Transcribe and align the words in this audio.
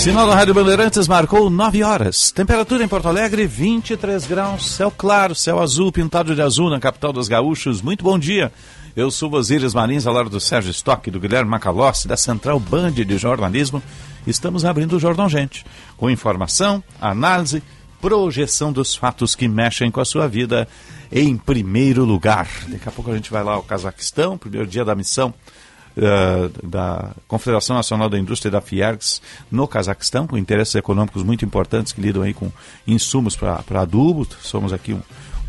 Sinal 0.00 0.26
da 0.26 0.34
Rádio 0.34 0.54
Bandeirantes 0.54 1.06
marcou 1.06 1.50
9 1.50 1.82
horas. 1.82 2.30
Temperatura 2.30 2.82
em 2.82 2.88
Porto 2.88 3.06
Alegre, 3.06 3.46
23 3.46 4.26
graus. 4.26 4.70
Céu 4.70 4.90
claro, 4.90 5.34
céu 5.34 5.60
azul, 5.60 5.92
pintado 5.92 6.34
de 6.34 6.40
azul 6.40 6.70
na 6.70 6.80
capital 6.80 7.12
dos 7.12 7.28
gaúchos. 7.28 7.82
Muito 7.82 8.02
bom 8.02 8.18
dia. 8.18 8.50
Eu 8.96 9.10
sou 9.10 9.30
Osíris 9.34 9.74
Marins, 9.74 10.06
ao 10.06 10.14
lado 10.14 10.30
do 10.30 10.40
Sérgio 10.40 10.70
Stock, 10.70 11.10
do 11.10 11.20
Guilherme 11.20 11.50
Macalossi, 11.50 12.08
da 12.08 12.16
Central 12.16 12.58
Band 12.58 12.92
de 12.92 13.18
Jornalismo. 13.18 13.82
Estamos 14.26 14.64
abrindo 14.64 14.96
o 14.96 14.98
Jornal 14.98 15.28
Gente, 15.28 15.66
com 15.98 16.08
informação, 16.08 16.82
análise, 16.98 17.62
projeção 18.00 18.72
dos 18.72 18.94
fatos 18.94 19.34
que 19.34 19.46
mexem 19.46 19.90
com 19.90 20.00
a 20.00 20.04
sua 20.06 20.26
vida 20.26 20.66
em 21.12 21.36
primeiro 21.36 22.06
lugar. 22.06 22.48
Daqui 22.68 22.88
a 22.88 22.92
pouco 22.92 23.10
a 23.10 23.14
gente 23.14 23.30
vai 23.30 23.44
lá 23.44 23.52
ao 23.52 23.62
Cazaquistão, 23.62 24.38
primeiro 24.38 24.66
dia 24.66 24.82
da 24.82 24.94
missão 24.94 25.34
uh, 26.00 26.66
da 26.66 27.10
Confederação 27.28 27.76
Nacional 27.76 28.08
da 28.08 28.18
Indústria 28.18 28.50
da 28.50 28.60
Fiergs 28.60 29.20
no 29.50 29.68
Cazaquistão, 29.68 30.26
com 30.26 30.38
interesses 30.38 30.74
econômicos 30.74 31.22
muito 31.22 31.44
importantes 31.44 31.92
que 31.92 32.00
lidam 32.00 32.22
aí 32.22 32.32
com 32.32 32.50
insumos 32.86 33.36
para 33.36 33.62
adubo. 33.80 34.26
Somos 34.40 34.72
aqui 34.72 34.94
um, 34.94 35.02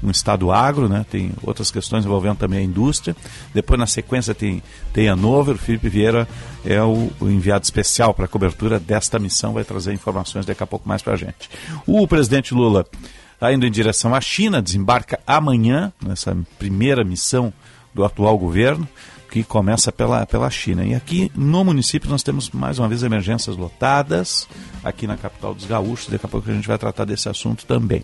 um 0.04 0.12
estado 0.12 0.52
agro, 0.52 0.90
né? 0.90 1.06
tem 1.10 1.32
outras 1.44 1.72
questões 1.72 2.06
envolvendo 2.06 2.38
também 2.38 2.60
a 2.60 2.64
indústria. 2.64 3.16
Depois, 3.54 3.80
na 3.80 3.88
sequência, 3.88 4.34
tem, 4.34 4.62
tem 4.94 5.10
a 5.10 5.16
Nover. 5.16 5.56
O 5.56 5.60
Felipe 5.60 5.90
Vieira 5.90 6.28
é 6.66 6.82
o, 6.82 7.12
o 7.20 7.30
enviado 7.30 7.64
especial 7.64 8.14
para 8.14 8.26
a 8.26 8.28
cobertura 8.28 8.80
desta 8.80 9.18
missão, 9.18 9.54
vai 9.54 9.64
trazer 9.64 9.94
informações 9.94 10.46
daqui 10.46 10.62
a 10.62 10.68
pouco 10.68 10.88
mais 10.88 11.02
para 11.02 11.14
a 11.14 11.18
gente. 11.18 11.50
O 11.88 12.08
presidente 12.08 12.54
Lula 12.54 12.86
está 13.34 13.52
indo 13.54 13.66
em 13.66 13.72
direção 13.72 14.14
à 14.14 14.22
China, 14.22 14.62
desembarca 14.62 15.20
amanhã, 15.26 15.92
nessa 16.04 16.38
primeira 16.60 17.04
missão 17.04 17.52
do 17.94 18.06
atual 18.06 18.38
governo 18.38 18.88
que 19.32 19.44
começa 19.44 19.94
pela, 19.94 20.26
pela 20.26 20.50
China. 20.50 20.84
E 20.86 20.94
aqui 20.94 21.32
no 21.34 21.64
município 21.64 22.10
nós 22.10 22.22
temos 22.22 22.50
mais 22.52 22.78
uma 22.78 22.90
vez 22.90 23.02
emergências 23.02 23.56
lotadas, 23.56 24.46
aqui 24.84 25.08
na 25.08 25.16
capital 25.16 25.56
dos 25.56 25.66
gaúchos, 25.66 26.10
daqui 26.10 26.26
a 26.26 26.30
pouco 26.30 26.52
a 26.52 26.54
gente 26.54 26.68
vai 26.68 26.78
tratar 26.78 27.06
desse 27.06 27.30
assunto 27.30 27.66
também. 27.66 28.04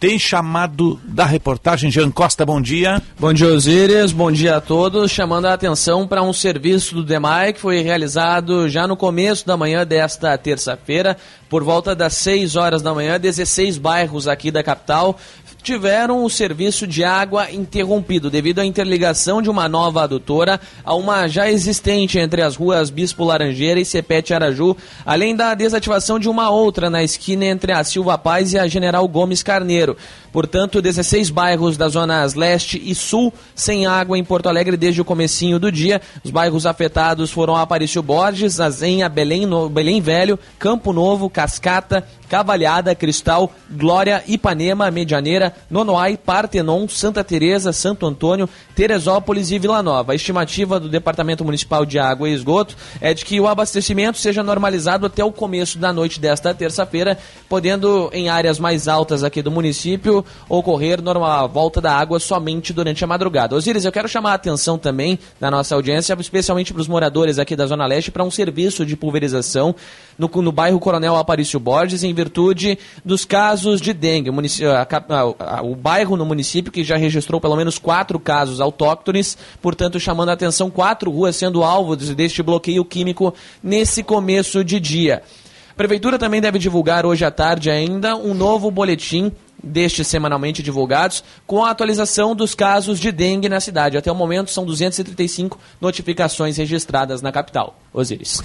Tem 0.00 0.18
chamado 0.18 1.00
da 1.04 1.24
reportagem 1.24 1.90
Jean 1.90 2.10
Costa, 2.10 2.44
bom 2.44 2.60
dia. 2.60 3.00
Bom 3.18 3.32
dia, 3.32 3.46
Osíris, 3.46 4.12
bom 4.12 4.30
dia 4.30 4.56
a 4.56 4.60
todos. 4.60 5.10
Chamando 5.10 5.46
a 5.46 5.54
atenção 5.54 6.06
para 6.06 6.22
um 6.22 6.32
serviço 6.32 6.96
do 6.96 7.04
DEMAI 7.04 7.52
que 7.52 7.60
foi 7.60 7.80
realizado 7.80 8.68
já 8.68 8.86
no 8.86 8.96
começo 8.96 9.46
da 9.46 9.56
manhã 9.56 9.86
desta 9.86 10.36
terça-feira, 10.36 11.16
por 11.48 11.62
volta 11.62 11.94
das 11.94 12.14
6 12.14 12.56
horas 12.56 12.82
da 12.82 12.92
manhã, 12.92 13.18
16 13.18 13.78
bairros 13.78 14.26
aqui 14.28 14.50
da 14.50 14.62
capital 14.62 15.16
tiveram 15.64 16.22
o 16.22 16.28
serviço 16.28 16.86
de 16.86 17.02
água 17.02 17.50
interrompido 17.50 18.30
devido 18.30 18.58
à 18.58 18.66
interligação 18.66 19.40
de 19.40 19.48
uma 19.48 19.66
nova 19.66 20.04
adutora 20.04 20.60
a 20.84 20.94
uma 20.94 21.26
já 21.26 21.50
existente 21.50 22.18
entre 22.18 22.42
as 22.42 22.54
ruas 22.54 22.90
Bispo 22.90 23.24
Laranjeira 23.24 23.80
e 23.80 23.84
Cepete 23.84 24.34
Araju, 24.34 24.76
além 25.06 25.34
da 25.34 25.54
desativação 25.54 26.18
de 26.18 26.28
uma 26.28 26.50
outra 26.50 26.90
na 26.90 27.02
esquina 27.02 27.46
entre 27.46 27.72
a 27.72 27.82
Silva 27.82 28.18
Paz 28.18 28.52
e 28.52 28.58
a 28.58 28.68
General 28.68 29.08
Gomes 29.08 29.42
Carneiro. 29.42 29.96
Portanto, 30.34 30.82
16 30.82 31.30
bairros 31.30 31.76
das 31.76 31.92
zonas 31.92 32.34
leste 32.34 32.82
e 32.84 32.92
sul 32.92 33.32
sem 33.54 33.86
água 33.86 34.18
em 34.18 34.24
Porto 34.24 34.48
Alegre 34.48 34.76
desde 34.76 35.00
o 35.00 35.04
comecinho 35.04 35.60
do 35.60 35.70
dia. 35.70 36.02
Os 36.24 36.30
bairros 36.32 36.66
afetados 36.66 37.30
foram 37.30 37.54
Aparício 37.54 38.02
Borges, 38.02 38.58
Azenha, 38.58 39.08
Belém, 39.08 39.46
no... 39.46 39.68
Belém 39.68 40.00
Velho, 40.00 40.36
Campo 40.58 40.92
Novo, 40.92 41.30
Cascata, 41.30 42.04
Cavalhada, 42.28 42.96
Cristal, 42.96 43.52
Glória, 43.70 44.24
Ipanema, 44.26 44.90
Medianeira, 44.90 45.53
Nonoai, 45.70 46.16
Partenon, 46.16 46.88
Santa 46.88 47.24
Teresa, 47.24 47.72
Santo 47.72 48.06
Antônio, 48.06 48.48
Teresópolis 48.74 49.50
e 49.50 49.58
Vila 49.58 49.82
Nova. 49.82 50.12
A 50.12 50.14
estimativa 50.14 50.80
do 50.80 50.88
Departamento 50.88 51.44
Municipal 51.44 51.84
de 51.84 51.98
Água 51.98 52.28
e 52.28 52.32
Esgoto 52.32 52.76
é 53.00 53.14
de 53.14 53.24
que 53.24 53.40
o 53.40 53.48
abastecimento 53.48 54.18
seja 54.18 54.42
normalizado 54.42 55.06
até 55.06 55.24
o 55.24 55.32
começo 55.32 55.78
da 55.78 55.92
noite 55.92 56.20
desta 56.20 56.54
terça-feira, 56.54 57.18
podendo 57.48 58.10
em 58.12 58.28
áreas 58.28 58.58
mais 58.58 58.88
altas 58.88 59.24
aqui 59.24 59.42
do 59.42 59.50
município 59.50 60.24
ocorrer 60.48 61.02
normal, 61.02 61.48
volta 61.48 61.80
da 61.80 61.92
água 61.92 62.18
somente 62.18 62.72
durante 62.72 63.04
a 63.04 63.06
madrugada. 63.06 63.54
Osíris, 63.54 63.84
eu 63.84 63.92
quero 63.92 64.08
chamar 64.08 64.32
a 64.32 64.34
atenção 64.34 64.78
também 64.78 65.18
da 65.40 65.50
nossa 65.50 65.74
audiência, 65.74 66.16
especialmente 66.18 66.72
para 66.72 66.80
os 66.80 66.88
moradores 66.88 67.38
aqui 67.38 67.56
da 67.56 67.66
Zona 67.66 67.86
Leste, 67.86 68.10
para 68.10 68.24
um 68.24 68.30
serviço 68.30 68.84
de 68.84 68.96
pulverização 68.96 69.74
no, 70.18 70.28
no 70.28 70.52
bairro 70.52 70.78
Coronel 70.78 71.16
Aparício 71.16 71.58
Borges, 71.58 72.02
em 72.02 72.14
virtude 72.14 72.78
dos 73.04 73.24
casos 73.24 73.80
de 73.80 73.92
dengue. 73.92 74.30
A, 74.30 74.82
a, 74.82 75.43
o 75.62 75.74
bairro 75.74 76.16
no 76.16 76.24
município 76.24 76.72
que 76.72 76.84
já 76.84 76.96
registrou 76.96 77.40
pelo 77.40 77.56
menos 77.56 77.78
quatro 77.78 78.18
casos 78.18 78.60
autóctones, 78.60 79.36
portanto, 79.60 79.98
chamando 80.00 80.30
a 80.30 80.32
atenção 80.32 80.70
quatro 80.70 81.10
ruas 81.10 81.36
sendo 81.36 81.62
alvo 81.62 81.96
deste 81.96 82.42
bloqueio 82.42 82.84
químico 82.84 83.34
nesse 83.62 84.02
começo 84.02 84.64
de 84.64 84.80
dia. 84.80 85.22
A 85.70 85.74
Prefeitura 85.74 86.18
também 86.18 86.40
deve 86.40 86.58
divulgar 86.58 87.04
hoje 87.04 87.24
à 87.24 87.30
tarde 87.30 87.68
ainda 87.70 88.16
um 88.16 88.32
novo 88.32 88.70
boletim 88.70 89.32
destes 89.64 90.06
semanalmente 90.06 90.62
divulgados, 90.62 91.24
com 91.46 91.64
a 91.64 91.70
atualização 91.70 92.36
dos 92.36 92.54
casos 92.54 93.00
de 93.00 93.10
dengue 93.10 93.48
na 93.48 93.60
cidade. 93.60 93.96
Até 93.96 94.12
o 94.12 94.14
momento 94.14 94.50
são 94.50 94.64
235 94.64 95.58
notificações 95.80 96.58
registradas 96.58 97.22
na 97.22 97.32
capital. 97.32 97.78
Osíris. 97.92 98.42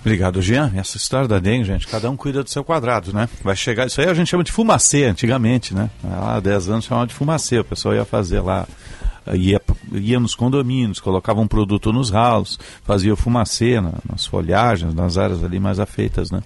Obrigado, 0.00 0.40
Jean. 0.40 0.72
Essa 0.74 0.96
história 0.96 1.28
da 1.28 1.38
dengue, 1.38 1.64
gente, 1.64 1.86
cada 1.86 2.10
um 2.10 2.16
cuida 2.16 2.42
do 2.42 2.48
seu 2.48 2.64
quadrado, 2.64 3.12
né? 3.12 3.28
Vai 3.44 3.54
chegar, 3.54 3.86
isso 3.86 4.00
aí 4.00 4.08
a 4.08 4.14
gente 4.14 4.28
chama 4.28 4.42
de 4.42 4.50
fumacê 4.50 5.04
antigamente, 5.04 5.74
né? 5.74 5.90
Há 6.02 6.40
10 6.40 6.70
anos 6.70 6.84
chamava 6.86 7.06
de 7.06 7.14
fumacê, 7.14 7.58
o 7.58 7.64
pessoal 7.64 7.94
ia 7.94 8.04
fazer 8.04 8.40
lá, 8.40 8.66
ia, 9.34 9.60
ia 9.92 10.18
nos 10.18 10.34
condomínios, 10.34 11.00
colocava 11.00 11.40
um 11.40 11.46
produto 11.46 11.92
nos 11.92 12.08
ralos, 12.08 12.58
fazia 12.82 13.14
fumacê 13.14 13.78
na, 13.78 13.92
nas 14.10 14.24
folhagens, 14.24 14.94
nas 14.94 15.18
áreas 15.18 15.44
ali 15.44 15.60
mais 15.60 15.78
afeitas, 15.78 16.30
né? 16.30 16.42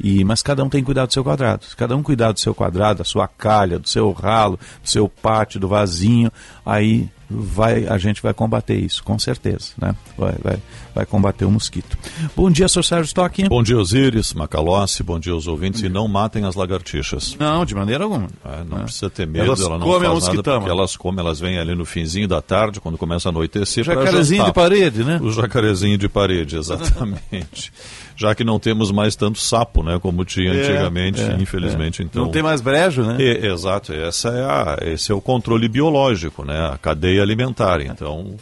E, 0.00 0.24
mas 0.24 0.42
cada 0.42 0.62
um 0.62 0.68
tem 0.68 0.80
que 0.80 0.86
cuidar 0.86 1.06
do 1.06 1.12
seu 1.12 1.24
quadrado. 1.24 1.64
Se 1.64 1.76
cada 1.76 1.96
um 1.96 2.02
cuidar 2.02 2.32
do 2.32 2.38
seu 2.38 2.54
quadrado, 2.54 2.98
da 2.98 3.04
sua 3.04 3.26
calha, 3.26 3.78
do 3.78 3.88
seu 3.88 4.12
ralo, 4.12 4.58
do 4.82 4.88
seu 4.88 5.08
pátio, 5.08 5.58
do 5.58 5.66
vasinho, 5.66 6.30
aí 6.64 7.08
vai, 7.28 7.86
a 7.86 7.98
gente 7.98 8.22
vai 8.22 8.32
combater 8.32 8.76
isso, 8.76 9.02
com 9.02 9.18
certeza, 9.18 9.72
né? 9.76 9.94
Vai, 10.16 10.34
vai, 10.42 10.58
vai 10.98 11.06
combater 11.06 11.44
o 11.44 11.50
mosquito. 11.50 11.96
Bom 12.34 12.50
dia, 12.50 12.66
Sr. 12.66 12.82
Sérgio 12.82 13.06
Stock. 13.06 13.48
Bom 13.48 13.62
dia, 13.62 13.78
Osíris, 13.78 14.34
Macalossi, 14.34 15.04
bom 15.04 15.16
dia 15.16 15.32
aos 15.32 15.46
ouvintes, 15.46 15.80
e 15.80 15.88
não 15.88 16.08
matem 16.08 16.44
as 16.44 16.56
lagartixas. 16.56 17.36
Não, 17.38 17.64
de 17.64 17.72
maneira 17.72 18.02
alguma. 18.02 18.26
É, 18.44 18.64
não 18.68 18.78
é. 18.78 18.82
precisa 18.82 19.08
ter 19.08 19.24
medo, 19.24 19.44
elas 19.44 19.60
ela 19.60 19.78
não 19.78 19.86
comem 19.86 20.10
faz 20.10 20.26
nada, 20.26 20.42
porque 20.42 20.68
elas 20.68 20.96
comem, 20.96 21.20
elas 21.20 21.38
vêm 21.38 21.56
ali 21.56 21.72
no 21.76 21.84
finzinho 21.84 22.26
da 22.26 22.42
tarde, 22.42 22.80
quando 22.80 22.98
começa 22.98 23.28
a 23.28 23.30
anoitecer. 23.30 23.84
Jacarezinho 23.84 24.44
de 24.46 24.52
parede, 24.52 25.04
né? 25.04 25.20
O 25.22 25.30
jacarezinho 25.30 25.96
de 25.96 26.08
parede, 26.08 26.56
exatamente. 26.56 27.72
já 28.16 28.34
que 28.34 28.42
não 28.42 28.58
temos 28.58 28.90
mais 28.90 29.14
tanto 29.14 29.38
sapo, 29.38 29.84
né, 29.84 30.00
como 30.00 30.24
tinha 30.24 30.52
é, 30.52 30.60
antigamente, 30.60 31.20
é, 31.20 31.36
infelizmente. 31.40 32.02
É. 32.02 32.04
Então 32.04 32.24
não 32.24 32.32
tem 32.32 32.42
mais 32.42 32.60
brejo, 32.60 33.04
né? 33.04 33.16
Exato. 33.22 33.92
Essa 33.92 34.30
é 34.30 34.42
a, 34.42 34.78
esse 34.82 35.12
é 35.12 35.14
o 35.14 35.20
controle 35.20 35.68
biológico, 35.68 36.44
né, 36.44 36.70
a 36.72 36.76
cadeia 36.76 37.22
alimentar. 37.22 37.80
Então, 37.80 38.34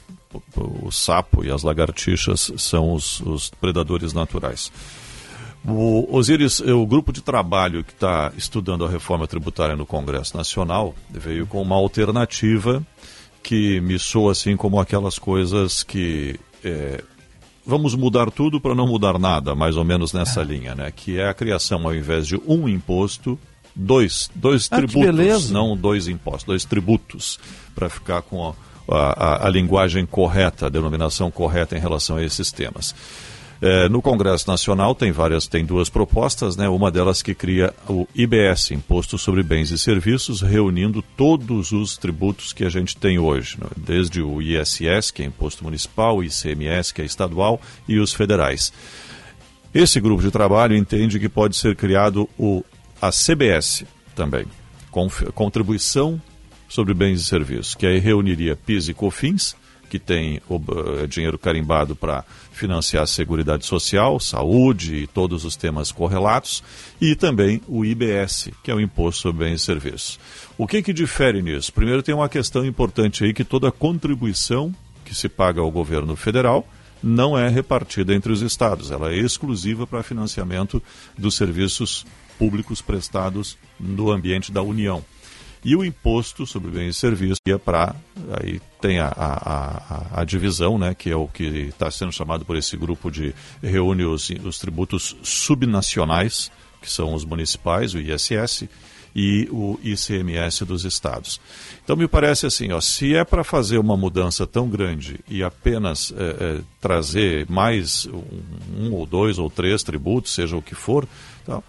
o, 0.56 0.90
sapo 0.90 1.44
e 1.44 1.50
as 1.50 1.62
lagartixas 1.62 2.52
são 2.56 2.92
os, 2.92 3.20
os 3.20 3.50
predadores 3.50 4.12
naturais. 4.12 4.70
O 5.64 6.06
Osiris, 6.16 6.60
o 6.60 6.86
grupo 6.86 7.12
de 7.12 7.20
trabalho 7.20 7.82
que 7.82 7.92
está 7.92 8.32
estudando 8.36 8.84
a 8.84 8.88
reforma 8.88 9.26
tributária 9.26 9.74
no 9.74 9.84
Congresso 9.84 10.36
Nacional 10.36 10.94
veio 11.10 11.46
com 11.46 11.60
uma 11.60 11.74
alternativa 11.74 12.86
que 13.42 13.80
me 13.80 13.98
soa 13.98 14.32
assim 14.32 14.56
como 14.56 14.78
aquelas 14.78 15.18
coisas 15.18 15.82
que 15.82 16.38
é, 16.62 17.02
vamos 17.66 17.94
mudar 17.96 18.30
tudo 18.30 18.60
para 18.60 18.74
não 18.74 18.86
mudar 18.86 19.18
nada, 19.18 19.54
mais 19.54 19.76
ou 19.76 19.84
menos 19.84 20.12
nessa 20.12 20.42
linha, 20.42 20.74
né? 20.74 20.92
Que 20.94 21.18
é 21.18 21.28
a 21.28 21.34
criação, 21.34 21.84
ao 21.84 21.94
invés 21.94 22.26
de 22.26 22.40
um 22.46 22.68
imposto, 22.68 23.38
dois, 23.74 24.30
dois 24.34 24.68
ah, 24.70 24.76
tributos, 24.76 25.50
não 25.50 25.76
dois 25.76 26.06
impostos, 26.06 26.44
dois 26.44 26.64
tributos, 26.64 27.40
para 27.74 27.88
ficar 27.88 28.22
com 28.22 28.48
a, 28.48 28.54
a, 28.88 29.46
a, 29.46 29.50
linguagem 29.50 30.06
correta, 30.06 30.66
a 30.66 30.68
denominação 30.68 31.30
correta 31.30 31.76
em 31.76 31.80
relação 31.80 32.16
a 32.16 32.24
esses 32.24 32.52
temas. 32.52 32.94
É, 33.60 33.88
no 33.88 34.02
Congresso 34.02 34.48
Nacional 34.48 34.94
tem 34.94 35.10
várias, 35.10 35.46
tem 35.46 35.64
duas 35.64 35.88
propostas, 35.88 36.56
né? 36.56 36.68
Uma 36.68 36.90
delas 36.90 37.22
que 37.22 37.34
cria 37.34 37.72
o 37.88 38.06
IBS, 38.14 38.70
Imposto 38.70 39.16
sobre 39.16 39.42
Bens 39.42 39.70
e 39.70 39.78
Serviços, 39.78 40.42
reunindo 40.42 41.02
todos 41.16 41.72
os 41.72 41.96
tributos 41.96 42.52
que 42.52 42.64
a 42.64 42.68
gente 42.68 42.96
tem 42.96 43.18
hoje, 43.18 43.56
né? 43.58 43.66
desde 43.74 44.20
o 44.20 44.42
ISS, 44.42 45.10
que 45.10 45.22
é 45.22 45.26
Imposto 45.26 45.64
Municipal, 45.64 46.18
o 46.18 46.24
ICMS, 46.24 46.92
que 46.92 47.00
é 47.00 47.04
estadual, 47.06 47.58
e 47.88 47.98
os 47.98 48.12
federais. 48.12 48.72
Esse 49.72 50.00
grupo 50.00 50.22
de 50.22 50.30
trabalho 50.30 50.76
entende 50.76 51.18
que 51.18 51.28
pode 51.28 51.56
ser 51.56 51.76
criado 51.76 52.28
o, 52.38 52.62
a 53.00 53.10
CBS 53.10 53.84
também, 54.14 54.46
Contribuição 55.34 56.20
sobre 56.68 56.94
Bens 56.94 57.20
e 57.20 57.24
Serviços, 57.24 57.74
que 57.74 57.86
aí 57.86 57.98
reuniria 57.98 58.56
PIS 58.56 58.88
e 58.88 58.94
COFINS, 58.94 59.56
que 59.88 59.98
tem 59.98 60.40
uh, 60.48 61.06
dinheiro 61.08 61.38
carimbado 61.38 61.94
para 61.94 62.24
financiar 62.52 63.04
a 63.04 63.06
Seguridade 63.06 63.64
Social, 63.64 64.18
saúde 64.18 64.96
e 64.96 65.06
todos 65.06 65.44
os 65.44 65.56
temas 65.56 65.92
correlatos, 65.92 66.62
e 67.00 67.14
também 67.14 67.60
o 67.68 67.84
IBS, 67.84 68.50
que 68.62 68.70
é 68.70 68.74
o 68.74 68.80
Imposto 68.80 69.22
sobre 69.22 69.44
Bens 69.44 69.62
e 69.62 69.64
Serviços. 69.64 70.18
O 70.58 70.66
que, 70.66 70.82
que 70.82 70.92
difere 70.92 71.40
nisso? 71.40 71.72
Primeiro 71.72 72.02
tem 72.02 72.14
uma 72.14 72.28
questão 72.28 72.64
importante 72.64 73.24
aí 73.24 73.32
que 73.32 73.44
toda 73.44 73.70
contribuição 73.70 74.74
que 75.04 75.14
se 75.14 75.28
paga 75.28 75.60
ao 75.60 75.70
governo 75.70 76.16
federal 76.16 76.66
não 77.02 77.38
é 77.38 77.48
repartida 77.48 78.14
entre 78.14 78.32
os 78.32 78.42
estados, 78.42 78.90
ela 78.90 79.12
é 79.12 79.16
exclusiva 79.16 79.86
para 79.86 80.02
financiamento 80.02 80.82
dos 81.16 81.36
serviços 81.36 82.04
públicos 82.38 82.82
prestados 82.82 83.56
no 83.78 84.10
ambiente 84.10 84.50
da 84.50 84.62
União 84.62 85.04
e 85.66 85.74
o 85.74 85.84
imposto 85.84 86.46
sobre 86.46 86.70
bens 86.70 86.90
e 86.90 87.00
serviços 87.00 87.40
ia 87.44 87.58
para 87.58 87.92
aí 88.40 88.60
tem 88.80 89.00
a, 89.00 89.08
a, 89.08 90.18
a, 90.18 90.20
a, 90.20 90.24
divisão, 90.24 90.78
né, 90.78 90.94
que 90.94 91.10
é 91.10 91.16
o 91.16 91.26
que 91.26 91.42
está 91.42 91.90
sendo 91.90 92.12
chamado 92.12 92.44
por 92.44 92.56
esse 92.56 92.76
grupo 92.76 93.10
de 93.10 93.34
reúne 93.60 94.04
os, 94.04 94.30
os 94.44 94.60
tributos 94.60 95.16
subnacionais, 95.24 96.52
que 96.80 96.88
são 96.88 97.12
os 97.14 97.24
municipais, 97.24 97.94
o 97.94 97.98
ISS, 97.98 98.68
e 99.12 99.48
o 99.50 99.76
ICMS 99.82 100.64
dos 100.64 100.84
estados. 100.84 101.40
Então 101.82 101.96
me 101.96 102.06
parece 102.06 102.46
assim, 102.46 102.70
ó, 102.70 102.80
se 102.80 103.16
é 103.16 103.24
para 103.24 103.42
fazer 103.42 103.78
uma 103.78 103.96
mudança 103.96 104.46
tão 104.46 104.68
grande 104.68 105.18
e 105.26 105.42
apenas 105.42 106.12
é, 106.16 106.22
é, 106.22 106.60
trazer 106.80 107.50
mais 107.50 108.06
um, 108.06 108.84
um, 108.84 108.92
ou 108.92 109.04
dois 109.04 109.38
ou 109.38 109.50
três 109.50 109.82
tributos, 109.82 110.32
seja 110.32 110.54
o 110.54 110.62
que 110.62 110.74
for, 110.74 111.08
então, 111.42 111.58
é, 111.58 111.62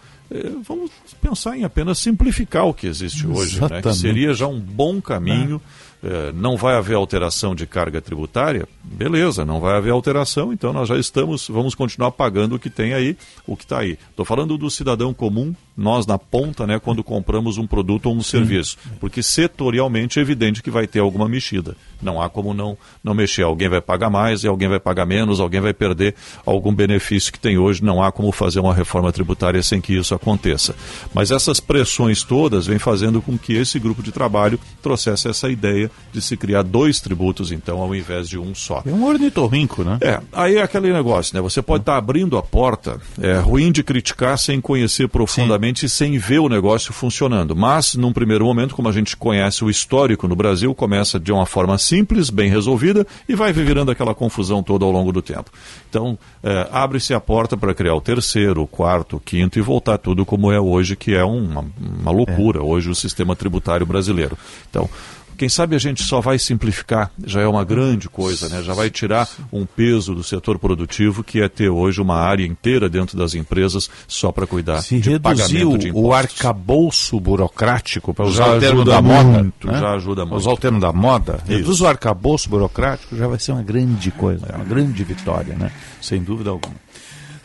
vamos 0.63 0.91
pensar 1.21 1.57
em 1.57 1.63
apenas 1.63 1.99
simplificar 1.99 2.65
o 2.65 2.73
que 2.73 2.87
existe 2.87 3.25
hoje, 3.25 3.61
né? 3.61 3.81
que 3.81 3.93
seria 3.93 4.33
já 4.33 4.47
um 4.47 4.59
bom 4.59 5.01
caminho. 5.01 5.61
É, 5.65 5.86
não 6.33 6.55
vai 6.57 6.75
haver 6.75 6.95
alteração 6.95 7.55
de 7.55 7.65
carga 7.65 8.01
tributária, 8.01 8.67
beleza, 8.83 9.43
não 9.43 9.59
vai 9.59 9.75
haver 9.75 9.91
alteração, 9.91 10.53
então 10.53 10.71
nós 10.71 10.87
já 10.87 10.97
estamos, 10.97 11.47
vamos 11.47 11.75
continuar 11.75 12.11
pagando 12.11 12.55
o 12.55 12.59
que 12.59 12.69
tem 12.69 12.93
aí, 12.93 13.17
o 13.45 13.55
que 13.55 13.63
está 13.63 13.79
aí. 13.79 13.97
Estou 14.09 14.25
falando 14.25 14.57
do 14.57 14.69
cidadão 14.69 15.13
comum, 15.13 15.53
nós 15.75 16.05
na 16.05 16.17
ponta, 16.17 16.65
né, 16.65 16.79
quando 16.79 17.03
compramos 17.03 17.57
um 17.57 17.67
produto 17.67 18.07
ou 18.07 18.15
um 18.15 18.21
Sim. 18.21 18.39
serviço, 18.39 18.77
porque 18.99 19.21
setorialmente 19.21 20.19
é 20.19 20.21
evidente 20.21 20.63
que 20.63 20.71
vai 20.71 20.87
ter 20.87 20.99
alguma 20.99 21.27
mexida. 21.27 21.75
Não 22.01 22.21
há 22.21 22.29
como 22.29 22.53
não, 22.53 22.77
não 23.03 23.13
mexer. 23.13 23.43
Alguém 23.43 23.69
vai 23.69 23.81
pagar 23.81 24.09
mais 24.09 24.43
e 24.43 24.47
alguém 24.47 24.67
vai 24.67 24.79
pagar 24.79 25.05
menos, 25.05 25.39
alguém 25.39 25.59
vai 25.59 25.73
perder 25.73 26.15
algum 26.45 26.73
benefício 26.73 27.31
que 27.31 27.39
tem 27.39 27.57
hoje. 27.57 27.83
Não 27.83 28.01
há 28.01 28.11
como 28.11 28.31
fazer 28.31 28.59
uma 28.59 28.73
reforma 28.73 29.11
tributária 29.11 29.61
sem 29.63 29.81
que 29.81 29.93
isso 29.93 30.13
aconteça. 30.13 30.75
Mas 31.13 31.31
essas 31.31 31.59
pressões 31.59 32.23
todas 32.23 32.67
vêm 32.67 32.79
fazendo 32.79 33.21
com 33.21 33.37
que 33.37 33.53
esse 33.53 33.79
grupo 33.79 34.03
de 34.03 34.11
trabalho 34.11 34.59
trouxesse 34.81 35.27
essa 35.27 35.49
ideia 35.49 35.89
de 36.11 36.21
se 36.21 36.35
criar 36.35 36.63
dois 36.63 36.99
tributos, 36.99 37.51
então, 37.51 37.79
ao 37.79 37.93
invés 37.93 38.27
de 38.27 38.37
um 38.37 38.55
só. 38.55 38.81
É 38.85 38.91
um 38.91 39.05
ornitorrinco, 39.05 39.83
né? 39.83 39.97
É. 40.01 40.19
Aí 40.31 40.55
é 40.55 40.61
aquele 40.61 40.91
negócio, 40.91 41.35
né? 41.35 41.41
Você 41.41 41.61
pode 41.61 41.83
estar 41.83 41.93
tá 41.93 41.97
abrindo 41.97 42.37
a 42.37 42.43
porta, 42.43 42.99
é 43.21 43.37
ruim 43.37 43.71
de 43.71 43.83
criticar 43.83 44.37
sem 44.37 44.59
conhecer 44.59 45.07
profundamente 45.07 45.81
Sim. 45.81 45.85
e 45.85 45.89
sem 45.89 46.17
ver 46.17 46.39
o 46.39 46.49
negócio 46.49 46.93
funcionando. 46.93 47.55
Mas, 47.55 47.95
num 47.95 48.13
primeiro 48.13 48.45
momento, 48.45 48.75
como 48.75 48.89
a 48.89 48.91
gente 48.91 49.15
conhece 49.15 49.63
o 49.63 49.69
histórico 49.69 50.27
no 50.27 50.35
Brasil, 50.35 50.73
começa 50.73 51.19
de 51.19 51.31
uma 51.31 51.45
forma 51.45 51.77
simples, 51.77 52.29
bem 52.29 52.49
resolvida 52.49 53.05
e 53.27 53.35
vai 53.35 53.53
virando 53.53 53.91
aquela 53.91 54.15
confusão 54.15 54.63
toda 54.63 54.85
ao 54.85 54.91
longo 54.91 55.11
do 55.11 55.21
tempo. 55.21 55.51
Então, 55.89 56.17
é, 56.43 56.67
abre-se 56.71 57.13
a 57.13 57.19
porta 57.19 57.55
para 57.55 57.73
criar 57.73 57.95
o 57.95 58.01
terceiro, 58.01 58.61
o 58.61 58.67
quarto, 58.67 59.17
o 59.17 59.19
quinto 59.19 59.59
e 59.59 59.61
voltar 59.61 59.97
tudo 59.97 60.25
como 60.25 60.51
é 60.51 60.59
hoje, 60.59 60.95
que 60.95 61.13
é 61.13 61.23
uma, 61.23 61.65
uma 61.79 62.11
loucura, 62.11 62.59
é. 62.59 62.63
hoje, 62.63 62.89
o 62.89 62.95
sistema 62.95 63.35
tributário 63.35 63.85
brasileiro. 63.85 64.37
Então, 64.69 64.89
quem 65.37 65.47
sabe 65.47 65.75
a 65.75 65.79
gente 65.79 66.03
só 66.03 66.19
vai 66.19 66.39
simplificar, 66.39 67.11
já 67.25 67.41
é 67.41 67.47
uma 67.47 67.63
grande 67.63 68.09
coisa, 68.09 68.49
né? 68.49 68.63
já 68.63 68.73
vai 68.73 68.89
tirar 68.89 69.29
um 69.53 69.65
peso 69.65 70.13
do 70.15 70.23
setor 70.23 70.57
produtivo, 70.57 71.23
que 71.23 71.41
é 71.41 71.47
ter 71.47 71.69
hoje 71.69 72.01
uma 72.01 72.17
área 72.17 72.45
inteira 72.45 72.89
dentro 72.89 73.17
das 73.17 73.35
empresas 73.35 73.89
só 74.07 74.31
para 74.31 74.47
cuidar 74.47 74.81
Se 74.81 74.99
de 74.99 75.19
pagamento 75.19 75.77
de 75.77 75.89
impostos. 75.89 76.09
o 76.09 76.13
arcabouço 76.13 77.19
burocrático, 77.19 78.13
para 78.13 78.25
usar 78.25 78.55
o 78.55 78.59
termo 78.59 78.83
da 78.83 79.01
moda, 79.01 79.23
muito, 79.23 79.67
né? 79.67 79.79
já 79.79 79.91
ajuda 79.91 80.25
muito. 80.25 80.37
Usar 80.37 80.51
o 80.51 80.57
termo 80.57 80.79
da 80.79 80.91
moda, 80.91 81.39
reduz 81.47 81.81
o 81.81 81.87
arcabouço 81.87 82.49
burocrático, 82.49 83.15
já 83.15 83.27
vai 83.27 83.39
ser 83.39 83.51
uma 83.51 83.63
grande 83.63 84.09
coisa, 84.11 84.45
uma 84.55 84.65
grande 84.65 85.03
vitória, 85.03 85.53
né? 85.55 85.71
sem 86.01 86.21
dúvida 86.21 86.49
alguma. 86.49 86.75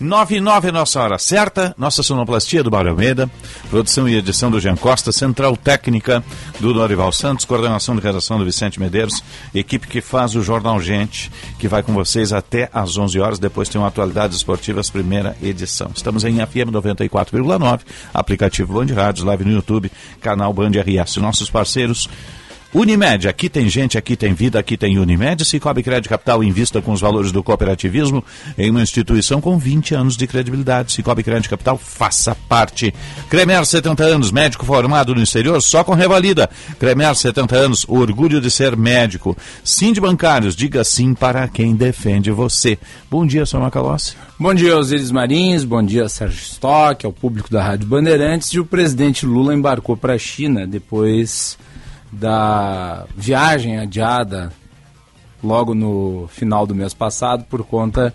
9 0.02 0.36
e 0.36 0.40
9 0.40 0.72
nossa 0.72 1.00
hora 1.00 1.16
certa, 1.16 1.74
nossa 1.78 2.02
sonoplastia 2.02 2.62
do 2.62 2.70
Mário 2.70 2.90
Almeida, 2.90 3.30
produção 3.70 4.08
e 4.08 4.16
edição 4.16 4.50
do 4.50 4.58
Jean 4.58 4.74
Costa, 4.74 5.12
central 5.12 5.56
técnica 5.56 6.24
do 6.58 6.74
Dorival 6.74 7.12
Santos, 7.12 7.44
coordenação 7.44 7.94
de 7.94 8.02
redação 8.02 8.36
do 8.36 8.44
Vicente 8.44 8.80
Medeiros, 8.80 9.22
equipe 9.54 9.86
que 9.86 10.00
faz 10.00 10.34
o 10.34 10.42
Jornal 10.42 10.80
Gente, 10.80 11.30
que 11.58 11.68
vai 11.68 11.82
com 11.82 11.92
vocês 11.92 12.32
até 12.32 12.68
às 12.72 12.98
11 12.98 13.20
horas, 13.20 13.38
depois 13.38 13.68
tem 13.68 13.80
uma 13.80 13.88
Atualidades 13.88 14.38
Esportivas, 14.38 14.90
primeira 14.90 15.36
edição. 15.40 15.90
Estamos 15.94 16.24
em 16.24 16.34
FM 16.44 16.72
94,9, 16.72 17.80
aplicativo 18.12 18.74
Band 18.74 18.92
Rádios, 18.94 19.24
live 19.24 19.44
no 19.44 19.52
YouTube, 19.52 19.92
canal 20.20 20.52
Band 20.52 20.70
RS. 20.70 21.18
Nossos 21.18 21.48
parceiros 21.48 22.08
Unimed, 22.74 23.28
aqui 23.28 23.50
tem 23.50 23.68
gente, 23.68 23.98
aqui 23.98 24.16
tem 24.16 24.32
vida, 24.32 24.58
aqui 24.58 24.78
tem 24.78 24.98
Unimed. 24.98 25.44
Cicobi 25.44 25.82
Crédito 25.82 26.08
Capital 26.08 26.42
invista 26.42 26.80
com 26.80 26.92
os 26.92 27.02
valores 27.02 27.30
do 27.30 27.42
cooperativismo 27.42 28.24
em 28.56 28.70
uma 28.70 28.80
instituição 28.80 29.42
com 29.42 29.58
20 29.58 29.94
anos 29.94 30.16
de 30.16 30.26
credibilidade. 30.26 30.90
Cicobi 30.90 31.22
Crédito 31.22 31.50
Capital, 31.50 31.76
faça 31.76 32.34
parte. 32.48 32.94
Cremer, 33.28 33.66
70 33.66 34.02
anos, 34.02 34.32
médico 34.32 34.64
formado 34.64 35.14
no 35.14 35.22
exterior, 35.22 35.60
só 35.60 35.84
com 35.84 35.92
revalida. 35.92 36.48
Cremer, 36.78 37.14
70 37.14 37.54
anos, 37.54 37.84
orgulho 37.86 38.40
de 38.40 38.50
ser 38.50 38.74
médico. 38.74 39.36
Sim 39.62 39.92
de 39.92 40.00
bancários, 40.00 40.56
diga 40.56 40.82
sim 40.82 41.12
para 41.12 41.46
quem 41.48 41.76
defende 41.76 42.30
você. 42.30 42.78
Bom 43.10 43.26
dia, 43.26 43.44
Sr. 43.44 43.60
Macalossi. 43.60 44.16
Bom 44.40 44.54
dia, 44.54 44.78
Osiris 44.78 45.10
Marins, 45.10 45.62
bom 45.62 45.82
dia, 45.82 46.08
Sérgio 46.08 46.40
Stock, 46.40 47.04
ao 47.04 47.12
público 47.12 47.50
da 47.50 47.62
Rádio 47.62 47.86
Bandeirantes. 47.86 48.48
E 48.48 48.58
o 48.58 48.64
presidente 48.64 49.26
Lula 49.26 49.54
embarcou 49.54 49.94
para 49.94 50.14
a 50.14 50.18
China 50.18 50.66
depois 50.66 51.58
da 52.12 53.06
viagem 53.16 53.78
adiada 53.78 54.52
logo 55.42 55.74
no 55.74 56.28
final 56.28 56.66
do 56.66 56.74
mês 56.74 56.92
passado 56.92 57.44
por 57.44 57.64
conta 57.64 58.14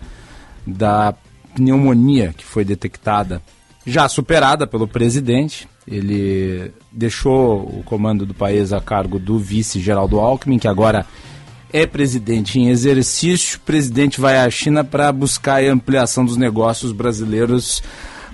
da 0.66 1.12
pneumonia 1.54 2.32
que 2.36 2.44
foi 2.44 2.64
detectada, 2.64 3.42
já 3.84 4.08
superada 4.08 4.66
pelo 4.66 4.86
presidente. 4.86 5.68
Ele 5.86 6.70
deixou 6.92 7.62
o 7.62 7.82
comando 7.84 8.24
do 8.24 8.34
país 8.34 8.72
a 8.72 8.80
cargo 8.80 9.18
do 9.18 9.38
vice 9.38 9.80
Geraldo 9.80 10.20
Alckmin, 10.20 10.58
que 10.58 10.68
agora 10.68 11.06
é 11.72 11.86
presidente 11.86 12.58
em 12.58 12.68
exercício. 12.68 13.56
O 13.56 13.60
presidente 13.60 14.20
vai 14.20 14.38
à 14.38 14.50
China 14.50 14.84
para 14.84 15.10
buscar 15.10 15.62
a 15.62 15.72
ampliação 15.72 16.24
dos 16.24 16.36
negócios 16.36 16.92
brasileiros 16.92 17.82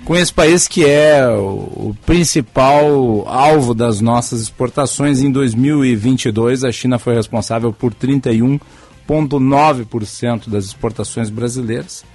com 0.05 0.15
esse 0.15 0.31
país 0.31 0.67
que 0.67 0.85
é 0.85 1.27
o, 1.27 1.95
principal 2.05 3.27
alvo 3.27 3.73
das 3.73 3.99
nossas 3.99 4.39
exportações. 4.39 5.21
Em 5.21 5.31
2022, 5.31 6.63
a 6.63 6.71
China 6.71 6.99
foi 6.99 7.15
responsável 7.15 7.73
por 7.73 7.91
31,9% 7.93 10.47
das 10.47 10.65
exportações 10.65 11.31
brasileiras, 11.31 12.05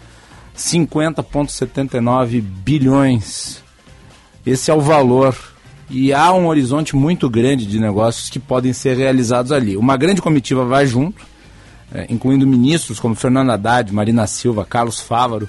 50,79 0.56 2.40
bilhões. 2.40 3.60
Esse 4.46 4.70
é 4.70 4.74
o 4.74 4.80
valor. 4.80 5.36
E 5.92 6.12
há 6.12 6.32
um 6.32 6.46
horizonte 6.46 6.94
muito 6.94 7.28
grande 7.28 7.66
de 7.66 7.80
negócios 7.80 8.30
que 8.30 8.38
podem 8.38 8.72
ser 8.72 8.96
realizados 8.96 9.50
ali. 9.50 9.76
Uma 9.76 9.96
grande 9.96 10.22
comitiva 10.22 10.64
vai 10.64 10.86
junto, 10.86 11.26
é, 11.92 12.06
incluindo 12.08 12.46
ministros 12.46 13.00
como 13.00 13.16
Fernando 13.16 13.50
Haddad, 13.50 13.92
Marina 13.92 14.24
Silva, 14.28 14.64
Carlos 14.64 15.00
Fávaro 15.00 15.48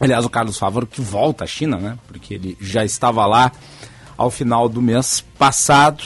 Aliás, 0.00 0.24
o 0.24 0.30
Carlos 0.30 0.58
Fávaro 0.58 0.86
que 0.86 1.00
volta 1.00 1.44
à 1.44 1.46
China, 1.46 1.76
né? 1.76 1.98
Porque 2.08 2.34
ele 2.34 2.56
já 2.58 2.84
estava 2.84 3.26
lá 3.26 3.52
ao 4.16 4.30
final 4.30 4.68
do 4.68 4.80
mês 4.80 5.22
passado. 5.38 6.04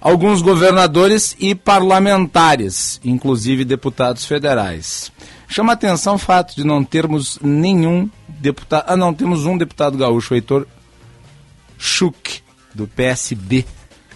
Alguns 0.00 0.42
governadores 0.42 1.36
e 1.38 1.54
parlamentares, 1.54 3.00
inclusive 3.04 3.64
deputados 3.64 4.24
federais. 4.24 5.12
Chama 5.48 5.72
atenção 5.72 6.16
o 6.16 6.18
fato 6.18 6.56
de 6.56 6.64
não 6.64 6.82
termos 6.82 7.38
nenhum 7.40 8.08
deputado. 8.28 8.84
Ah, 8.86 8.96
não, 8.96 9.14
temos 9.14 9.46
um 9.46 9.56
deputado 9.56 9.96
gaúcho, 9.96 10.34
o 10.34 10.36
Heitor 10.36 10.66
Schuch, 11.78 12.42
do 12.74 12.86
PSB. 12.86 13.64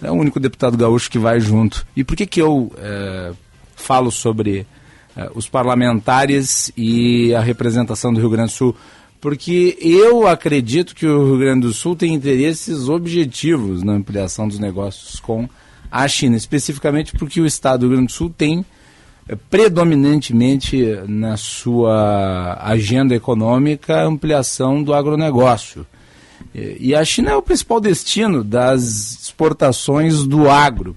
É 0.01 0.11
o 0.11 0.15
único 0.15 0.39
deputado 0.39 0.77
gaúcho 0.77 1.09
que 1.09 1.19
vai 1.19 1.39
junto. 1.39 1.85
E 1.95 2.03
por 2.03 2.15
que, 2.15 2.25
que 2.25 2.41
eu 2.41 2.71
é, 2.77 3.31
falo 3.75 4.11
sobre 4.11 4.67
uh, 5.15 5.31
os 5.33 5.49
parlamentares 5.49 6.71
e 6.77 7.33
a 7.33 7.41
representação 7.41 8.13
do 8.13 8.19
Rio 8.19 8.29
Grande 8.29 8.51
do 8.51 8.55
Sul, 8.55 8.75
porque 9.21 9.77
eu 9.81 10.27
acredito 10.27 10.95
que 10.95 11.05
o 11.05 11.25
Rio 11.25 11.39
Grande 11.39 11.67
do 11.67 11.73
Sul 11.73 11.95
tem 11.95 12.13
interesses 12.13 12.87
objetivos 12.87 13.83
na 13.83 13.93
ampliação 13.93 14.47
dos 14.47 14.59
negócios 14.59 15.19
com 15.19 15.47
a 15.91 16.07
China, 16.07 16.37
especificamente 16.37 17.13
porque 17.17 17.41
o 17.41 17.45
Estado 17.45 17.81
do 17.81 17.87
Rio 17.87 17.97
Grande 17.97 18.13
do 18.13 18.15
Sul 18.15 18.29
tem 18.29 18.65
eh, 19.27 19.37
predominantemente 19.49 20.81
na 21.07 21.35
sua 21.35 22.57
agenda 22.61 23.13
econômica 23.13 23.97
a 23.97 24.05
ampliação 24.05 24.81
do 24.81 24.93
agronegócio. 24.93 25.85
E 26.53 26.95
a 26.95 27.03
China 27.03 27.31
é 27.31 27.35
o 27.35 27.41
principal 27.41 27.79
destino 27.79 28.43
das 28.43 29.21
exportações 29.21 30.23
do 30.25 30.49
agro. 30.49 30.95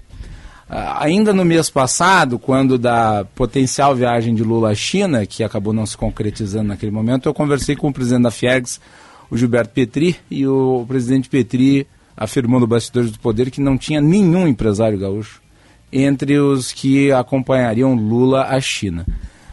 Ah, 0.75 1.03
ainda 1.03 1.31
no 1.31 1.45
mês 1.45 1.69
passado, 1.69 2.39
quando 2.39 2.79
da 2.79 3.27
potencial 3.35 3.95
viagem 3.95 4.33
de 4.33 4.43
Lula 4.43 4.71
à 4.71 4.73
China, 4.73 5.23
que 5.23 5.43
acabou 5.43 5.71
não 5.71 5.85
se 5.85 5.95
concretizando 5.95 6.69
naquele 6.69 6.91
momento, 6.91 7.29
eu 7.29 7.33
conversei 7.33 7.75
com 7.75 7.89
o 7.89 7.93
presidente 7.93 8.23
da 8.23 8.31
FIEGS, 8.31 8.81
o 9.29 9.37
Gilberto 9.37 9.71
Petri, 9.71 10.15
e 10.31 10.47
o 10.47 10.83
presidente 10.87 11.29
Petri 11.29 11.85
afirmou 12.17 12.59
no 12.59 12.65
Bastidores 12.65 13.11
do 13.11 13.19
Poder 13.19 13.51
que 13.51 13.61
não 13.61 13.77
tinha 13.77 14.01
nenhum 14.01 14.47
empresário 14.47 14.97
gaúcho 14.97 15.43
entre 15.91 16.39
os 16.39 16.71
que 16.71 17.11
acompanhariam 17.11 17.93
Lula 17.93 18.45
à 18.45 18.59
China. 18.59 19.05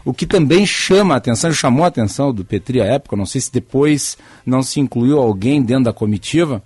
O 0.03 0.15
que 0.15 0.25
também 0.25 0.65
chama 0.65 1.13
a 1.13 1.17
atenção, 1.17 1.53
chamou 1.53 1.85
a 1.85 1.89
atenção 1.89 2.33
do 2.33 2.43
Petri 2.43 2.81
à 2.81 2.85
época, 2.85 3.15
não 3.15 3.27
sei 3.27 3.41
se 3.41 3.51
depois 3.51 4.17
não 4.43 4.63
se 4.63 4.79
incluiu 4.79 5.19
alguém 5.19 5.61
dentro 5.61 5.83
da 5.83 5.93
comitiva, 5.93 6.63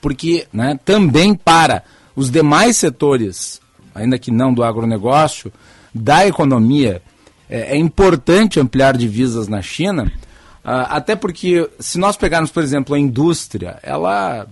porque 0.00 0.46
né, 0.52 0.78
também 0.84 1.34
para 1.34 1.82
os 2.18 2.32
demais 2.32 2.76
setores, 2.76 3.60
ainda 3.94 4.18
que 4.18 4.32
não 4.32 4.52
do 4.52 4.64
agronegócio, 4.64 5.52
da 5.94 6.26
economia, 6.26 7.00
é, 7.48 7.76
é 7.76 7.76
importante 7.76 8.58
ampliar 8.58 8.96
divisas 8.96 9.46
na 9.46 9.62
China, 9.62 10.10
uh, 10.64 10.90
até 10.90 11.14
porque 11.14 11.70
se 11.78 11.96
nós 11.96 12.16
pegarmos, 12.16 12.50
por 12.50 12.60
exemplo, 12.60 12.96
a 12.96 12.98
indústria, 12.98 13.78
ela 13.84 14.48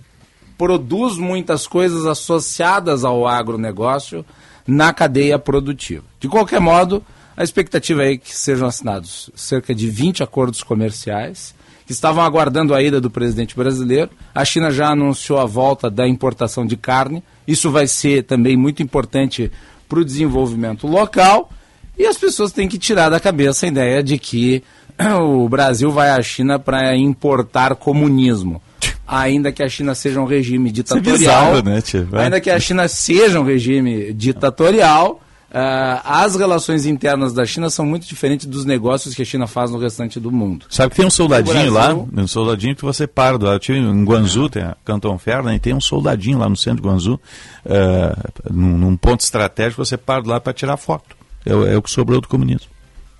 produz 0.56 1.18
muitas 1.18 1.66
coisas 1.66 2.06
associadas 2.06 3.02
ao 3.02 3.26
agronegócio 3.26 4.24
na 4.64 4.92
cadeia 4.92 5.36
produtiva. 5.36 6.04
De 6.20 6.28
qualquer 6.28 6.60
modo, 6.60 7.04
a 7.36 7.42
expectativa 7.42 8.04
é 8.04 8.16
que 8.16 8.32
sejam 8.32 8.68
assinados 8.68 9.28
cerca 9.34 9.74
de 9.74 9.90
20 9.90 10.22
acordos 10.22 10.62
comerciais 10.62 11.52
que 11.86 11.92
estavam 11.92 12.24
aguardando 12.24 12.74
a 12.74 12.82
ida 12.82 13.00
do 13.00 13.08
presidente 13.08 13.56
brasileiro. 13.56 14.10
A 14.34 14.44
China 14.44 14.70
já 14.70 14.88
anunciou 14.88 15.38
a 15.38 15.46
volta 15.46 15.88
da 15.88 16.06
importação 16.06 16.66
de 16.66 16.76
carne. 16.76 17.22
Isso 17.46 17.70
vai 17.70 17.86
ser 17.86 18.24
também 18.24 18.56
muito 18.56 18.82
importante 18.82 19.50
para 19.88 20.00
o 20.00 20.04
desenvolvimento 20.04 20.86
local. 20.86 21.50
E 21.96 22.04
as 22.04 22.18
pessoas 22.18 22.52
têm 22.52 22.68
que 22.68 22.76
tirar 22.76 23.08
da 23.08 23.20
cabeça 23.20 23.64
a 23.64 23.68
ideia 23.68 24.02
de 24.02 24.18
que 24.18 24.62
o 25.22 25.48
Brasil 25.48 25.90
vai 25.92 26.10
à 26.10 26.20
China 26.20 26.58
para 26.58 26.96
importar 26.96 27.76
comunismo 27.76 28.60
ainda 29.06 29.52
que 29.52 29.62
a 29.62 29.68
China 29.68 29.94
seja 29.94 30.20
um 30.20 30.24
regime 30.24 30.72
ditatorial, 30.72 31.14
é 31.14 31.62
bizarro, 31.62 31.62
né, 31.62 32.24
ainda 32.24 32.40
que 32.40 32.50
a 32.50 32.58
China 32.58 32.88
seja 32.88 33.38
um 33.38 33.44
regime 33.44 34.12
ditatorial, 34.12 35.20
Uh, 35.48 36.02
as 36.04 36.34
relações 36.34 36.86
internas 36.86 37.32
da 37.32 37.46
China 37.46 37.70
são 37.70 37.86
muito 37.86 38.06
diferentes 38.06 38.46
dos 38.46 38.64
negócios 38.64 39.14
que 39.14 39.22
a 39.22 39.24
China 39.24 39.46
faz 39.46 39.70
no 39.70 39.78
restante 39.78 40.18
do 40.18 40.32
mundo. 40.32 40.66
Sabe 40.68 40.90
que 40.90 40.96
tem 40.96 41.06
um 41.06 41.10
soldadinho 41.10 41.72
Brasil... 41.72 42.08
lá, 42.12 42.22
um 42.22 42.26
soldadinho 42.26 42.74
que 42.74 42.84
você 42.84 43.06
para 43.06 43.38
do 43.38 43.46
lado. 43.46 43.60
Em 43.72 44.04
Guangzhou, 44.04 44.50
tem 44.50 44.62
a 44.62 44.76
Canton 44.84 45.16
Ferna, 45.18 45.54
e 45.54 45.58
tem 45.58 45.72
um 45.72 45.80
soldadinho 45.80 46.38
lá 46.38 46.48
no 46.48 46.56
centro 46.56 46.82
de 46.82 46.88
Guangzhou, 46.88 47.20
uh, 47.64 48.52
num, 48.52 48.76
num, 48.76 48.96
ponto 48.96 49.20
estratégico, 49.20 49.84
você 49.84 49.96
para 49.96 50.22
do 50.22 50.30
lado 50.30 50.42
para 50.42 50.52
tirar 50.52 50.76
foto. 50.76 51.16
É, 51.44 51.52
é 51.52 51.76
o 51.76 51.82
que 51.82 51.90
sobrou 51.90 52.20
do 52.20 52.28
comunismo. 52.28 52.75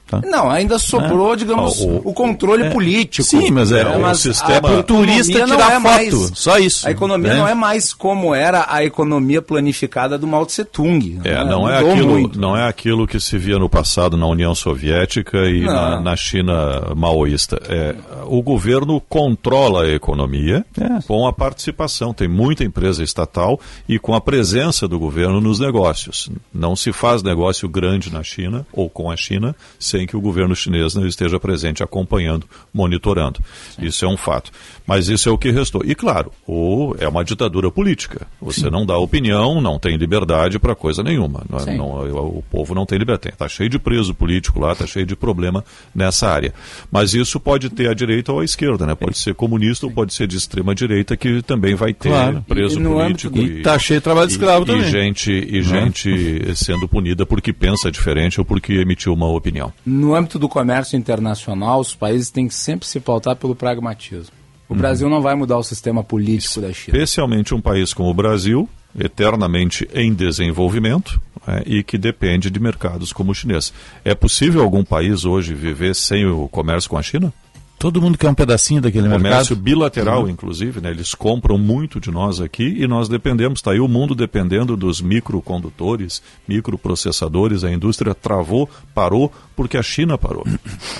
Tá. 0.07 0.21
Não, 0.25 0.49
ainda 0.49 0.79
sobrou, 0.79 1.33
é. 1.33 1.37
digamos, 1.37 1.81
o, 1.81 2.01
o 2.05 2.13
controle 2.13 2.65
é, 2.65 2.71
político. 2.71 3.27
Sim, 3.27 3.51
mas 3.51 3.73
é, 3.73 3.81
é 3.81 3.97
o 3.97 4.15
sistema. 4.15 4.79
A 4.79 4.83
turista 4.83 5.45
tirar 5.45 5.73
é 5.73 5.79
mais, 5.81 6.15
foto, 6.15 6.37
só 6.37 6.59
isso. 6.59 6.87
A 6.87 6.93
economia 6.93 7.33
né? 7.33 7.39
não 7.39 7.49
é 7.49 7.55
mais 7.55 7.93
como 7.93 8.33
era 8.33 8.67
a 8.69 8.85
economia 8.85 9.43
planificada 9.43 10.17
do 10.17 10.27
Mao 10.27 10.47
Tse 10.47 10.65
Tung. 10.65 11.21
É, 11.25 11.45
não, 11.45 11.69
é, 11.69 11.79
aquilo, 11.79 12.31
não 12.37 12.57
é 12.57 12.69
aquilo 12.69 13.07
que 13.07 13.19
se 13.19 13.37
via 13.37 13.59
no 13.59 13.69
passado 13.69 14.17
na 14.17 14.27
União 14.27 14.55
Soviética 14.55 15.39
e 15.39 15.65
na, 15.65 16.01
na, 16.01 16.15
China 16.17 16.95
maoísta. 16.95 17.61
É, 17.69 17.97
o 18.27 18.41
governo 18.43 19.01
controla 19.01 19.85
a 19.85 19.93
economia 19.93 20.65
é. 20.81 21.03
com 21.07 21.27
a 21.27 21.33
participação. 21.33 22.15
Tem 22.15 22.29
muita 22.29 22.63
empresa 22.63 23.03
estatal 23.03 23.59
e 23.89 23.99
com 23.99 24.15
a 24.15 24.21
presença 24.21 24.87
do 24.87 25.01
governo 25.01 25.41
nos 25.41 25.59
negócios. 25.59 26.31
Não 26.55 26.77
se 26.77 26.93
faz 26.93 27.25
negócio 27.25 27.69
grande 27.69 28.13
na 28.13 28.23
China 28.23 28.65
ou 28.73 28.89
com 28.89 29.11
a 29.11 29.17
China 29.17 29.55
sem 29.79 29.96
sem 29.97 30.07
que 30.07 30.17
o 30.17 30.21
governo 30.21 30.55
chinês 30.55 30.95
não 30.95 31.07
esteja 31.07 31.41
presente 31.41 31.83
acompanhando, 31.83 32.47
monitorando. 32.73 33.41
Sim. 33.71 33.87
Isso 33.87 34.05
é 34.05 34.09
um 34.09 34.17
fato. 34.17 34.51
Mas 34.87 35.09
isso 35.09 35.29
é 35.29 35.33
o 35.33 35.39
que 35.39 35.51
restou. 35.51 35.83
E 35.85 35.95
claro, 35.95 36.31
o, 36.47 36.95
é 36.99 37.09
uma 37.09 37.25
ditadura 37.25 37.71
política. 37.71 38.27
Você 38.41 38.61
Sim. 38.61 38.71
não 38.71 38.87
dá 38.87 38.97
opinião, 38.97 39.61
não 39.61 39.79
tem 39.79 39.97
liberdade 39.97 40.59
para 40.59 40.75
coisa 40.75 41.03
nenhuma. 41.03 41.43
Não, 41.49 41.59
é, 41.59 41.77
não, 41.77 42.29
o 42.29 42.45
povo 42.51 42.75
não 42.75 42.87
tem 42.87 42.99
liberdade. 42.99 43.35
Está 43.35 43.49
cheio 43.49 43.69
de 43.69 43.79
preso 43.79 44.15
político 44.15 44.61
lá, 44.61 44.73
está 44.73 44.87
cheio 44.87 45.07
de 45.07 45.17
problema 45.17 45.65
nessa 45.95 46.29
área. 46.29 46.55
Mas 46.91 47.15
isso 47.15 47.41
pode 47.41 47.71
ter 47.71 47.89
à 47.89 47.95
direita 47.95 48.33
ou 48.33 48.41
à 48.41 48.45
esquerda, 48.45 48.87
né? 48.87 48.95
Pode 48.95 49.19
ser 49.19 49.35
comunista 49.35 49.87
ou 49.87 49.93
pode 49.93 50.15
ser 50.15 50.27
de 50.27 50.37
extrema 50.37 50.75
direita 50.75 51.17
que 51.17 51.43
também 51.43 51.75
vai 51.75 51.93
ter 51.93 52.11
claro. 52.11 52.45
preso 52.47 52.81
e, 52.81 52.85
político. 52.85 53.39
E 53.39 53.59
está 53.59 53.79
cheio 53.79 54.01
de 54.01 54.05
trabalho 54.05 54.27
de 54.27 54.35
escravo 54.35 54.65
e, 54.65 54.67
também. 54.67 54.83
E 54.83 54.91
gente, 54.91 55.31
e 55.31 55.63
gente 55.63 56.55
sendo 56.55 56.87
punida 56.87 57.27
porque 57.27 57.53
pensa 57.53 57.91
diferente 57.91 58.39
ou 58.39 58.45
porque 58.45 58.75
emitiu 58.75 59.13
uma 59.13 59.29
opinião. 59.29 59.73
No 59.85 60.15
âmbito 60.15 60.39
do 60.39 60.49
comércio 60.49 60.97
internacional, 60.97 61.81
os 61.81 61.95
países 61.95 62.31
têm 62.31 62.47
que 62.47 62.55
sempre 62.55 62.87
se 62.87 63.01
pautar 63.01 63.37
pelo 63.37 63.55
pragmatismo. 63.55 64.36
O 64.69 64.73
uhum. 64.73 64.79
Brasil 64.79 65.09
não 65.09 65.23
vai 65.23 65.35
mudar 65.35 65.59
o 65.59 65.63
sistema 65.63 66.03
político 66.03 66.61
da 66.61 66.73
China. 66.73 66.97
Especialmente 66.97 67.55
um 67.55 67.61
país 67.61 67.95
como 67.95 68.11
o 68.11 68.15
Brasil, 68.15 68.69
eternamente 68.99 69.89
em 69.95 70.13
desenvolvimento 70.13 71.21
é, 71.47 71.63
e 71.67 71.83
que 71.83 71.97
depende 71.97 72.51
de 72.51 72.59
mercados 72.59 73.13
como 73.13 73.31
o 73.31 73.35
chinês. 73.35 73.73
É 74.05 74.15
possível 74.15 74.63
algum 74.63 74.85
país 74.85 75.25
hoje 75.25 75.55
viver 75.55 75.95
sem 75.95 76.27
o 76.27 76.49
comércio 76.49 76.91
com 76.91 76.99
a 76.99 77.03
China? 77.03 77.33
Todo 77.79 78.01
mundo 78.01 78.17
quer 78.17 78.31
um 78.31 78.35
pedacinho 78.35 78.81
daquele 78.81 79.05
Comércio 79.05 79.23
mercado. 79.23 79.33
Comércio 79.33 79.57
bilateral, 79.57 80.23
uhum. 80.23 80.31
inclusive, 80.31 80.81
né? 80.81 80.91
Eles 80.91 81.15
compram 81.15 81.59
muito 81.59 82.01
de 82.01 82.11
nós 82.11 82.41
aqui 82.41 82.75
e 82.79 82.87
nós 82.87 83.07
dependemos. 83.07 83.59
Está 83.59 83.73
aí 83.73 83.81
o 83.81 83.87
mundo 83.87 84.15
dependendo 84.15 84.77
dos 84.79 85.03
microcondutores, 85.03 86.23
microprocessadores. 86.49 87.65
A 87.65 87.71
indústria 87.71 88.15
travou, 88.15 88.69
parou, 88.95 89.31
porque 89.57 89.79
a 89.79 89.83
China 89.83 90.19
parou. 90.19 90.47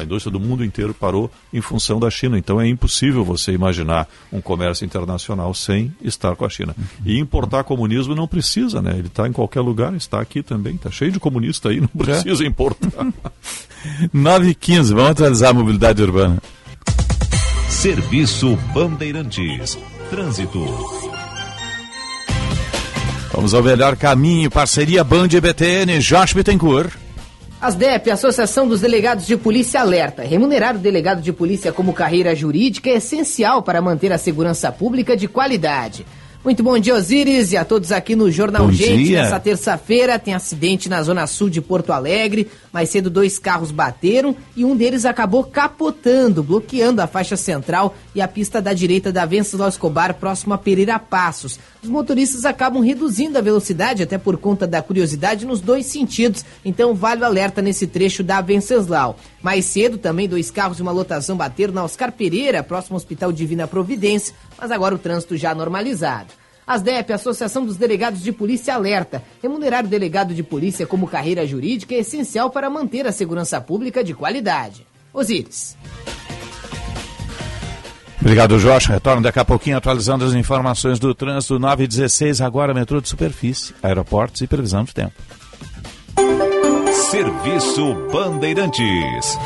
A 0.01 0.03
indústria 0.03 0.33
do 0.33 0.41
mundo 0.41 0.65
inteiro 0.65 0.95
parou 0.95 1.31
em 1.53 1.61
função 1.61 2.01
da 2.01 2.11
China. 2.11 2.39
Então 2.39 2.61
é 2.61 2.67
impossível 2.67 3.23
você 3.23 3.53
imaginar 3.53 4.09
um 4.33 4.41
comércio 4.41 4.85
internacional 4.85 5.53
sem 5.53 5.95
estar 6.01 6.35
com 6.35 6.45
a 6.45 6.49
China. 6.49 6.75
E 7.05 7.19
importar 7.19 7.63
comunismo 7.63 8.15
não 8.15 8.27
precisa, 8.27 8.81
né? 8.81 8.93
Ele 8.99 9.09
está 9.09 9.29
em 9.29 9.33
qualquer 9.33 9.61
lugar, 9.61 9.95
está 9.95 10.21
aqui 10.21 10.43
também. 10.43 10.75
Está 10.75 10.91
cheio 10.91 11.13
de 11.13 11.21
comunista 11.21 11.69
aí, 11.69 11.81
não 11.81 11.89
precisa 11.89 12.43
é. 12.43 12.47
importar. 12.47 13.07
9 14.13 14.49
e 14.49 14.55
15, 14.55 14.95
vamos 14.95 15.11
atualizar 15.11 15.51
a 15.51 15.55
mobilidade 15.55 16.03
urbana. 16.03 16.39
Serviço 17.69 18.57
Bandeirantes. 18.73 19.79
Trânsito. 20.11 20.65
Vamos 23.33 23.53
ao 23.53 23.63
melhor 23.63 23.97
caminho, 23.97 24.51
parceria 24.51 25.05
Band 25.05 25.29
e 25.33 25.41
BTN, 25.41 25.99
Josh 25.99 26.33
Bittencourt. 26.33 27.06
ASDEP, 27.61 28.11
Associação 28.11 28.69
dos 28.69 28.83
Delegados 28.83 29.27
de 29.27 29.35
Polícia, 29.35 29.81
alerta. 29.81 30.23
Remunerar 30.23 30.77
o 30.77 30.79
delegado 30.79 31.23
de 31.23 31.33
polícia 31.33 31.73
como 31.73 31.95
carreira 31.95 32.35
jurídica 32.35 32.91
é 32.91 32.97
essencial 32.97 33.63
para 33.63 33.81
manter 33.81 34.13
a 34.13 34.19
segurança 34.19 34.71
pública 34.71 35.17
de 35.17 35.27
qualidade. 35.27 36.05
Muito 36.45 36.63
bom 36.63 36.79
dia, 36.79 36.95
Osíris, 36.95 37.51
e 37.51 37.57
a 37.57 37.65
todos 37.65 37.91
aqui 37.91 38.15
no 38.15 38.31
Jornal 38.31 38.67
bom 38.67 38.73
Gente. 38.73 39.07
Dia. 39.07 39.23
Nessa 39.23 39.41
terça-feira 39.41 40.17
tem 40.17 40.33
acidente 40.33 40.89
na 40.89 41.03
zona 41.03 41.27
sul 41.27 41.51
de 41.51 41.61
Porto 41.61 41.93
Alegre. 41.93 42.49
Mais 42.73 42.89
cedo, 42.89 43.11
dois 43.11 43.37
carros 43.37 43.73
bateram 43.73 44.37
e 44.55 44.65
um 44.65 44.77
deles 44.77 45.05
acabou 45.05 45.43
capotando, 45.43 46.45
bloqueando 46.45 47.03
a 47.03 47.09
faixa 47.09 47.37
central 47.37 47.97
e 48.15 48.21
a 48.21 48.29
pista 48.29 48.63
da 48.63 48.73
direita 48.73 49.11
da 49.11 49.25
Venceslau 49.25 49.69
Escobar, 49.69 50.15
próximo 50.15 50.55
a 50.55 50.59
Pereira 50.59 51.01
Passos. 51.01 51.59
Os 51.87 51.93
motoristas 51.93 52.45
acabam 52.45 52.83
reduzindo 52.83 53.39
a 53.39 53.41
velocidade, 53.41 54.03
até 54.03 54.19
por 54.19 54.37
conta 54.39 54.67
da 54.67 54.83
curiosidade, 54.83 55.47
nos 55.47 55.61
dois 55.61 55.87
sentidos. 55.87 56.45
Então, 56.65 56.97
vale 56.97 57.23
o 57.23 57.25
alerta 57.25 57.63
nesse 57.63 57.87
trecho 57.87 58.25
da 58.25 58.41
Venceslau. 58.41 59.17
Mais 59.41 59.67
cedo, 59.67 59.97
também, 59.97 60.29
dois 60.29 60.51
carros 60.51 60.81
e 60.81 60.83
uma 60.83 60.91
lotação 60.91 61.37
bateram 61.37 61.73
na 61.73 61.85
Oscar 61.85 62.11
Pereira, 62.11 62.65
próximo 62.65 62.95
ao 62.95 62.97
Hospital 62.97 63.31
Divina 63.31 63.69
Providência, 63.69 64.35
mas 64.59 64.73
agora 64.73 64.97
o 64.97 64.99
trânsito 64.99 65.37
já 65.37 65.55
normalizado. 65.55 66.33
ASDEP, 66.67 67.13
Associação 67.13 67.65
dos 67.65 67.77
Delegados 67.77 68.21
de 68.21 68.33
Polícia, 68.33 68.75
alerta. 68.75 69.23
Remunerar 69.41 69.85
o 69.85 69.89
delegado 69.89 70.35
de 70.35 70.43
polícia 70.43 70.89
como 70.89 71.07
carreira 71.07 71.47
jurídica 71.47 71.95
é 71.95 71.99
essencial 71.99 72.51
para 72.51 72.69
manter 72.69 73.07
a 73.07 73.13
segurança 73.13 73.61
pública 73.61 74.03
de 74.03 74.13
qualidade. 74.13 74.85
Osíris. 75.15 75.77
Obrigado, 78.27 78.59
Jorge. 78.59 78.91
Retorno 78.91 79.23
daqui 79.23 79.39
a 79.39 79.45
pouquinho 79.45 79.77
atualizando 79.77 80.25
as 80.25 80.35
informações 80.35 80.99
do 80.99 81.15
trânsito 81.15 81.61
916, 81.61 82.41
agora 82.41 82.75
metrô 82.75 83.01
de 83.01 83.09
superfície, 83.09 83.73
aeroportos 83.81 84.41
e 84.41 84.49
previsão 84.49 84.83
de 84.83 84.93
tempo. 84.93 85.13
Serviço 87.09 87.95
Bandeirantes. 88.11 89.39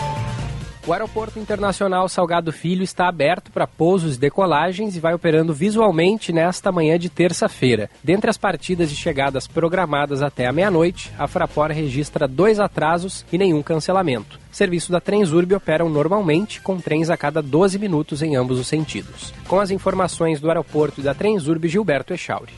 O 0.87 0.95
Aeroporto 0.95 1.39
Internacional 1.39 2.09
Salgado 2.09 2.51
Filho 2.51 2.83
está 2.83 3.07
aberto 3.07 3.51
para 3.53 3.67
pousos 3.67 4.17
e 4.17 4.19
decolagens 4.19 4.97
e 4.97 5.01
vai 5.01 5.13
operando 5.13 5.53
visualmente 5.53 6.33
nesta 6.33 6.73
manhã 6.73 6.99
de 6.99 7.11
terça-feira. 7.11 7.91
Dentre 8.03 8.31
as 8.31 8.39
partidas 8.39 8.91
e 8.91 8.97
chegadas 8.97 9.47
programadas 9.47 10.23
até 10.23 10.47
a 10.47 10.53
meia-noite, 10.53 11.13
a 11.19 11.29
Fraport 11.29 11.73
registra 11.73 12.27
dois 12.27 12.59
atrasos 12.59 13.27
e 13.31 13.37
nenhum 13.37 13.63
cancelamento. 13.63 14.41
Serviço 14.51 14.91
da 14.91 15.01
Transurb 15.01 15.55
operam 15.55 15.91
normalmente, 15.91 16.63
com 16.63 16.81
trens 16.81 17.11
a 17.11 17.17
cada 17.17 17.43
12 17.43 17.79
minutos 17.79 18.23
em 18.23 18.35
ambos 18.35 18.59
os 18.59 18.67
sentidos. 18.67 19.35
Com 19.47 19.61
as 19.61 19.71
informações 19.71 20.41
do 20.41 20.49
aeroporto 20.49 21.01
e 21.01 21.05
da 21.05 21.15
Transurb, 21.15 21.69
Gilberto 21.69 22.15
Echauri. 22.15 22.53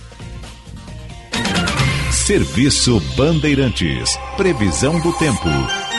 Serviço 2.12 3.00
Bandeirantes. 3.16 4.16
Previsão 4.36 5.00
do 5.00 5.12
tempo. 5.14 5.91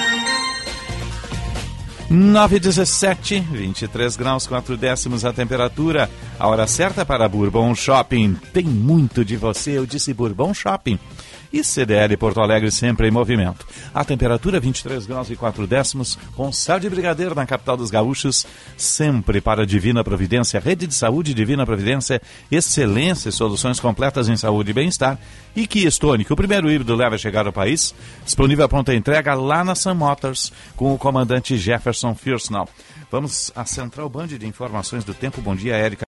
9 2.10 2.60
17, 2.60 3.40
23 3.40 4.16
graus, 4.16 4.46
4 4.46 4.78
décimos 4.78 5.26
a 5.26 5.34
temperatura. 5.34 6.10
A 6.40 6.48
hora 6.48 6.68
certa 6.68 7.06
para 7.06 7.28
Bourbon 7.28 7.74
Shopping. 7.74 8.36
Tem 8.54 8.64
muito 8.64 9.24
de 9.24 9.36
você, 9.36 9.78
eu 9.78 9.86
disse 9.86 10.14
Bourbon 10.14 10.54
Shopping 10.54 11.00
e 11.54 11.64
CDL 11.64 12.18
Porto 12.18 12.42
Alegre 12.42 12.72
sempre 12.72 13.08
em 13.08 13.12
movimento. 13.12 13.66
A 13.94 14.04
temperatura 14.04 14.60
23 14.60 15.06
graus 15.06 15.30
e 15.30 15.36
4 15.36 15.68
décimos, 15.68 16.18
com 16.36 16.52
céu 16.52 16.80
de 16.80 16.90
brigadeiro 16.90 17.36
na 17.36 17.46
capital 17.46 17.78
dos 17.78 17.92
gaúchos, 17.92 18.48
sempre 18.76 19.40
para 19.40 19.66
Divina 19.66 20.04
Providência, 20.04 20.60
Rede 20.60 20.88
de 20.88 20.96
Saúde 20.96 21.34
Divina 21.34 21.64
Providência, 21.64 22.20
excelência 22.52 23.30
e 23.30 23.32
soluções 23.32 23.80
completas 23.80 24.28
em 24.28 24.36
saúde 24.36 24.72
e 24.72 24.74
bem-estar. 24.74 25.20
E 25.56 25.68
Kia 25.68 25.92
Stone, 25.92 26.26
o 26.28 26.36
primeiro 26.36 26.72
híbrido 26.72 26.96
leva 26.96 27.14
a 27.14 27.20
chegar 27.20 27.46
ao 27.46 27.54
país, 27.54 27.94
disponível 28.26 28.66
a 28.66 28.70
pronta 28.70 28.96
entrega 28.96 29.36
lá 29.36 29.64
na 29.64 29.76
Sun 29.76 29.94
Motors, 29.94 30.52
com 30.76 30.92
o 30.92 30.98
comandante 30.98 31.56
Jefferson 31.56 32.16
Firsnall. 32.16 32.68
Vamos 33.12 33.52
à 33.56 33.64
Central 33.64 34.10
Band 34.10 34.28
de 34.28 34.48
Informações 34.48 35.04
do 35.04 35.14
Tempo. 35.14 35.40
Bom 35.40 35.56
dia, 35.56 35.76
Érica. 35.76 36.04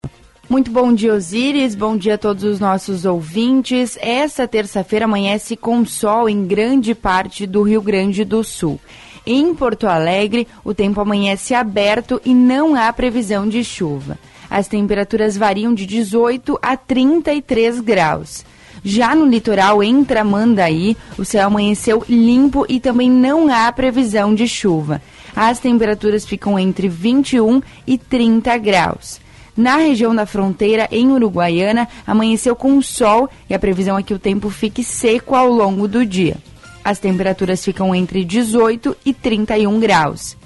Muito 0.49 0.71
bom 0.71 0.93
dia, 0.93 1.15
Osíris. 1.15 1.75
Bom 1.75 1.97
dia 1.97 2.17
a 2.17 2.19
todos 2.19 2.45
os 2.45 2.61
nossos 2.61 3.07
ouvintes. 3.07 3.97
Esta 3.99 4.47
terça-feira 4.47 5.07
amanhece 5.07 5.57
com 5.57 5.87
sol 5.87 6.29
em 6.29 6.47
grande 6.47 6.95
parte 6.95 7.47
do 7.47 7.63
Rio 7.63 7.81
Grande 7.81 8.25
do 8.27 8.45
Sul. 8.45 8.79
Em 9.27 9.55
Porto 9.55 9.87
Alegre, 9.87 10.47
o 10.63 10.75
tempo 10.75 11.01
amanhece 11.01 11.55
aberto 11.55 12.21
e 12.27 12.35
não 12.35 12.75
há 12.75 12.93
previsão 12.93 13.49
de 13.49 13.65
chuva. 13.65 14.19
As 14.51 14.69
temperaturas 14.69 15.35
variam 15.35 15.73
de 15.73 15.87
18 15.87 16.59
a 16.61 16.77
33 16.77 17.81
graus. 17.81 18.45
Já 18.85 19.15
no 19.15 19.25
litoral, 19.25 19.83
em 19.83 20.05
Tramandaí, 20.05 20.95
o 21.17 21.25
céu 21.25 21.47
amanheceu 21.47 22.05
limpo 22.07 22.67
e 22.69 22.79
também 22.79 23.11
não 23.11 23.49
há 23.49 23.73
previsão 23.73 24.35
de 24.35 24.47
chuva. 24.47 25.01
As 25.35 25.59
temperaturas 25.59 26.27
ficam 26.27 26.59
entre 26.59 26.87
21 26.87 27.63
e 27.87 27.97
30 27.97 28.59
graus. 28.59 29.24
Na 29.57 29.77
região 29.77 30.15
da 30.15 30.27
fronteira, 30.27 30.89
em 30.91 31.13
Uruguaiana, 31.13 31.89
amanheceu 32.07 32.57
com 32.57 32.83
sol 32.83 33.29
e 33.49 33.55
a 33.55 33.59
previsão 33.59 33.97
é 33.97 34.03
que 34.03 34.15
o 34.15 34.19
tempo 34.19 34.51
fique 34.51 34.83
seco 34.83 35.35
ao 35.35 35.49
longo 35.49 35.87
do 35.87 36.05
dia. 36.05 36.37
As 36.85 36.99
temperaturas 36.99 37.65
ficam 37.65 37.95
entre 37.95 38.25
18 38.25 38.97
e 39.07 39.15
31 39.15 39.79
graus. 39.79 40.37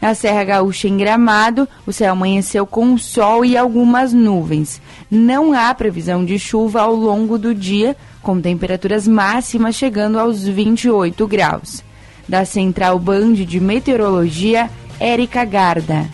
Na 0.00 0.14
Serra 0.14 0.44
Gaúcha, 0.44 0.86
em 0.86 0.96
Gramado, 0.96 1.66
o 1.84 1.92
céu 1.92 2.12
amanheceu 2.12 2.64
com 2.64 2.96
sol 2.96 3.44
e 3.44 3.56
algumas 3.56 4.12
nuvens. 4.12 4.80
Não 5.10 5.52
há 5.52 5.74
previsão 5.74 6.24
de 6.24 6.38
chuva 6.38 6.82
ao 6.82 6.94
longo 6.94 7.36
do 7.36 7.52
dia, 7.52 7.96
com 8.22 8.40
temperaturas 8.40 9.08
máximas 9.08 9.74
chegando 9.74 10.18
aos 10.18 10.46
28 10.46 11.26
graus. 11.26 11.82
Da 12.28 12.44
Central 12.44 12.98
Band 12.98 13.32
de 13.32 13.58
Meteorologia, 13.58 14.70
Érica 15.00 15.44
Garda. 15.44 16.06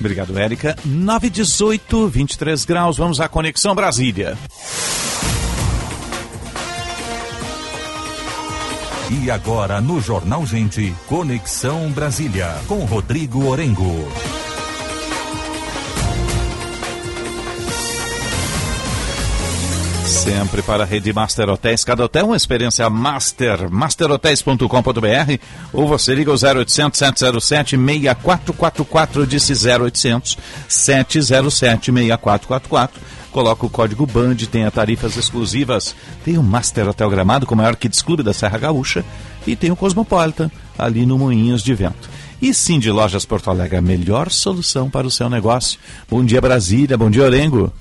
Obrigado, 0.00 0.36
Érica. 0.38 0.74
918, 0.84 2.08
23 2.08 2.64
graus. 2.64 2.96
Vamos 2.96 3.20
à 3.20 3.28
Conexão 3.28 3.74
Brasília. 3.74 4.36
E 9.10 9.30
agora 9.30 9.80
no 9.80 10.00
Jornal 10.00 10.46
Gente, 10.46 10.94
Conexão 11.06 11.90
Brasília, 11.90 12.56
com 12.66 12.84
Rodrigo 12.84 13.46
Orengo. 13.46 14.08
Sempre 20.10 20.60
para 20.60 20.82
a 20.82 20.86
rede 20.86 21.12
Master 21.12 21.48
Hotéis. 21.48 21.84
Cada 21.84 22.04
hotel 22.04 22.26
uma 22.26 22.36
experiência 22.36 22.90
master. 22.90 23.70
masterhotels.com.br 23.70 25.38
ou 25.72 25.86
você 25.86 26.12
liga 26.14 26.32
o 26.32 26.34
0800 26.34 26.98
707 26.98 27.76
6444 27.76 29.24
disse 29.24 29.52
0800 29.52 30.36
707 30.68 31.92
6444. 31.92 33.00
Coloca 33.30 33.64
o 33.64 33.70
código 33.70 34.04
BAND, 34.04 34.48
tenha 34.48 34.68
tarifas 34.72 35.16
exclusivas. 35.16 35.94
Tem 36.24 36.36
o 36.36 36.42
Master 36.42 36.88
Hotel 36.88 37.08
Gramado 37.08 37.46
com 37.46 37.54
o 37.54 37.58
maior 37.58 37.76
Kids 37.76 38.02
Clube 38.02 38.24
da 38.24 38.32
Serra 38.32 38.58
Gaúcha 38.58 39.04
e 39.46 39.54
tem 39.54 39.70
o 39.70 39.76
Cosmopolitan 39.76 40.50
ali 40.76 41.06
no 41.06 41.16
Moinhos 41.18 41.62
de 41.62 41.72
Vento. 41.72 42.10
E 42.42 42.52
sim 42.52 42.80
de 42.80 42.90
Lojas 42.90 43.24
Porto 43.24 43.48
Alegre, 43.48 43.76
a 43.76 43.82
melhor 43.82 44.30
solução 44.30 44.90
para 44.90 45.06
o 45.06 45.10
seu 45.10 45.30
negócio. 45.30 45.78
Bom 46.10 46.24
dia 46.24 46.40
Brasília, 46.40 46.98
bom 46.98 47.08
dia 47.08 47.22
Orengo. 47.22 47.72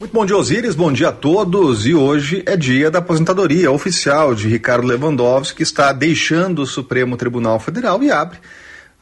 Muito 0.00 0.14
bom 0.14 0.24
dia, 0.24 0.34
Osíris. 0.34 0.74
Bom 0.74 0.90
dia 0.90 1.10
a 1.10 1.12
todos. 1.12 1.84
E 1.84 1.92
hoje 1.92 2.42
é 2.46 2.56
dia 2.56 2.90
da 2.90 3.00
aposentadoria 3.00 3.70
oficial 3.70 4.34
de 4.34 4.48
Ricardo 4.48 4.86
Lewandowski, 4.86 5.58
que 5.58 5.62
está 5.62 5.92
deixando 5.92 6.62
o 6.62 6.66
Supremo 6.66 7.18
Tribunal 7.18 7.60
Federal 7.60 8.02
e 8.02 8.10
abre 8.10 8.38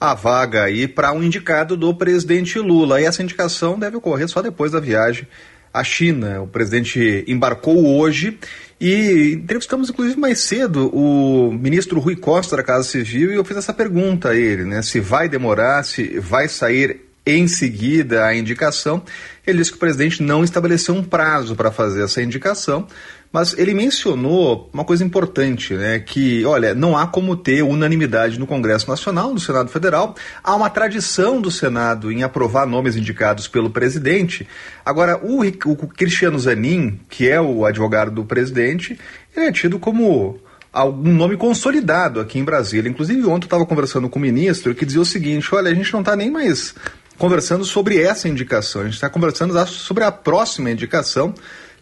a 0.00 0.12
vaga 0.12 0.64
aí 0.64 0.88
para 0.88 1.12
um 1.12 1.22
indicado 1.22 1.76
do 1.76 1.94
presidente 1.94 2.58
Lula. 2.58 3.00
E 3.00 3.04
essa 3.04 3.22
indicação 3.22 3.78
deve 3.78 3.96
ocorrer 3.96 4.26
só 4.26 4.42
depois 4.42 4.72
da 4.72 4.80
viagem 4.80 5.28
à 5.72 5.84
China. 5.84 6.42
O 6.42 6.48
presidente 6.48 7.24
embarcou 7.28 7.96
hoje 7.96 8.36
e 8.80 9.34
entrevistamos, 9.34 9.90
inclusive, 9.90 10.18
mais 10.18 10.40
cedo 10.40 10.90
o 10.92 11.52
ministro 11.52 12.00
Rui 12.00 12.16
Costa 12.16 12.56
da 12.56 12.62
Casa 12.64 12.82
Civil 12.82 13.30
e 13.30 13.36
eu 13.36 13.44
fiz 13.44 13.56
essa 13.56 13.72
pergunta 13.72 14.30
a 14.30 14.36
ele, 14.36 14.64
né? 14.64 14.82
Se 14.82 14.98
vai 14.98 15.28
demorar, 15.28 15.84
se 15.84 16.18
vai 16.18 16.48
sair 16.48 17.07
em 17.28 17.46
seguida 17.46 18.24
a 18.24 18.34
indicação. 18.34 19.02
Ele 19.46 19.58
disse 19.58 19.70
que 19.70 19.76
o 19.76 19.80
presidente 19.80 20.22
não 20.22 20.42
estabeleceu 20.42 20.94
um 20.94 21.02
prazo 21.02 21.54
para 21.54 21.70
fazer 21.70 22.04
essa 22.04 22.22
indicação, 22.22 22.86
mas 23.30 23.56
ele 23.58 23.74
mencionou 23.74 24.70
uma 24.72 24.84
coisa 24.84 25.04
importante, 25.04 25.74
né? 25.74 25.98
Que, 25.98 26.44
olha, 26.46 26.74
não 26.74 26.96
há 26.96 27.06
como 27.06 27.36
ter 27.36 27.62
unanimidade 27.62 28.38
no 28.38 28.46
Congresso 28.46 28.88
Nacional, 28.88 29.32
no 29.32 29.40
Senado 29.40 29.70
Federal. 29.70 30.14
Há 30.42 30.54
uma 30.54 30.70
tradição 30.70 31.40
do 31.40 31.50
Senado 31.50 32.10
em 32.10 32.22
aprovar 32.22 32.66
nomes 32.66 32.96
indicados 32.96 33.46
pelo 33.46 33.68
presidente. 33.68 34.48
Agora, 34.84 35.18
o, 35.22 35.42
o 35.42 35.76
Cristiano 35.88 36.38
Zanin, 36.38 36.98
que 37.10 37.28
é 37.28 37.40
o 37.40 37.66
advogado 37.66 38.10
do 38.10 38.24
presidente, 38.24 38.98
ele 39.36 39.46
é 39.46 39.52
tido 39.52 39.78
como 39.78 40.40
algum 40.72 41.12
nome 41.12 41.36
consolidado 41.36 42.20
aqui 42.20 42.38
em 42.38 42.44
Brasília. 42.44 42.88
Inclusive, 42.88 43.20
ontem 43.26 43.44
eu 43.44 43.48
estava 43.48 43.66
conversando 43.66 44.08
com 44.08 44.18
o 44.18 44.22
ministro 44.22 44.74
que 44.74 44.86
dizia 44.86 45.00
o 45.00 45.06
seguinte: 45.06 45.54
olha, 45.54 45.70
a 45.70 45.74
gente 45.74 45.92
não 45.92 46.00
está 46.00 46.14
nem 46.14 46.30
mais 46.30 46.74
conversando 47.18 47.64
sobre 47.64 48.00
essa 48.00 48.28
indicação, 48.28 48.82
a 48.82 48.84
gente 48.84 48.94
está 48.94 49.10
conversando 49.10 49.54
sobre 49.66 50.04
a 50.04 50.12
próxima 50.12 50.70
indicação. 50.70 51.34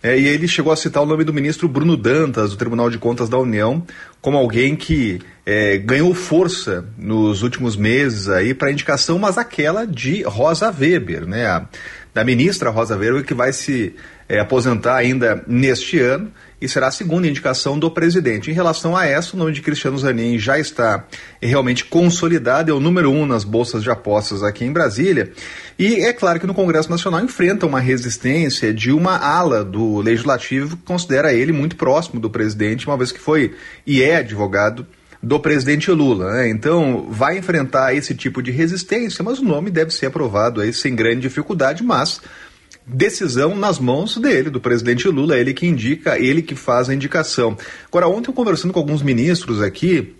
É, 0.03 0.16
e 0.16 0.29
ele 0.29 0.46
chegou 0.46 0.72
a 0.72 0.77
citar 0.77 1.03
o 1.03 1.07
nome 1.07 1.25
do 1.25 1.33
ministro 1.33 1.66
Bruno 1.68 1.96
Dantas, 1.96 2.51
do 2.51 2.57
Tribunal 2.57 2.90
de 2.90 2.99
Contas 2.99 3.29
da 3.29 3.38
União, 3.38 3.85
como 4.20 4.37
alguém 4.37 4.77
que 4.77 5.20
é, 5.44 5.79
ganhou 5.79 6.14
força 6.14 6.85
nos 6.99 7.42
últimos 7.42 7.77
meses 7.77 8.29
aí 8.29 8.53
para 8.53 8.68
a 8.68 8.72
indicação, 8.72 9.18
mas 9.18 9.38
aquela 9.38 9.87
de 9.87 10.22
Rosa 10.22 10.70
Weber, 10.70 11.27
né? 11.27 11.46
A, 11.46 11.66
da 12.12 12.25
ministra 12.25 12.70
Rosa 12.70 12.96
Weber, 12.96 13.25
que 13.25 13.35
vai 13.35 13.53
se 13.53 13.96
é, 14.29 14.38
aposentar 14.38 14.96
ainda 14.96 15.42
neste 15.46 15.99
ano 15.99 16.31
e 16.60 16.68
será 16.68 16.86
a 16.88 16.90
segunda 16.90 17.28
indicação 17.28 17.78
do 17.78 17.90
presidente. 17.90 18.50
Em 18.50 18.54
relação 18.54 18.96
a 18.96 19.06
essa, 19.06 19.34
o 19.34 19.38
nome 19.38 19.52
de 19.52 19.60
Cristiano 19.60 19.98
Zanin 19.98 20.38
já 20.38 20.58
está 20.58 21.04
realmente 21.40 21.84
consolidado, 21.84 22.70
é 22.70 22.74
o 22.74 22.80
número 22.80 23.10
um 23.10 23.26
nas 23.26 23.44
bolsas 23.44 23.82
de 23.82 23.90
apostas 23.90 24.42
aqui 24.42 24.64
em 24.64 24.72
Brasília. 24.72 25.32
E 25.78 25.96
é 25.96 26.12
claro 26.12 26.40
que 26.40 26.46
no 26.46 26.54
Congresso 26.54 26.90
Nacional 26.90 27.22
enfrenta 27.22 27.66
uma 27.66 27.80
resistência 27.80 28.72
de 28.72 28.90
uma 28.90 29.18
ala 29.18 29.62
do 29.62 29.98
Legislativo 29.98 30.76
que 30.76 30.84
considera 30.84 31.34
ele 31.34 31.52
muito 31.52 31.76
próximo 31.76 32.18
do 32.18 32.30
presidente, 32.30 32.86
uma 32.86 32.96
vez 32.96 33.12
que 33.12 33.20
foi 33.20 33.54
e 33.86 34.02
é 34.02 34.16
advogado 34.16 34.86
do 35.22 35.40
presidente 35.40 35.90
Lula. 35.90 36.32
Né? 36.32 36.48
Então, 36.48 37.08
vai 37.10 37.38
enfrentar 37.38 37.94
esse 37.94 38.14
tipo 38.14 38.42
de 38.42 38.50
resistência, 38.50 39.24
mas 39.24 39.38
o 39.38 39.44
nome 39.44 39.70
deve 39.70 39.90
ser 39.90 40.06
aprovado 40.06 40.60
aí 40.60 40.72
sem 40.72 40.94
grande 40.94 41.22
dificuldade, 41.22 41.82
mas 41.82 42.20
decisão 42.87 43.57
nas 43.57 43.79
mãos 43.79 44.16
dele, 44.16 44.49
do 44.49 44.61
presidente 44.61 45.09
Lula, 45.09 45.37
ele 45.37 45.53
que 45.53 45.66
indica, 45.66 46.18
ele 46.18 46.40
que 46.40 46.55
faz 46.55 46.88
a 46.88 46.94
indicação. 46.94 47.57
Agora, 47.88 48.07
ontem 48.07 48.31
eu 48.31 48.35
conversando 48.35 48.72
com 48.72 48.79
alguns 48.79 49.03
ministros 49.03 49.61
aqui, 49.61 50.14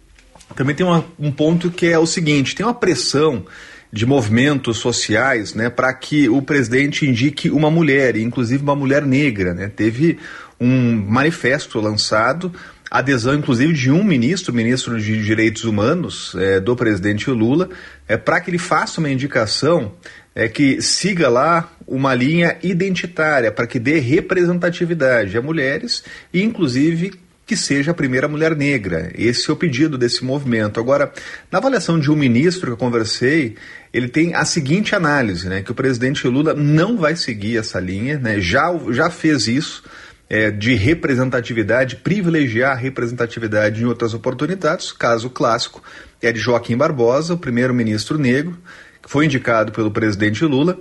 também 0.55 0.75
tem 0.75 0.85
uma, 0.85 1.05
um 1.19 1.31
ponto 1.31 1.71
que 1.71 1.87
é 1.87 1.99
o 1.99 2.07
seguinte: 2.07 2.55
tem 2.55 2.67
uma 2.67 2.75
pressão 2.75 3.45
de 3.93 4.05
movimentos 4.05 4.79
sociais, 4.79 5.55
né, 5.55 5.71
para 5.71 5.93
que 5.95 6.29
o 6.29 6.43
presidente 6.43 7.07
indique 7.07 7.51
uma 7.51 7.71
mulher, 7.71 8.17
inclusive 8.17 8.63
uma 8.63 8.77
mulher 8.77 9.07
negra, 9.07 9.55
né? 9.55 9.69
Teve 9.75 10.19
um 10.61 10.97
manifesto 10.97 11.81
lançado, 11.81 12.53
adesão 12.91 13.35
inclusive 13.35 13.73
de 13.73 13.91
um 13.91 14.03
ministro, 14.03 14.53
ministro 14.53 15.01
de 15.01 15.23
Direitos 15.23 15.65
Humanos 15.65 16.35
é, 16.37 16.59
do 16.59 16.75
presidente 16.75 17.31
Lula, 17.31 17.69
é, 18.09 18.17
para 18.17 18.41
que 18.41 18.51
ele 18.51 18.59
faça 18.59 19.01
uma 19.01 19.11
indicação 19.11 19.93
é, 20.37 20.49
que 20.49 20.83
siga 20.83 21.31
lá 21.31 21.73
uma 21.89 22.15
linha 22.15 22.59
identitária, 22.63 23.51
para 23.51 23.67
que 23.67 23.79
dê 23.79 23.99
representatividade 23.99 25.39
a 25.39 25.41
mulheres 25.41 26.05
e 26.33 26.43
inclusive 26.43 27.15
que 27.47 27.57
seja 27.57 27.93
a 27.93 27.95
primeira 27.95 28.27
mulher 28.27 28.55
negra. 28.57 29.11
Esse 29.15 29.49
é 29.49 29.53
o 29.53 29.57
pedido 29.57 29.97
desse 29.97 30.25
movimento. 30.25 30.81
Agora, 30.81 31.13
na 31.51 31.59
avaliação 31.59 31.99
de 31.99 32.11
um 32.11 32.17
ministro 32.17 32.67
que 32.67 32.73
eu 32.73 32.77
conversei, 32.77 33.55
ele 33.95 34.09
tem 34.09 34.35
a 34.35 34.45
seguinte 34.45 34.95
análise, 34.95 35.49
né, 35.49 35.63
que 35.63 35.71
o 35.71 35.75
presidente 35.75 36.27
Lula 36.27 36.53
não 36.53 36.99
vai 36.99 37.17
seguir 37.17 37.57
essa 37.57 37.79
linha, 37.79 38.19
né, 38.19 38.41
já, 38.41 38.77
já 38.91 39.09
fez 39.09 39.47
isso, 39.47 39.85
é, 40.29 40.51
de 40.51 40.75
representatividade, 40.75 41.97
privilegiar 41.97 42.73
a 42.73 42.81
representatividade 42.81 43.81
em 43.81 43.87
outras 43.87 44.13
oportunidades. 44.13 44.91
Caso 44.91 45.31
clássico 45.31 45.81
é 46.21 46.33
de 46.33 46.41
Joaquim 46.41 46.77
Barbosa, 46.77 47.35
o 47.35 47.39
primeiro-ministro 47.39 48.19
negro, 48.19 48.59
foi 49.07 49.25
indicado 49.25 49.73
pelo 49.73 49.91
presidente 49.91 50.45
Lula. 50.45 50.79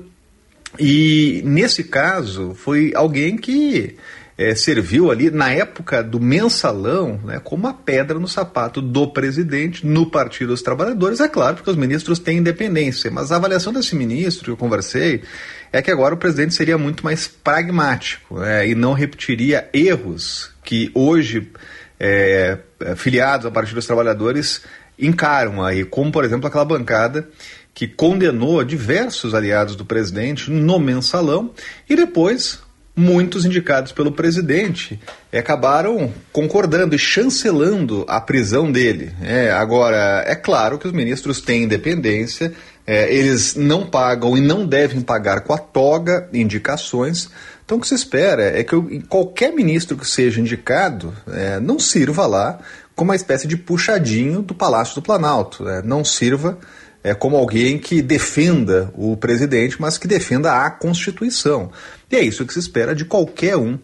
E 0.77 1.41
nesse 1.45 1.85
caso 1.85 2.53
foi 2.53 2.91
alguém 2.93 3.38
que 3.38 3.95
é, 4.38 4.53
serviu 4.53 5.09
ali 5.09 5.31
na 5.31 5.49
época 5.49 6.03
do 6.03 6.19
mensalão 6.19 7.19
né, 7.23 7.39
como 7.41 7.63
uma 7.63 7.73
pedra 7.73 8.19
no 8.19 8.27
sapato 8.27 8.81
do 8.81 9.07
presidente 9.07 9.85
no 9.85 10.09
Partido 10.09 10.49
dos 10.49 10.61
Trabalhadores. 10.61 11.21
É 11.21 11.29
claro, 11.29 11.55
porque 11.55 11.69
os 11.69 11.77
ministros 11.77 12.19
têm 12.19 12.39
independência, 12.39 13.09
mas 13.09 13.31
a 13.31 13.38
avaliação 13.38 13.71
desse 13.71 13.95
ministro 13.95 14.43
que 14.43 14.51
eu 14.51 14.57
conversei 14.57 15.23
é 15.71 15.81
que 15.81 15.91
agora 15.91 16.15
o 16.15 16.17
presidente 16.17 16.53
seria 16.53 16.77
muito 16.77 17.05
mais 17.05 17.27
pragmático 17.27 18.39
né, 18.39 18.67
e 18.67 18.75
não 18.75 18.91
repetiria 18.91 19.69
erros 19.71 20.51
que 20.63 20.91
hoje 20.93 21.49
é, 21.97 22.57
filiados 22.97 23.45
ao 23.45 23.51
Partido 23.51 23.75
dos 23.75 23.85
Trabalhadores 23.85 24.63
encaram 24.99 25.63
aí, 25.63 25.85
como 25.85 26.11
por 26.11 26.25
exemplo 26.25 26.47
aquela 26.47 26.65
bancada 26.65 27.27
que 27.75 27.88
condenou 27.88 28.63
diversos 28.63 29.35
aliados 29.35 29.75
do 29.75 29.85
presidente 29.85 30.49
no 30.49 30.79
mensalão 30.79 31.51
e 31.88 31.95
depois 31.95 32.59
muitos 32.95 33.43
indicados 33.43 33.91
pelo 33.91 34.13
presidente 34.13 34.97
acabaram 35.33 36.13
concordando 36.31 36.95
e 36.95 36.97
chancelando 36.97 38.05
a 38.07 38.21
prisão 38.21 38.71
dele. 38.71 39.11
É, 39.21 39.51
agora, 39.51 40.23
é 40.25 40.33
claro 40.33 40.79
que 40.79 40.88
os 40.88 40.93
ministros 40.93 41.41
têm 41.41 41.63
independência, 41.63 42.53
é, 42.88 43.13
eles 43.13 43.55
não 43.55 43.85
pagam 43.85 44.38
e 44.38 44.41
não 44.41 44.65
devem 44.65 45.01
pagar 45.01 45.41
com 45.41 45.51
a 45.51 45.57
toga 45.57 46.29
indicações. 46.31 47.29
Então, 47.65 47.77
o 47.77 47.81
que 47.81 47.88
se 47.88 47.95
espera 47.95 48.57
é 48.57 48.63
que 48.63 49.01
qualquer 49.09 49.51
ministro 49.51 49.97
que 49.97 50.07
seja 50.07 50.39
indicado 50.39 51.13
é, 51.27 51.59
não 51.59 51.77
sirva 51.77 52.25
lá 52.25 52.59
como 52.95 53.11
uma 53.11 53.15
espécie 53.15 53.45
de 53.45 53.57
puxadinho 53.57 54.41
do 54.41 54.55
Palácio 54.55 54.95
do 54.95 55.01
Planalto, 55.01 55.67
é, 55.67 55.81
não 55.81 56.05
sirva 56.05 56.57
é, 57.05 57.13
como 57.13 57.37
alguém 57.37 57.77
que 57.77 58.01
defenda 58.01 58.91
o 58.95 59.15
presidente, 59.15 59.79
mas 59.79 59.95
que 59.95 60.07
defenda 60.07 60.65
a 60.65 60.71
Constituição. 60.71 61.69
E 62.09 62.15
é 62.15 62.23
isso 62.23 62.43
que 62.47 62.53
se 62.53 62.57
espera 62.57 62.95
de 62.95 63.05
qualquer 63.05 63.55
um 63.55 63.77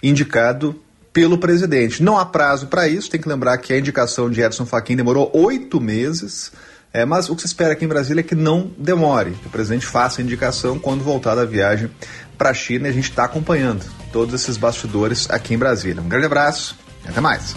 indicado 0.00 0.80
pelo 1.12 1.38
presidente. 1.38 2.04
Não 2.04 2.16
há 2.16 2.24
prazo 2.24 2.68
para 2.68 2.86
isso, 2.86 3.10
tem 3.10 3.20
que 3.20 3.28
lembrar 3.28 3.58
que 3.58 3.72
a 3.72 3.78
indicação 3.78 4.30
de 4.30 4.40
Edson 4.40 4.64
Fachin 4.64 4.94
demorou 4.94 5.28
oito 5.34 5.80
meses. 5.80 6.52
É, 6.92 7.04
mas 7.04 7.28
o 7.28 7.34
que 7.34 7.42
se 7.42 7.48
espera 7.48 7.72
aqui 7.72 7.84
em 7.84 7.88
Brasília 7.88 8.20
é 8.20 8.22
que 8.22 8.36
não 8.36 8.70
demore, 8.78 9.32
que 9.32 9.48
o 9.48 9.50
presidente 9.50 9.84
faça 9.84 10.20
a 10.20 10.24
indicação 10.24 10.78
quando 10.78 11.02
voltar 11.02 11.34
da 11.34 11.44
viagem 11.44 11.90
para 12.38 12.50
a 12.50 12.54
China 12.54 12.86
e 12.86 12.90
a 12.90 12.94
gente 12.94 13.10
está 13.10 13.24
acompanhando 13.24 13.84
todos 14.12 14.32
esses 14.40 14.56
bastidores 14.56 15.28
aqui 15.28 15.52
em 15.52 15.58
Brasília. 15.58 16.00
Um 16.00 16.08
grande 16.08 16.26
abraço 16.26 16.78
e 17.04 17.08
até 17.08 17.20
mais. 17.20 17.56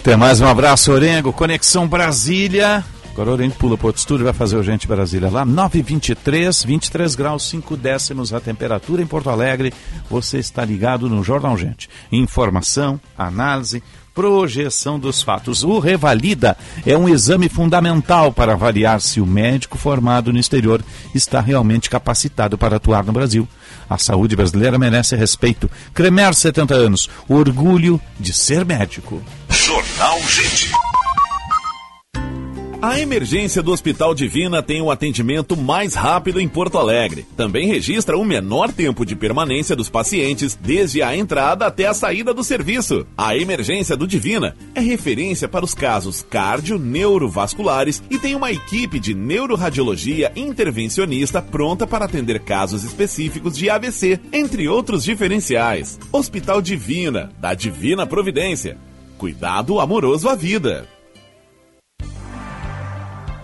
Até 0.00 0.16
mais, 0.16 0.40
um 0.40 0.46
abraço, 0.46 0.90
Orengo. 0.90 1.30
Conexão 1.30 1.86
Brasília. 1.86 2.82
Agora 3.12 3.28
o 3.28 3.32
Oriente 3.34 3.56
pula 3.58 3.76
para 3.76 3.88
outro 3.88 4.00
estúdio, 4.00 4.24
vai 4.24 4.32
fazer 4.32 4.56
o 4.56 4.62
Gente 4.62 4.88
Brasília 4.88 5.30
lá. 5.30 5.44
9h23, 5.44 6.66
23 6.66 7.14
graus, 7.14 7.48
5 7.48 7.76
décimos 7.76 8.32
a 8.32 8.40
temperatura 8.40 9.02
em 9.02 9.06
Porto 9.06 9.28
Alegre. 9.28 9.72
Você 10.08 10.38
está 10.38 10.64
ligado 10.64 11.10
no 11.10 11.22
Jornal 11.22 11.56
Gente. 11.58 11.90
Informação, 12.10 12.98
análise, 13.16 13.82
projeção 14.14 14.98
dos 14.98 15.22
fatos. 15.22 15.62
O 15.62 15.78
Revalida 15.78 16.56
é 16.86 16.96
um 16.96 17.06
exame 17.06 17.50
fundamental 17.50 18.32
para 18.32 18.54
avaliar 18.54 18.98
se 19.00 19.20
o 19.20 19.26
médico 19.26 19.76
formado 19.76 20.32
no 20.32 20.38
exterior 20.38 20.82
está 21.14 21.40
realmente 21.40 21.90
capacitado 21.90 22.56
para 22.56 22.76
atuar 22.76 23.04
no 23.04 23.12
Brasil. 23.12 23.46
A 23.90 23.98
saúde 23.98 24.34
brasileira 24.34 24.78
merece 24.78 25.14
respeito. 25.16 25.70
Cremer, 25.92 26.34
70 26.34 26.74
anos, 26.74 27.10
orgulho 27.28 28.00
de 28.18 28.32
ser 28.32 28.64
médico. 28.64 29.22
Jornal 29.50 30.18
Gente. 30.28 30.72
A 32.82 32.98
emergência 32.98 33.62
do 33.62 33.70
Hospital 33.70 34.12
Divina 34.12 34.60
tem 34.60 34.82
o 34.82 34.86
um 34.86 34.90
atendimento 34.90 35.56
mais 35.56 35.94
rápido 35.94 36.40
em 36.40 36.48
Porto 36.48 36.78
Alegre. 36.78 37.24
Também 37.36 37.68
registra 37.68 38.18
o 38.18 38.24
menor 38.24 38.72
tempo 38.72 39.06
de 39.06 39.14
permanência 39.14 39.76
dos 39.76 39.88
pacientes 39.88 40.58
desde 40.60 41.00
a 41.00 41.16
entrada 41.16 41.64
até 41.64 41.86
a 41.86 41.94
saída 41.94 42.34
do 42.34 42.42
serviço. 42.42 43.06
A 43.16 43.36
emergência 43.36 43.96
do 43.96 44.04
Divina 44.04 44.56
é 44.74 44.80
referência 44.80 45.46
para 45.46 45.64
os 45.64 45.74
casos 45.74 46.26
cardio-neurovasculares 46.28 48.02
e 48.10 48.18
tem 48.18 48.34
uma 48.34 48.50
equipe 48.50 48.98
de 48.98 49.14
neuroradiologia 49.14 50.32
intervencionista 50.34 51.40
pronta 51.40 51.86
para 51.86 52.06
atender 52.06 52.40
casos 52.40 52.82
específicos 52.82 53.56
de 53.56 53.70
AVC, 53.70 54.18
entre 54.32 54.66
outros 54.66 55.04
diferenciais. 55.04 56.00
Hospital 56.10 56.60
Divina, 56.60 57.30
da 57.38 57.54
Divina 57.54 58.08
Providência. 58.08 58.76
Cuidado 59.16 59.78
amoroso 59.78 60.28
à 60.28 60.34
vida. 60.34 60.84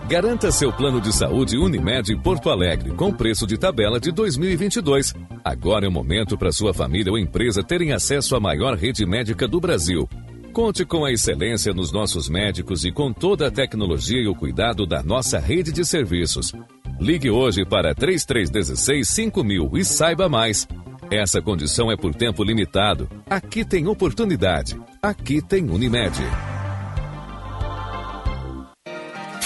Garanta 0.09 0.51
seu 0.51 0.73
plano 0.73 0.99
de 0.99 1.13
saúde 1.13 1.55
Unimed 1.55 2.15
Porto 2.23 2.49
Alegre 2.49 2.89
com 2.95 3.13
preço 3.13 3.45
de 3.45 3.59
tabela 3.59 3.99
de 3.99 4.11
2022. 4.11 5.13
Agora 5.45 5.85
é 5.85 5.87
o 5.87 5.91
momento 5.91 6.35
para 6.35 6.51
sua 6.51 6.73
família 6.73 7.11
ou 7.11 7.17
empresa 7.19 7.61
terem 7.61 7.91
acesso 7.91 8.35
à 8.35 8.39
maior 8.39 8.75
rede 8.75 9.05
médica 9.05 9.47
do 9.47 9.59
Brasil. 9.59 10.09
Conte 10.51 10.83
com 10.83 11.05
a 11.05 11.11
excelência 11.11 11.75
nos 11.75 11.91
nossos 11.91 12.27
médicos 12.27 12.85
e 12.85 12.91
com 12.91 13.13
toda 13.13 13.45
a 13.45 13.51
tecnologia 13.51 14.19
e 14.19 14.27
o 14.27 14.33
cuidado 14.33 14.83
da 14.83 15.03
nossa 15.03 15.37
rede 15.37 15.71
de 15.71 15.85
serviços. 15.85 16.53
Ligue 16.99 17.29
hoje 17.29 17.63
para 17.63 17.93
3316 17.93 19.07
5000 19.07 19.69
e 19.75 19.85
saiba 19.85 20.27
mais. 20.27 20.67
Essa 21.11 21.39
condição 21.39 21.91
é 21.91 21.95
por 21.95 22.15
tempo 22.15 22.43
limitado. 22.43 23.07
Aqui 23.29 23.63
tem 23.63 23.85
oportunidade. 23.85 24.75
Aqui 25.03 25.39
tem 25.39 25.69
Unimed. 25.69 26.19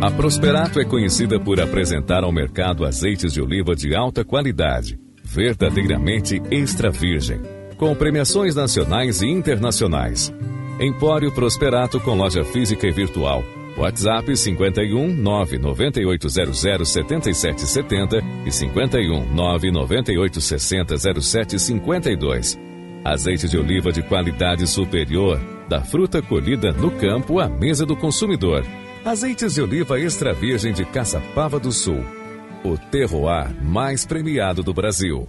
A 0.00 0.10
Prosperato 0.10 0.78
é 0.80 0.84
conhecida 0.84 1.40
por 1.40 1.58
apresentar 1.60 2.24
ao 2.24 2.32
mercado 2.32 2.84
azeites 2.84 3.32
de 3.32 3.40
oliva 3.40 3.74
de 3.74 3.94
alta 3.94 4.22
qualidade, 4.24 4.98
verdadeiramente 5.22 6.42
extra 6.50 6.90
virgem, 6.90 7.40
com 7.78 7.94
premiações 7.94 8.54
nacionais 8.54 9.22
e 9.22 9.26
internacionais. 9.26 10.32
Empório 10.78 11.32
Prosperato 11.32 11.98
com 12.00 12.14
loja 12.14 12.44
física 12.44 12.86
e 12.86 12.90
virtual. 12.90 13.42
WhatsApp 13.78 14.36
51 14.36 15.14
99800 15.14 16.88
7770 16.88 18.22
e 18.44 18.50
51 18.52 19.34
99860 19.34 20.96
0752. 21.22 22.58
Azeite 23.04 23.48
de 23.48 23.56
oliva 23.58 23.90
de 23.90 24.02
qualidade 24.02 24.66
superior, 24.66 25.40
da 25.68 25.80
fruta 25.80 26.20
colhida 26.20 26.72
no 26.72 26.90
campo 26.90 27.40
à 27.40 27.48
mesa 27.48 27.86
do 27.86 27.96
consumidor. 27.96 28.64
Azeites 29.04 29.52
de 29.52 29.60
oliva 29.60 30.00
extra 30.00 30.32
virgem 30.32 30.72
de 30.72 30.82
Caçapava 30.82 31.60
do 31.60 31.70
Sul. 31.70 32.02
O 32.64 32.78
terroir 32.78 33.54
mais 33.62 34.06
premiado 34.06 34.62
do 34.62 34.72
Brasil. 34.72 35.28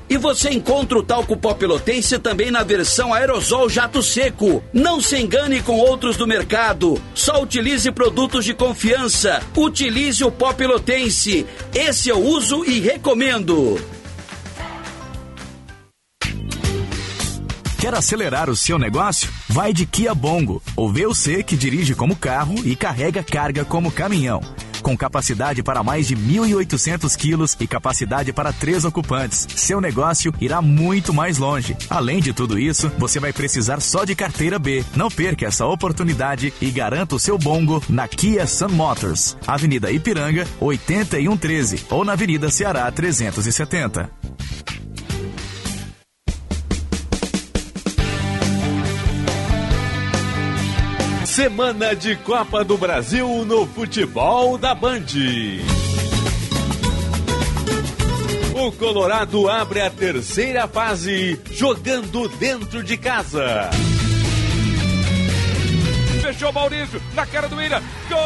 E 0.11 0.17
você 0.17 0.49
encontra 0.49 0.99
o 0.99 1.03
talco 1.03 1.37
pó 1.37 1.53
pelotense 1.53 2.19
também 2.19 2.51
na 2.51 2.63
versão 2.63 3.13
aerosol 3.13 3.69
jato 3.69 4.03
seco. 4.03 4.61
Não 4.73 4.99
se 4.99 5.15
engane 5.15 5.61
com 5.61 5.77
outros 5.77 6.17
do 6.17 6.27
mercado. 6.27 7.01
Só 7.15 7.41
utilize 7.41 7.89
produtos 7.93 8.43
de 8.43 8.53
confiança. 8.53 9.41
Utilize 9.55 10.21
o 10.21 10.29
pó 10.29 10.51
pelotense. 10.51 11.45
Esse 11.73 12.09
eu 12.09 12.19
uso 12.19 12.65
e 12.65 12.81
recomendo. 12.81 13.79
Quer 17.79 17.93
acelerar 17.93 18.49
o 18.49 18.55
seu 18.55 18.77
negócio? 18.77 19.29
Vai 19.47 19.71
de 19.71 19.85
Kia 19.85 20.13
Bongo, 20.13 20.61
o 20.75 20.89
VUC 20.89 21.41
que 21.41 21.55
dirige 21.55 21.95
como 21.95 22.17
carro 22.17 22.55
e 22.65 22.75
carrega 22.75 23.23
carga 23.23 23.63
como 23.63 23.89
caminhão 23.89 24.41
com 24.91 24.97
capacidade 24.97 25.63
para 25.63 25.81
mais 25.83 26.05
de 26.07 26.17
1.800 26.17 27.15
quilos 27.15 27.55
e 27.59 27.65
capacidade 27.65 28.33
para 28.33 28.51
três 28.51 28.83
ocupantes. 28.83 29.47
Seu 29.55 29.79
negócio 29.79 30.33
irá 30.41 30.61
muito 30.61 31.13
mais 31.13 31.37
longe. 31.37 31.77
Além 31.89 32.19
de 32.19 32.33
tudo 32.33 32.59
isso, 32.59 32.91
você 32.97 33.19
vai 33.19 33.31
precisar 33.31 33.79
só 33.79 34.03
de 34.03 34.15
carteira 34.15 34.59
B. 34.59 34.83
Não 34.95 35.09
perca 35.09 35.45
essa 35.45 35.65
oportunidade 35.65 36.53
e 36.59 36.69
garanta 36.69 37.15
o 37.15 37.19
seu 37.19 37.37
bongo 37.37 37.81
na 37.87 38.05
Kia 38.07 38.45
Sun 38.45 38.69
Motors, 38.69 39.37
Avenida 39.47 39.89
Ipiranga, 39.91 40.45
8113 40.59 41.85
ou 41.89 42.03
na 42.03 42.13
Avenida 42.13 42.49
Ceará 42.49 42.91
370. 42.91 44.30
Semana 51.41 51.95
de 51.95 52.15
Copa 52.17 52.63
do 52.63 52.77
Brasil 52.77 53.43
no 53.45 53.65
futebol 53.65 54.59
da 54.59 54.75
Band. 54.75 55.07
O 58.53 58.71
Colorado 58.73 59.49
abre 59.49 59.81
a 59.81 59.89
terceira 59.89 60.67
fase 60.67 61.41
jogando 61.49 62.29
dentro 62.37 62.83
de 62.83 62.95
casa. 62.95 63.71
Fechou 66.21 66.53
Maurício 66.53 67.01
na 67.15 67.25
cara 67.25 67.47
do 67.49 67.55
William. 67.55 67.81
Gol! 68.07 68.19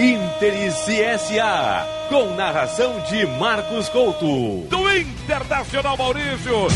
Inter 0.00 0.54
e 0.66 0.70
CSA, 0.72 1.86
com 2.08 2.34
narração 2.34 2.98
de 3.08 3.24
Marcos 3.38 3.88
Couto. 3.90 4.66
Do 4.68 4.92
Internacional 4.92 5.96
Maurício. 5.96 6.66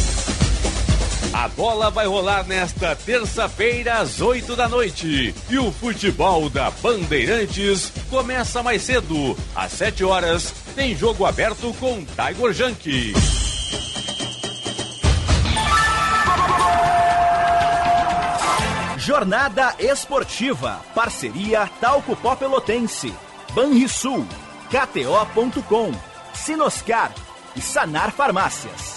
A 1.32 1.48
bola 1.48 1.90
vai 1.90 2.06
rolar 2.06 2.46
nesta 2.46 2.96
terça-feira 2.96 3.98
às 3.98 4.20
8 4.20 4.56
da 4.56 4.68
noite. 4.68 5.34
E 5.48 5.58
o 5.58 5.70
futebol 5.70 6.48
da 6.48 6.70
Bandeirantes 6.70 7.92
começa 8.10 8.62
mais 8.62 8.82
cedo. 8.82 9.36
Às 9.54 9.72
7 9.72 10.04
horas, 10.04 10.52
tem 10.74 10.96
jogo 10.96 11.24
aberto 11.24 11.74
com 11.74 12.04
Tiger 12.04 12.52
Junk. 12.52 13.14
Jornada 18.98 19.74
Esportiva. 19.78 20.80
Parceria 20.94 21.66
Talco 21.80 22.14
Pó 22.16 22.36
Pelotense. 22.36 23.14
Banrisul. 23.54 24.26
KTO.com. 24.68 25.92
Sinoscar. 26.34 27.12
E 27.56 27.60
Sanar 27.62 28.10
Farmácias. 28.12 28.96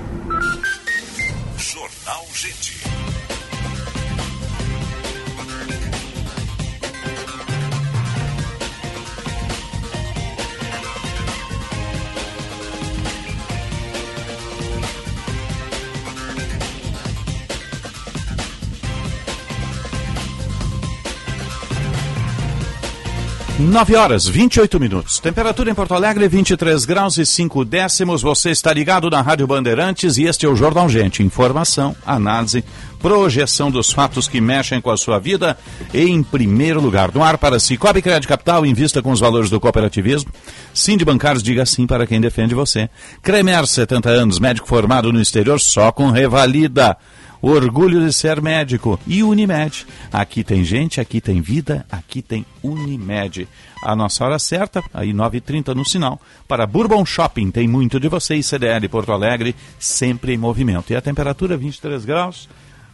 9 23.61 23.95
horas 23.95 24.27
28 24.27 24.79
minutos. 24.79 25.19
Temperatura 25.19 25.69
em 25.69 25.75
Porto 25.75 25.93
Alegre 25.93 26.27
23 26.27 26.83
graus 26.83 27.19
e 27.19 27.25
5 27.25 27.63
décimos. 27.63 28.23
Você 28.23 28.49
está 28.49 28.73
ligado 28.73 29.07
na 29.07 29.21
Rádio 29.21 29.45
Bandeirantes 29.45 30.17
e 30.17 30.23
este 30.23 30.47
é 30.47 30.49
o 30.49 30.55
Jornal 30.55 30.89
Gente. 30.89 31.21
Informação, 31.21 31.95
análise, 32.03 32.63
projeção 32.99 33.69
dos 33.69 33.91
fatos 33.91 34.27
que 34.27 34.41
mexem 34.41 34.81
com 34.81 34.89
a 34.89 34.97
sua 34.97 35.19
vida 35.19 35.55
em 35.93 36.23
primeiro 36.23 36.81
lugar. 36.81 37.13
No 37.13 37.23
ar 37.23 37.37
para 37.37 37.59
Cicobi 37.59 38.01
Crédito 38.01 38.29
Capital, 38.29 38.65
invista 38.65 38.99
com 38.99 39.11
os 39.11 39.19
valores 39.19 39.51
do 39.51 39.59
cooperativismo. 39.59 40.31
Sim 40.73 40.97
de 40.97 41.05
Bancários, 41.05 41.43
diga 41.43 41.63
sim 41.63 41.85
para 41.85 42.07
quem 42.07 42.19
defende 42.19 42.55
você. 42.55 42.89
Cremer, 43.21 43.67
70 43.67 44.09
anos, 44.09 44.39
médico 44.39 44.67
formado 44.67 45.13
no 45.13 45.21
exterior, 45.21 45.59
só 45.59 45.91
com 45.91 46.09
revalida. 46.09 46.97
Orgulho 47.41 48.05
de 48.05 48.13
ser 48.13 48.41
médico. 48.41 48.99
E 49.07 49.23
Unimed. 49.23 49.87
Aqui 50.13 50.43
tem 50.43 50.63
gente, 50.63 51.01
aqui 51.01 51.19
tem 51.19 51.41
vida, 51.41 51.85
aqui 51.91 52.21
tem 52.21 52.45
Unimed. 52.61 53.47
A 53.83 53.95
nossa 53.95 54.23
hora 54.23 54.37
certa, 54.37 54.83
aí 54.93 55.11
9h30 55.11 55.73
no 55.73 55.83
sinal. 55.83 56.21
Para 56.47 56.67
Bourbon 56.67 57.03
Shopping, 57.03 57.49
tem 57.49 57.67
muito 57.67 57.99
de 57.99 58.07
você 58.07 58.35
e 58.35 58.43
CDL 58.43 58.87
Porto 58.87 59.11
Alegre, 59.11 59.55
sempre 59.79 60.33
em 60.33 60.37
movimento. 60.37 60.93
E 60.93 60.95
a 60.95 61.01
temperatura 61.01 61.57
23 61.57 62.05
graus. 62.05 62.47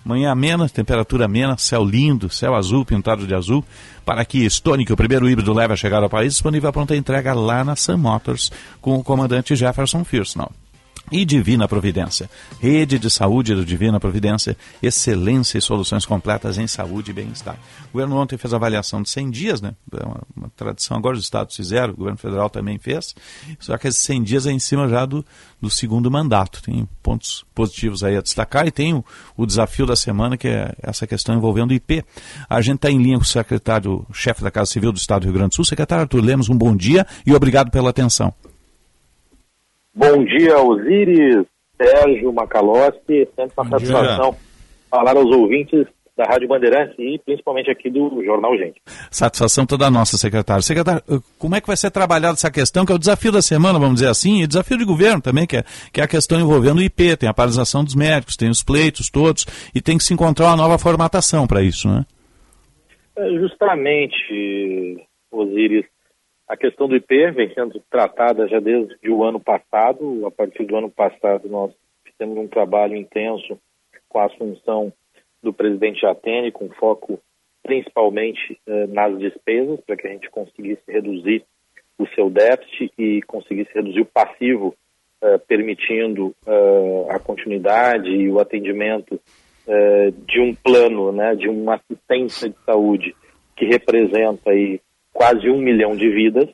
Manhã 0.06 0.32
amena, 0.32 0.70
temperatura 0.70 1.26
amena, 1.26 1.58
céu 1.58 1.84
lindo, 1.84 2.30
céu 2.30 2.56
azul, 2.56 2.86
pintado 2.86 3.28
de 3.28 3.36
azul. 3.36 3.66
Para 4.06 4.24
que 4.24 4.50
Stone, 4.50 4.86
que 4.86 4.94
o 4.94 4.98
primeiro 4.98 5.30
híbrido 5.30 5.54
leva 5.54 5.74
a 5.74 5.78
chegar 5.78 6.02
ao 6.02 6.10
país, 6.10 6.32
disponível 6.32 6.70
a 6.70 6.74
pronta 6.74 6.96
entrega 6.96 7.34
lá 7.34 7.66
na 7.66 7.76
Sun 7.76 7.98
Motors, 7.98 8.50
com 8.80 8.96
o 8.96 9.04
comandante 9.04 9.54
Jefferson 9.54 10.06
Firsnall 10.06 10.54
e 11.12 11.26
Divina 11.26 11.68
Providência. 11.68 12.30
Rede 12.60 13.00
de 13.00 13.10
Saúde 13.10 13.56
do 13.56 13.66
Divina 13.66 14.00
Providência, 14.00 14.58
excelência 14.82 15.58
e 15.58 15.62
soluções 15.62 16.06
completas 16.06 16.58
em 16.58 16.68
saúde 16.68 17.12
e 17.12 17.14
bem-estar. 17.14 17.58
O 17.90 17.94
governo 17.94 18.18
ontem 18.18 18.38
fez 18.38 18.54
a 18.54 18.58
avaliação 18.58 19.02
de 19.02 19.10
100 19.10 19.30
dias, 19.32 19.62
né? 19.62 19.74
É 19.94 20.06
uma, 20.06 20.22
uma, 20.36 20.52
tradição, 20.56 20.98
agora 20.98 21.16
os 21.16 21.24
estados 21.24 21.56
fizeram, 21.56 21.94
o 21.94 21.98
governo 21.98 22.18
federal 22.18 22.50
também 22.50 22.78
fez, 22.78 23.16
só 23.60 23.78
que 23.78 23.88
esses 23.88 24.02
100 24.02 24.24
dias 24.24 24.48
é 24.48 24.52
em 24.52 24.60
cima 24.60 24.88
já 24.88 25.06
do, 25.06 25.26
do 25.62 25.70
segundo 25.70 26.10
mandato. 26.12 26.62
Tem 26.62 26.88
pontos 27.02 27.46
positivos 27.56 28.04
aí 28.04 28.18
a 28.18 28.22
destacar 28.22 28.68
e 28.68 28.72
tem 28.72 28.94
o, 28.94 29.04
o 29.36 29.46
desafio 29.46 29.86
da 29.86 29.96
semana, 29.96 30.38
que 30.38 30.48
é 30.48 30.74
essa 30.82 31.08
questão 31.08 31.36
envolvendo 31.36 31.72
o 31.72 31.74
IP. 31.74 32.04
A 32.50 32.62
gente 32.62 32.78
está 32.78 32.92
em 32.92 33.02
linha 33.02 33.18
com 33.18 33.24
o 33.24 33.28
secretário, 33.28 34.06
chefe 34.14 34.44
da 34.44 34.52
Casa 34.52 34.72
Civil 34.72 34.92
do 34.92 34.98
Estado 34.98 35.22
do 35.22 35.26
Rio 35.26 35.34
Grande 35.34 35.50
do 35.50 35.56
Sul, 35.56 35.66
secretário 35.66 36.02
Arthur 36.04 36.24
Lemos, 36.24 36.50
um 36.50 36.58
bom 36.58 36.76
dia 36.76 37.06
e 37.26 37.34
obrigado 37.34 37.72
pela 37.72 37.90
atenção. 37.90 38.34
Bom 39.98 40.24
dia, 40.26 40.56
Osiris, 40.60 41.44
Sérgio 41.76 42.32
Macalossi. 42.32 43.28
Sempre 43.36 43.54
uma 43.58 43.68
satisfação 43.68 44.36
falar 44.92 45.18
aos 45.18 45.36
ouvintes 45.36 45.88
da 46.16 46.24
Rádio 46.24 46.48
Bandeirantes 46.48 46.96
e 47.00 47.20
principalmente 47.26 47.72
aqui 47.72 47.90
do 47.90 48.24
Jornal 48.24 48.56
Gente. 48.60 48.80
Satisfação 49.10 49.66
toda 49.66 49.90
nossa, 49.90 50.16
secretário. 50.16 50.62
Secretário, 50.62 51.02
como 51.40 51.56
é 51.56 51.62
que 51.62 51.66
vai 51.66 51.76
ser 51.76 51.90
trabalhada 51.90 52.34
essa 52.34 52.52
questão, 52.52 52.86
que 52.86 52.92
é 52.92 52.96
o 52.96 53.00
desafio 53.00 53.32
da 53.32 53.42
semana, 53.42 53.80
vamos 53.80 53.96
dizer 53.96 54.10
assim, 54.10 54.44
e 54.44 54.48
desafio 54.48 54.78
de 54.78 54.86
governo 54.86 55.20
também, 55.20 55.48
que 55.48 55.58
é, 55.58 55.64
que 55.92 56.00
é 56.00 56.04
a 56.04 56.08
questão 56.08 56.40
envolvendo 56.40 56.78
o 56.78 56.84
IP, 56.84 57.18
tem 57.18 57.28
a 57.28 57.34
paralisação 57.34 57.84
dos 57.84 57.96
médicos, 57.96 58.38
tem 58.38 58.52
os 58.52 58.64
pleitos 58.64 59.10
todos, 59.10 59.48
e 59.74 59.82
tem 59.82 59.98
que 59.98 60.04
se 60.04 60.14
encontrar 60.14 60.46
uma 60.50 60.58
nova 60.58 60.78
formatação 60.78 61.48
para 61.48 61.64
isso, 61.64 61.90
né? 61.90 62.06
É 63.18 63.30
justamente, 63.40 65.08
Osiris, 65.32 65.86
a 66.48 66.56
questão 66.56 66.88
do 66.88 66.96
IP 66.96 67.32
vem 67.32 67.54
sendo 67.54 67.82
tratada 67.90 68.48
já 68.48 68.60
desde 68.60 68.96
o 69.10 69.24
ano 69.24 69.40
passado. 69.40 70.26
A 70.26 70.32
partir 70.32 70.66
do 70.66 70.78
ano 70.78 70.90
passado, 70.90 71.50
nós 71.50 71.74
fizemos 72.06 72.38
um 72.38 72.48
trabalho 72.48 72.96
intenso 72.96 73.60
com 74.08 74.20
a 74.20 74.26
assunção 74.26 74.94
do 75.44 75.52
presidente 75.52 76.06
Atene, 76.06 76.52
com 76.52 76.70
foco 76.70 77.20
principalmente 77.62 78.58
eh, 78.66 78.88
nas 78.88 79.18
despesas, 79.20 79.82
para 79.82 79.98
que 79.98 80.08
a 80.08 80.12
gente 80.12 80.30
conseguisse 80.30 80.82
reduzir 80.88 81.44
o 81.98 82.08
seu 82.16 82.30
déficit 82.30 82.94
e 82.98 83.22
conseguisse 83.24 83.72
reduzir 83.74 84.02
o 84.02 84.06
passivo, 84.06 84.74
eh, 85.22 85.38
permitindo 85.40 86.34
eh, 86.48 87.06
a 87.10 87.20
continuidade 87.20 88.10
e 88.10 88.30
o 88.30 88.40
atendimento 88.40 89.20
uh, 89.68 90.12
de 90.26 90.40
um 90.40 90.56
plano, 90.56 91.12
né, 91.12 91.36
de 91.36 91.50
uma 91.50 91.76
assistência 91.76 92.50
de 92.50 92.56
saúde 92.66 93.14
que 93.56 93.66
representa 93.66 94.52
aí 94.52 94.80
quase 95.18 95.50
um 95.50 95.58
milhão 95.58 95.96
de 95.96 96.08
vidas. 96.10 96.48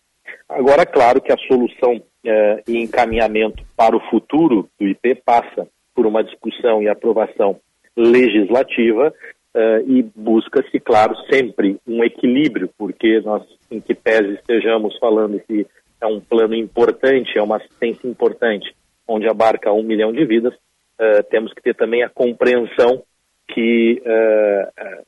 Agora, 0.47 0.85
claro 0.85 1.19
que 1.19 1.33
a 1.33 1.37
solução 1.37 1.97
uh, 1.97 2.63
e 2.65 2.77
encaminhamento 2.77 3.61
para 3.75 3.93
o 3.93 3.99
futuro 4.09 4.69
do 4.79 4.87
IP 4.87 5.15
passa 5.15 5.67
por 5.93 6.05
uma 6.05 6.23
discussão 6.23 6.81
e 6.81 6.87
aprovação 6.87 7.59
legislativa 7.95 9.13
Uh, 9.55 9.85
e 9.87 10.01
busca-se, 10.15 10.79
claro, 10.79 11.15
sempre 11.31 11.77
um 11.85 12.03
equilíbrio, 12.03 12.71
porque 12.75 13.21
nós, 13.21 13.43
em 13.69 13.79
que 13.79 13.93
pese 13.93 14.33
estejamos 14.33 14.97
falando 14.97 15.39
que 15.41 15.67
é 16.01 16.07
um 16.07 16.19
plano 16.19 16.55
importante, 16.55 17.37
é 17.37 17.43
uma 17.43 17.57
assistência 17.57 18.07
importante, 18.07 18.75
onde 19.07 19.29
abarca 19.29 19.71
um 19.71 19.83
milhão 19.83 20.11
de 20.11 20.25
vidas, 20.25 20.55
uh, 20.55 21.21
temos 21.29 21.53
que 21.53 21.61
ter 21.61 21.75
também 21.75 22.01
a 22.01 22.09
compreensão 22.09 23.03
que 23.47 24.01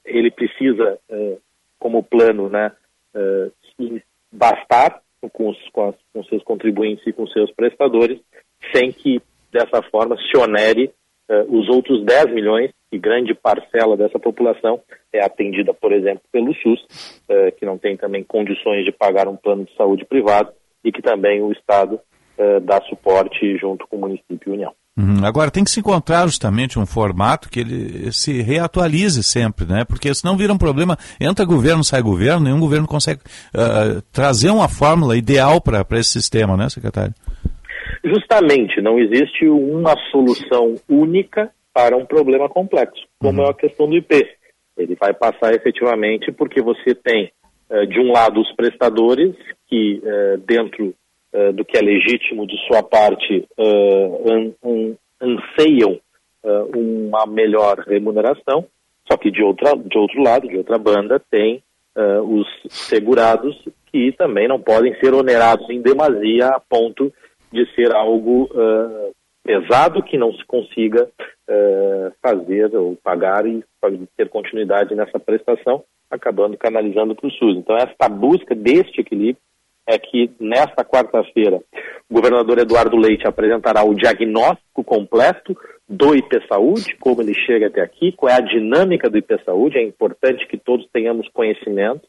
ele 0.05 0.29
precisa, 0.29 0.99
como 1.79 2.03
plano, 2.03 2.47
né, 2.47 2.71
bastar 4.31 5.01
com 5.33 5.49
os, 5.49 5.57
com, 5.69 5.89
as, 5.89 5.95
com 6.13 6.23
seus 6.25 6.43
contribuintes 6.43 7.05
e 7.07 7.13
com 7.13 7.25
seus 7.27 7.51
prestadores, 7.51 8.19
sem 8.73 8.91
que 8.91 9.21
dessa 9.51 9.81
forma 9.89 10.17
se 10.17 10.37
onere 10.37 10.93
os 11.49 11.67
outros 11.69 12.05
10 12.05 12.35
milhões 12.35 12.71
que 12.95 12.99
grande 12.99 13.33
parcela 13.33 13.97
dessa 13.97 14.17
população 14.17 14.81
é 15.11 15.23
atendida, 15.23 15.73
por 15.73 15.91
exemplo, 15.91 16.21
pelo 16.31 16.53
SUS, 16.55 17.21
uh, 17.29 17.51
que 17.57 17.65
não 17.65 17.77
tem 17.77 17.97
também 17.97 18.23
condições 18.23 18.85
de 18.85 18.91
pagar 18.91 19.27
um 19.27 19.35
plano 19.35 19.65
de 19.65 19.75
saúde 19.75 20.05
privado 20.05 20.53
e 20.83 20.91
que 20.91 21.01
também 21.01 21.41
o 21.41 21.51
Estado 21.51 21.95
uh, 22.37 22.59
dá 22.61 22.81
suporte 22.83 23.57
junto 23.57 23.85
com 23.87 23.97
o 23.97 23.99
município 23.99 24.39
e 24.47 24.49
União. 24.51 24.73
Uhum. 24.97 25.25
Agora 25.25 25.51
tem 25.51 25.63
que 25.63 25.71
se 25.71 25.81
encontrar 25.81 26.25
justamente 26.25 26.79
um 26.79 26.85
formato 26.85 27.49
que 27.49 27.59
ele 27.59 28.11
se 28.13 28.41
reatualize 28.41 29.21
sempre, 29.23 29.65
né? 29.65 29.83
Porque 29.83 30.13
senão 30.13 30.37
vira 30.37 30.53
um 30.53 30.57
problema. 30.57 30.97
Entra 31.19 31.43
governo, 31.43 31.83
sai 31.83 32.01
governo, 32.01 32.45
nenhum 32.45 32.61
governo 32.61 32.87
consegue 32.87 33.19
uh, 33.53 34.01
trazer 34.13 34.51
uma 34.51 34.69
fórmula 34.69 35.17
ideal 35.17 35.59
para 35.59 35.85
esse 35.99 36.11
sistema, 36.11 36.55
né, 36.55 36.69
secretário? 36.69 37.13
Justamente, 38.05 38.81
não 38.81 38.97
existe 38.97 39.45
uma 39.49 39.95
solução 40.11 40.75
única 40.87 41.51
para 41.73 41.97
um 41.97 42.05
problema 42.05 42.47
complexo, 42.47 43.03
como 43.19 43.41
uhum. 43.41 43.47
é 43.47 43.51
a 43.51 43.53
questão 43.53 43.89
do 43.89 43.97
IP. 43.97 44.25
Ele 44.77 44.95
vai 44.95 45.13
passar 45.13 45.53
efetivamente 45.53 46.31
porque 46.31 46.61
você 46.61 46.95
tem, 46.95 47.31
uh, 47.69 47.85
de 47.85 47.99
um 47.99 48.13
lado, 48.13 48.39
os 48.39 48.49
prestadores, 48.55 49.35
que 49.67 50.01
uh, 50.01 50.37
dentro 50.47 50.93
uh, 51.35 51.53
do 51.53 51.65
que 51.65 51.77
é 51.77 51.81
legítimo 51.81 52.47
de 52.47 52.57
sua 52.67 52.81
parte, 52.81 53.45
an, 53.57 54.53
an, 54.63 54.95
anseiam 55.21 55.99
uma 56.75 57.25
melhor 57.25 57.79
remuneração, 57.79 58.65
só 59.11 59.17
que 59.17 59.31
de, 59.31 59.41
outra, 59.41 59.75
de 59.75 59.97
outro 59.97 60.21
lado, 60.21 60.47
de 60.47 60.57
outra 60.57 60.77
banda, 60.77 61.19
tem 61.31 61.63
os 62.23 62.47
segurados 62.69 63.57
que 63.91 64.11
também 64.11 64.47
não 64.47 64.59
podem 64.59 64.93
ser 64.99 65.11
onerados 65.15 65.67
em 65.71 65.81
demasia 65.81 66.49
a 66.49 66.59
ponto 66.59 67.11
de 67.51 67.65
ser 67.73 67.95
algo 67.95 68.47
pesado 69.45 70.01
que 70.01 70.17
não 70.17 70.33
se 70.33 70.43
consiga 70.45 71.07
uh, 71.47 72.11
fazer 72.21 72.75
ou 72.75 72.95
pagar 72.95 73.45
e 73.45 73.63
ter 74.17 74.27
continuidade 74.27 74.95
nessa 74.95 75.19
prestação, 75.19 75.83
acabando 76.09 76.57
canalizando 76.57 77.15
para 77.15 77.27
o 77.27 77.31
SUS. 77.31 77.57
Então, 77.57 77.77
esta 77.77 78.09
busca 78.09 78.55
deste 78.55 79.01
equilíbrio 79.01 79.37
é 79.87 79.97
que 79.97 80.31
nesta 80.39 80.83
quarta-feira 80.83 81.61
o 82.09 82.13
governador 82.13 82.59
Eduardo 82.59 82.97
Leite 82.97 83.27
apresentará 83.27 83.83
o 83.83 83.93
diagnóstico 83.93 84.83
completo 84.83 85.55
do 85.87 86.15
IP 86.15 86.47
Saúde, 86.47 86.95
como 86.99 87.21
ele 87.21 87.33
chega 87.33 87.67
até 87.67 87.81
aqui, 87.81 88.11
qual 88.11 88.31
é 88.31 88.35
a 88.35 88.41
dinâmica 88.41 89.09
do 89.09 89.17
IP 89.17 89.43
Saúde. 89.43 89.77
É 89.77 89.83
importante 89.83 90.47
que 90.47 90.57
todos 90.57 90.87
tenhamos 90.91 91.27
conhecimento 91.29 92.03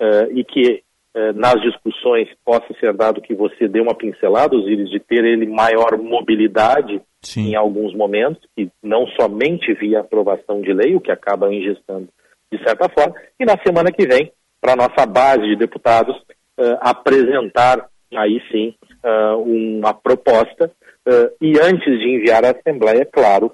uh, 0.00 0.30
e 0.32 0.44
que 0.44 0.82
eh, 1.12 1.32
nas 1.32 1.60
discussões 1.60 2.28
possa 2.44 2.72
ser 2.78 2.92
dado 2.94 3.20
que 3.20 3.34
você 3.34 3.66
dê 3.66 3.80
uma 3.80 3.96
pincelada, 3.96 4.54
Osiris, 4.54 4.88
de 4.90 5.00
ter 5.00 5.24
ele 5.24 5.44
maior 5.46 5.98
mobilidade 5.98 7.02
Sim. 7.20 7.50
em 7.50 7.56
alguns 7.56 7.92
momentos, 7.94 8.40
e 8.56 8.70
não 8.80 9.08
somente 9.20 9.74
via 9.74 10.00
aprovação 10.00 10.60
de 10.60 10.72
lei, 10.72 10.94
o 10.94 11.00
que 11.00 11.10
acaba 11.10 11.52
ingestando 11.52 12.08
de 12.52 12.62
certa 12.64 12.88
forma, 12.88 13.14
e 13.38 13.44
na 13.44 13.56
semana 13.64 13.92
que 13.92 14.06
vem, 14.06 14.32
para 14.60 14.72
a 14.72 14.76
nossa 14.76 15.06
base 15.06 15.42
de 15.42 15.56
deputados, 15.56 16.16
uh, 16.58 16.78
apresentar 16.80 17.86
aí 18.14 18.40
sim 18.50 18.74
uh, 19.04 19.36
uma 19.38 19.94
proposta 19.94 20.70
uh, 21.06 21.30
e 21.40 21.58
antes 21.60 21.98
de 21.98 22.16
enviar 22.16 22.44
à 22.44 22.50
Assembleia, 22.50 23.06
claro, 23.10 23.52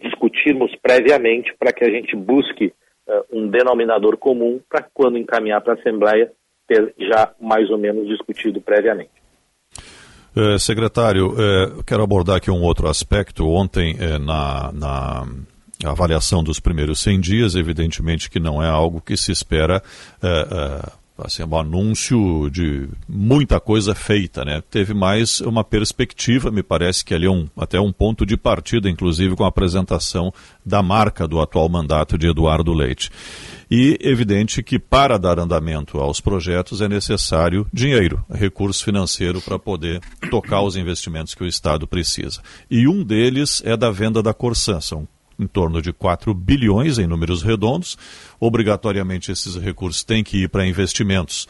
discutirmos 0.00 0.70
previamente 0.80 1.52
para 1.58 1.72
que 1.72 1.84
a 1.84 1.90
gente 1.90 2.14
busque 2.14 2.72
um 3.32 3.48
denominador 3.48 4.16
comum 4.16 4.60
para 4.68 4.86
quando 4.94 5.18
encaminhar 5.18 5.60
para 5.62 5.72
a 5.72 5.76
Assembleia 5.76 6.30
ter 6.68 6.94
já 6.96 7.32
mais 7.40 7.68
ou 7.68 7.76
menos 7.76 8.06
discutido 8.06 8.60
previamente. 8.60 9.10
Secretário, 10.60 11.34
quero 11.84 12.04
abordar 12.04 12.36
aqui 12.36 12.52
um 12.52 12.62
outro 12.62 12.86
aspecto. 12.86 13.48
Ontem, 13.48 13.96
na, 14.20 14.70
na 14.72 15.26
avaliação 15.84 16.44
dos 16.44 16.60
primeiros 16.60 17.00
100 17.00 17.20
dias, 17.20 17.54
evidentemente 17.56 18.30
que 18.30 18.38
não 18.38 18.62
é 18.62 18.68
algo 18.68 19.00
que 19.00 19.16
se 19.16 19.32
espera 19.32 19.82
assim, 21.26 21.42
um 21.42 21.58
anúncio 21.58 22.48
de 22.50 22.88
muita 23.08 23.58
coisa 23.58 23.94
feita, 23.94 24.44
né? 24.44 24.62
Teve 24.70 24.94
mais 24.94 25.40
uma 25.40 25.64
perspectiva, 25.64 26.50
me 26.50 26.62
parece 26.62 27.04
que 27.04 27.14
ali 27.14 27.26
é 27.26 27.30
um, 27.30 27.48
até 27.56 27.80
um 27.80 27.92
ponto 27.92 28.24
de 28.24 28.36
partida, 28.36 28.88
inclusive 28.88 29.34
com 29.34 29.44
a 29.44 29.48
apresentação 29.48 30.32
da 30.64 30.82
marca 30.82 31.26
do 31.26 31.40
atual 31.40 31.68
mandato 31.68 32.16
de 32.16 32.28
Eduardo 32.28 32.72
Leite. 32.72 33.10
E 33.70 33.98
evidente 34.00 34.62
que 34.62 34.78
para 34.78 35.18
dar 35.18 35.38
andamento 35.38 35.98
aos 35.98 36.20
projetos 36.20 36.80
é 36.80 36.88
necessário 36.88 37.66
dinheiro, 37.72 38.24
recurso 38.30 38.82
financeiro 38.82 39.42
para 39.42 39.58
poder 39.58 40.00
tocar 40.30 40.62
os 40.62 40.76
investimentos 40.76 41.34
que 41.34 41.44
o 41.44 41.46
Estado 41.46 41.86
precisa. 41.86 42.40
E 42.70 42.88
um 42.88 43.02
deles 43.04 43.62
é 43.64 43.76
da 43.76 43.90
venda 43.90 44.22
da 44.22 44.32
Corsan, 44.32 44.80
são 44.80 45.06
em 45.38 45.46
torno 45.46 45.80
de 45.80 45.92
4 45.92 46.34
bilhões 46.34 46.98
em 46.98 47.06
números 47.06 47.42
redondos. 47.42 47.96
Obrigatoriamente 48.40 49.30
esses 49.30 49.54
recursos 49.56 50.02
têm 50.02 50.24
que 50.24 50.42
ir 50.44 50.48
para 50.48 50.66
investimentos. 50.66 51.46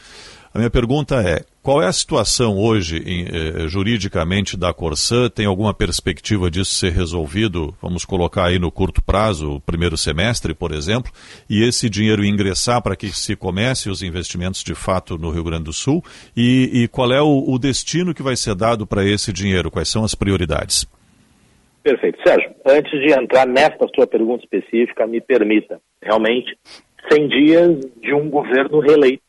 A 0.53 0.57
minha 0.57 0.69
pergunta 0.69 1.21
é: 1.21 1.45
qual 1.61 1.81
é 1.81 1.87
a 1.87 1.93
situação 1.93 2.57
hoje 2.57 2.97
em, 3.05 3.27
eh, 3.27 3.67
juridicamente 3.67 4.57
da 4.57 4.73
Corsã? 4.73 5.29
Tem 5.29 5.45
alguma 5.45 5.73
perspectiva 5.75 6.49
disso 6.49 6.73
ser 6.73 6.91
resolvido? 6.91 7.75
Vamos 7.79 8.03
colocar 8.03 8.45
aí 8.45 8.57
no 8.57 8.71
curto 8.71 8.99
prazo, 9.01 9.51
o 9.51 9.61
primeiro 9.61 9.95
semestre, 9.95 10.55
por 10.55 10.71
exemplo, 10.71 11.11
e 11.47 11.61
esse 11.61 11.87
dinheiro 11.87 12.25
ingressar 12.25 12.81
para 12.81 12.95
que 12.95 13.11
se 13.11 13.35
comece 13.35 13.89
os 13.89 14.01
investimentos 14.01 14.63
de 14.63 14.73
fato 14.73 15.17
no 15.17 15.29
Rio 15.29 15.43
Grande 15.43 15.65
do 15.65 15.73
Sul? 15.73 16.03
E, 16.35 16.71
e 16.73 16.87
qual 16.87 17.11
é 17.13 17.21
o, 17.21 17.43
o 17.47 17.59
destino 17.59 18.13
que 18.13 18.23
vai 18.23 18.35
ser 18.35 18.55
dado 18.55 18.87
para 18.87 19.05
esse 19.05 19.31
dinheiro? 19.31 19.69
Quais 19.69 19.89
são 19.89 20.03
as 20.03 20.15
prioridades? 20.15 20.87
Perfeito. 21.81 22.19
Sérgio, 22.25 22.51
antes 22.65 22.91
de 22.91 23.11
entrar 23.11 23.47
nesta 23.47 23.87
sua 23.95 24.05
pergunta 24.05 24.43
específica, 24.43 25.07
me 25.07 25.21
permita, 25.21 25.79
realmente, 26.01 26.57
100 27.11 27.27
dias 27.27 27.79
de 28.01 28.13
um 28.13 28.29
governo 28.29 28.79
reeleito 28.79 29.23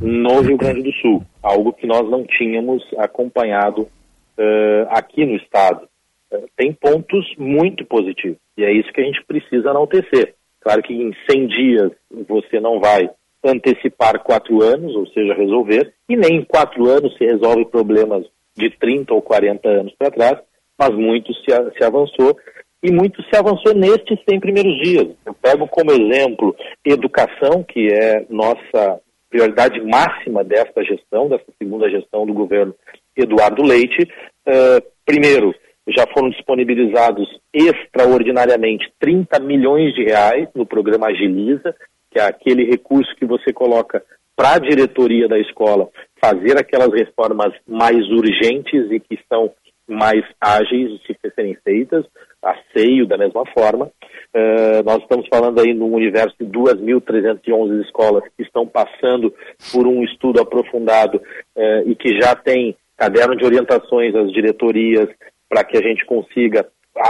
no 0.00 0.40
Rio 0.40 0.56
Grande 0.56 0.82
do 0.82 0.92
Sul, 0.92 1.24
algo 1.42 1.72
que 1.72 1.86
nós 1.86 2.08
não 2.08 2.24
tínhamos 2.24 2.82
acompanhado 2.98 3.82
uh, 3.82 4.86
aqui 4.90 5.24
no 5.24 5.36
Estado. 5.36 5.88
Uh, 6.30 6.46
tem 6.56 6.72
pontos 6.72 7.26
muito 7.36 7.84
positivos, 7.84 8.38
e 8.56 8.64
é 8.64 8.72
isso 8.72 8.92
que 8.92 9.00
a 9.00 9.04
gente 9.04 9.24
precisa 9.24 9.70
enaltecer. 9.70 10.34
Claro 10.60 10.82
que 10.82 10.92
em 10.92 11.12
100 11.28 11.46
dias 11.48 11.92
você 12.28 12.60
não 12.60 12.78
vai 12.78 13.10
antecipar 13.42 14.22
quatro 14.22 14.62
anos, 14.62 14.94
ou 14.94 15.06
seja, 15.08 15.34
resolver, 15.34 15.92
e 16.08 16.16
nem 16.16 16.36
em 16.36 16.44
quatro 16.44 16.86
anos 16.88 17.16
se 17.16 17.24
resolve 17.24 17.64
problemas 17.64 18.24
de 18.54 18.70
30 18.70 19.14
ou 19.14 19.22
40 19.22 19.66
anos 19.68 19.94
para 19.98 20.10
trás, 20.10 20.38
mas 20.80 20.96
muito 20.96 21.34
se, 21.34 21.44
se 21.76 21.84
avançou 21.84 22.34
e 22.82 22.90
muito 22.90 23.22
se 23.24 23.36
avançou 23.36 23.74
nestes 23.74 24.18
100 24.26 24.40
primeiros 24.40 24.74
dias. 24.80 25.08
Eu 25.26 25.34
pego 25.34 25.68
como 25.68 25.92
exemplo 25.92 26.56
educação, 26.82 27.62
que 27.62 27.92
é 27.92 28.24
nossa 28.30 28.98
prioridade 29.28 29.78
máxima 29.82 30.42
desta 30.42 30.82
gestão, 30.82 31.28
dessa 31.28 31.44
segunda 31.58 31.90
gestão 31.90 32.24
do 32.24 32.32
governo 32.32 32.74
Eduardo 33.14 33.62
Leite. 33.62 34.10
Uh, 34.48 34.82
primeiro, 35.04 35.54
já 35.86 36.06
foram 36.14 36.30
disponibilizados 36.30 37.28
extraordinariamente 37.52 38.90
30 38.98 39.38
milhões 39.40 39.94
de 39.94 40.04
reais 40.04 40.48
no 40.54 40.64
programa 40.64 41.08
Agiliza, 41.08 41.74
que 42.10 42.18
é 42.18 42.22
aquele 42.22 42.64
recurso 42.64 43.14
que 43.16 43.26
você 43.26 43.52
coloca 43.52 44.02
para 44.34 44.54
a 44.54 44.58
diretoria 44.58 45.28
da 45.28 45.38
escola 45.38 45.90
fazer 46.22 46.56
aquelas 46.58 46.92
reformas 46.92 47.52
mais 47.68 48.08
urgentes 48.08 48.90
e 48.90 48.98
que 48.98 49.18
são 49.28 49.52
mais 49.90 50.24
ágeis 50.40 51.00
de 51.00 51.06
se 51.06 51.16
serem 51.34 51.56
feitas, 51.64 52.04
a 52.42 52.54
seio 52.74 53.06
da 53.06 53.18
mesma 53.18 53.44
forma. 53.46 53.90
Uh, 54.34 54.82
nós 54.84 55.02
estamos 55.02 55.26
falando 55.28 55.60
aí 55.60 55.74
no 55.74 55.86
universo 55.86 56.34
de 56.40 56.46
2.311 56.46 57.84
escolas 57.84 58.22
que 58.36 58.42
estão 58.42 58.66
passando 58.66 59.34
por 59.72 59.86
um 59.86 60.02
estudo 60.04 60.40
aprofundado 60.40 61.18
uh, 61.18 61.88
e 61.88 61.94
que 61.94 62.20
já 62.20 62.34
tem 62.34 62.76
caderno 62.96 63.36
de 63.36 63.44
orientações 63.44 64.14
às 64.14 64.32
diretorias 64.32 65.08
para 65.48 65.64
que 65.64 65.76
a 65.76 65.82
gente 65.82 66.04
consiga 66.06 66.66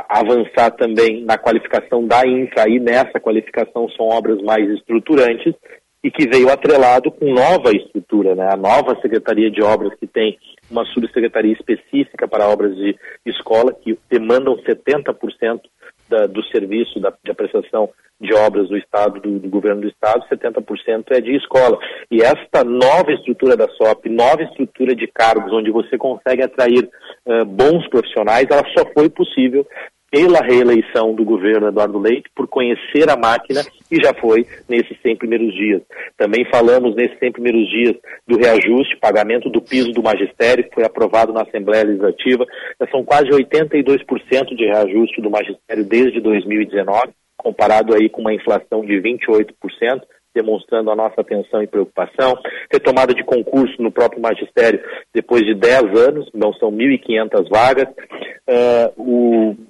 avançar 0.08 0.70
também 0.72 1.24
na 1.24 1.36
qualificação 1.36 2.06
da 2.06 2.26
infra, 2.26 2.68
e 2.68 2.78
nessa 2.78 3.18
qualificação 3.18 3.88
são 3.90 4.06
obras 4.06 4.40
mais 4.42 4.68
estruturantes, 4.70 5.54
e 6.02 6.10
que 6.10 6.28
veio 6.28 6.48
atrelado 6.48 7.10
com 7.10 7.32
nova 7.32 7.70
estrutura, 7.72 8.34
né? 8.34 8.48
a 8.50 8.56
nova 8.56 8.98
Secretaria 9.02 9.50
de 9.50 9.62
Obras, 9.62 9.92
que 9.98 10.06
tem 10.06 10.38
uma 10.70 10.84
subsecretaria 10.86 11.52
específica 11.52 12.28
para 12.28 12.48
obras 12.48 12.76
de 12.76 12.96
escola, 13.26 13.72
que 13.72 13.98
demandam 14.08 14.56
70% 14.56 15.60
da, 16.08 16.26
do 16.26 16.42
serviço 16.44 17.00
da, 17.00 17.12
da, 17.24 17.34
prestação 17.34 17.88
de 18.20 18.34
obras 18.34 18.68
do 18.68 18.76
Estado, 18.76 19.20
do, 19.20 19.38
do, 19.38 19.48
governo 19.48 19.82
do 19.82 19.88
Estado, 19.88 20.26
70% 20.28 21.06
é 21.10 21.20
de 21.20 21.36
escola. 21.36 21.78
E 22.10 22.20
esta 22.20 22.64
nova 22.64 23.12
estrutura 23.12 23.56
da 23.56 23.68
SOP, 23.68 24.08
nova 24.08 24.42
estrutura 24.42 24.94
de 24.94 25.06
cargos, 25.06 25.52
onde 25.52 25.70
você 25.70 25.96
consegue 25.96 26.42
atrair 26.42 26.88
uh, 27.26 27.44
bons 27.44 27.88
profissionais, 27.88 28.46
ela 28.50 28.64
só 28.76 28.84
foi 28.92 29.08
possível 29.08 29.66
pela 30.10 30.40
reeleição 30.40 31.14
do 31.14 31.24
governo 31.24 31.68
Eduardo 31.68 31.98
Leite, 31.98 32.28
por 32.34 32.48
conhecer 32.48 33.08
a 33.08 33.16
máquina 33.16 33.60
e 33.90 33.96
já 34.02 34.12
foi 34.12 34.44
nesses 34.68 35.00
100 35.02 35.16
primeiros 35.16 35.54
dias. 35.54 35.82
Também 36.16 36.44
falamos 36.50 36.96
nesses 36.96 37.16
100 37.18 37.32
primeiros 37.32 37.68
dias 37.70 37.94
do 38.26 38.36
reajuste, 38.36 38.98
pagamento 39.00 39.48
do 39.48 39.62
piso 39.62 39.92
do 39.92 40.02
magistério, 40.02 40.64
que 40.64 40.74
foi 40.74 40.84
aprovado 40.84 41.32
na 41.32 41.42
Assembleia 41.42 41.84
Legislativa. 41.84 42.44
São 42.90 43.04
quase 43.04 43.28
82% 43.28 44.56
de 44.56 44.66
reajuste 44.66 45.22
do 45.22 45.30
magistério 45.30 45.84
desde 45.84 46.20
2019, 46.20 47.10
comparado 47.36 47.94
aí 47.94 48.08
com 48.08 48.20
uma 48.20 48.34
inflação 48.34 48.84
de 48.84 49.00
28%, 49.00 49.54
demonstrando 50.34 50.90
a 50.90 50.96
nossa 50.96 51.20
atenção 51.20 51.62
e 51.62 51.68
preocupação. 51.68 52.36
Retomada 52.70 53.14
de 53.14 53.24
concurso 53.24 53.80
no 53.80 53.92
próprio 53.92 54.20
magistério 54.20 54.80
depois 55.14 55.42
de 55.44 55.54
10 55.54 55.82
anos, 55.98 56.30
não 56.34 56.52
são 56.54 56.70
1.500 56.72 57.48
vagas. 57.48 57.88
Uh, 58.48 58.92
o 58.96 59.69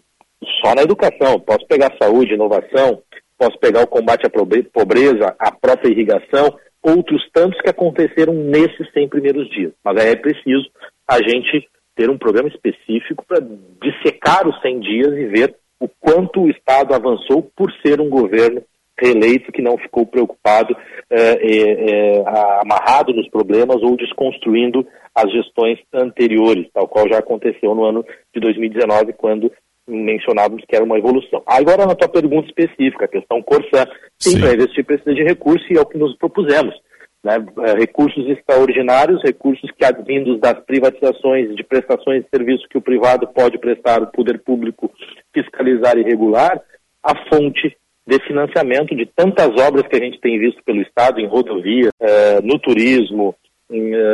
só 0.63 0.75
na 0.75 0.83
educação. 0.83 1.39
Posso 1.41 1.67
pegar 1.67 1.97
saúde, 2.01 2.35
inovação, 2.35 3.03
posso 3.39 3.59
pegar 3.59 3.83
o 3.83 3.89
combate 3.89 4.27
à 4.27 4.31
pobreza, 4.31 5.35
a 5.39 5.51
própria 5.51 5.91
irrigação, 5.91 6.57
outros 6.83 7.23
tantos 7.33 7.61
que 7.61 7.71
aconteceram 7.71 8.33
nesses 8.33 8.91
100 8.93 9.09
primeiros 9.09 9.49
dias. 9.51 9.73
Mas 9.85 10.01
aí 10.01 10.13
é 10.13 10.17
preciso 10.17 10.71
a 11.07 11.17
gente 11.17 11.69
ter 11.95 12.09
um 12.09 12.19
programa 12.19 12.49
específico 12.49 13.25
para 13.27 13.45
dissecar 13.83 14.49
os 14.49 14.61
100 14.63 14.81
dias 14.81 15.13
e 15.13 15.27
ver 15.27 15.57
o 15.79 15.89
quanto 15.89 16.43
o 16.43 16.51
Estado 16.51 16.95
avançou 16.95 17.43
por 17.57 17.73
ser 17.83 18.01
um 18.01 18.09
governo 18.09 18.63
reeleito 18.99 19.51
que 19.51 19.63
não 19.63 19.79
ficou 19.79 20.07
preocupado, 20.07 20.77
é, 21.09 22.19
é, 22.19 22.25
amarrado 22.63 23.15
nos 23.15 23.29
problemas 23.31 23.83
ou 23.83 23.97
desconstruindo 23.97 24.87
as 25.15 25.33
gestões 25.33 25.79
anteriores, 25.93 26.69
tal 26.73 26.87
qual 26.87 27.09
já 27.09 27.19
aconteceu 27.19 27.75
no 27.75 27.85
ano 27.85 28.05
de 28.35 28.41
2019, 28.41 29.15
quando 29.15 29.51
mencionávamos 29.91 30.65
que 30.67 30.75
era 30.75 30.85
uma 30.85 30.99
evolução. 30.99 31.43
Agora, 31.47 31.87
na 31.87 31.95
tua 31.95 32.09
pergunta 32.09 32.49
específica, 32.49 33.05
a 33.05 33.09
questão 33.09 33.43
Corsã, 33.43 33.87
sim, 34.19 34.41
para 34.41 34.55
investir 34.55 34.85
precisa 34.85 35.15
de 35.15 35.23
recursos 35.23 35.69
e 35.71 35.77
é 35.77 35.81
o 35.81 35.87
que 35.87 35.99
nos 35.99 36.17
propusemos. 36.17 36.75
Né? 37.23 37.35
É, 37.67 37.75
recursos 37.75 38.27
extraordinários, 38.29 39.23
recursos 39.23 39.71
que 39.73 39.85
advindos 39.85 40.41
das 40.41 40.59
privatizações 40.65 41.55
de 41.55 41.63
prestações 41.63 42.25
de 42.25 42.31
serviço 42.31 42.69
que 42.69 42.79
o 42.79 42.83
privado 42.83 43.27
pode 43.29 43.59
prestar, 43.59 44.03
o 44.03 44.07
poder 44.07 44.39
público 44.41 44.91
fiscalizar 45.35 45.99
e 45.99 46.03
regular, 46.03 46.61
a 47.03 47.15
fonte 47.29 47.77
de 48.07 48.19
financiamento 48.27 48.97
de 48.97 49.07
tantas 49.07 49.51
obras 49.61 49.87
que 49.87 49.97
a 49.97 50.01
gente 50.01 50.21
tem 50.21 50.39
visto 50.39 50.63
pelo 50.65 50.81
Estado, 50.83 51.21
em 51.21 51.27
rodovia, 51.27 51.91
eh, 52.01 52.41
no 52.43 52.59
turismo, 52.59 53.35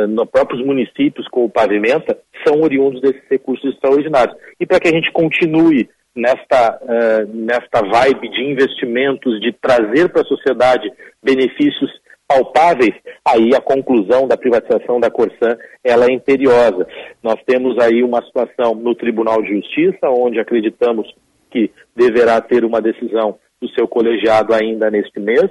nos 0.07 0.29
próprios 0.29 0.63
municípios 0.65 1.27
com 1.29 1.45
o 1.45 1.49
Pavimenta 1.49 2.17
são 2.45 2.61
oriundos 2.61 3.01
desses 3.01 3.23
recursos 3.29 3.73
extraordinários. 3.73 4.37
E 4.59 4.65
para 4.65 4.79
que 4.79 4.87
a 4.87 4.91
gente 4.91 5.11
continue 5.11 5.89
nesta, 6.15 6.79
uh, 6.81 7.27
nesta 7.33 7.81
vibe 7.81 8.29
de 8.29 8.43
investimentos, 8.43 9.39
de 9.39 9.51
trazer 9.53 10.09
para 10.09 10.21
a 10.21 10.25
sociedade 10.25 10.91
benefícios 11.23 11.91
palpáveis, 12.27 12.93
aí 13.25 13.55
a 13.55 13.61
conclusão 13.61 14.27
da 14.27 14.35
privatização 14.35 14.99
da 14.99 15.09
Corsan 15.09 15.57
ela 15.83 16.05
é 16.05 16.11
imperiosa. 16.11 16.85
Nós 17.23 17.41
temos 17.45 17.79
aí 17.79 18.03
uma 18.03 18.21
situação 18.23 18.75
no 18.75 18.93
Tribunal 18.95 19.41
de 19.41 19.55
Justiça, 19.55 20.09
onde 20.09 20.39
acreditamos 20.39 21.07
que 21.49 21.71
deverá 21.95 22.41
ter 22.41 22.65
uma 22.65 22.81
decisão 22.81 23.37
do 23.61 23.69
seu 23.69 23.87
colegiado 23.87 24.53
ainda 24.53 24.91
neste 24.91 25.19
mês, 25.19 25.49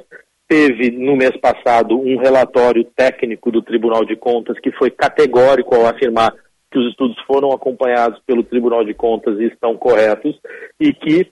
Teve, 0.48 0.92
no 0.92 1.16
mês 1.16 1.36
passado, 1.40 1.98
um 1.98 2.18
relatório 2.18 2.84
técnico 2.96 3.50
do 3.50 3.60
Tribunal 3.62 4.04
de 4.04 4.14
Contas 4.14 4.58
que 4.60 4.70
foi 4.72 4.90
categórico 4.90 5.74
ao 5.74 5.86
afirmar 5.86 6.32
que 6.70 6.78
os 6.78 6.90
estudos 6.90 7.16
foram 7.26 7.52
acompanhados 7.52 8.20
pelo 8.26 8.44
Tribunal 8.44 8.84
de 8.84 8.94
Contas 8.94 9.38
e 9.40 9.46
estão 9.46 9.76
corretos 9.76 10.38
e 10.78 10.92
que 10.92 11.28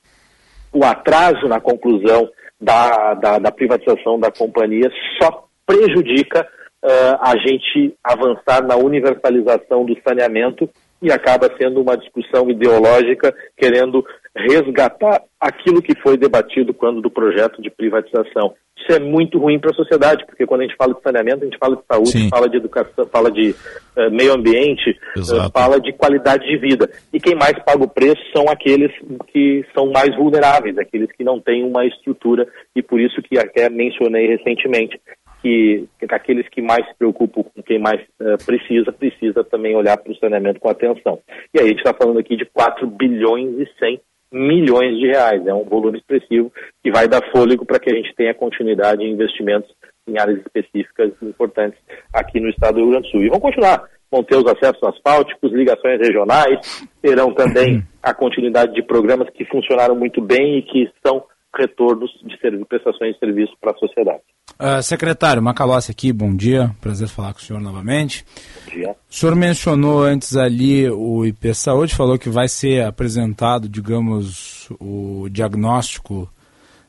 o 0.72 0.84
atraso 0.84 1.46
na 1.46 1.60
conclusão 1.60 2.28
da, 2.60 3.14
da, 3.14 3.38
da 3.38 3.52
privatização 3.52 4.18
da 4.18 4.32
companhia 4.32 4.90
só 5.20 5.46
prejudica 5.64 6.46
uh, 6.84 7.18
a 7.20 7.36
gente 7.36 7.94
avançar 8.02 8.66
na 8.66 8.76
universalização 8.76 9.84
do 9.84 9.96
saneamento 10.06 10.68
e 11.00 11.12
acaba 11.12 11.50
sendo 11.56 11.80
uma 11.80 11.96
discussão 11.96 12.50
ideológica 12.50 13.34
querendo 13.56 14.04
resgatar 14.36 15.22
aquilo 15.40 15.80
que 15.80 15.94
foi 16.00 16.16
debatido 16.16 16.74
quando 16.74 17.00
do 17.00 17.10
projeto 17.10 17.62
de 17.62 17.70
privatização. 17.70 18.54
Isso 18.76 18.90
é 18.92 18.98
muito 18.98 19.38
ruim 19.38 19.58
para 19.58 19.70
a 19.70 19.74
sociedade, 19.74 20.26
porque 20.26 20.44
quando 20.44 20.62
a 20.62 20.64
gente 20.64 20.76
fala 20.76 20.92
de 20.92 21.02
saneamento, 21.02 21.42
a 21.42 21.44
gente 21.44 21.58
fala 21.58 21.76
de 21.76 21.82
saúde, 21.86 22.10
Sim. 22.10 22.28
fala 22.28 22.48
de 22.48 22.56
educação, 22.56 23.06
fala 23.06 23.30
de 23.30 23.50
uh, 23.50 24.10
meio 24.10 24.34
ambiente, 24.34 24.90
uh, 25.16 25.50
fala 25.52 25.80
de 25.80 25.92
qualidade 25.92 26.44
de 26.46 26.56
vida. 26.58 26.90
E 27.12 27.20
quem 27.20 27.36
mais 27.36 27.56
paga 27.64 27.84
o 27.84 27.88
preço 27.88 28.20
são 28.34 28.48
aqueles 28.48 28.90
que 29.28 29.64
são 29.72 29.90
mais 29.92 30.14
vulneráveis, 30.16 30.76
aqueles 30.76 31.10
que 31.12 31.22
não 31.22 31.40
têm 31.40 31.62
uma 31.62 31.86
estrutura, 31.86 32.46
e 32.74 32.82
por 32.82 33.00
isso 33.00 33.22
que 33.22 33.38
até 33.38 33.70
mencionei 33.70 34.26
recentemente 34.26 35.00
que, 35.40 35.86
que 35.98 36.06
aqueles 36.12 36.48
que 36.48 36.60
mais 36.60 36.84
se 36.88 36.94
preocupam 36.98 37.44
com 37.44 37.62
quem 37.62 37.78
mais 37.78 38.00
uh, 38.20 38.44
precisa, 38.44 38.90
precisa 38.90 39.44
também 39.44 39.76
olhar 39.76 39.96
para 39.96 40.10
o 40.10 40.16
saneamento 40.16 40.58
com 40.58 40.68
atenção. 40.68 41.20
E 41.54 41.60
aí 41.60 41.66
a 41.66 41.68
gente 41.68 41.78
está 41.78 41.94
falando 41.94 42.18
aqui 42.18 42.36
de 42.36 42.44
4 42.46 42.86
bilhões 42.88 43.60
e 43.60 43.68
100 43.78 44.00
milhões 44.32 44.96
de 44.98 45.06
reais. 45.06 45.46
É 45.46 45.54
um 45.54 45.64
volume 45.64 45.98
expressivo 45.98 46.52
que 46.82 46.90
vai 46.90 47.08
dar 47.08 47.22
fôlego 47.30 47.64
para 47.64 47.78
que 47.78 47.90
a 47.90 47.94
gente 47.94 48.14
tenha 48.14 48.34
continuidade 48.34 49.02
em 49.02 49.12
investimentos 49.12 49.70
em 50.06 50.18
áreas 50.18 50.40
específicas 50.40 51.12
importantes 51.22 51.78
aqui 52.12 52.40
no 52.40 52.50
estado 52.50 52.74
do 52.74 52.80
Rio 52.82 52.90
Grande 52.90 53.08
do 53.08 53.10
Sul. 53.10 53.22
E 53.22 53.28
vão 53.28 53.40
continuar, 53.40 53.84
vão 54.10 54.22
ter 54.22 54.36
os 54.36 54.46
acessos 54.46 54.82
asfálticos, 54.82 55.52
ligações 55.52 55.98
regionais, 55.98 56.86
terão 57.00 57.32
também 57.32 57.82
a 58.02 58.12
continuidade 58.12 58.74
de 58.74 58.82
programas 58.82 59.30
que 59.30 59.44
funcionaram 59.46 59.94
muito 59.94 60.20
bem 60.20 60.58
e 60.58 60.62
que 60.62 60.90
são 61.04 61.24
retornos 61.56 62.10
de 62.22 62.36
prestações 62.66 63.14
de 63.14 63.18
serviço 63.18 63.52
para 63.60 63.72
a 63.72 63.78
sociedade. 63.78 64.22
Uh, 64.58 64.80
secretário, 64.82 65.42
Macalossi 65.42 65.90
aqui, 65.90 66.12
bom 66.12 66.34
dia, 66.34 66.74
prazer 66.80 67.08
falar 67.08 67.34
com 67.34 67.40
o 67.40 67.42
senhor 67.42 67.60
novamente. 67.60 68.24
Bom 68.64 68.72
dia. 68.72 68.90
O 68.90 69.14
senhor 69.14 69.34
mencionou 69.34 70.04
antes 70.04 70.36
ali 70.36 70.88
o 70.88 71.26
IP 71.26 71.52
Saúde, 71.54 71.94
falou 71.94 72.16
que 72.16 72.28
vai 72.28 72.46
ser 72.46 72.84
apresentado, 72.84 73.68
digamos, 73.68 74.68
o 74.78 75.28
diagnóstico, 75.28 76.30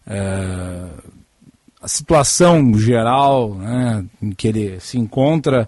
uh, 0.05 1.03
a 1.81 1.87
situação 1.87 2.77
geral 2.77 3.55
né, 3.55 4.05
em 4.21 4.31
que 4.31 4.47
ele 4.47 4.79
se 4.79 4.99
encontra. 4.99 5.67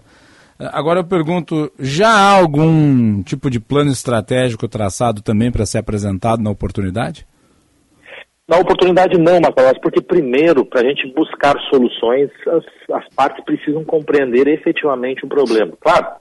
Agora 0.56 1.00
eu 1.00 1.04
pergunto, 1.04 1.70
já 1.80 2.10
há 2.10 2.30
algum 2.30 3.22
tipo 3.24 3.50
de 3.50 3.58
plano 3.58 3.90
estratégico 3.90 4.68
traçado 4.68 5.20
também 5.20 5.50
para 5.50 5.66
ser 5.66 5.78
apresentado 5.78 6.42
na 6.42 6.50
oportunidade? 6.50 7.26
Na 8.48 8.56
oportunidade 8.56 9.18
não, 9.18 9.38
Macalós, 9.40 9.78
porque 9.78 10.00
primeiro, 10.00 10.64
para 10.64 10.80
a 10.80 10.84
gente 10.84 11.06
buscar 11.12 11.54
soluções, 11.68 12.30
as, 12.46 12.64
as, 12.96 13.14
partes 13.14 13.44
precisam 13.44 13.84
compreender 13.84 14.48
efetivamente 14.48 15.22
o 15.26 15.28
problema. 15.28 15.76
Claro 15.78 16.16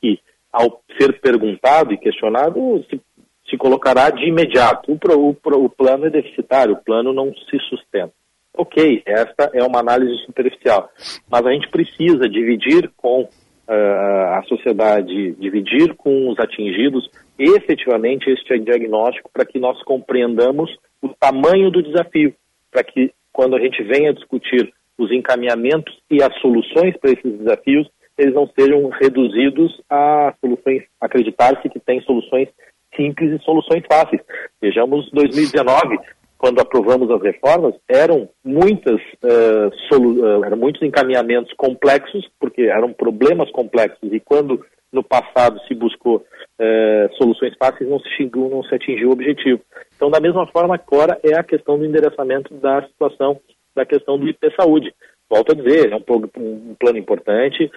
que 0.00 0.18
ao 0.52 0.82
ser 0.98 1.20
perguntado 1.20 1.92
e 1.92 1.98
questionado, 1.98 2.84
se, 2.90 3.00
se 3.48 3.56
colocará 3.56 4.10
de 4.10 4.26
imediato, 4.26 4.90
o, 4.90 4.98
o, 5.14 5.64
o 5.64 5.68
plano 5.68 6.06
é 6.06 6.10
deficitário, 6.10 6.74
o 6.74 6.82
plano 6.82 7.12
não 7.12 7.32
se 7.32 7.58
sustenta. 7.68 8.12
Ok, 8.56 9.04
esta 9.06 9.48
é 9.54 9.62
uma 9.62 9.78
análise 9.78 10.16
superficial, 10.26 10.90
mas 11.30 11.46
a 11.46 11.52
gente 11.52 11.68
precisa 11.68 12.28
dividir 12.28 12.90
com 12.96 13.28
a 13.68 14.42
sociedade, 14.48 15.32
dividir 15.32 15.94
com 15.94 16.30
os 16.30 16.38
atingidos 16.38 17.10
efetivamente 17.38 18.30
este 18.30 18.58
diagnóstico 18.58 19.30
para 19.32 19.44
que 19.44 19.58
nós 19.58 19.80
compreendamos 19.82 20.74
o 21.02 21.08
tamanho 21.08 21.70
do 21.70 21.82
desafio, 21.82 22.34
para 22.70 22.82
que 22.82 23.12
quando 23.32 23.56
a 23.56 23.60
gente 23.60 23.82
venha 23.82 24.12
discutir 24.12 24.72
os 24.96 25.12
encaminhamentos 25.12 25.96
e 26.10 26.22
as 26.22 26.34
soluções 26.40 26.96
para 26.96 27.12
esses 27.12 27.38
desafios, 27.38 27.88
eles 28.16 28.34
não 28.34 28.48
sejam 28.58 28.88
reduzidos 28.88 29.80
a 29.88 30.34
soluções, 30.40 30.82
acreditar-se 31.00 31.68
que 31.68 31.78
tem 31.78 32.00
soluções 32.00 32.48
simples 32.96 33.40
e 33.40 33.44
soluções 33.44 33.84
fáceis. 33.88 34.20
Vejamos 34.60 35.08
2019, 35.12 35.98
quando 36.38 36.60
aprovamos 36.60 37.10
as 37.10 37.20
reformas, 37.20 37.74
eram 37.88 38.28
muitas 38.44 39.00
uh, 39.24 39.74
solu 39.88 40.20
uh, 40.20 40.44
eram 40.44 40.56
muitos 40.56 40.80
encaminhamentos 40.82 41.52
complexos, 41.54 42.26
porque 42.38 42.62
eram 42.62 42.92
problemas 42.92 43.50
complexos, 43.50 44.12
e 44.12 44.20
quando 44.20 44.64
no 44.92 45.02
passado 45.02 45.60
se 45.66 45.74
buscou 45.74 46.18
uh, 46.18 47.16
soluções 47.16 47.54
fáceis, 47.58 47.90
não 47.90 47.98
se, 47.98 48.30
não 48.32 48.62
se 48.62 48.74
atingiu 48.74 49.08
o 49.08 49.12
objetivo. 49.12 49.60
Então, 49.96 50.10
da 50.10 50.20
mesma 50.20 50.46
forma, 50.46 50.76
agora 50.76 51.18
é 51.24 51.34
a 51.34 51.42
questão 51.42 51.76
do 51.76 51.84
endereçamento 51.84 52.54
da 52.54 52.82
situação 52.86 53.40
da 53.74 53.84
questão 53.84 54.18
do 54.18 54.28
IP 54.28 54.52
Saúde. 54.56 54.92
Volto 55.30 55.52
a 55.52 55.54
dizer, 55.54 55.92
é 55.92 55.96
um, 55.96 56.70
um 56.70 56.74
plano 56.80 56.98
importante, 56.98 57.70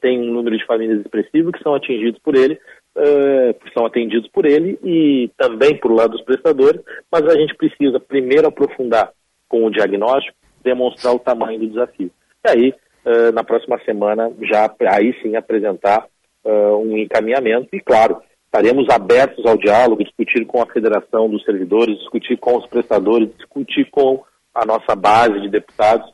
tem 0.00 0.20
um 0.20 0.32
número 0.32 0.56
de 0.56 0.64
famílias 0.64 1.00
expressivo 1.00 1.50
que 1.50 1.62
são 1.62 1.74
atingidos 1.74 2.18
por 2.22 2.36
ele, 2.36 2.58
uh, 2.96 3.70
são 3.72 3.86
atendidos 3.86 4.28
por 4.28 4.46
ele 4.46 4.78
e 4.82 5.30
também 5.36 5.76
por 5.76 5.92
lado 5.92 6.12
dos 6.12 6.22
prestadores, 6.22 6.80
mas 7.10 7.24
a 7.26 7.38
gente 7.38 7.54
precisa 7.54 8.00
primeiro 8.00 8.48
aprofundar 8.48 9.12
com 9.48 9.64
o 9.64 9.70
diagnóstico, 9.70 10.36
demonstrar 10.62 11.14
o 11.14 11.18
tamanho 11.18 11.60
do 11.60 11.68
desafio. 11.68 12.10
E 12.46 12.50
aí, 12.50 12.74
uh, 13.04 13.32
na 13.32 13.44
próxima 13.44 13.78
semana, 13.84 14.30
já 14.42 14.72
aí 14.90 15.14
sim 15.22 15.36
apresentar 15.36 16.06
uh, 16.44 16.76
um 16.76 16.96
encaminhamento 16.96 17.68
e, 17.72 17.80
claro, 17.80 18.20
estaremos 18.46 18.88
abertos 18.90 19.44
ao 19.46 19.56
diálogo, 19.56 20.04
discutir 20.04 20.44
com 20.46 20.62
a 20.62 20.66
Federação 20.66 21.28
dos 21.28 21.44
Servidores, 21.44 21.98
discutir 21.98 22.36
com 22.36 22.56
os 22.56 22.66
prestadores, 22.66 23.34
discutir 23.36 23.90
com 23.90 24.22
a 24.54 24.66
nossa 24.66 24.94
base 24.94 25.40
de 25.40 25.48
deputados, 25.48 26.12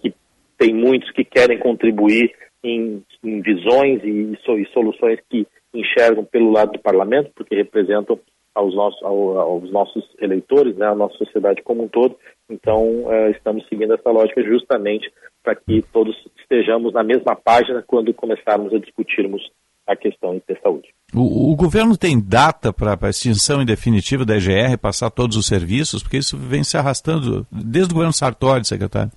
que 0.00 0.12
tem 0.58 0.74
muitos 0.74 1.08
que 1.12 1.24
querem 1.24 1.56
contribuir 1.56 2.34
em, 2.62 3.02
em 3.24 3.40
visões 3.40 4.02
e, 4.04 4.08
e, 4.08 4.66
soluções 4.72 5.18
que 5.28 5.46
enxergam 5.74 6.24
pelo 6.24 6.50
lado 6.50 6.72
do 6.72 6.78
parlamento, 6.80 7.30
porque 7.34 7.54
representam 7.54 8.18
aos 8.54 8.74
nossos, 8.74 9.02
aos 9.02 9.70
nossos 9.70 10.04
eleitores, 10.20 10.76
né, 10.76 10.86
a 10.86 10.94
nossa 10.94 11.16
sociedade 11.16 11.62
como 11.62 11.84
um 11.84 11.88
todo. 11.88 12.16
Então, 12.50 13.04
uh, 13.04 13.30
estamos 13.30 13.66
seguindo 13.68 13.94
essa 13.94 14.10
lógica 14.10 14.42
justamente 14.42 15.10
para 15.42 15.54
que 15.54 15.82
todos 15.92 16.14
estejamos 16.38 16.92
na 16.92 17.02
mesma 17.02 17.36
página 17.36 17.82
quando 17.86 18.12
começarmos 18.12 18.74
a 18.74 18.78
discutirmos 18.78 19.42
a 19.86 19.96
questão 19.96 20.34
de 20.34 20.60
saúde. 20.60 20.88
O, 21.14 21.52
o 21.52 21.56
governo 21.56 21.96
tem 21.96 22.20
data 22.20 22.72
para 22.72 22.96
a 23.00 23.10
extinção 23.10 23.62
em 23.62 23.66
definitiva 23.66 24.24
da 24.24 24.36
EGR, 24.36 24.78
passar 24.80 25.10
todos 25.10 25.36
os 25.36 25.46
serviços? 25.46 26.02
Porque 26.02 26.18
isso 26.18 26.36
vem 26.36 26.62
se 26.62 26.76
arrastando 26.76 27.46
desde 27.50 27.92
o 27.92 27.94
governo 27.94 28.12
Sartori, 28.12 28.64
secretário. 28.64 29.10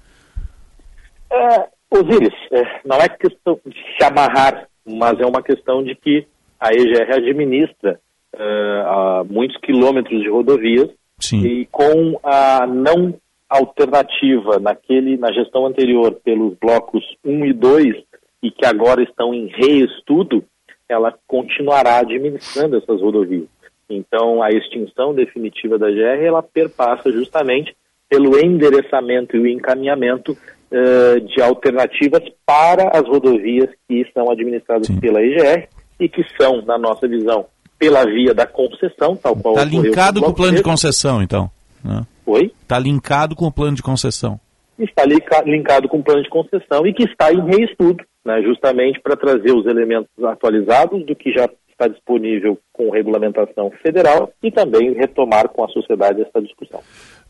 É, 1.32 1.68
Osiris, 1.92 2.34
é, 2.52 2.82
não 2.86 2.98
é 2.98 3.10
questão 3.10 3.60
de 3.66 3.76
se 3.76 4.04
amarrar, 4.04 4.68
mas 4.86 5.20
é 5.20 5.26
uma 5.26 5.44
questão 5.44 5.84
de 5.84 5.96
que 5.96 6.26
a 6.64 6.72
EGR 6.72 7.14
administra 7.14 8.00
uh, 8.34 9.26
muitos 9.30 9.58
quilômetros 9.58 10.22
de 10.22 10.30
rodovias 10.30 10.90
Sim. 11.20 11.46
e 11.46 11.66
com 11.66 12.18
a 12.24 12.66
não 12.66 13.14
alternativa 13.50 14.60
naquele 14.60 15.18
na 15.18 15.32
gestão 15.34 15.66
anterior 15.66 16.14
pelos 16.24 16.56
blocos 16.58 17.04
1 17.24 17.46
e 17.46 17.54
2 17.54 17.96
e 18.42 18.50
que 18.50 18.66
agora 18.66 19.04
estão 19.04 19.34
em 19.34 19.48
reestudo, 19.48 20.44
ela 20.88 21.14
continuará 21.28 22.00
administrando 22.00 22.78
essas 22.78 23.02
rodovias. 23.02 23.48
Então, 23.90 24.42
a 24.42 24.50
extinção 24.50 25.14
definitiva 25.14 25.78
da 25.78 25.92
GR, 25.92 26.24
ela 26.24 26.42
perpassa 26.42 27.12
justamente 27.12 27.76
pelo 28.10 28.40
endereçamento 28.40 29.36
e 29.36 29.40
o 29.40 29.48
encaminhamento 29.48 30.32
uh, 30.32 31.20
de 31.20 31.42
alternativas 31.42 32.24
para 32.46 32.90
as 32.98 33.06
rodovias 33.06 33.70
que 33.88 34.06
são 34.14 34.32
administradas 34.32 34.88
Sim. 34.88 35.00
pela 35.00 35.22
EGR 35.22 35.68
e 36.04 36.10
que 36.10 36.24
são, 36.38 36.62
na 36.64 36.78
nossa 36.78 37.08
visão, 37.08 37.46
pela 37.80 38.06
via 38.06 38.34
da 38.34 38.46
concessão, 38.46 39.16
tal 39.16 39.36
qual 39.36 39.56
Está 39.56 39.66
linkado 39.66 40.22
com 40.22 40.30
o 40.30 40.34
plano 40.34 40.58
de 40.58 40.64
concessão, 40.64 41.22
então? 41.22 41.50
Né? 41.84 42.06
Oi? 42.26 42.52
Está 42.62 42.78
linkado 42.78 43.36
com 43.36 43.46
o 43.48 43.52
plano 43.52 43.76
de 43.76 43.82
concessão. 43.82 44.40
Está 44.78 45.04
linkado 45.46 45.88
com 45.88 46.00
o 46.00 46.04
plano 46.04 46.24
de 46.24 46.30
concessão 46.30 46.86
e 46.86 46.94
que 46.94 47.04
está 47.04 47.32
em 47.32 47.42
reestudo, 47.46 48.04
né, 48.26 48.42
justamente 48.42 49.00
para 49.02 49.16
trazer 49.16 49.52
os 49.52 49.66
elementos 49.66 50.12
atualizados 50.24 51.06
do 51.06 51.16
que 51.16 51.32
já 51.32 51.48
está 51.70 51.88
disponível 51.88 52.58
com 52.72 52.90
regulamentação 52.90 53.72
federal 53.82 54.32
e 54.42 54.52
também 54.52 54.94
retomar 54.94 55.50
com 55.50 55.64
a 55.64 55.68
sociedade 55.70 56.22
essa 56.22 56.42
discussão. 56.42 56.82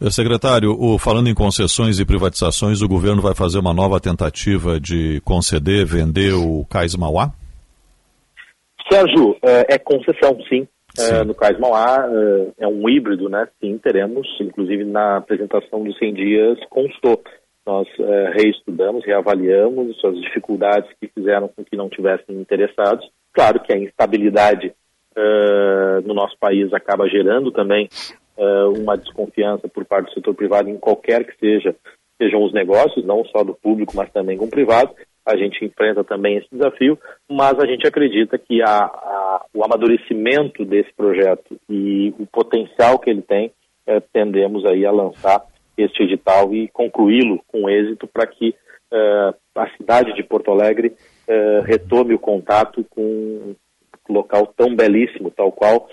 Eh, 0.01 0.09
secretário, 0.09 0.71
o, 0.71 0.97
falando 0.97 1.29
em 1.29 1.33
concessões 1.33 1.99
e 1.99 2.05
privatizações, 2.05 2.81
o 2.81 2.87
governo 2.87 3.21
vai 3.21 3.33
fazer 3.33 3.59
uma 3.59 3.73
nova 3.73 3.99
tentativa 3.99 4.79
de 4.79 5.21
conceder, 5.21 5.85
vender 5.85 6.33
o 6.33 6.65
Cais 6.69 6.95
Mauá? 6.95 7.31
Sérgio, 8.91 9.37
é, 9.41 9.75
é 9.75 9.77
concessão, 9.79 10.37
sim. 10.49 10.67
É, 10.99 11.23
no 11.23 11.33
Cais 11.33 11.57
Mauá 11.59 12.07
é, 12.07 12.65
é 12.65 12.67
um 12.67 12.87
híbrido, 12.87 13.27
né? 13.27 13.47
Sim, 13.59 13.79
teremos, 13.79 14.27
inclusive 14.39 14.83
na 14.83 15.17
apresentação 15.17 15.83
dos 15.83 15.97
100 15.97 16.13
dias 16.13 16.59
constou. 16.69 17.21
Nós 17.65 17.87
reestudamos, 18.33 19.05
reavaliamos 19.05 19.97
as 20.03 20.19
dificuldades 20.19 20.89
que 20.99 21.07
fizeram 21.07 21.47
com 21.47 21.63
que 21.63 21.77
não 21.77 21.87
tivessem 21.87 22.35
interessados. 22.35 23.09
Claro 23.31 23.61
que 23.61 23.71
a 23.71 23.77
instabilidade 23.77 24.73
no 26.03 26.13
nosso 26.13 26.37
país 26.37 26.73
acaba 26.73 27.07
gerando 27.07 27.53
também 27.53 27.87
uma 28.77 28.97
desconfiança 28.97 29.69
por 29.69 29.85
parte 29.85 30.07
do 30.07 30.13
setor 30.13 30.35
privado 30.35 30.69
em 30.69 30.77
qualquer 30.77 31.23
que 31.23 31.37
seja 31.39 31.73
sejam 32.21 32.43
os 32.43 32.53
negócios, 32.53 33.05
não 33.05 33.23
só 33.25 33.45
do 33.45 33.53
público, 33.53 33.93
mas 33.95 34.11
também 34.11 34.37
com 34.37 34.45
o 34.45 34.49
privado 34.49 34.93
a 35.25 35.37
gente 35.37 35.63
enfrenta 35.63 36.03
também 36.03 36.37
esse 36.37 36.47
desafio, 36.51 36.99
mas 37.29 37.57
a 37.57 37.65
gente 37.65 37.87
acredita 37.87 38.37
que 38.37 38.61
a, 38.61 38.85
a, 38.85 39.45
o 39.53 39.63
amadurecimento 39.63 40.65
desse 40.65 40.91
projeto 40.93 41.57
e 41.69 42.13
o 42.19 42.25
potencial 42.25 42.99
que 42.99 43.09
ele 43.09 43.21
tem, 43.21 43.51
é, 43.87 43.99
tendemos 43.99 44.65
aí 44.65 44.85
a 44.85 44.91
lançar 44.91 45.41
este 45.77 46.03
edital 46.03 46.53
e 46.53 46.67
concluí-lo 46.67 47.41
com 47.47 47.69
êxito 47.69 48.07
para 48.07 48.27
que 48.27 48.53
é, 48.91 49.33
a 49.55 49.69
cidade 49.77 50.13
de 50.13 50.23
Porto 50.23 50.51
Alegre 50.51 50.93
é, 51.27 51.61
retome 51.65 52.13
o 52.13 52.19
contato 52.19 52.85
com 52.89 53.55
um 54.09 54.13
local 54.13 54.47
tão 54.57 54.75
belíssimo, 54.75 55.31
tal 55.31 55.51
qual 55.51 55.87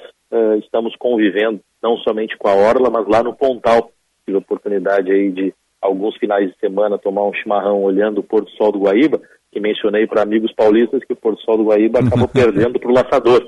estamos 0.62 0.94
convivendo, 0.94 1.60
não 1.82 1.96
somente 1.96 2.38
com 2.38 2.46
a 2.46 2.54
Orla, 2.54 2.88
mas 2.88 3.04
lá 3.08 3.20
no 3.20 3.34
Pontal. 3.34 3.90
Tive 4.24 4.36
a 4.36 4.38
oportunidade 4.38 5.10
aí 5.10 5.28
de 5.32 5.52
alguns 5.80 6.16
finais 6.16 6.48
de 6.50 6.58
semana 6.58 6.98
tomar 6.98 7.24
um 7.24 7.32
chimarrão 7.32 7.82
olhando 7.82 8.18
o 8.18 8.24
Porto 8.24 8.50
Sol 8.52 8.72
do 8.72 8.80
Guaíba, 8.80 9.20
que 9.50 9.58
mencionei 9.58 10.06
para 10.06 10.22
amigos 10.22 10.52
paulistas 10.54 11.02
que 11.04 11.12
o 11.12 11.16
Porto 11.16 11.40
Sol 11.42 11.56
do 11.56 11.64
Guaíba 11.64 12.00
acabou 12.00 12.28
perdendo 12.28 12.78
para 12.78 12.90
o 12.90 12.94
laçador. 12.94 13.46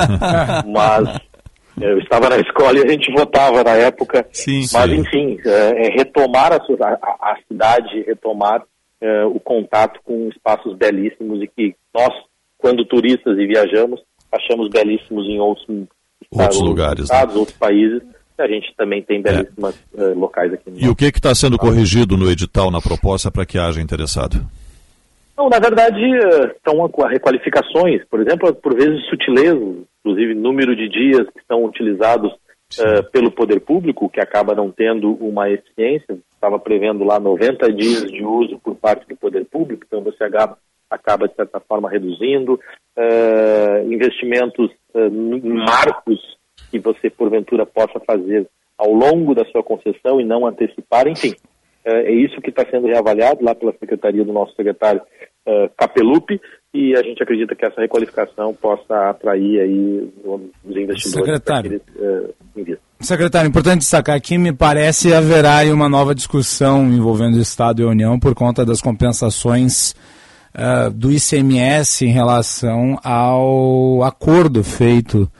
Mas 0.66 1.20
eu 1.80 1.98
estava 1.98 2.28
na 2.28 2.38
escola 2.38 2.78
e 2.78 2.84
a 2.84 2.88
gente 2.88 3.10
votava 3.12 3.62
na 3.64 3.76
época. 3.76 4.26
Sim, 4.32 4.66
mas, 4.72 4.90
sim. 4.90 4.96
enfim, 4.96 5.38
é, 5.46 5.86
é 5.86 5.90
retomar 5.90 6.52
a, 6.52 6.56
a, 6.56 7.32
a, 7.32 7.36
cidade, 7.48 8.02
retomar 8.02 8.62
é, 9.00 9.24
o 9.24 9.40
contato 9.40 9.98
com 10.04 10.28
espaços 10.28 10.76
belíssimos 10.76 11.42
e 11.42 11.46
que 11.46 11.74
nós, 11.94 12.12
quando 12.58 12.84
turistas 12.84 13.38
e 13.38 13.46
viajamos, 13.46 14.02
achamos 14.30 14.68
belíssimos 14.68 15.26
em 15.26 15.40
outros, 15.40 15.66
outros 16.30 16.60
lugares, 16.60 17.04
estados, 17.04 17.34
né? 17.34 17.40
outros 17.40 17.56
países 17.56 18.02
a 18.40 18.48
gente 18.48 18.74
também 18.76 19.02
tem 19.02 19.22
belíssimas 19.22 19.78
é. 19.96 20.02
uh, 20.02 20.18
locais 20.18 20.52
aqui. 20.52 20.72
e 20.76 20.88
o 20.88 20.96
que 20.96 21.06
está 21.06 21.34
sendo 21.34 21.58
corrigido 21.58 22.16
no 22.16 22.30
edital, 22.30 22.70
na 22.70 22.80
proposta, 22.80 23.30
para 23.30 23.46
que 23.46 23.58
haja 23.58 23.80
interessado? 23.80 24.40
Não, 25.40 25.48
na 25.48 25.58
verdade, 25.58 26.02
são 26.62 26.86
requalificações, 27.08 28.04
por 28.10 28.20
exemplo, 28.20 28.54
por 28.54 28.74
vezes 28.74 29.02
sutilezas, 29.08 29.86
inclusive 30.00 30.34
número 30.34 30.76
de 30.76 30.86
dias 30.86 31.26
que 31.30 31.40
são 31.48 31.64
utilizados 31.64 32.30
uh, 32.78 33.10
pelo 33.10 33.30
poder 33.30 33.60
público, 33.60 34.10
que 34.10 34.20
acaba 34.20 34.54
não 34.54 34.70
tendo 34.70 35.12
uma 35.14 35.48
eficiência, 35.48 36.18
estava 36.34 36.58
prevendo 36.58 37.04
lá 37.04 37.18
90 37.18 37.72
dias 37.72 38.04
de 38.04 38.22
uso 38.22 38.58
por 38.58 38.74
parte 38.74 39.08
do 39.08 39.16
poder 39.16 39.46
público, 39.46 39.82
então 39.86 40.02
você 40.02 40.24
acaba, 40.24 40.58
acaba 40.90 41.26
de 41.26 41.34
certa 41.34 41.58
forma 41.58 41.88
reduzindo, 41.88 42.60
uh, 42.98 43.92
investimentos 43.92 44.70
uh, 44.94 45.10
marcos 45.42 46.20
que 46.70 46.78
você 46.78 47.10
porventura 47.10 47.66
possa 47.66 48.00
fazer 48.00 48.46
ao 48.78 48.92
longo 48.92 49.34
da 49.34 49.44
sua 49.46 49.62
concessão 49.62 50.20
e 50.20 50.24
não 50.24 50.46
antecipar, 50.46 51.06
enfim. 51.06 51.34
É, 51.84 52.12
é 52.12 52.12
isso 52.12 52.40
que 52.40 52.50
está 52.50 52.64
sendo 52.70 52.86
reavaliado 52.86 53.44
lá 53.44 53.54
pela 53.54 53.72
secretaria 53.72 54.24
do 54.24 54.32
nosso 54.32 54.54
secretário 54.54 55.00
uh, 55.46 55.70
Capelupi 55.76 56.40
e 56.72 56.94
a 56.96 57.02
gente 57.02 57.22
acredita 57.22 57.54
que 57.54 57.64
essa 57.64 57.80
requalificação 57.80 58.54
possa 58.54 59.10
atrair 59.10 59.60
aí 59.60 60.12
os 60.24 60.76
investidores. 60.76 61.26
Secretário, 61.26 61.80
eles, 62.54 62.78
uh, 62.78 62.80
secretário, 63.00 63.48
importante 63.48 63.78
destacar 63.78 64.14
aqui, 64.14 64.38
me 64.38 64.52
parece 64.52 65.12
haverá 65.12 65.58
aí 65.58 65.72
uma 65.72 65.88
nova 65.88 66.14
discussão 66.14 66.84
envolvendo 66.84 67.36
o 67.36 67.40
Estado 67.40 67.82
e 67.82 67.84
a 67.84 67.88
União 67.88 68.20
por 68.20 68.34
conta 68.34 68.64
das 68.64 68.80
compensações 68.80 69.94
uh, 70.54 70.90
do 70.90 71.10
ICMS 71.10 72.04
em 72.04 72.12
relação 72.12 72.98
ao 73.02 74.04
acordo 74.04 74.62
feito 74.62 75.30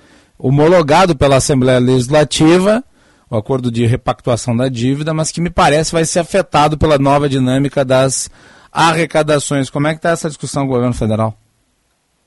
homologado 0.43 1.15
pela 1.15 1.37
Assembleia 1.37 1.79
Legislativa, 1.79 2.83
o 3.31 3.37
acordo 3.37 3.71
de 3.71 3.87
repactuação 3.87 4.57
da 4.57 4.69
dívida, 4.69 5.13
mas 5.13 5.31
que 5.31 5.41
me 5.41 5.51
parece 5.51 5.93
vai 5.93 6.05
ser 6.05 6.21
afetado 6.21 6.79
pela 6.79 6.99
nova 6.99 7.29
dinâmica 7.29 7.85
das 7.85 8.31
arrecadações. 8.73 9.71
Como 9.71 9.87
é 9.87 9.91
que 9.91 9.99
está 9.99 10.11
essa 10.11 10.29
discussão 10.29 10.67
governo 10.67 10.95
federal? 10.95 11.35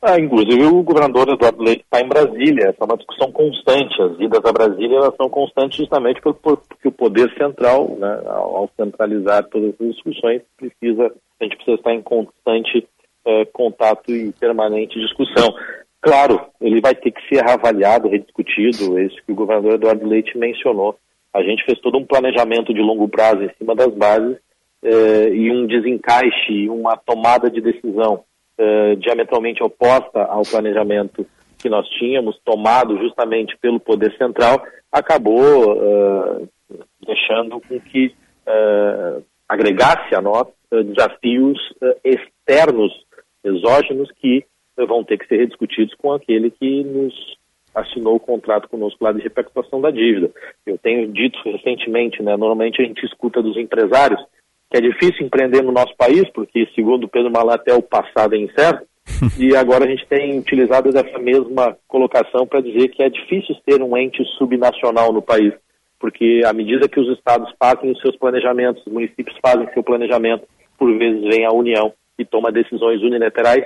Ah, 0.02 0.20
inclusive 0.20 0.66
o 0.66 0.84
governador 0.84 1.30
Eduardo 1.30 1.64
Leite 1.64 1.82
está 1.84 2.02
em 2.02 2.10
Brasília, 2.10 2.66
essa 2.68 2.78
é 2.82 2.84
uma 2.84 2.98
discussão 2.98 3.32
constante. 3.32 4.02
As 4.02 4.20
idas 4.20 4.44
a 4.44 4.52
Brasília 4.52 4.98
elas 4.98 5.16
são 5.16 5.30
constantes 5.30 5.78
justamente 5.78 6.22
porque 6.22 6.90
o 6.90 6.92
poder 6.92 7.34
central, 7.38 7.96
né, 7.98 8.22
ao 8.28 8.70
centralizar 8.76 9.46
todas 9.46 9.74
as 9.80 9.88
discussões, 9.96 10.42
precisa, 10.58 11.06
a 11.40 11.44
gente 11.44 11.56
precisa 11.56 11.78
estar 11.78 11.94
em 11.94 12.02
constante 12.02 12.86
eh, 13.26 13.46
contato 13.54 14.12
e 14.12 14.34
permanente 14.34 15.00
discussão. 15.00 15.56
Claro, 16.04 16.48
ele 16.60 16.82
vai 16.82 16.94
ter 16.94 17.12
que 17.12 17.22
ser 17.30 17.50
avaliado, 17.50 18.10
rediscutido, 18.10 19.00
isso 19.00 19.16
que 19.26 19.32
o 19.32 19.36
governador 19.36 19.76
Eduardo 19.76 20.06
Leite 20.06 20.38
mencionou. 20.38 20.98
A 21.34 21.42
gente 21.42 21.64
fez 21.64 21.80
todo 21.80 21.98
um 21.98 22.06
planejamento 22.06 22.74
de 22.74 22.82
longo 22.82 23.08
prazo 23.08 23.42
em 23.42 23.50
cima 23.58 23.74
das 23.74 23.92
bases 23.94 24.38
eh, 24.84 25.30
e 25.30 25.50
um 25.50 25.66
desencaixe, 25.66 26.68
uma 26.68 26.98
tomada 26.98 27.50
de 27.50 27.62
decisão 27.62 28.26
eh, 28.58 28.96
diametralmente 28.98 29.64
oposta 29.64 30.24
ao 30.24 30.44
planejamento 30.44 31.26
que 31.58 31.70
nós 31.70 31.88
tínhamos, 31.92 32.38
tomado 32.44 32.98
justamente 32.98 33.58
pelo 33.62 33.80
Poder 33.80 34.14
Central, 34.18 34.62
acabou 34.92 35.72
uh, 35.72 36.50
deixando 37.08 37.62
com 37.62 37.80
que 37.80 38.14
uh, 38.46 39.24
agregasse 39.48 40.14
a 40.14 40.22
nós 40.22 40.46
uh, 40.72 40.84
desafios 40.84 41.58
externos, 42.04 42.92
exógenos, 43.46 44.12
que 44.20 44.46
vão 44.78 45.04
ter 45.04 45.18
que 45.18 45.28
ser 45.28 45.38
rediscutidos 45.38 45.94
com 45.96 46.12
aquele 46.12 46.50
que 46.52 46.84
nos 46.84 47.14
assinou 47.74 48.16
o 48.16 48.20
contrato 48.20 48.70
conosco 48.70 49.04
lá 49.04 49.12
de 49.12 49.22
repercussão 49.22 49.82
da 49.82 49.90
dívida. 49.90 50.32
Eu 50.66 50.78
tenho 50.78 51.08
dito 51.12 51.40
recentemente, 51.44 52.22
né, 52.22 52.38
normalmente 52.38 52.82
a 52.82 52.86
gente 52.86 53.04
escuta 53.06 53.42
dos 53.42 53.58
empresários 53.58 54.22
que 54.70 54.78
é 54.78 54.82
difícil 54.82 55.26
empreender 55.26 55.62
no 55.62 55.72
nosso 55.72 55.96
país, 55.96 56.28
porque, 56.34 56.68
segundo 56.74 57.08
Pedro 57.08 57.32
Malaté, 57.32 57.74
o 57.76 57.82
passado 57.82 58.34
é 58.34 58.40
incerto, 58.40 58.88
e 59.38 59.56
agora 59.56 59.86
a 59.86 59.88
gente 59.88 60.06
tem 60.08 60.40
utilizado 60.40 60.90
essa 60.90 61.20
mesma 61.20 61.78
colocação 61.88 62.48
para 62.48 62.62
dizer 62.62 62.88
que 62.90 63.04
é 63.04 63.10
difícil 63.10 63.56
ter 63.66 63.82
um 63.84 63.96
ente 63.96 64.24
subnacional 64.38 65.14
no 65.14 65.22
país, 65.22 65.54
porque 66.00 66.42
à 66.46 66.52
medida 66.52 66.90
que 66.90 67.00
os 67.00 67.08
estados 67.16 67.54
fazem 67.60 67.92
os 67.92 68.02
seus 68.02 68.16
planejamentos, 68.18 68.84
os 68.86 68.92
municípios 68.92 69.38
fazem 69.46 69.72
seu 69.74 69.84
planejamento, 69.84 70.48
por 70.78 70.92
vezes 70.98 71.22
vem 71.22 71.46
a 71.46 71.52
União 71.52 71.94
e 72.18 72.26
toma 72.26 72.52
decisões 72.52 73.02
unilaterais 73.02 73.66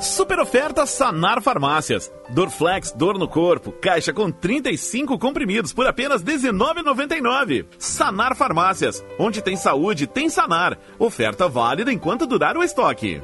Super 0.00 0.38
oferta 0.38 0.84
Sanar 0.84 1.40
Farmácias. 1.40 2.12
Dorflex, 2.28 2.92
dor 2.92 3.18
no 3.18 3.26
corpo, 3.26 3.72
caixa 3.72 4.12
com 4.12 4.30
35 4.30 5.18
comprimidos 5.18 5.72
por 5.72 5.86
apenas 5.86 6.22
R$19,99. 6.22 7.66
Sanar 7.78 8.36
Farmácias. 8.36 9.02
Onde 9.18 9.40
tem 9.40 9.56
saúde, 9.56 10.06
tem 10.06 10.28
Sanar. 10.28 10.78
Oferta 10.98 11.48
válida 11.48 11.90
enquanto 11.90 12.26
durar 12.26 12.58
o 12.58 12.62
estoque. 12.62 13.22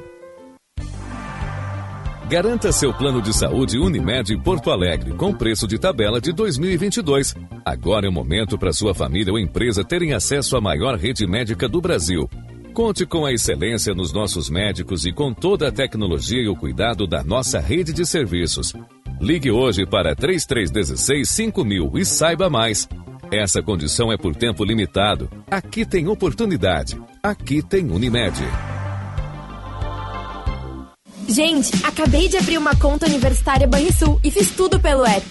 Garanta 2.26 2.72
seu 2.72 2.94
plano 2.94 3.20
de 3.20 3.36
saúde 3.36 3.78
Unimed 3.78 4.34
Porto 4.38 4.70
Alegre 4.70 5.12
com 5.12 5.34
preço 5.34 5.66
de 5.66 5.78
tabela 5.78 6.18
de 6.18 6.32
2022. 6.32 7.34
Agora 7.62 8.06
é 8.06 8.08
o 8.08 8.12
momento 8.12 8.56
para 8.56 8.72
sua 8.72 8.94
família 8.94 9.30
ou 9.30 9.38
empresa 9.38 9.84
terem 9.84 10.14
acesso 10.14 10.56
à 10.56 10.60
maior 10.60 10.96
rede 10.96 11.26
médica 11.26 11.68
do 11.68 11.82
Brasil. 11.82 12.26
Conte 12.72 13.04
com 13.04 13.26
a 13.26 13.32
excelência 13.32 13.94
nos 13.94 14.14
nossos 14.14 14.48
médicos 14.48 15.04
e 15.04 15.12
com 15.12 15.34
toda 15.34 15.68
a 15.68 15.72
tecnologia 15.72 16.42
e 16.42 16.48
o 16.48 16.56
cuidado 16.56 17.06
da 17.06 17.22
nossa 17.22 17.60
rede 17.60 17.92
de 17.92 18.06
serviços. 18.06 18.72
Ligue 19.20 19.50
hoje 19.50 19.84
para 19.84 20.16
3316 20.16 21.28
5000 21.28 21.92
e 21.96 22.04
saiba 22.04 22.48
mais. 22.48 22.88
Essa 23.30 23.62
condição 23.62 24.10
é 24.10 24.16
por 24.16 24.34
tempo 24.34 24.64
limitado. 24.64 25.30
Aqui 25.50 25.84
tem 25.84 26.08
oportunidade. 26.08 26.98
Aqui 27.22 27.62
tem 27.62 27.90
Unimed. 27.90 28.38
Gente, 31.28 31.72
acabei 31.84 32.26
de 32.28 32.38
abrir 32.38 32.56
uma 32.56 32.74
conta 32.74 33.06
universitária 33.06 33.68
Banrisul 33.68 34.18
e 34.24 34.30
fiz 34.30 34.50
tudo 34.50 34.80
pelo 34.80 35.04
app. 35.04 35.26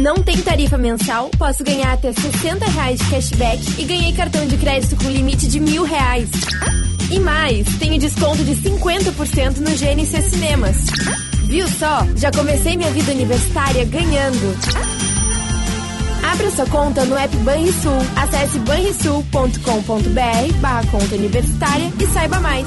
Não 0.00 0.16
tem 0.16 0.36
tarifa 0.42 0.76
mensal, 0.76 1.30
posso 1.38 1.64
ganhar 1.64 1.94
até 1.94 2.12
60 2.12 2.66
reais 2.66 3.00
de 3.00 3.06
cashback 3.06 3.80
e 3.80 3.84
ganhei 3.84 4.12
cartão 4.12 4.46
de 4.46 4.56
crédito 4.58 4.94
com 4.96 5.10
limite 5.10 5.48
de 5.48 5.58
mil 5.58 5.84
reais. 5.84 6.28
E 7.10 7.18
mais, 7.18 7.66
tenho 7.78 7.98
desconto 7.98 8.44
de 8.44 8.54
50% 8.56 9.58
no 9.58 9.70
GNC 9.70 10.22
Cinemas. 10.22 10.76
Viu 11.44 11.66
só? 11.68 12.06
Já 12.16 12.30
comecei 12.30 12.76
minha 12.76 12.90
vida 12.90 13.12
universitária 13.12 13.84
ganhando. 13.86 14.56
Abra 16.30 16.50
sua 16.50 16.66
conta 16.66 17.04
no 17.04 17.16
app 17.16 17.34
Banrisul. 17.38 17.96
Acesse 18.16 18.58
banrisul.com.br 18.58 20.52
barra 20.60 20.84
conta 20.90 21.14
universitária 21.14 21.90
e 21.98 22.06
saiba 22.08 22.38
mais. 22.40 22.66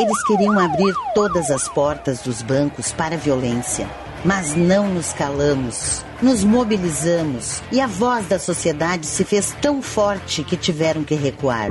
Eles 0.00 0.24
queriam 0.24 0.58
abrir 0.58 0.94
todas 1.14 1.50
as 1.50 1.68
portas 1.68 2.22
dos 2.22 2.40
bancos 2.40 2.90
para 2.90 3.16
a 3.16 3.18
violência. 3.18 3.86
Mas 4.24 4.56
não 4.56 4.88
nos 4.88 5.12
calamos, 5.12 6.02
nos 6.22 6.42
mobilizamos 6.42 7.62
e 7.70 7.82
a 7.82 7.86
voz 7.86 8.26
da 8.26 8.38
sociedade 8.38 9.04
se 9.04 9.26
fez 9.26 9.54
tão 9.60 9.82
forte 9.82 10.42
que 10.42 10.56
tiveram 10.56 11.04
que 11.04 11.14
recuar. 11.14 11.68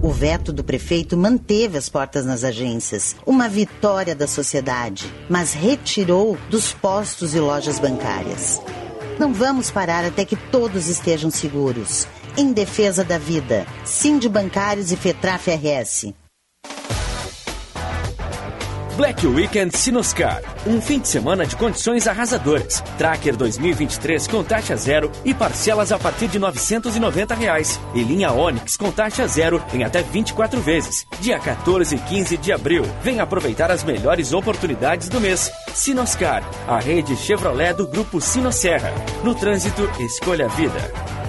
O 0.00 0.12
veto 0.12 0.52
do 0.52 0.62
prefeito 0.62 1.16
manteve 1.16 1.76
as 1.76 1.88
portas 1.88 2.24
nas 2.24 2.44
agências, 2.44 3.16
uma 3.26 3.48
vitória 3.48 4.14
da 4.14 4.28
sociedade, 4.28 5.12
mas 5.28 5.54
retirou 5.54 6.38
dos 6.48 6.72
postos 6.72 7.34
e 7.34 7.40
lojas 7.40 7.80
bancárias. 7.80 8.62
Não 9.18 9.34
vamos 9.34 9.72
parar 9.72 10.04
até 10.04 10.24
que 10.24 10.36
todos 10.36 10.86
estejam 10.86 11.32
seguros. 11.32 12.06
Em 12.36 12.52
defesa 12.52 13.02
da 13.02 13.18
vida, 13.18 13.66
Sind 13.84 14.28
Bancários 14.28 14.92
e 14.92 14.96
Fetraf 14.96 15.48
RS. 15.50 16.14
Black 18.96 19.26
Weekend 19.26 19.76
Sinoscar. 19.76 20.40
Um 20.64 20.80
fim 20.80 21.00
de 21.00 21.08
semana 21.08 21.44
de 21.44 21.56
condições 21.56 22.06
arrasadoras. 22.06 22.80
Tracker 22.96 23.36
2023 23.36 24.28
com 24.28 24.44
taxa 24.44 24.76
zero 24.76 25.10
e 25.24 25.34
parcelas 25.34 25.90
a 25.90 25.98
partir 25.98 26.28
de 26.28 26.38
990 26.38 27.34
reais. 27.34 27.80
E 27.92 28.02
linha 28.02 28.30
Onix 28.30 28.76
com 28.76 28.92
taxa 28.92 29.26
zero 29.26 29.60
em 29.72 29.82
até 29.82 30.00
24 30.00 30.60
vezes. 30.60 31.06
Dia 31.20 31.40
14 31.40 31.96
e 31.96 31.98
15 31.98 32.36
de 32.36 32.52
abril. 32.52 32.84
Vem 33.02 33.18
aproveitar 33.18 33.70
as 33.70 33.82
melhores 33.82 34.32
oportunidades 34.32 35.08
do 35.08 35.20
mês. 35.20 35.50
Sinoscar, 35.74 36.48
a 36.68 36.78
rede 36.78 37.16
Chevrolet 37.16 37.74
do 37.74 37.88
grupo 37.88 38.20
Sinosserra. 38.20 38.92
No 39.24 39.34
trânsito, 39.34 39.82
escolha 40.00 40.46
a 40.46 40.48
vida. 40.48 41.23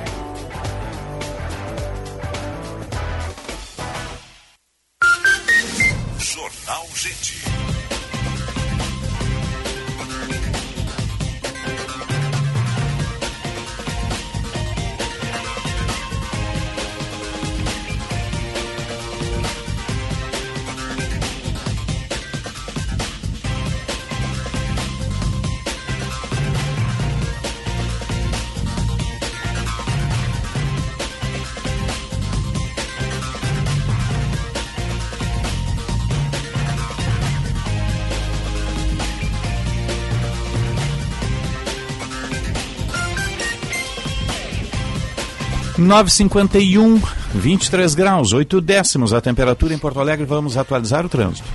951, 45.78 47.02
23 47.34 47.96
graus, 47.96 48.32
8 48.32 48.62
décimos 48.62 49.14
a 49.14 49.20
temperatura 49.20 49.74
em 49.74 49.78
Porto 49.78 50.00
Alegre. 50.00 50.26
Vamos 50.26 50.56
atualizar 50.56 51.06
o 51.06 51.10
trânsito. 51.10 51.48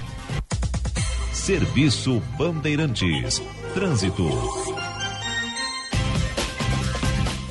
Serviço 1.32 2.22
Bandeirantes. 2.36 3.40
Trânsito. 3.72 4.28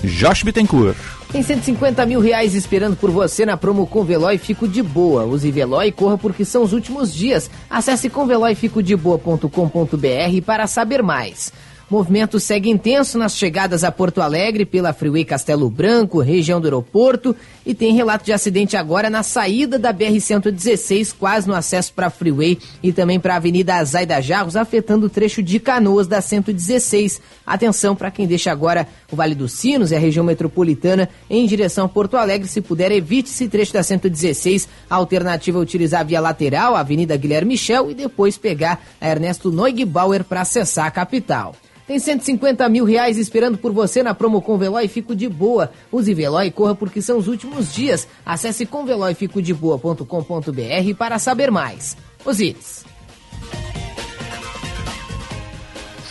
Josh 0.03 0.43
Bittencourt. 0.43 0.95
Tem 1.31 1.41
150 1.43 2.05
mil 2.05 2.19
reais 2.19 2.55
esperando 2.55 2.95
por 2.95 3.11
você 3.11 3.45
na 3.45 3.57
promo 3.57 3.85
Conveloy 3.85 4.37
Fico 4.37 4.65
de 4.67 4.81
Boa. 4.81 5.25
Use 5.25 5.51
Veloy 5.51 5.87
e 5.87 5.91
corra 5.91 6.17
porque 6.17 6.45
são 6.45 6.63
os 6.63 6.73
últimos 6.73 7.13
dias. 7.13 7.51
Acesse 7.69 8.09
conveloyficodeboa.com.br 8.09 10.41
para 10.45 10.65
saber 10.65 11.03
mais. 11.03 11.51
Movimento 11.89 12.39
segue 12.39 12.69
intenso 12.69 13.17
nas 13.17 13.35
chegadas 13.35 13.83
a 13.83 13.91
Porto 13.91 14.21
Alegre 14.21 14.63
pela 14.63 14.93
Freeway 14.93 15.25
Castelo 15.25 15.71
Branco, 15.71 16.19
região 16.19 16.61
do 16.61 16.67
aeroporto, 16.67 17.35
e 17.65 17.73
tem 17.73 17.95
relato 17.95 18.25
de 18.25 18.31
acidente 18.31 18.77
agora 18.77 19.09
na 19.09 19.23
saída 19.23 19.79
da 19.79 19.91
BR-116, 19.91 21.15
quase 21.17 21.47
no 21.47 21.55
acesso 21.55 21.91
para 21.91 22.05
a 22.05 22.09
Freeway 22.11 22.59
e 22.83 22.93
também 22.93 23.19
para 23.19 23.33
a 23.33 23.37
Avenida 23.37 23.73
Azaida 23.73 24.21
Jarros, 24.21 24.55
afetando 24.55 25.07
o 25.07 25.09
trecho 25.09 25.41
de 25.41 25.59
Canoas 25.59 26.05
da 26.05 26.21
116. 26.21 27.19
Atenção 27.43 27.95
para 27.95 28.11
quem 28.11 28.27
deixa 28.27 28.51
agora 28.51 28.87
o 29.11 29.15
Vale 29.15 29.33
dos 29.33 29.53
Sinos 29.53 29.89
e 29.89 29.95
a 29.95 29.99
região 29.99 30.23
metropolitana 30.23 31.09
em 31.27 31.47
direção 31.47 31.85
a 31.85 31.89
Porto 31.89 32.17
Alegre. 32.17 32.47
Se 32.47 32.61
puder, 32.61 32.91
evite 32.91 33.31
esse 33.31 33.47
trecho 33.47 33.73
da 33.73 33.81
116. 33.81 34.69
A 34.87 34.95
alternativa 34.95 35.57
é 35.57 35.61
utilizar 35.61 36.01
a 36.01 36.03
via 36.03 36.21
lateral, 36.21 36.75
a 36.75 36.81
Avenida 36.81 37.17
Guilherme 37.17 37.53
Michel, 37.53 37.89
e 37.89 37.95
depois 37.95 38.37
pegar 38.37 38.79
a 39.01 39.09
Ernesto 39.09 39.51
Neugbauer 39.51 40.23
para 40.23 40.41
acessar 40.41 40.85
a 40.85 40.91
capital. 40.91 41.55
Tem 41.89 41.97
150 41.97 42.69
mil 42.69 42.85
reais 42.85 43.17
esperando 43.17 43.57
por 43.57 43.71
você 43.71 44.03
na 44.03 44.13
promo 44.13 44.43
com 44.43 44.59
Veloy 44.59 44.87
Fico 44.87 45.15
de 45.15 45.27
Boa. 45.27 45.71
Use 45.91 46.13
Veloy 46.13 46.45
e 46.45 46.51
corra 46.51 46.75
porque 46.75 47.01
são 47.01 47.17
os 47.17 47.27
últimos 47.27 47.73
dias. 47.73 48.07
Acesse 48.23 48.63
conveloyficodeboa.com.br 48.67 50.95
para 50.95 51.17
saber 51.17 51.49
mais. 51.49 51.97
Osíris. 52.23 52.85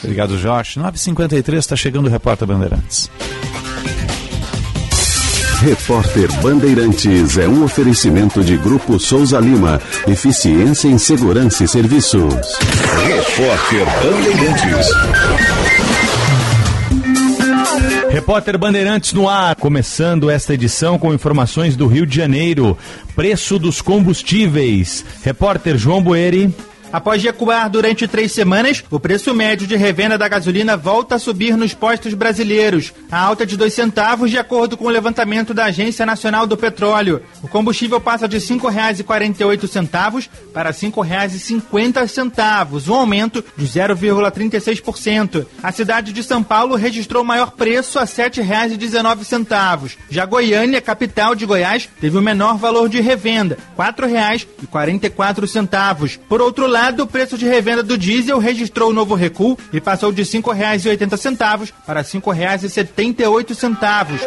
Obrigado, 0.03 0.37
Josh. 0.37 0.79
9h53 0.79 1.59
está 1.59 1.76
chegando 1.76 2.07
o 2.07 2.11
Repórter 2.11 2.49
Bandeirantes. 2.49 3.09
Repórter 5.61 6.33
Bandeirantes 6.43 7.39
é 7.39 7.47
um 7.47 7.62
oferecimento 7.62 8.43
de 8.43 8.57
Grupo 8.57 8.99
Souza 8.99 9.39
Lima. 9.39 9.81
Eficiência 10.09 10.89
em 10.89 10.99
Segurança 10.99 11.62
e 11.62 11.68
Serviços. 11.68 12.59
Repórter 13.07 13.87
Bandeirantes. 14.03 14.89
Repórter 18.19 18.59
Bandeirantes 18.59 19.12
no 19.12 19.29
ar, 19.29 19.55
começando 19.55 20.29
esta 20.29 20.53
edição 20.53 20.99
com 20.99 21.14
informações 21.14 21.77
do 21.77 21.87
Rio 21.87 22.05
de 22.05 22.16
Janeiro. 22.16 22.77
Preço 23.14 23.61
dos 23.61 23.81
combustíveis. 23.81 25.05
Repórter 25.23 25.79
João 25.79 26.03
Boeri. 26.03 26.53
Após 26.91 27.22
recuar 27.22 27.68
durante 27.68 28.09
três 28.09 28.32
semanas, 28.32 28.82
o 28.91 28.99
preço 28.99 29.34
médio 29.34 29.66
de 29.66 29.76
revenda 29.76 30.16
da 30.16 30.26
gasolina 30.26 30.74
volta 30.74 31.16
a 31.16 31.18
subir 31.18 31.55
nos 31.55 31.74
postos 31.74 32.14
brasileiros, 32.14 32.95
a 33.11 33.20
alta 33.20 33.45
de 33.45 33.59
dois 33.59 33.74
centavos, 33.74 34.30
de 34.30 34.39
acordo 34.39 34.74
com 34.74 34.86
o 34.86 34.91
levantamento 34.91 35.53
da 35.53 35.66
Agência 35.66 36.07
Nacional 36.07 36.47
do 36.47 36.57
Petróleo. 36.57 37.20
O 37.43 37.49
combustível 37.49 38.01
passa 38.01 38.26
de 38.26 38.39
R$ 38.39 38.43
5,48 38.43 40.28
para 40.53 40.70
R$ 40.70 40.76
5,50, 40.76 42.89
um 42.89 42.95
aumento 42.95 43.45
de 43.55 43.66
0,36%. 43.66 45.45
A 45.62 45.70
cidade 45.70 46.11
de 46.12 46.22
São 46.22 46.43
Paulo 46.43 46.74
registrou 46.74 47.22
o 47.22 47.26
maior 47.26 47.51
preço 47.51 47.99
a 47.99 48.05
R$ 48.05 48.09
7,19. 48.09 49.95
Já 50.09 50.24
Goiânia, 50.24 50.80
capital 50.80 51.34
de 51.34 51.45
Goiás, 51.45 51.86
teve 52.01 52.16
o 52.16 52.22
menor 52.22 52.57
valor 52.57 52.89
de 52.89 52.99
revenda, 53.01 53.59
R$ 53.76 53.93
4,44. 53.93 56.18
Por 56.28 56.41
outro 56.41 56.66
lado, 56.66 56.78
lado, 56.79 57.03
o 57.03 57.07
preço 57.07 57.37
de 57.37 57.45
revenda 57.45 57.83
do 57.83 57.99
diesel 57.99 58.39
registrou 58.39 58.91
um 58.91 58.93
novo 58.93 59.16
recuo 59.16 59.59
e 59.72 59.81
passou 59.81 60.12
de 60.12 60.22
R$ 60.22 60.29
5,80 60.29 61.72
para 61.85 62.03
R$ 62.03 62.07
5,78. 62.07 64.20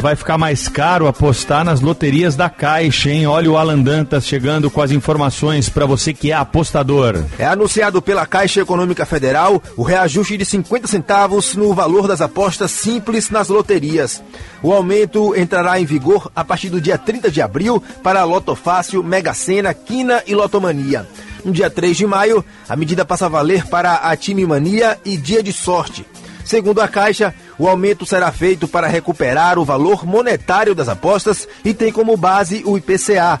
Vai 0.00 0.14
ficar 0.14 0.36
mais 0.36 0.68
caro 0.68 1.06
apostar 1.06 1.64
nas 1.64 1.80
loterias 1.80 2.36
da 2.36 2.50
Caixa, 2.50 3.10
hein? 3.10 3.26
Olha 3.26 3.50
o 3.50 3.56
Alan 3.56 3.80
Dantas 3.80 4.26
chegando 4.26 4.70
com 4.70 4.82
as 4.82 4.90
informações 4.90 5.70
para 5.70 5.86
você 5.86 6.12
que 6.12 6.30
é 6.30 6.34
apostador. 6.34 7.24
É 7.38 7.46
anunciado 7.46 8.02
pela 8.02 8.26
Caixa 8.26 8.60
Econômica 8.60 9.06
Federal 9.06 9.62
o 9.78 9.82
reajuste 9.82 10.36
de 10.36 10.44
50 10.44 10.86
centavos 10.86 11.54
no 11.54 11.72
valor 11.72 12.06
das 12.06 12.20
apostas 12.20 12.70
simples 12.70 13.30
nas 13.30 13.48
loterias. 13.48 14.22
O 14.62 14.74
aumento 14.74 15.34
entrará 15.34 15.80
em 15.80 15.86
vigor 15.86 16.30
a 16.36 16.44
partir 16.44 16.68
do 16.68 16.82
dia 16.82 16.98
30 16.98 17.30
de 17.30 17.40
abril 17.40 17.82
para 18.02 18.20
a 18.20 18.24
Loto 18.24 18.54
Fácil, 18.54 19.02
Mega 19.02 19.32
Sena, 19.32 19.72
Quina 19.72 20.22
e 20.26 20.34
Lotomania. 20.34 21.13
No 21.44 21.52
dia 21.52 21.68
3 21.68 21.96
de 21.96 22.06
maio, 22.06 22.44
a 22.68 22.74
medida 22.74 23.04
passa 23.04 23.26
a 23.26 23.28
valer 23.28 23.66
para 23.66 23.96
a 23.96 24.16
Time 24.16 24.46
Mania 24.46 24.98
e 25.04 25.16
Dia 25.16 25.42
de 25.42 25.52
Sorte. 25.52 26.06
Segundo 26.44 26.80
a 26.80 26.88
Caixa, 26.88 27.34
o 27.58 27.68
aumento 27.68 28.04
será 28.04 28.30
feito 28.30 28.68
para 28.68 28.86
recuperar 28.86 29.58
o 29.58 29.64
valor 29.64 30.06
monetário 30.06 30.74
das 30.74 30.88
apostas 30.88 31.48
e 31.64 31.72
tem 31.72 31.92
como 31.92 32.16
base 32.16 32.62
o 32.66 32.76
IPCA, 32.76 33.40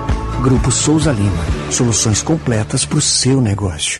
Grupo 0.41 0.71
Souza 0.71 1.11
Lima. 1.11 1.45
Soluções 1.69 2.21
completas 2.21 2.83
para 2.83 2.97
o 2.97 3.01
seu 3.01 3.39
negócio. 3.39 3.99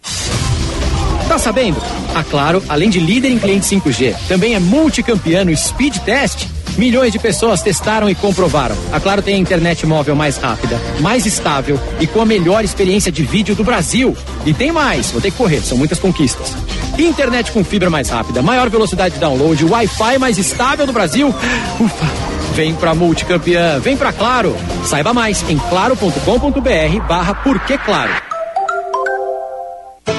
Tá 1.28 1.38
sabendo? 1.38 1.78
A 2.16 2.24
Claro, 2.24 2.64
além 2.68 2.90
de 2.90 3.00
líder 3.00 3.30
em 3.30 3.40
cliente 3.40 3.66
5G, 3.66 4.16
também 4.28 4.56
é 4.56 4.60
multicampeão 4.60 5.46
no 5.46 5.56
Speed 5.56 5.98
Test 6.00 6.48
Milhões 6.78 7.12
de 7.12 7.20
pessoas 7.20 7.62
testaram 7.62 8.10
e 8.10 8.16
comprovaram. 8.16 8.76
A 8.92 9.00
Claro 9.00 9.22
tem 9.22 9.36
a 9.36 9.38
internet 9.38 9.86
móvel 9.86 10.16
mais 10.16 10.38
rápida, 10.38 10.80
mais 11.00 11.26
estável 11.26 11.80
e 12.00 12.08
com 12.08 12.22
a 12.22 12.26
melhor 12.26 12.64
experiência 12.64 13.12
de 13.12 13.24
vídeo 13.24 13.56
do 13.56 13.64
Brasil. 13.64 14.16
E 14.46 14.54
tem 14.54 14.72
mais, 14.72 15.12
vou 15.12 15.22
ter 15.22 15.32
que 15.32 15.38
correr, 15.38 15.62
são 15.62 15.78
muitas 15.78 16.00
conquistas. 16.00 16.56
Internet 16.98 17.52
com 17.52 17.64
fibra 17.64 17.90
mais 17.90 18.10
rápida, 18.10 18.42
maior 18.42 18.70
velocidade 18.70 19.16
de 19.16 19.20
download, 19.20 19.64
Wi-Fi 19.66 20.18
mais 20.18 20.38
estável 20.38 20.86
do 20.86 20.94
Brasil. 20.94 21.34
Ufa! 21.80 22.31
Vem 22.54 22.76
pra 22.76 22.94
multicampeã, 22.94 23.80
vem 23.80 23.96
pra 23.96 24.12
Claro. 24.12 24.56
Saiba 24.86 25.14
mais 25.14 25.48
em 25.50 25.58
claro.com.br 25.58 27.08
barra 27.08 27.36
Porque 27.36 27.78
Claro. 27.78 28.12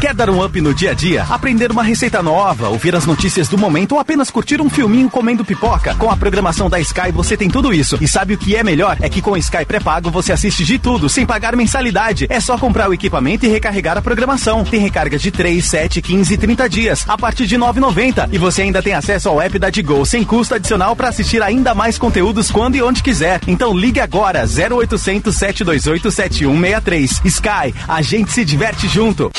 Quer 0.00 0.14
dar 0.14 0.30
um 0.30 0.42
up 0.42 0.58
no 0.62 0.72
dia 0.72 0.92
a 0.92 0.94
dia? 0.94 1.26
Aprender 1.28 1.70
uma 1.70 1.82
receita 1.82 2.22
nova, 2.22 2.70
ouvir 2.70 2.96
as 2.96 3.04
notícias 3.04 3.48
do 3.48 3.58
momento 3.58 3.92
ou 3.92 3.98
apenas 3.98 4.30
curtir 4.30 4.58
um 4.58 4.70
filminho 4.70 5.10
comendo 5.10 5.44
pipoca? 5.44 5.94
Com 5.96 6.10
a 6.10 6.16
programação 6.16 6.70
da 6.70 6.80
Sky 6.80 7.12
você 7.12 7.36
tem 7.36 7.50
tudo 7.50 7.70
isso. 7.70 7.98
E 8.00 8.08
sabe 8.08 8.32
o 8.32 8.38
que 8.38 8.56
é 8.56 8.64
melhor? 8.64 8.96
É 9.02 9.10
que 9.10 9.20
com 9.20 9.36
Sky 9.36 9.66
pré-pago 9.66 10.10
você 10.10 10.32
assiste 10.32 10.64
de 10.64 10.78
tudo, 10.78 11.06
sem 11.06 11.26
pagar 11.26 11.54
mensalidade. 11.54 12.26
É 12.30 12.40
só 12.40 12.56
comprar 12.56 12.88
o 12.88 12.94
equipamento 12.94 13.44
e 13.44 13.50
recarregar 13.50 13.98
a 13.98 14.00
programação. 14.00 14.64
Tem 14.64 14.80
recarga 14.80 15.18
de 15.18 15.30
3, 15.30 15.62
7, 15.62 16.00
15 16.00 16.32
e 16.32 16.38
30 16.38 16.68
dias, 16.70 17.04
a 17.06 17.18
partir 17.18 17.46
de 17.46 17.58
9,90. 17.58 18.30
E 18.32 18.38
você 18.38 18.62
ainda 18.62 18.82
tem 18.82 18.94
acesso 18.94 19.28
ao 19.28 19.38
app 19.38 19.58
da 19.58 19.68
Digo, 19.68 20.06
sem 20.06 20.24
custo 20.24 20.54
adicional 20.54 20.96
para 20.96 21.10
assistir 21.10 21.42
ainda 21.42 21.74
mais 21.74 21.98
conteúdos 21.98 22.50
quando 22.50 22.74
e 22.74 22.82
onde 22.82 23.02
quiser. 23.02 23.38
Então 23.46 23.76
ligue 23.76 24.00
agora, 24.00 24.46
0800 24.46 25.36
728 25.36 26.10
7163. 26.10 27.20
Sky, 27.26 27.74
a 27.86 28.00
gente 28.00 28.32
se 28.32 28.46
diverte 28.46 28.88
junto. 28.88 29.30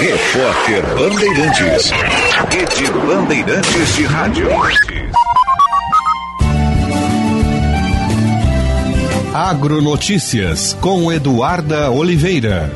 Repórter 0.00 0.82
Bandeirantes. 0.94 1.90
Rede 2.50 2.90
Bandeirantes 2.92 3.96
de 3.96 4.04
Rádio. 4.04 4.48
Agronotícias 9.34 10.74
com 10.80 11.12
Eduarda 11.12 11.90
Oliveira. 11.90 12.70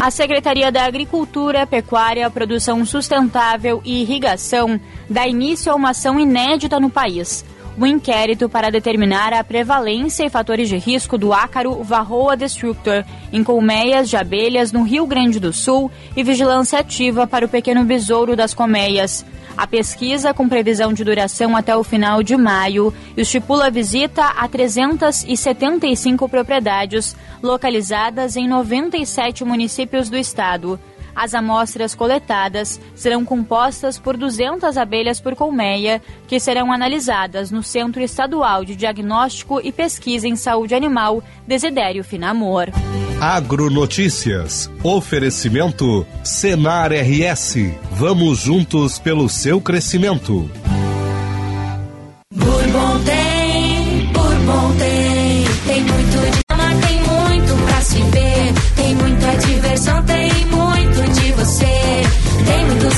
A 0.00 0.10
Secretaria 0.10 0.72
da 0.72 0.84
Agricultura, 0.84 1.64
Pecuária, 1.64 2.28
Produção 2.28 2.84
Sustentável 2.84 3.80
e 3.84 4.02
Irrigação 4.02 4.80
dá 5.08 5.28
início 5.28 5.70
a 5.70 5.76
uma 5.76 5.90
ação 5.90 6.18
inédita 6.18 6.80
no 6.80 6.90
país. 6.90 7.44
O 7.78 7.86
inquérito 7.86 8.50
para 8.50 8.70
determinar 8.70 9.32
a 9.32 9.42
prevalência 9.42 10.24
e 10.24 10.30
fatores 10.30 10.68
de 10.68 10.76
risco 10.76 11.16
do 11.16 11.32
ácaro 11.32 11.82
Varroa 11.82 12.36
Destructor 12.36 13.02
em 13.32 13.42
colmeias 13.42 14.10
de 14.10 14.16
abelhas 14.16 14.72
no 14.72 14.82
Rio 14.82 15.06
Grande 15.06 15.40
do 15.40 15.54
Sul 15.54 15.90
e 16.14 16.22
vigilância 16.22 16.78
ativa 16.78 17.26
para 17.26 17.46
o 17.46 17.48
pequeno 17.48 17.82
besouro 17.82 18.36
das 18.36 18.52
colmeias. 18.52 19.24
A 19.56 19.66
pesquisa, 19.66 20.34
com 20.34 20.48
previsão 20.48 20.92
de 20.92 21.04
duração 21.04 21.56
até 21.56 21.74
o 21.76 21.84
final 21.84 22.22
de 22.22 22.36
maio, 22.36 22.92
estipula 23.16 23.70
visita 23.70 24.24
a 24.24 24.46
375 24.48 26.28
propriedades 26.28 27.16
localizadas 27.42 28.36
em 28.36 28.46
97 28.46 29.44
municípios 29.44 30.10
do 30.10 30.16
estado. 30.16 30.78
As 31.14 31.34
amostras 31.34 31.94
coletadas 31.94 32.80
serão 32.94 33.24
compostas 33.24 33.98
por 33.98 34.16
200 34.16 34.76
abelhas 34.76 35.20
por 35.20 35.34
colmeia, 35.34 36.00
que 36.26 36.40
serão 36.40 36.72
analisadas 36.72 37.50
no 37.50 37.62
Centro 37.62 38.02
Estadual 38.02 38.64
de 38.64 38.74
Diagnóstico 38.74 39.60
e 39.62 39.70
Pesquisa 39.70 40.26
em 40.26 40.36
Saúde 40.36 40.74
Animal, 40.74 41.22
Desidério 41.46 42.02
Finamor. 42.02 42.70
Agronotícias. 43.20 44.68
Oferecimento 44.82 46.04
Senar 46.24 46.92
RS. 46.92 47.56
Vamos 47.92 48.40
juntos 48.40 48.98
pelo 48.98 49.28
seu 49.28 49.60
crescimento. 49.60 50.50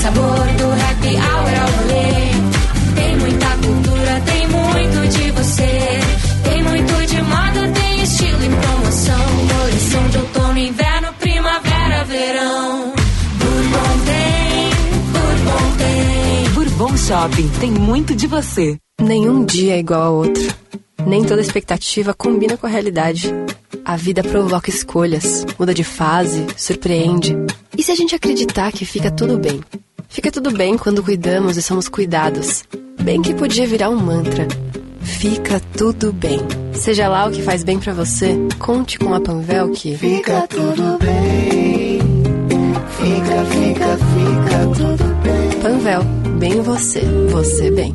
Sabor 0.04 0.46
do 0.58 0.66
happy 0.70 1.16
hour 1.16 1.54
ao 1.62 1.70
rolê, 1.78 2.28
tem 2.94 3.16
muita 3.16 3.48
cultura, 3.56 4.20
tem 4.26 4.46
muito 4.48 5.08
de 5.16 5.30
você, 5.30 6.00
tem 6.42 6.62
muito 6.62 7.06
de 7.06 7.22
moda, 7.22 7.72
tem 7.72 8.02
estilo 8.02 8.44
e 8.44 8.48
promoção, 8.50 9.26
coleção 9.48 10.08
de 10.10 10.18
outono, 10.18 10.58
inverno, 10.58 11.08
primavera, 11.18 12.04
verão. 12.04 12.92
Bourbon 13.38 14.04
tem, 14.04 14.70
Bourbon 15.14 15.76
tem. 15.78 16.50
Bourbon 16.50 16.96
Shopping 16.98 17.48
tem 17.58 17.70
muito 17.70 18.14
de 18.14 18.26
você. 18.26 18.76
Nenhum 19.00 19.42
dia 19.42 19.76
é 19.76 19.78
igual 19.78 20.02
ao 20.02 20.14
outro. 20.16 20.54
Nem 21.06 21.24
toda 21.24 21.40
expectativa 21.40 22.12
combina 22.12 22.58
com 22.58 22.66
a 22.66 22.70
realidade. 22.70 23.32
A 23.82 23.96
vida 23.96 24.22
provoca 24.22 24.68
escolhas, 24.68 25.46
muda 25.58 25.72
de 25.72 25.82
fase, 25.82 26.46
surpreende. 26.58 27.34
E 27.76 27.82
se 27.82 27.90
a 27.90 27.94
gente 27.94 28.14
acreditar 28.14 28.70
que 28.70 28.84
fica 28.84 29.10
tudo 29.10 29.38
bem? 29.38 29.62
Fica 30.08 30.30
tudo 30.30 30.50
bem 30.50 30.76
quando 30.78 31.02
cuidamos 31.02 31.56
e 31.56 31.62
somos 31.62 31.88
cuidados. 31.88 32.64
Bem 33.02 33.20
que 33.20 33.34
podia 33.34 33.66
virar 33.66 33.90
um 33.90 33.96
mantra. 33.96 34.46
Fica 35.00 35.60
tudo 35.76 36.12
bem. 36.12 36.38
Seja 36.72 37.08
lá 37.08 37.26
o 37.26 37.30
que 37.30 37.42
faz 37.42 37.62
bem 37.62 37.78
pra 37.78 37.92
você, 37.92 38.36
conte 38.58 38.98
com 38.98 39.14
a 39.14 39.20
Panvel 39.20 39.70
que 39.70 39.96
Fica 39.96 40.46
tudo 40.48 40.98
bem. 40.98 42.00
Fica, 42.98 43.44
fica, 43.44 43.98
fica 43.98 44.66
tudo 44.76 45.14
bem. 45.22 45.60
Panvel, 45.60 46.02
bem 46.38 46.60
você, 46.62 47.00
você 47.30 47.70
bem. 47.70 47.94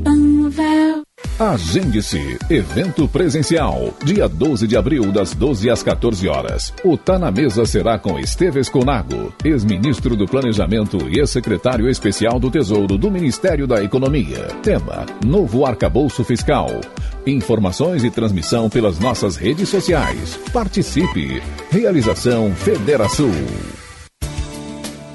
Agende-se. 1.39 2.37
Evento 2.49 3.07
presencial. 3.07 3.93
Dia 4.03 4.27
12 4.27 4.67
de 4.67 4.75
abril, 4.75 5.09
das 5.09 5.33
12 5.33 5.69
às 5.69 5.81
14 5.81 6.27
horas. 6.27 6.73
O 6.83 6.97
Tá 6.97 7.17
na 7.17 7.31
Mesa 7.31 7.65
será 7.65 7.97
com 7.97 8.19
Esteves 8.19 8.67
Conago, 8.67 9.33
ex-ministro 9.45 10.17
do 10.17 10.25
Planejamento 10.25 10.97
e 11.07 11.17
ex-secretário 11.17 11.89
especial 11.89 12.41
do 12.41 12.51
Tesouro 12.51 12.97
do 12.97 13.09
Ministério 13.09 13.65
da 13.65 13.81
Economia. 13.81 14.49
Tema: 14.61 15.05
Novo 15.25 15.65
Arcabouço 15.65 16.25
Fiscal. 16.25 16.67
Informações 17.25 18.03
e 18.03 18.11
transmissão 18.11 18.69
pelas 18.69 18.99
nossas 18.99 19.37
redes 19.37 19.69
sociais. 19.69 20.37
Participe. 20.51 21.41
Realização 21.71 22.53
Federação. 22.53 23.31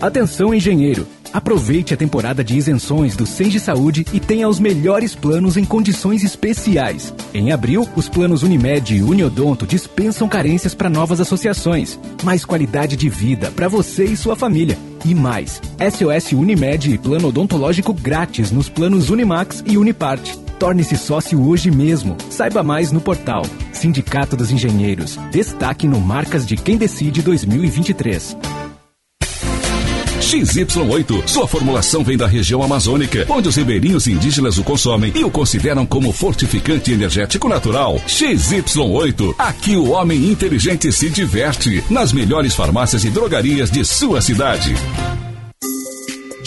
Atenção, 0.00 0.54
engenheiro! 0.54 1.06
Aproveite 1.34 1.92
a 1.92 1.96
temporada 1.96 2.44
de 2.44 2.56
isenções 2.56 3.16
do 3.16 3.26
Senge 3.26 3.58
Saúde 3.58 4.06
e 4.12 4.20
tenha 4.20 4.48
os 4.48 4.60
melhores 4.60 5.16
planos 5.16 5.56
em 5.56 5.64
condições 5.64 6.22
especiais. 6.22 7.12
Em 7.34 7.50
abril, 7.50 7.88
os 7.96 8.08
planos 8.08 8.44
Unimed 8.44 8.94
e 8.94 9.02
Uniodonto 9.02 9.66
dispensam 9.66 10.28
carências 10.28 10.76
para 10.76 10.88
novas 10.88 11.20
associações. 11.20 11.98
Mais 12.22 12.44
qualidade 12.44 12.96
de 12.96 13.08
vida 13.08 13.50
para 13.50 13.66
você 13.66 14.04
e 14.04 14.16
sua 14.16 14.36
família. 14.36 14.78
E 15.04 15.12
mais, 15.12 15.60
SOS 15.80 16.30
Unimed 16.30 16.94
e 16.94 16.98
plano 16.98 17.26
odontológico 17.26 17.92
grátis 17.92 18.52
nos 18.52 18.68
planos 18.68 19.10
Unimax 19.10 19.64
e 19.66 19.76
Uniparte. 19.76 20.38
Torne-se 20.60 20.96
sócio 20.96 21.44
hoje 21.44 21.68
mesmo. 21.68 22.16
Saiba 22.30 22.62
mais 22.62 22.92
no 22.92 23.00
portal 23.00 23.42
Sindicato 23.72 24.36
dos 24.36 24.52
Engenheiros. 24.52 25.18
Destaque 25.32 25.88
no 25.88 26.00
Marcas 26.00 26.46
de 26.46 26.56
Quem 26.56 26.76
Decide 26.76 27.22
2023. 27.22 28.36
XY8. 30.34 31.28
Sua 31.28 31.46
formulação 31.46 32.02
vem 32.02 32.16
da 32.16 32.26
região 32.26 32.62
amazônica, 32.62 33.24
onde 33.28 33.48
os 33.48 33.56
ribeirinhos 33.56 34.08
indígenas 34.08 34.58
o 34.58 34.64
consomem 34.64 35.12
e 35.14 35.22
o 35.22 35.30
consideram 35.30 35.86
como 35.86 36.12
fortificante 36.12 36.90
energético 36.90 37.48
natural. 37.48 38.00
XY8. 38.08 39.34
Aqui 39.38 39.76
o 39.76 39.90
homem 39.90 40.30
inteligente 40.30 40.90
se 40.90 41.08
diverte 41.08 41.84
nas 41.88 42.12
melhores 42.12 42.54
farmácias 42.54 43.04
e 43.04 43.10
drogarias 43.10 43.70
de 43.70 43.84
sua 43.84 44.20
cidade. 44.20 44.74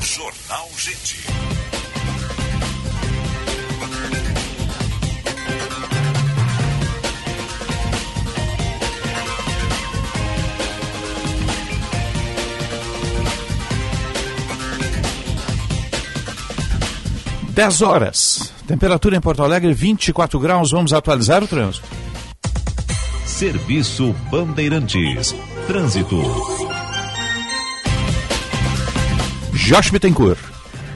Jornal 0.00 0.68
Gente. 0.76 1.26
Dez 17.50 17.82
horas. 17.82 18.52
Temperatura 18.66 19.16
em 19.16 19.20
Porto 19.20 19.42
Alegre, 19.42 19.72
24 19.72 20.38
graus. 20.38 20.70
Vamos 20.70 20.92
atualizar 20.92 21.42
o 21.42 21.48
trânsito. 21.48 21.88
Serviço 23.26 24.14
Bandeirantes. 24.30 25.34
Trânsito. 25.66 26.77
Josh 29.68 29.90
Bittencourt. 29.90 30.38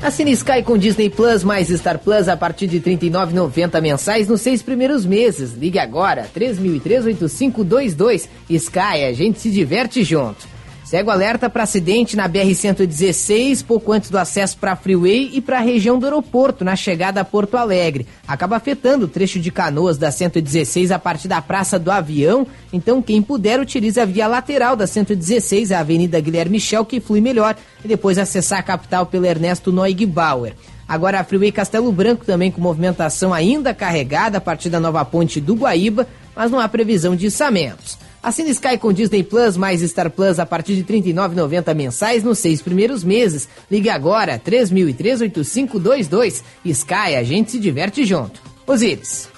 Assine 0.03 0.33
Sky 0.35 0.62
com 0.64 0.79
Disney 0.79 1.11
Plus 1.11 1.45
mais 1.45 1.68
Star 1.68 1.99
Plus 1.99 2.27
a 2.27 2.39
partir 2.39 2.66
de 2.66 2.79
R$ 2.79 2.97
39,90 2.97 3.83
mensais 3.83 4.27
nos 4.27 4.41
seis 4.41 4.62
primeiros 4.62 5.05
meses. 5.05 5.53
Ligue 5.53 5.79
agora, 5.79 6.27
3003-8522. 6.35 8.31
Sky, 8.49 9.05
a 9.07 9.12
gente 9.12 9.41
se 9.41 9.51
diverte 9.51 10.03
junto. 10.03 10.51
Segue 10.93 11.09
o 11.09 11.11
alerta 11.11 11.49
para 11.49 11.62
acidente 11.62 12.14
na 12.14 12.28
BR-116, 12.28 13.64
pouco 13.64 13.93
antes 13.93 14.11
do 14.11 14.18
acesso 14.18 14.59
para 14.59 14.72
a 14.72 14.76
Freeway 14.76 15.30
e 15.32 15.40
para 15.40 15.57
a 15.57 15.62
região 15.62 15.99
do 15.99 16.05
aeroporto, 16.05 16.66
na 16.66 16.76
chegada 16.76 17.18
a 17.18 17.24
Porto 17.24 17.57
Alegre. 17.57 18.07
Acaba 18.28 18.57
afetando 18.57 19.07
o 19.07 19.09
trecho 19.09 19.40
de 19.40 19.51
canoas 19.51 19.97
da 19.97 20.11
116 20.11 20.93
a 20.93 20.99
partir 20.99 21.28
da 21.28 21.40
Praça 21.40 21.78
do 21.78 21.90
Avião. 21.90 22.47
Então, 22.70 23.01
quem 23.01 23.22
puder, 23.22 23.59
utilize 23.59 23.99
a 23.99 24.05
via 24.05 24.26
lateral 24.26 24.76
da 24.76 24.86
116, 24.86 25.72
a 25.72 25.78
Avenida 25.78 26.20
Guilherme 26.20 26.57
Michel, 26.57 26.84
que 26.84 27.01
flui 27.01 27.22
melhor, 27.22 27.57
e 27.82 27.88
depois 27.88 28.18
acessar 28.18 28.59
a 28.59 28.62
capital 28.62 29.07
pelo 29.07 29.24
Ernesto 29.24 29.72
Neugbauer. 29.72 30.53
Agora 30.86 31.20
a 31.20 31.24
Freeway 31.24 31.53
Castelo 31.53 31.90
Branco 31.90 32.26
também 32.26 32.51
com 32.51 32.61
movimentação 32.61 33.32
ainda 33.32 33.72
carregada 33.72 34.36
a 34.36 34.43
partir 34.43 34.68
da 34.68 34.78
nova 34.78 35.03
ponte 35.07 35.40
do 35.40 35.55
Guaíba, 35.55 36.07
mas 36.36 36.51
não 36.51 36.61
há 36.61 36.68
previsão 36.68 37.16
de 37.16 37.28
içamentos. 37.28 38.01
Assine 38.23 38.51
Sky 38.51 38.79
com 38.79 38.93
Disney 38.93 39.25
Plus 39.25 39.57
mais 39.57 39.81
Star 39.83 40.11
Plus 40.11 40.39
a 40.39 40.47
partir 40.47 40.77
de 40.77 40.83
R$ 40.83 41.03
39,90 41.03 41.75
mensais 41.75 42.23
nos 42.23 42.39
seis 42.39 42.62
primeiros 42.62 43.03
meses. 43.03 43.49
Ligue 43.70 43.91
agora, 43.91 44.39
3003-8522. 44.39 46.43
Sky, 46.64 47.16
a 47.18 47.25
gente 47.25 47.51
se 47.51 47.59
diverte 47.59 48.05
junto. 48.05 48.41
Osíris. 48.66 49.29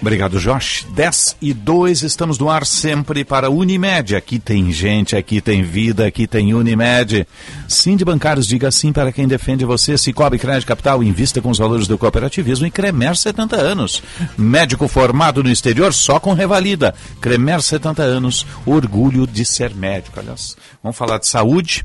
Obrigado, 0.00 0.38
Josh. 0.38 0.86
10 0.94 1.36
e 1.42 1.52
2, 1.52 2.02
estamos 2.02 2.38
no 2.38 2.48
ar 2.48 2.64
sempre 2.64 3.24
para 3.24 3.50
Unimed. 3.50 4.14
Aqui 4.14 4.38
tem 4.38 4.70
gente, 4.70 5.16
aqui 5.16 5.40
tem 5.40 5.62
vida, 5.62 6.06
aqui 6.06 6.26
tem 6.26 6.54
Unimed. 6.54 7.26
Sim 7.66 7.96
de 7.96 8.04
bancários, 8.04 8.46
diga 8.46 8.70
sim 8.70 8.92
para 8.92 9.10
quem 9.10 9.26
defende 9.26 9.64
você. 9.64 9.98
Cicobi 9.98 10.38
Crédito 10.38 10.68
Capital, 10.68 11.02
invista 11.02 11.42
com 11.42 11.50
os 11.50 11.58
valores 11.58 11.88
do 11.88 11.98
cooperativismo 11.98 12.66
e 12.66 12.70
Cremer 12.70 13.16
70 13.16 13.56
anos. 13.56 14.00
Médico 14.36 14.86
formado 14.86 15.42
no 15.42 15.50
exterior 15.50 15.92
só 15.92 16.20
com 16.20 16.32
revalida. 16.32 16.94
Cremer 17.20 17.60
70 17.60 18.00
anos, 18.02 18.46
orgulho 18.64 19.26
de 19.26 19.44
ser 19.44 19.74
médico. 19.74 20.20
Aliás, 20.20 20.56
vamos 20.80 20.96
falar 20.96 21.18
de 21.18 21.26
saúde. 21.26 21.84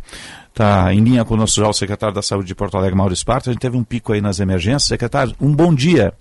Está 0.50 0.94
em 0.94 1.00
linha 1.00 1.26
conosco 1.26 1.60
já 1.60 1.68
o 1.68 1.74
secretário 1.74 2.14
da 2.14 2.22
Saúde 2.22 2.48
de 2.48 2.54
Porto 2.54 2.78
Alegre, 2.78 2.96
Mauro 2.96 3.12
Esparta. 3.12 3.50
A 3.50 3.54
gente 3.54 3.62
teve 3.62 3.76
um 3.76 3.84
pico 3.84 4.14
aí 4.14 4.22
nas 4.22 4.40
emergências. 4.40 4.84
Secretário, 4.84 5.34
um 5.42 5.52
bom 5.52 5.74
dia. 5.74 6.14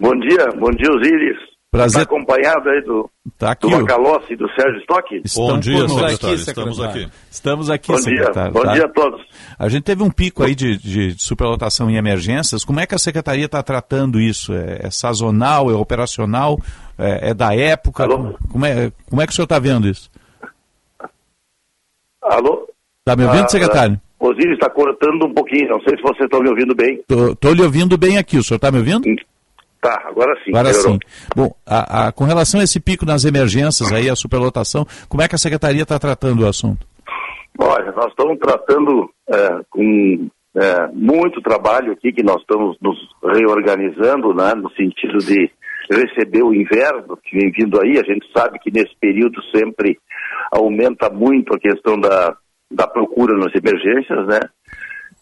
Bom 0.00 0.14
dia, 0.20 0.46
bom 0.58 0.70
dia, 0.70 0.90
Osíris. 0.92 1.36
Prazer. 1.70 1.98
Tá 1.98 2.02
acompanhado 2.04 2.70
aí 2.70 2.80
do, 2.82 3.10
Tá 3.36 3.50
aqui, 3.50 3.68
do. 3.68 3.76
Macalossi 3.76 4.32
e 4.32 4.36
do 4.36 4.48
Sérgio 4.54 4.80
Stock? 4.80 5.20
Estamos 5.22 6.02
aqui, 6.02 6.32
estamos 6.34 6.80
aqui. 6.80 7.08
Estamos 7.30 7.70
aqui, 7.70 7.88
Bom 7.92 7.94
dia, 7.96 8.04
secretário. 8.04 8.52
bom 8.52 8.62
tá? 8.62 8.72
dia 8.72 8.84
a 8.84 8.88
todos. 8.88 9.20
A 9.58 9.68
gente 9.68 9.82
teve 9.82 10.02
um 10.02 10.10
pico 10.10 10.42
aí 10.42 10.54
de, 10.54 10.78
de 10.78 11.22
superlotação 11.22 11.90
em 11.90 11.96
emergências. 11.96 12.64
Como 12.64 12.80
é 12.80 12.86
que 12.86 12.94
a 12.94 12.98
secretaria 12.98 13.44
está 13.44 13.62
tratando 13.62 14.18
isso? 14.18 14.54
É, 14.54 14.86
é 14.86 14.90
sazonal, 14.90 15.70
é 15.70 15.74
operacional, 15.74 16.58
é, 16.98 17.30
é 17.30 17.34
da 17.34 17.54
época? 17.54 18.06
Como 18.50 18.64
é, 18.64 18.90
como 19.10 19.20
é 19.20 19.26
que 19.26 19.32
o 19.32 19.34
senhor 19.36 19.44
está 19.44 19.58
vendo 19.58 19.88
isso? 19.88 20.10
Alô? 22.22 22.66
Está 23.00 23.14
me 23.14 23.24
ouvindo, 23.24 23.44
Ah, 23.44 23.48
secretário? 23.48 24.00
Osíris 24.20 24.54
está 24.54 24.70
cortando 24.70 25.26
um 25.26 25.34
pouquinho, 25.34 25.68
não 25.68 25.80
sei 25.82 25.96
se 25.96 26.02
você 26.02 26.24
está 26.24 26.40
me 26.40 26.48
ouvindo 26.48 26.74
bem. 26.74 27.00
Estou 27.08 27.52
lhe 27.52 27.62
ouvindo 27.62 27.96
bem 27.98 28.16
aqui. 28.16 28.38
O 28.38 28.42
senhor 28.42 28.56
está 28.56 28.70
me 28.70 28.78
ouvindo? 28.78 29.06
Tá, 29.80 30.02
agora 30.06 30.34
sim. 30.44 30.50
Agora 30.50 30.68
melhorou. 30.68 30.92
sim. 30.92 30.98
Bom, 31.36 31.54
a- 31.66 32.08
a- 32.08 32.12
com 32.12 32.24
relação 32.24 32.60
a 32.60 32.64
esse 32.64 32.80
pico 32.80 33.06
nas 33.06 33.24
emergências 33.24 33.92
aí, 33.92 34.10
a 34.10 34.16
superlotação, 34.16 34.84
como 35.08 35.22
é 35.22 35.28
que 35.28 35.34
a 35.34 35.38
secretaria 35.38 35.82
está 35.82 35.98
tratando 35.98 36.42
o 36.44 36.48
assunto? 36.48 36.86
Olha, 37.60 37.92
nós 37.92 38.06
estamos 38.06 38.38
tratando 38.38 39.10
é, 39.30 39.60
com 39.70 40.28
é, 40.56 40.88
muito 40.92 41.40
trabalho 41.42 41.92
aqui, 41.92 42.12
que 42.12 42.22
nós 42.22 42.40
estamos 42.40 42.76
nos 42.80 42.96
reorganizando, 43.22 44.32
né, 44.34 44.54
no 44.54 44.70
sentido 44.72 45.18
de 45.18 45.50
receber 45.90 46.42
o 46.42 46.54
inverno 46.54 47.16
que 47.24 47.38
vem 47.38 47.50
vindo 47.52 47.80
aí. 47.80 47.98
A 47.98 48.04
gente 48.04 48.26
sabe 48.36 48.58
que 48.58 48.70
nesse 48.70 48.94
período 49.00 49.40
sempre 49.54 49.98
aumenta 50.52 51.08
muito 51.10 51.54
a 51.54 51.58
questão 51.58 51.98
da, 51.98 52.36
da 52.72 52.86
procura 52.86 53.36
nas 53.36 53.52
emergências, 53.54 54.26
né? 54.26 54.40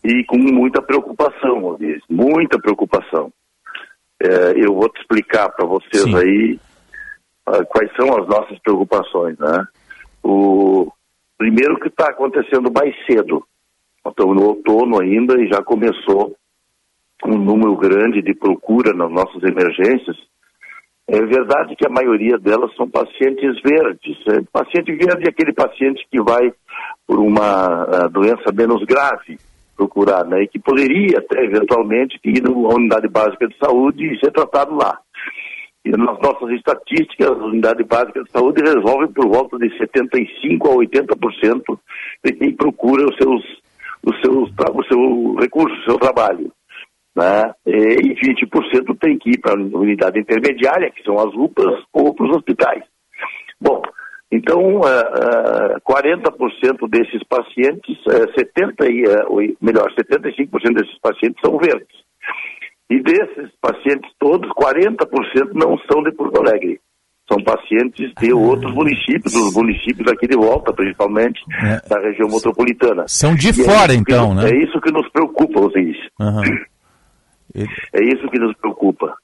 E 0.05 0.25
com 0.25 0.37
muita 0.39 0.81
preocupação, 0.83 1.65
Odísio, 1.65 2.03
muita 2.09 2.59
preocupação. 2.59 3.31
É, 4.23 4.53
eu 4.57 4.75
vou 4.75 4.89
te 4.89 5.01
explicar 5.01 5.51
para 5.51 5.67
vocês 5.67 6.07
aí 6.15 6.59
ah, 7.47 7.65
quais 7.65 7.91
são 7.95 8.17
as 8.17 8.27
nossas 8.27 8.59
preocupações, 8.61 9.39
né? 9.39 9.67
O 10.23 10.91
primeiro 11.37 11.79
que 11.79 11.89
está 11.89 12.11
acontecendo 12.11 12.73
mais 12.73 12.95
cedo. 13.07 13.45
Nós 14.05 14.13
estamos 14.13 14.37
no 14.37 14.49
outono 14.49 15.01
ainda 15.01 15.41
e 15.41 15.49
já 15.49 15.63
começou 15.63 16.35
um 17.25 17.37
número 17.37 17.77
grande 17.77 18.23
de 18.23 18.35
procura 18.35 18.93
nas 18.95 19.11
nossas 19.11 19.43
emergências. 19.43 20.17
É 21.09 21.21
verdade 21.21 21.77
que 21.77 21.87
a 21.87 21.91
maioria 21.91 22.39
delas 22.39 22.75
são 22.75 22.89
pacientes 22.89 23.61
verdes. 23.63 24.17
É, 24.29 24.41
paciente 24.51 24.93
verde 24.93 25.27
é 25.27 25.29
aquele 25.29 25.53
paciente 25.53 26.07
que 26.11 26.21
vai 26.21 26.53
por 27.07 27.19
uma 27.19 27.83
ah, 27.85 28.09
doença 28.09 28.51
menos 28.53 28.83
grave 28.85 29.39
procurar, 29.77 30.25
né? 30.25 30.43
E 30.43 30.49
que 30.49 30.59
poderia 30.59 31.19
até 31.19 31.45
eventualmente 31.45 32.19
ir 32.25 32.43
numa 32.43 32.75
unidade 32.75 33.09
básica 33.09 33.47
de 33.47 33.57
saúde 33.59 34.07
e 34.07 34.19
ser 34.19 34.33
tratado 34.33 34.75
lá. 34.75 34.99
E 35.85 35.91
nas 35.91 36.19
nossas 36.19 36.51
estatísticas, 36.51 37.29
a 37.29 37.45
unidade 37.45 37.85
básica 37.85 38.23
de 38.25 38.31
saúde 38.33 38.61
resolve 38.61 39.07
por 39.13 39.29
volta 39.29 39.57
de 39.57 39.69
75% 39.79 40.67
a 40.67 40.75
80% 40.75 41.79
de 42.25 42.33
quem 42.33 42.53
procura 42.57 43.07
os 43.07 43.17
seus, 43.17 43.43
os 44.05 44.21
seus, 44.21 44.51
o 44.51 44.85
seu 44.89 45.35
recurso, 45.37 45.77
o 45.77 45.85
seu 45.85 45.99
trabalho. 45.99 46.51
Né? 47.15 47.55
E 47.65 48.15
20% 48.15 48.99
tem 48.99 49.17
que 49.17 49.31
ir 49.31 49.39
para 49.39 49.53
a 49.53 49.79
unidade 49.79 50.19
intermediária, 50.19 50.91
que 50.91 51.05
são 51.05 51.19
as 51.19 51.33
UPAs, 51.35 51.85
ou 51.93 52.13
para 52.13 52.27
os 52.27 52.37
hospitais. 52.37 52.83
Bom, 53.61 53.81
Então, 54.33 54.61
uh, 54.61 55.77
uh, 55.77 55.81
40% 55.89 56.89
desses 56.91 57.23
pacientes, 57.29 57.97
uh, 58.07 58.27
70 58.37 58.91
e, 58.91 59.05
uh, 59.05 59.57
melhor, 59.61 59.87
75% 59.95 60.75
desses 60.75 60.99
pacientes 61.01 61.41
são 61.45 61.57
verdes. 61.59 62.05
E 62.91 63.01
desses 63.03 63.51
pacientes 63.61 64.11
todos, 64.19 64.49
40% 64.51 65.53
não 65.55 65.79
são 65.91 66.03
de 66.03 66.13
Porto 66.13 66.41
Alegre. 66.41 66.81
São 67.29 67.43
pacientes 67.43 68.13
de 68.21 68.31
Ah. 68.31 68.37
outros 68.37 68.73
municípios, 68.73 69.33
dos 69.33 69.55
municípios 69.55 70.07
aqui 70.13 70.29
de 70.29 70.37
volta, 70.37 70.73
principalmente 70.73 71.41
É. 71.65 71.89
da 71.89 72.01
região 72.01 72.29
metropolitana. 72.29 73.05
São 73.09 73.35
de 73.35 73.49
E 73.49 73.51
é 73.63 73.65
fora, 73.65 73.89
que 73.89 73.95
então, 73.99 74.33
né? 74.35 74.49
É 74.51 74.57
isso 74.65 74.81
que 74.81 74.93
nos 74.93 75.09
preocupa, 75.11 75.61
Luiz. 75.61 75.97
Aham. 76.21 76.43
É 77.93 78.03
isso 78.05 78.29
que 78.31 78.39
nos 78.39 78.55
preocupa. 78.59 79.15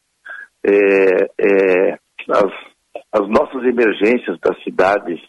É, 0.64 1.28
é, 1.38 1.98
as, 2.30 2.52
as 3.12 3.28
nossas 3.28 3.62
emergências 3.64 4.38
das 4.40 4.60
cidades 4.62 5.20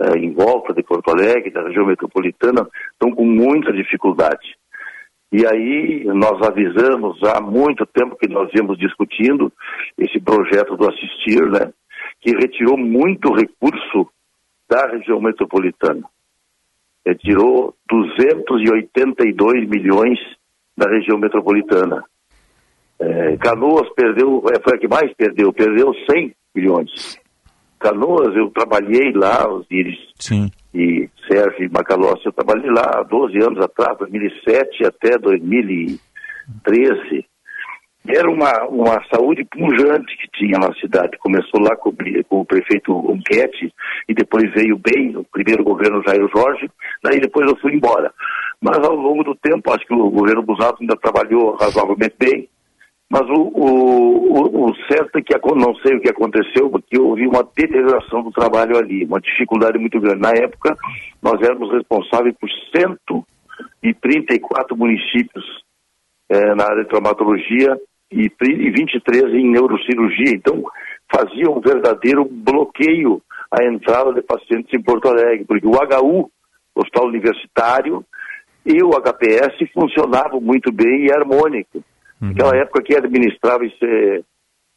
eh, 0.00 0.18
em 0.18 0.32
volta 0.32 0.74
de 0.74 0.82
Porto 0.82 1.10
Alegre, 1.10 1.52
da 1.52 1.62
região 1.62 1.86
metropolitana, 1.86 2.68
estão 2.92 3.14
com 3.14 3.24
muita 3.24 3.72
dificuldade. 3.72 4.56
E 5.32 5.46
aí 5.46 6.04
nós 6.06 6.42
avisamos 6.42 7.22
há 7.22 7.40
muito 7.40 7.86
tempo 7.86 8.16
que 8.16 8.26
nós 8.26 8.50
viemos 8.52 8.76
discutindo 8.78 9.52
esse 9.96 10.20
projeto 10.20 10.76
do 10.76 10.90
Assistir, 10.90 11.48
né, 11.48 11.72
que 12.20 12.32
retirou 12.32 12.76
muito 12.76 13.32
recurso 13.32 14.10
da 14.68 14.88
região 14.88 15.20
metropolitana. 15.20 16.02
Retirou 17.06 17.74
282 17.88 19.68
milhões 19.68 20.18
da 20.76 20.90
região 20.90 21.16
metropolitana. 21.16 22.04
É, 22.98 23.36
Canoas 23.36 23.88
perdeu, 23.94 24.42
é, 24.52 24.60
foi 24.60 24.76
a 24.76 24.78
que 24.78 24.88
mais 24.88 25.12
perdeu, 25.14 25.52
perdeu 25.52 25.94
100 26.10 26.34
milhões. 26.54 27.18
Canoas, 27.78 28.36
eu 28.36 28.50
trabalhei 28.50 29.10
lá, 29.12 29.48
Osiris 29.48 29.98
Sim. 30.18 30.50
e 30.74 31.08
Sérgio 31.26 31.70
Macalossi, 31.72 32.26
eu 32.26 32.32
trabalhei 32.32 32.70
lá 32.70 32.90
há 32.94 33.02
12 33.02 33.38
anos 33.38 33.64
atrás, 33.64 33.96
2007 33.98 34.84
até 34.84 35.16
2013. 35.16 37.24
Era 38.06 38.30
uma, 38.30 38.64
uma 38.64 39.02
saúde 39.12 39.44
pujante 39.44 40.16
que 40.16 40.38
tinha 40.38 40.58
na 40.58 40.72
cidade. 40.74 41.18
Começou 41.18 41.60
lá 41.60 41.76
com, 41.76 41.92
com 42.28 42.40
o 42.40 42.44
prefeito 42.44 42.92
Onquete 42.92 43.72
e 44.08 44.14
depois 44.14 44.50
veio 44.54 44.78
bem 44.78 45.16
o 45.16 45.24
primeiro 45.24 45.64
governo 45.64 46.02
Jair 46.06 46.26
Jorge, 46.34 46.70
daí 47.02 47.20
depois 47.20 47.48
eu 47.48 47.56
fui 47.58 47.74
embora. 47.74 48.12
Mas 48.60 48.78
ao 48.78 48.94
longo 48.94 49.24
do 49.24 49.34
tempo, 49.36 49.72
acho 49.72 49.86
que 49.86 49.94
o 49.94 50.10
governo 50.10 50.42
Busato 50.42 50.78
ainda 50.80 50.96
trabalhou 50.96 51.56
razoavelmente 51.56 52.14
bem, 52.18 52.48
mas 53.10 53.28
o, 53.28 53.42
o, 53.42 54.66
o, 54.66 54.74
certo 54.86 55.18
é 55.18 55.22
que 55.22 55.34
não 55.56 55.74
sei 55.76 55.96
o 55.96 56.00
que 56.00 56.08
aconteceu, 56.08 56.70
porque 56.70 56.96
houve 56.96 57.26
uma 57.26 57.42
deterioração 57.42 58.22
do 58.22 58.30
trabalho 58.30 58.78
ali, 58.78 59.04
uma 59.04 59.20
dificuldade 59.20 59.76
muito 59.78 60.00
grande. 60.00 60.20
Na 60.20 60.30
época, 60.30 60.76
nós 61.20 61.42
éramos 61.42 61.72
responsáveis 61.72 62.36
por 62.40 62.48
134 62.72 64.76
municípios 64.76 65.44
eh, 66.28 66.54
na 66.54 66.62
área 66.62 66.84
de 66.84 66.88
traumatologia 66.88 67.76
e, 68.12 68.30
e 68.42 68.70
23 68.70 69.24
em 69.34 69.50
neurocirurgia. 69.50 70.32
Então, 70.32 70.62
fazia 71.12 71.50
um 71.50 71.60
verdadeiro 71.60 72.24
bloqueio 72.24 73.20
à 73.50 73.64
entrada 73.64 74.12
de 74.12 74.22
pacientes 74.22 74.72
em 74.72 74.80
Porto 74.80 75.08
Alegre, 75.08 75.44
porque 75.46 75.66
o 75.66 75.72
HU, 75.72 76.30
Hospital 76.76 77.08
Universitário, 77.08 78.04
e 78.64 78.80
o 78.84 78.90
HPS 78.90 79.68
funcionavam 79.74 80.40
muito 80.40 80.70
bem 80.70 81.06
e 81.06 81.12
harmônico. 81.12 81.82
Naquela 82.28 82.56
época 82.56 82.82
que 82.82 82.94
administrava 82.96 83.64
esse, 83.64 84.24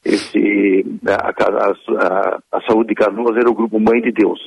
esse 0.05 0.85
a, 1.07 1.29
a- 1.29 2.39
a- 2.51 2.61
saúde 2.67 2.89
de 2.89 2.95
Canoas 2.95 3.35
era 3.37 3.49
o 3.49 3.53
grupo 3.55 3.79
Mãe 3.79 4.01
de 4.01 4.11
Deus. 4.11 4.39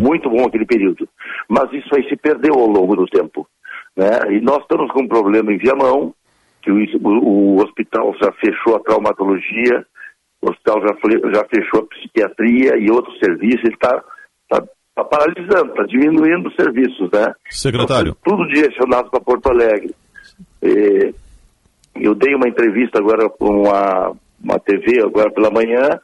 Muito 0.00 0.28
bom 0.28 0.44
aquele 0.46 0.66
período. 0.66 1.08
Mas 1.48 1.72
isso 1.72 1.88
aí 1.94 2.06
se 2.08 2.16
perdeu 2.16 2.54
ao 2.54 2.66
longo 2.66 2.94
do 2.96 3.06
tempo. 3.06 3.46
Né? 3.96 4.08
E 4.36 4.40
nós 4.40 4.62
estamos 4.62 4.90
com 4.92 5.02
um 5.02 5.08
problema 5.08 5.52
em 5.52 5.58
Viamão, 5.58 6.14
que 6.62 6.70
o, 6.70 6.76
o- 7.02 7.56
o 7.56 7.62
hospital 7.62 8.14
já 8.22 8.30
fechou 8.32 8.76
a 8.76 8.80
traumatologia, 8.80 9.84
o 10.42 10.50
hospital 10.50 10.80
já, 10.82 11.30
já 11.34 11.44
fechou 11.44 11.80
a 11.80 11.86
psiquiatria 11.86 12.76
e 12.78 12.90
outros 12.90 13.18
serviços, 13.18 13.64
está 13.70 14.02
tá, 14.48 14.62
tá 14.94 15.04
paralisando, 15.04 15.70
está 15.70 15.84
diminuindo 15.84 16.48
os 16.48 16.54
serviços, 16.56 17.10
né? 17.12 17.32
Secretário. 17.50 18.16
tudo 18.24 18.46
direcionado 18.48 19.10
para 19.10 19.20
Porto 19.20 19.50
Alegre. 19.50 19.94
Eh, 20.62 21.12
eu 21.94 22.14
dei 22.14 22.34
uma 22.34 22.48
entrevista 22.48 22.98
agora 22.98 23.28
com 23.28 23.62
uma, 23.62 24.12
uma 24.42 24.58
TV 24.58 25.02
agora 25.02 25.30
pela 25.30 25.50
manhã. 25.50 26.00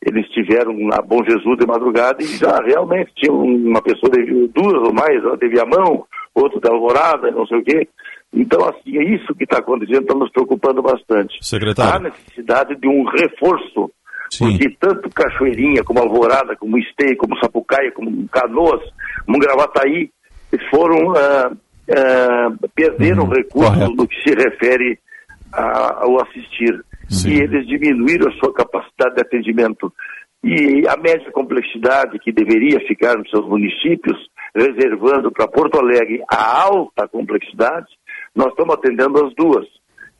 Eles 0.00 0.26
estiveram 0.26 0.72
na 0.78 1.02
Bom 1.02 1.24
Jesus 1.24 1.58
de 1.58 1.66
madrugada 1.66 2.22
e 2.22 2.26
já 2.26 2.60
realmente 2.62 3.12
tinha 3.16 3.32
uma 3.32 3.82
pessoa, 3.82 4.12
duas 4.54 4.86
ou 4.86 4.92
mais, 4.92 5.22
ela 5.24 5.36
teve 5.36 5.60
a 5.60 5.66
mão, 5.66 6.04
outro 6.34 6.60
da 6.60 6.70
Alvorada, 6.70 7.30
não 7.32 7.46
sei 7.46 7.58
o 7.58 7.64
quê. 7.64 7.88
Então, 8.32 8.64
assim, 8.68 8.96
é 8.96 9.14
isso 9.14 9.34
que 9.34 9.44
está 9.44 9.58
acontecendo, 9.58 10.02
está 10.02 10.14
nos 10.14 10.30
preocupando 10.30 10.82
bastante. 10.82 11.34
Secretário. 11.40 12.06
Há 12.06 12.10
necessidade 12.10 12.76
de 12.76 12.86
um 12.86 13.04
reforço, 13.04 13.90
porque 14.38 14.76
tanto 14.78 15.10
Cachoeirinha, 15.10 15.82
como 15.82 16.00
Alvorada, 16.00 16.54
como 16.54 16.78
Esteio, 16.78 17.16
como 17.16 17.38
Sapucaia, 17.38 17.90
como 17.92 18.28
Canoas, 18.28 18.82
como 19.24 19.38
Gravataí, 19.38 20.10
eles 20.52 20.66
foram, 20.70 21.12
ah, 21.16 21.50
ah, 21.90 22.48
perderam 22.74 23.26
recursos 23.26 23.96
no 23.96 24.06
que 24.06 24.22
se 24.22 24.34
refere 24.34 24.98
a- 25.52 26.04
ao 26.04 26.20
assistir. 26.22 26.84
E 27.30 27.40
eles 27.42 27.66
diminuíram 27.66 28.30
a 28.30 28.34
sua 28.36 28.52
capacidade 28.52 29.14
de 29.14 29.22
atendimento. 29.22 29.92
E 30.44 30.86
a 30.86 30.96
média 30.96 31.30
complexidade 31.32 32.18
que 32.18 32.30
deveria 32.30 32.78
ficar 32.86 33.16
nos 33.16 33.28
seus 33.30 33.46
municípios, 33.48 34.16
reservando 34.54 35.32
para 35.32 35.48
Porto 35.48 35.78
Alegre 35.80 36.22
a 36.30 36.62
alta 36.64 37.08
complexidade, 37.08 37.86
nós 38.36 38.48
estamos 38.48 38.74
atendendo 38.74 39.24
as 39.26 39.34
duas. 39.34 39.66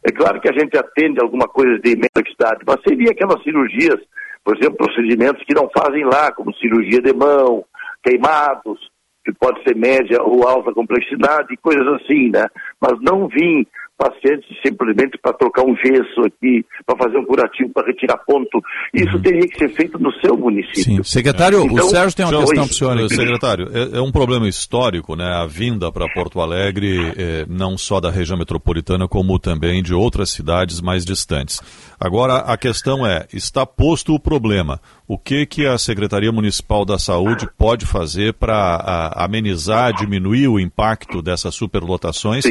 É 0.04 0.10
claro 0.10 0.40
que 0.40 0.48
a 0.48 0.52
gente 0.52 0.76
atende 0.78 1.20
alguma 1.20 1.46
coisa 1.46 1.78
de 1.78 1.94
complexidade, 1.96 2.64
mas 2.66 2.80
seria 2.86 3.10
aquelas 3.10 3.42
cirurgias, 3.42 4.00
por 4.44 4.56
exemplo, 4.56 4.76
procedimentos 4.78 5.44
que 5.44 5.54
não 5.54 5.68
fazem 5.76 6.04
lá, 6.04 6.32
como 6.32 6.54
cirurgia 6.54 7.00
de 7.02 7.12
mão, 7.12 7.64
queimados, 8.02 8.78
que 9.24 9.32
pode 9.38 9.62
ser 9.62 9.76
média 9.76 10.22
ou 10.22 10.48
alta 10.48 10.72
complexidade, 10.72 11.56
coisas 11.58 11.86
assim, 12.00 12.30
né? 12.30 12.46
Mas 12.80 12.98
não 13.02 13.28
vim 13.28 13.66
pacientes 13.98 14.48
simplesmente 14.64 15.18
para 15.18 15.32
trocar 15.32 15.64
um 15.64 15.74
gesso 15.76 16.20
aqui, 16.24 16.64
para 16.86 16.96
fazer 16.96 17.18
um 17.18 17.24
curativo, 17.24 17.70
para 17.74 17.86
retirar 17.86 18.16
ponto. 18.18 18.62
Isso 18.94 19.18
teria 19.20 19.46
que 19.48 19.58
ser 19.58 19.68
feito 19.70 19.98
no 19.98 20.12
seu 20.20 20.36
município. 20.36 21.04
Secretário, 21.04 21.64
Então, 21.64 21.86
o 21.86 21.90
Sérgio 21.90 22.16
tem 22.16 22.24
uma 22.24 22.38
questão 22.38 22.64
para 22.64 22.70
o 22.70 22.74
senhor. 22.74 23.08
Secretário, 23.08 23.68
é, 23.72 23.98
é 23.98 24.00
um 24.00 24.12
problema 24.12 24.48
histórico, 24.48 25.16
né? 25.16 25.24
A 25.24 25.46
vinda 25.46 25.90
para 25.90 26.08
Porto 26.08 26.40
Alegre, 26.40 27.12
eh, 27.16 27.46
não 27.48 27.76
só 27.76 28.00
da 28.00 28.10
região 28.10 28.38
metropolitana, 28.38 29.08
como 29.08 29.38
também 29.38 29.82
de 29.82 29.92
outras 29.92 30.30
cidades 30.30 30.80
mais 30.80 31.04
distantes. 31.04 31.60
Agora, 31.98 32.36
a 32.36 32.56
questão 32.56 33.04
é, 33.04 33.26
está 33.32 33.66
posto 33.66 34.14
o 34.14 34.20
problema. 34.20 34.80
O 35.08 35.16
que, 35.16 35.46
que 35.46 35.66
a 35.66 35.78
Secretaria 35.78 36.30
Municipal 36.30 36.84
da 36.84 36.98
Saúde 36.98 37.48
pode 37.56 37.86
fazer 37.86 38.34
para 38.34 39.10
amenizar, 39.16 39.90
diminuir 39.94 40.48
o 40.48 40.60
impacto 40.60 41.22
dessas 41.22 41.54
superlotações 41.54 42.44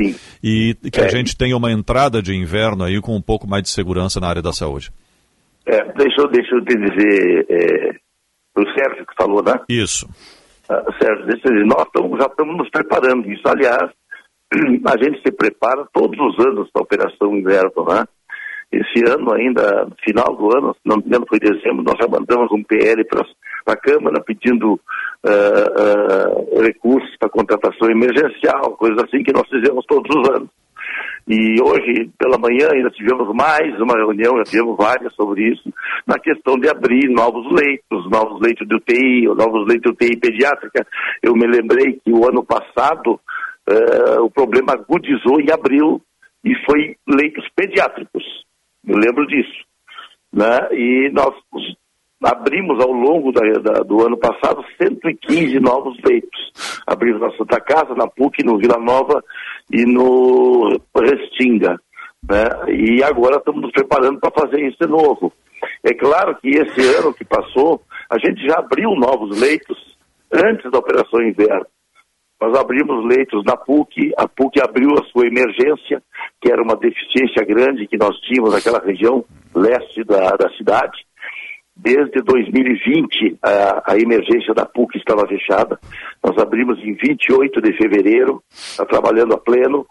e 0.44 0.76
que 0.92 1.00
a 1.00 1.06
É. 1.06 1.10
gente 1.10 1.38
tenha 1.38 1.56
uma 1.56 1.72
entrada 1.72 2.20
de 2.20 2.34
inverno 2.36 2.84
aí 2.84 3.00
com 3.00 3.16
um 3.16 3.22
pouco 3.22 3.48
mais 3.48 3.62
de 3.62 3.70
segurança 3.70 4.20
na 4.20 4.28
área 4.28 4.42
da 4.42 4.52
saúde? 4.52 4.90
É, 5.68 5.84
deixa, 5.94 6.20
eu- 6.22 6.30
deixa 6.30 6.56
eu 6.56 6.66
te 6.66 6.76
dizer, 6.78 7.46
é, 7.48 7.92
o 8.60 8.64
Sérgio 8.74 9.06
que 9.06 9.14
falou, 9.16 9.44
né? 9.44 9.54
Isso. 9.70 10.10
Ah, 10.68 10.82
Sérgio, 11.00 11.28
deixa 11.28 11.48
eu 11.50 11.54
dizer, 11.54 11.66
nós 11.66 11.86
tamo- 11.94 12.18
já 12.18 12.26
estamos 12.26 12.58
nos 12.58 12.70
preparando. 12.72 13.30
Isso, 13.32 13.48
aliás, 13.48 13.92
a 14.86 14.98
gente 15.04 15.22
se 15.22 15.32
prepara 15.32 15.86
todos 15.94 16.18
os 16.20 16.44
anos 16.44 16.68
para 16.72 16.82
a 16.82 16.86
Operação 16.86 17.36
Inverno, 17.38 17.86
né? 17.88 18.04
Esse 18.72 19.10
ano 19.10 19.34
ainda, 19.34 19.88
final 20.04 20.36
do 20.36 20.56
ano, 20.56 20.76
não 20.84 20.98
me 20.98 21.04
engano 21.06 21.26
foi 21.28 21.40
dezembro, 21.40 21.84
nós 21.84 21.98
mandamos 22.10 22.52
um 22.52 22.64
PL 22.64 23.04
para 23.06 23.24
a 23.74 23.78
Câmara 23.78 24.22
pedindo 24.22 24.80
ah, 25.26 25.30
ah, 25.30 26.62
recursos 26.62 27.16
para 27.18 27.30
contratação 27.30 27.90
emergencial, 27.90 28.76
coisas 28.78 29.02
assim 29.04 29.24
que 29.24 29.32
nós 29.32 29.48
fizemos 29.48 29.86
todos 29.86 30.14
os 30.14 30.30
anos. 30.30 30.50
E 31.28 31.62
hoje, 31.62 32.10
pela 32.18 32.38
manhã, 32.38 32.70
ainda 32.72 32.90
tivemos 32.90 33.34
mais 33.36 33.78
uma 33.82 33.96
reunião, 33.96 34.38
já 34.38 34.44
tivemos 34.44 34.78
várias 34.78 35.14
sobre 35.14 35.52
isso, 35.52 35.74
na 36.06 36.18
questão 36.18 36.58
de 36.58 36.70
abrir 36.70 37.10
novos 37.10 37.46
leitos, 37.52 38.10
novos 38.10 38.40
leitos 38.42 38.66
de 38.66 38.76
UTI, 38.76 39.26
novos 39.36 39.68
leitos 39.68 39.92
de 39.94 40.06
UTI 40.06 40.18
pediátrica. 40.18 40.88
Eu 41.22 41.34
me 41.34 41.46
lembrei 41.46 42.00
que 42.04 42.12
o 42.12 42.26
ano 42.26 42.46
passado 42.46 43.20
eh, 43.70 44.20
o 44.22 44.30
problema 44.30 44.74
agudizou 44.74 45.42
em 45.42 45.52
abril 45.52 46.02
e 46.46 46.56
foi 46.66 46.96
leitos 47.06 47.46
pediátricos. 47.54 48.24
Lembro 48.88 49.26
disso. 49.28 49.66
Né? 50.34 50.68
E 50.72 51.10
nós 51.14 51.34
abrimos 52.24 52.84
ao 52.84 52.92
longo 52.92 53.32
da- 53.32 53.60
da- 53.60 53.84
do 53.84 54.06
ano 54.06 54.18
passado 54.18 54.64
115 54.82 55.60
novos 55.60 55.98
leitos. 56.04 56.52
Abrimos 56.86 57.22
na 57.22 57.32
Santa 57.38 57.60
Casa, 57.60 57.94
na 57.96 58.08
PUC, 58.08 58.44
no 58.44 58.58
Vila 58.58 58.78
Nova 58.80 59.24
e 59.72 59.86
no 59.86 60.80
Restinga. 60.96 61.80
Né? 62.30 62.44
E 62.74 63.04
agora 63.04 63.38
estamos 63.38 63.62
nos 63.62 63.72
preparando 63.72 64.20
para 64.20 64.32
fazer 64.32 64.62
isso 64.68 64.78
de 64.80 64.88
novo. 64.88 65.32
É 65.84 65.94
claro 65.94 66.36
que 66.38 66.50
esse 66.50 66.96
ano 66.98 67.14
que 67.14 67.24
passou, 67.26 67.82
a 68.10 68.18
gente 68.18 68.46
já 68.48 68.60
abriu 68.60 68.92
novos 68.96 69.40
leitos 69.40 69.98
antes 70.34 70.70
da 70.72 70.80
Operação 70.80 71.22
Inverno. 71.22 71.66
Nós 72.40 72.56
abrimos 72.56 73.04
leitos 73.06 73.44
na 73.46 73.58
PUC, 73.58 74.14
a 74.16 74.28
PUC 74.28 74.62
abriu 74.62 74.92
a 74.94 75.04
sua 75.06 75.26
emergência, 75.26 76.02
que 76.40 76.52
era 76.52 76.62
uma 76.62 76.76
deficiência 76.76 77.44
grande 77.44 77.88
que 77.88 77.98
nós 77.98 78.16
tínhamos 78.22 78.54
naquela 78.54 78.80
região 78.80 79.26
leste 79.56 80.04
da, 80.04 80.36
da 80.36 80.50
cidade. 80.52 81.06
Desde 81.76 82.22
2020, 82.22 83.38
a, 83.42 83.94
a, 83.94 83.98
emergência 83.98 84.54
da 84.54 84.66
PUC 84.66 84.98
estava 84.98 85.28
fechada. 85.28 85.80
Nós 86.24 86.38
abrimos 86.38 86.80
em 86.80 86.94
28 86.94 87.62
de 87.62 87.74
fevereiro, 87.78 88.42
está 88.52 88.86
trabalhando 88.86 89.34
a 89.34 89.38
pleno. 89.38 89.86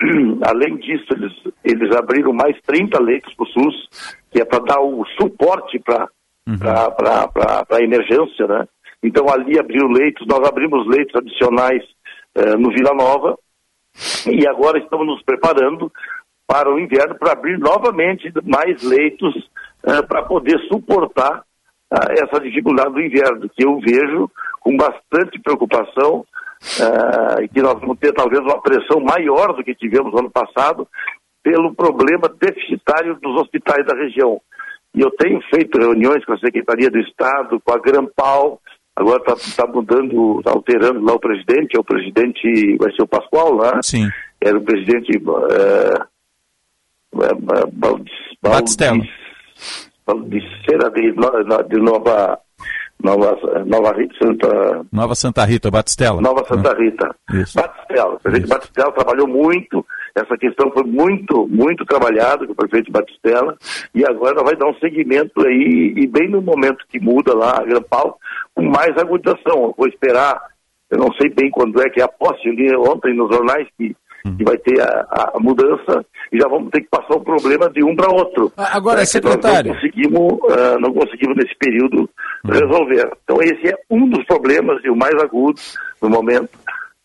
Além 0.46 0.76
disso, 0.76 1.06
eles, 1.12 1.32
eles 1.64 1.96
abriram 1.96 2.32
mais 2.32 2.56
30 2.62 3.00
leitos 3.00 3.34
para 3.34 3.44
o 3.44 3.48
SUS, 3.48 3.88
que 4.30 4.40
é 4.40 4.44
para 4.44 4.60
dar 4.60 4.80
o 4.80 5.04
suporte 5.20 5.78
para 5.80 6.08
uhum. 6.48 6.56
a 7.70 7.82
emergência, 7.82 8.46
né? 8.46 8.66
Então 9.04 9.26
ali 9.28 9.58
abriu 9.58 9.86
leitos, 9.86 10.26
nós 10.26 10.48
abrimos 10.48 10.86
leitos 10.86 11.14
adicionais 11.14 11.82
eh, 12.34 12.56
no 12.56 12.70
Vila 12.70 12.94
Nova 12.94 13.38
e 14.26 14.48
agora 14.48 14.78
estamos 14.78 15.06
nos 15.06 15.22
preparando 15.22 15.92
para 16.46 16.72
o 16.72 16.80
inverno 16.80 17.14
para 17.16 17.32
abrir 17.32 17.58
novamente 17.58 18.32
mais 18.42 18.82
leitos 18.82 19.34
eh, 19.86 20.00
para 20.08 20.22
poder 20.22 20.58
suportar 20.68 21.44
eh, 21.92 22.24
essa 22.24 22.40
dificuldade 22.40 22.94
do 22.94 23.02
inverno, 23.02 23.46
que 23.50 23.62
eu 23.62 23.78
vejo 23.78 24.30
com 24.60 24.74
bastante 24.74 25.38
preocupação 25.38 26.24
e 27.42 27.48
que 27.48 27.60
nós 27.60 27.78
vamos 27.78 27.98
ter 27.98 28.10
talvez 28.14 28.40
uma 28.40 28.58
pressão 28.62 28.98
maior 28.98 29.52
do 29.52 29.62
que 29.62 29.74
tivemos 29.74 30.10
no 30.10 30.20
ano 30.20 30.30
passado 30.30 30.88
pelo 31.42 31.74
problema 31.74 32.26
deficitário 32.40 33.16
dos 33.20 33.38
hospitais 33.38 33.84
da 33.84 33.94
região. 33.94 34.40
E 34.94 35.02
eu 35.02 35.10
tenho 35.10 35.42
feito 35.54 35.78
reuniões 35.78 36.24
com 36.24 36.32
a 36.32 36.38
Secretaria 36.38 36.90
do 36.90 36.98
Estado, 37.00 37.60
com 37.60 37.70
a 37.70 37.78
Grampal, 37.78 38.62
Agora 38.96 39.22
está 39.26 39.64
tá 39.64 39.72
mudando, 39.72 40.38
está 40.38 40.52
alterando 40.52 41.04
lá 41.04 41.14
o 41.14 41.20
presidente, 41.20 41.76
é 41.76 41.80
o 41.80 41.84
presidente, 41.84 42.76
vai 42.78 42.92
ser 42.92 43.02
o 43.02 43.08
Pascoal 43.08 43.52
lá. 43.54 43.82
Sim. 43.82 44.08
Era 44.40 44.56
o 44.56 44.62
presidente 44.62 45.10
é, 45.50 45.94
é, 47.22 47.28
Batistella. 48.42 49.02
Baldiceira 50.06 50.90
de, 50.90 51.12
de 51.12 51.80
Nova 51.80 52.40
Nova, 53.04 53.38
Nova 53.66 53.92
Rita 53.92 54.14
Santa... 54.22 54.86
Nova 54.90 55.14
Santa 55.14 55.44
Rita, 55.44 55.70
Batistella. 55.70 56.22
Nova 56.22 56.42
Santa 56.46 56.74
Rita. 56.74 57.14
Isso. 57.34 57.54
Batistella. 57.54 58.14
O 58.14 58.20
prefeito 58.20 58.46
Isso. 58.46 58.54
Batistella 58.54 58.92
trabalhou 58.92 59.28
muito, 59.28 59.86
essa 60.14 60.36
questão 60.38 60.70
foi 60.70 60.84
muito, 60.84 61.48
muito 61.48 61.84
trabalhada 61.84 62.46
com 62.46 62.52
o 62.52 62.56
prefeito 62.56 62.92
Batistella, 62.92 63.56
e 63.94 64.04
agora 64.04 64.44
vai 64.44 64.54
dar 64.54 64.68
um 64.68 64.74
segmento 64.74 65.44
aí, 65.44 65.92
e 65.96 66.06
bem 66.06 66.28
no 66.28 66.40
momento 66.40 66.84
que 66.88 67.00
muda 67.00 67.34
lá 67.34 67.58
a 67.58 67.64
Grampal, 67.64 68.18
com 68.54 68.62
mais 68.62 68.96
agudização. 68.96 69.64
Eu 69.64 69.74
vou 69.76 69.88
esperar, 69.88 70.40
eu 70.90 70.98
não 70.98 71.12
sei 71.14 71.28
bem 71.30 71.50
quando 71.50 71.82
é 71.82 71.90
que 71.90 72.00
é 72.00 72.04
a 72.04 72.08
posse, 72.08 72.46
eu 72.46 72.54
li 72.54 72.76
ontem 72.76 73.12
nos 73.12 73.28
jornais 73.28 73.66
que, 73.76 73.96
hum. 74.24 74.36
que 74.36 74.44
vai 74.44 74.56
ter 74.58 74.80
a, 74.80 75.32
a, 75.34 75.40
mudança 75.40 76.06
e 76.32 76.38
já 76.38 76.46
vamos 76.48 76.70
ter 76.70 76.82
que 76.82 76.88
passar 76.88 77.16
o 77.16 77.24
problema 77.24 77.68
de 77.70 77.82
um 77.82 77.96
para 77.96 78.14
outro. 78.14 78.52
Agora, 78.56 79.02
é, 79.02 79.04
secretário. 79.04 79.72
Não 79.72 79.80
conseguimos, 79.80 80.32
uh, 80.32 80.78
não 80.78 80.94
conseguimos 80.94 81.36
nesse 81.36 81.56
período 81.58 82.08
hum. 82.44 82.50
resolver. 82.52 83.10
Então, 83.24 83.42
esse 83.42 83.68
é 83.68 83.76
um 83.90 84.08
dos 84.08 84.24
problemas 84.26 84.80
e 84.84 84.90
o 84.90 84.96
mais 84.96 85.14
agudo 85.16 85.60
no 86.00 86.08
momento 86.08 86.50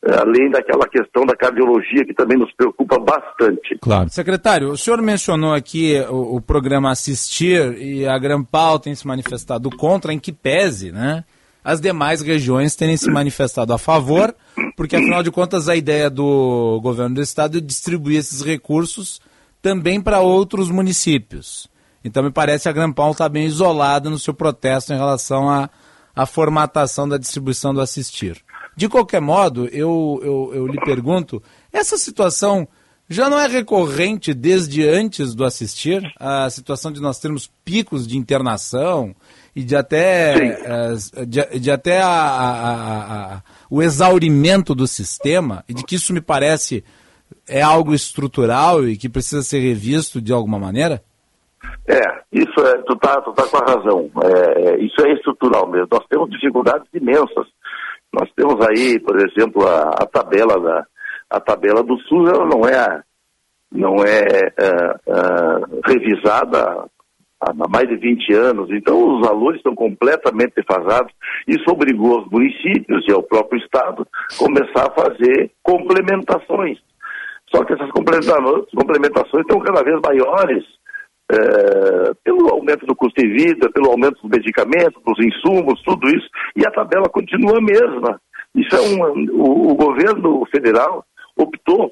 além 0.05 0.49
daquela 0.49 0.88
questão 0.88 1.26
da 1.26 1.35
cardiologia 1.35 2.05
que 2.05 2.13
também 2.13 2.38
nos 2.38 2.51
preocupa 2.53 2.97
bastante. 2.99 3.77
Claro. 3.81 4.09
Secretário, 4.09 4.71
o 4.71 4.77
senhor 4.77 5.01
mencionou 5.01 5.53
aqui 5.53 5.99
o, 6.09 6.38
o 6.38 6.41
programa 6.41 6.91
Assistir 6.91 7.77
e 7.77 8.07
a 8.07 8.17
Grampal 8.17 8.80
tem 8.80 8.95
se 8.95 9.05
manifestado 9.05 9.69
contra, 9.69 10.13
em 10.13 10.19
que 10.19 10.31
pese, 10.31 10.91
né? 10.91 11.23
as 11.63 11.81
demais 11.81 12.21
regiões 12.21 12.76
terem 12.76 12.97
se 12.97 13.11
manifestado 13.11 13.73
a 13.73 13.77
favor, 13.77 14.34
porque 14.76 14.95
afinal 14.95 15.21
de 15.21 15.30
contas 15.30 15.67
a 15.67 15.76
ideia 15.76 16.09
do 16.09 16.80
governo 16.81 17.15
do 17.15 17.21
estado 17.21 17.57
é 17.57 17.61
distribuir 17.61 18.19
esses 18.19 18.41
recursos 18.41 19.21
também 19.61 20.01
para 20.01 20.21
outros 20.21 20.71
municípios. 20.71 21.69
Então 22.03 22.23
me 22.23 22.31
parece 22.31 22.63
que 22.63 22.69
a 22.69 22.71
Grampal 22.73 23.11
está 23.11 23.27
bem 23.27 23.45
isolada 23.45 24.09
no 24.09 24.17
seu 24.17 24.34
protesto 24.34 24.93
em 24.93 24.97
relação 24.97 25.49
à, 25.49 25.69
à 26.15 26.26
formatação 26.26 27.07
da 27.07 27.17
distribuição 27.17 27.73
do 27.73 27.81
assistir. 27.81 28.41
De 28.75 28.87
qualquer 28.87 29.21
modo, 29.21 29.67
eu, 29.67 30.19
eu, 30.23 30.51
eu 30.53 30.67
lhe 30.67 30.79
pergunto, 30.79 31.41
essa 31.71 31.97
situação 31.97 32.67
já 33.09 33.29
não 33.29 33.39
é 33.39 33.47
recorrente 33.47 34.33
desde 34.33 34.87
antes 34.87 35.33
do 35.33 35.43
assistir? 35.43 36.01
A 36.17 36.49
situação 36.49 36.91
de 36.91 37.01
nós 37.01 37.19
termos 37.19 37.51
picos 37.65 38.07
de 38.07 38.17
internação, 38.17 39.15
e 39.55 39.63
de 39.63 39.75
até, 39.75 40.35
uh, 40.35 41.25
de, 41.25 41.59
de, 41.59 41.71
até 41.71 42.01
a, 42.01 42.07
a, 42.07 43.35
a, 43.35 43.41
o 43.69 43.81
exaurimento 43.81 44.75
do 44.75 44.87
sistema, 44.87 45.63
e 45.67 45.73
de 45.73 45.83
que 45.83 45.95
isso 45.95 46.13
me 46.13 46.21
parece 46.21 46.83
é 47.47 47.61
algo 47.61 47.93
estrutural 47.93 48.87
e 48.87 48.95
que 48.95 49.09
precisa 49.09 49.41
ser 49.41 49.59
revisto 49.59 50.21
de 50.21 50.31
alguma 50.31 50.59
maneira? 50.59 51.01
É, 51.87 51.99
isso 52.31 52.59
é, 52.59 52.77
tu 52.83 52.95
tá, 52.95 53.19
tu 53.21 53.33
tá 53.33 53.47
com 53.47 53.57
a 53.57 53.73
razão. 53.73 54.09
É, 54.23 54.77
isso 54.77 55.01
é 55.01 55.11
estrutural 55.13 55.67
mesmo. 55.67 55.87
Nós 55.91 56.05
temos 56.07 56.29
dificuldades 56.29 56.87
imensas. 56.93 57.47
Nós 58.14 58.30
temos 58.36 58.56
aí, 58.68 58.99
por 58.99 59.15
exemplo, 59.18 59.68
a, 59.68 59.90
a 59.90 60.06
tabela 60.06 60.60
da 60.60 60.86
a 61.30 61.40
tabela 61.40 61.84
do 61.84 61.95
SUS, 61.99 62.27
ela 62.27 62.45
não 62.45 62.68
é 62.68 63.03
não 63.72 64.03
é, 64.03 64.22
é, 64.57 64.65
é 65.07 65.91
revisada 65.91 66.90
há 67.40 67.53
mais 67.69 67.88
de 67.88 67.98
20 67.98 68.34
anos, 68.34 68.69
então 68.72 69.15
os 69.15 69.27
valores 69.27 69.57
estão 69.57 69.76
completamente 69.76 70.53
defasados. 70.56 71.14
Isso 71.48 71.69
obrigou 71.69 72.22
os 72.22 72.31
municípios 72.31 73.06
e 73.07 73.11
ao 73.11 73.22
próprio 73.22 73.61
Estado 73.61 74.07
a 74.34 74.38
começar 74.38 74.88
a 74.88 74.91
fazer 74.91 75.52
complementações. 75.61 76.80
Só 77.53 77.64
que 77.64 77.73
essas 77.73 77.90
complementações 77.91 79.41
estão 79.41 79.60
cada 79.60 79.84
vez 79.84 79.99
maiores 80.03 80.64
é, 81.31 82.14
pelo 82.23 82.49
aumento 82.49 82.85
do 82.85 82.95
custo 82.95 83.22
de 83.22 83.27
vida, 83.27 83.72
pelo 83.72 83.91
aumento 83.91 84.22
dos 84.22 84.31
medicamentos, 84.31 85.01
dos 85.03 85.26
insumos, 85.26 85.81
tudo 85.84 86.07
isso, 86.10 86.27
e 86.56 86.65
a 86.65 86.72
tabela 86.72 87.07
continua 87.10 87.57
a 87.57 87.61
mesma. 87.61 88.22
Isso 88.56 88.76
é 88.76 88.81
um, 88.81 89.26
o, 89.34 89.72
o 89.72 89.76
governo 89.76 90.45
federal 90.51 91.06
optou 91.38 91.91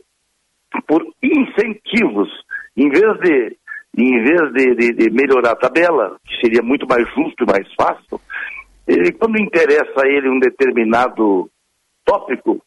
por 0.88 1.06
incentivos, 1.22 2.30
em 2.76 2.90
vez 2.90 3.20
de 3.20 3.58
em 4.00 4.24
vez 4.24 4.54
de, 4.54 4.76
de, 4.76 4.94
de, 4.94 5.10
melhorar 5.10 5.54
a 5.54 5.56
tabela, 5.56 6.18
que 6.24 6.40
seria 6.40 6.62
muito 6.62 6.86
mais 6.88 7.04
justo 7.16 7.44
e 7.44 7.48
mais 7.48 7.68
fácil, 7.74 8.22
ele, 8.88 9.12
quando 9.14 9.42
interessa 9.42 10.04
a 10.04 10.08
ele 10.08 10.30
um 10.30 10.40
determinado 10.40 11.50
tópico, 12.06 12.62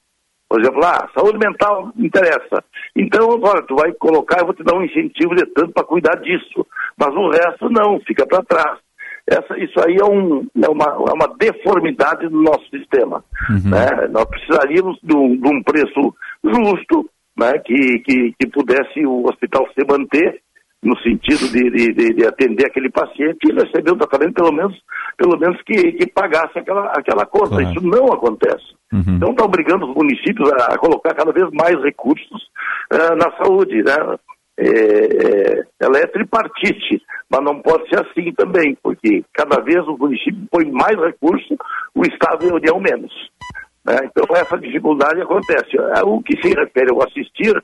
por 0.50 0.60
exemplo, 0.60 0.84
ah, 0.84 1.08
saúde 1.14 1.38
mental 1.38 1.92
interessa. 1.96 2.64
Então, 2.96 3.40
olha, 3.40 3.62
tu 3.62 3.76
vai 3.76 3.92
colocar, 3.92 4.40
eu 4.40 4.46
vou 4.46 4.54
te 4.54 4.64
dar 4.64 4.74
um 4.74 4.82
incentivo 4.82 5.32
de 5.36 5.46
tanto 5.46 5.72
para 5.72 5.86
cuidar 5.86 6.16
disso. 6.16 6.66
Mas 6.98 7.14
o 7.14 7.30
resto 7.30 7.70
não, 7.70 8.00
fica 8.00 8.26
para 8.26 8.42
trás. 8.42 8.80
Essa, 9.28 9.56
isso 9.58 9.78
aí 9.86 9.96
é, 10.00 10.04
um, 10.04 10.44
é, 10.60 10.68
uma, 10.68 10.86
é 10.86 11.12
uma 11.14 11.36
deformidade 11.38 12.28
do 12.28 12.42
nosso 12.42 12.68
sistema. 12.68 13.22
Uhum. 13.48 13.70
Né? 13.70 14.08
Nós 14.10 14.24
precisaríamos 14.24 14.98
de 15.04 15.16
um, 15.16 15.36
de 15.36 15.48
um 15.48 15.62
preço 15.62 16.14
justo, 16.42 17.08
né? 17.38 17.52
que, 17.64 18.00
que, 18.00 18.34
que 18.36 18.48
pudesse 18.48 19.06
o 19.06 19.22
hospital 19.28 19.68
se 19.72 19.86
manter 19.86 20.42
no 20.82 20.96
sentido 21.00 21.46
de, 21.52 21.70
de, 21.70 22.14
de, 22.14 22.26
atender 22.26 22.66
aquele 22.66 22.90
paciente 22.90 23.38
e 23.44 23.52
receber 23.52 23.92
um 23.92 23.98
tratamento 23.98 24.34
pelo 24.34 24.52
menos, 24.52 24.76
pelo 25.16 25.38
menos 25.38 25.60
que, 25.62 25.92
que 25.92 26.06
pagasse 26.06 26.58
aquela, 26.58 26.86
aquela 26.86 27.26
conta. 27.26 27.48
Claro. 27.48 27.64
Isso 27.64 27.80
não 27.86 28.06
acontece. 28.06 28.64
Uhum. 28.92 29.16
Então 29.16 29.30
está 29.30 29.44
obrigando 29.44 29.86
os 29.86 29.94
municípios 29.94 30.50
a, 30.52 30.78
colocar 30.78 31.14
cada 31.14 31.32
vez 31.32 31.48
mais 31.52 31.80
recursos 31.82 32.42
uh, 32.92 33.14
na 33.14 33.30
saúde. 33.36 33.82
Né? 33.82 33.94
É, 34.58 34.66
é, 34.66 35.64
ela 35.80 35.98
é 35.98 36.06
tripartite, 36.06 37.02
mas 37.30 37.44
não 37.44 37.60
pode 37.60 37.88
ser 37.88 38.00
assim 38.00 38.32
também, 38.32 38.76
porque 38.82 39.22
cada 39.32 39.60
vez 39.62 39.86
o 39.86 39.96
município 39.96 40.46
põe 40.50 40.70
mais 40.70 40.98
recursos, 40.98 41.56
o 41.94 42.02
Estado 42.02 42.46
e 42.46 42.50
a 42.50 42.54
União 42.54 42.80
menos. 42.80 43.12
Né? 43.84 43.96
Então 44.04 44.36
essa 44.36 44.58
dificuldade 44.58 45.20
acontece. 45.22 45.76
É, 45.96 46.02
o 46.04 46.22
que 46.22 46.36
se 46.40 46.54
refere 46.54 46.90
ao 46.90 47.02
assistir, 47.02 47.56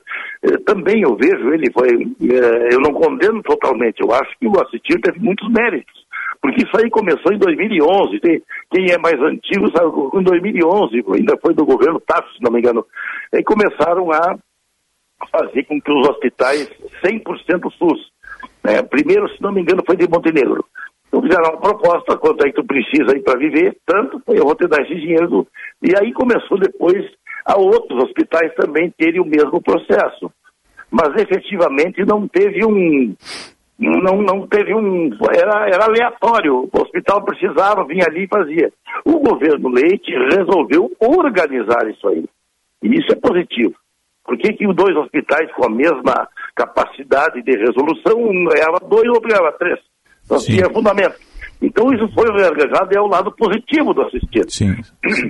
eh, 0.43 0.57
também 0.65 1.01
eu 1.01 1.15
vejo 1.15 1.53
ele 1.53 1.71
foi, 1.71 1.89
eh, 1.89 2.69
eu 2.73 2.79
não 2.79 2.91
condeno 2.93 3.41
totalmente, 3.43 4.01
eu 4.01 4.11
acho 4.11 4.37
que 4.39 4.47
o 4.47 4.59
assistir 4.61 4.99
teve 4.99 5.19
muitos 5.19 5.47
méritos, 5.49 6.05
porque 6.41 6.63
isso 6.63 6.75
aí 6.77 6.89
começou 6.89 7.31
em 7.31 7.37
2011, 7.37 8.19
tem, 8.19 8.41
quem 8.71 8.91
é 8.91 8.97
mais 8.97 9.19
antigo 9.21 9.69
sabe, 9.71 9.91
em 10.19 10.23
2011, 10.23 11.03
ainda 11.13 11.37
foi 11.37 11.53
do 11.53 11.65
governo 11.65 11.99
Tasso, 11.99 12.33
se 12.33 12.43
não 12.43 12.51
me 12.51 12.59
engano, 12.59 12.85
e 13.33 13.43
começaram 13.43 14.11
a 14.11 14.35
fazer 15.31 15.63
com 15.65 15.79
que 15.79 15.91
os 15.91 16.09
hospitais 16.09 16.67
100% 17.03 17.71
SUS, 17.77 18.11
né? 18.63 18.81
primeiro, 18.81 19.29
se 19.29 19.41
não 19.41 19.51
me 19.51 19.61
engano, 19.61 19.83
foi 19.85 19.95
de 19.95 20.09
Montenegro, 20.09 20.65
então 21.17 21.21
fizeram 21.21 21.51
uma 21.51 21.61
proposta, 21.61 22.17
quanto 22.17 22.45
é 22.45 22.49
que 22.49 22.55
tu 22.55 22.65
precisa 22.65 23.13
aí 23.13 23.21
para 23.21 23.39
viver, 23.39 23.77
tanto, 23.85 24.21
eu 24.27 24.43
vou 24.43 24.55
te 24.55 24.67
dar 24.67 24.81
esse 24.81 24.95
dinheiro. 24.95 25.47
E 25.81 25.91
aí 25.99 26.13
começou 26.13 26.59
depois 26.59 27.05
a 27.45 27.57
outros 27.57 28.03
hospitais 28.03 28.53
também 28.55 28.93
terem 28.97 29.21
o 29.21 29.25
mesmo 29.25 29.61
processo. 29.61 30.31
Mas 30.91 31.09
efetivamente 31.15 32.05
não 32.05 32.27
teve 32.27 32.65
um, 32.65 33.13
não, 33.77 34.21
não 34.21 34.47
teve 34.47 34.73
um. 34.73 35.09
Era, 35.35 35.67
era 35.67 35.85
aleatório. 35.85 36.69
O 36.71 36.81
hospital 36.81 37.23
precisava, 37.23 37.85
vinha 37.85 38.05
ali 38.07 38.23
e 38.23 38.27
fazia. 38.27 38.71
O 39.05 39.19
governo 39.19 39.69
Leite 39.69 40.11
resolveu 40.35 40.91
organizar 40.99 41.89
isso 41.89 42.07
aí. 42.07 42.25
E 42.83 42.87
isso 42.87 43.11
é 43.11 43.15
positivo. 43.15 43.75
Por 44.23 44.37
que, 44.37 44.53
que 44.53 44.73
dois 44.73 44.95
hospitais 44.95 45.51
com 45.53 45.65
a 45.65 45.69
mesma 45.69 46.27
capacidade 46.55 47.41
de 47.41 47.51
resolução, 47.57 48.19
um 48.19 48.45
ganhava 48.45 48.79
dois, 48.87 49.07
outro 49.09 49.29
ganhava 49.29 49.51
três? 49.53 49.79
Sim. 50.39 50.53
tinha 50.53 50.69
fundamento. 50.69 51.15
Então 51.61 51.91
isso 51.93 52.07
foi 52.13 52.27
organizado 52.29 52.93
e 52.93 52.97
é 52.97 53.01
o 53.01 53.07
lado 53.07 53.31
positivo 53.31 53.93
do 53.93 54.01
assistido. 54.03 54.49
Sim. 54.49 54.75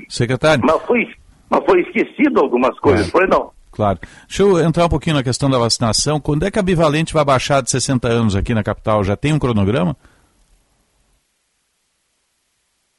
Secretário. 0.10 0.64
Mas 0.65 0.82
foi, 0.84 1.07
mas 1.49 1.64
foi 1.65 1.82
esquecido 1.82 2.40
algumas 2.40 2.78
coisas, 2.80 3.10
foi 3.10 3.28
não. 3.28 3.52
Claro. 3.72 3.99
Deixa 4.28 4.44
eu 4.44 4.60
entrar 4.60 4.86
um 4.86 4.90
pouquinho 4.90 5.15
na 5.15 5.24
questão 5.24 5.49
da 5.49 5.60
vacinação. 5.60 6.19
Quando 6.19 6.45
é 6.45 6.52
que 6.52 6.57
a 6.57 6.64
Bivalente 6.64 7.14
vai 7.14 7.24
baixar 7.24 7.61
de 7.61 7.69
60 7.69 8.07
anos 8.07 8.36
aqui 8.36 8.53
na 8.53 8.64
capital? 8.64 9.03
Já 9.03 9.15
tem 9.15 9.34
um 9.34 9.40
cronograma? 9.40 9.95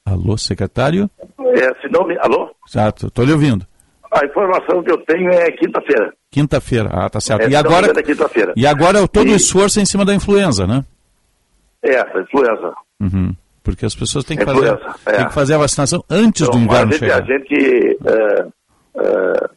Alô, 0.07 0.39
secretário? 0.39 1.11
É, 1.21 1.81
se 1.81 1.93
não 1.93 2.07
me... 2.07 2.17
Alô? 2.19 2.51
Exato, 2.67 3.09
estou 3.09 3.25
lhe 3.25 3.33
ouvindo. 3.33 3.67
A 4.11 4.25
informação 4.25 4.83
que 4.83 4.91
eu 4.91 4.99
tenho 4.99 5.31
é 5.31 5.51
quinta-feira. 5.51 6.15
Quinta-feira. 6.31 6.89
Ah, 6.93 7.11
tá 7.11 7.21
certo. 7.21 7.43
É, 7.43 7.47
e 7.47 7.49
me 7.51 7.57
agora, 7.57 7.89
é 7.89 8.53
e 8.57 8.67
agora 8.67 9.07
todo 9.07 9.31
o 9.31 9.35
esforço 9.35 9.79
é 9.79 9.83
em 9.83 9.87
cima 9.87 10.05
da 10.05 10.15
influenza, 10.15 10.67
né? 10.67 10.85
É, 11.83 12.01
influenza. 12.21 12.75
Uhum. 13.01 13.35
Porque 13.63 13.85
as 13.87 13.95
pessoas 13.95 14.25
têm 14.25 14.37
que, 14.37 14.43
Influenza, 14.45 14.79
fazer, 14.79 14.99
é. 15.07 15.17
têm 15.19 15.27
que 15.29 15.35
fazer 15.35 15.55
a 15.55 15.59
vacinação 15.59 16.03
antes 16.11 16.49
do 16.49 16.57
Então, 16.59 16.61
inverno 16.63 16.89
a 16.89 16.93
gente, 16.93 16.99
chegar. 16.99 17.23
a 17.23 17.27
gente, 17.27 17.99
é, 18.07 18.49
é, 18.97 19.51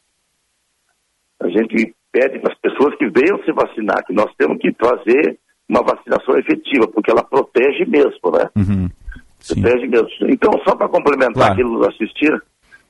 a 1.43 1.47
gente 1.49 1.95
pede 2.11 2.39
para 2.39 2.51
as 2.53 2.59
pessoas 2.59 2.95
que 2.97 3.09
venham 3.09 3.41
se 3.43 3.51
vacinar, 3.53 4.03
que 4.05 4.13
nós 4.13 4.29
temos 4.37 4.57
que 4.59 4.71
fazer 4.73 5.37
uma 5.69 5.81
vacinação 5.81 6.37
efetiva, 6.37 6.87
porque 6.87 7.09
ela 7.09 7.23
protege 7.23 7.85
mesmo, 7.85 8.31
né? 8.33 8.49
Uhum. 8.57 8.89
Protege 9.47 9.87
mesmo. 9.87 10.09
Então, 10.29 10.51
só 10.67 10.75
para 10.75 10.89
complementar 10.89 11.33
Claro. 11.33 11.53
aquilo 11.53 11.79
do 11.79 11.87
assistir, 11.89 12.31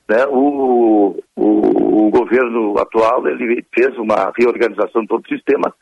né, 0.08 0.26
o, 0.28 1.16
o, 1.36 2.06
o 2.06 2.10
governo 2.10 2.76
atual 2.78 3.26
ele 3.28 3.64
fez 3.72 3.96
uma 3.96 4.32
reorganização 4.36 5.02
de 5.02 5.08
todo 5.08 5.24
o 5.24 5.28
sistema, 5.28 5.72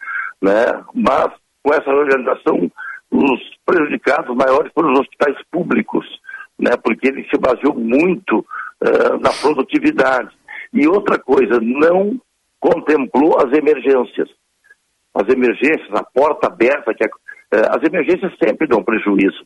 né, 0.43 0.66
mas 0.94 1.28
com 1.64 1.72
essa 1.72 1.90
reorganização 1.90 2.70
os 3.11 3.41
prejudicados 3.66 4.35
maiores 4.37 4.73
foram 4.73 4.93
os 4.93 5.01
hospitais 5.01 5.37
públicos, 5.51 6.07
né, 6.59 6.70
porque 6.82 7.09
ele 7.09 7.27
se 7.28 7.39
baseou 7.39 7.74
muito 7.74 8.45
eh, 8.82 9.19
na 9.20 9.31
produtividade. 9.41 10.31
E 10.73 10.87
outra 10.87 11.19
coisa, 11.19 11.59
não 11.61 12.20
contemplou 12.61 13.39
as 13.39 13.53
emergências. 13.57 14.28
As 15.15 15.28
emergências, 15.28 15.93
a 15.93 16.05
porta 16.05 16.47
aberta, 16.47 16.95
que 16.95 17.05
eh, 17.05 17.69
as 17.69 17.82
emergências 17.82 18.32
sempre 18.43 18.69
dão 18.69 18.85
prejuízo. 18.85 19.45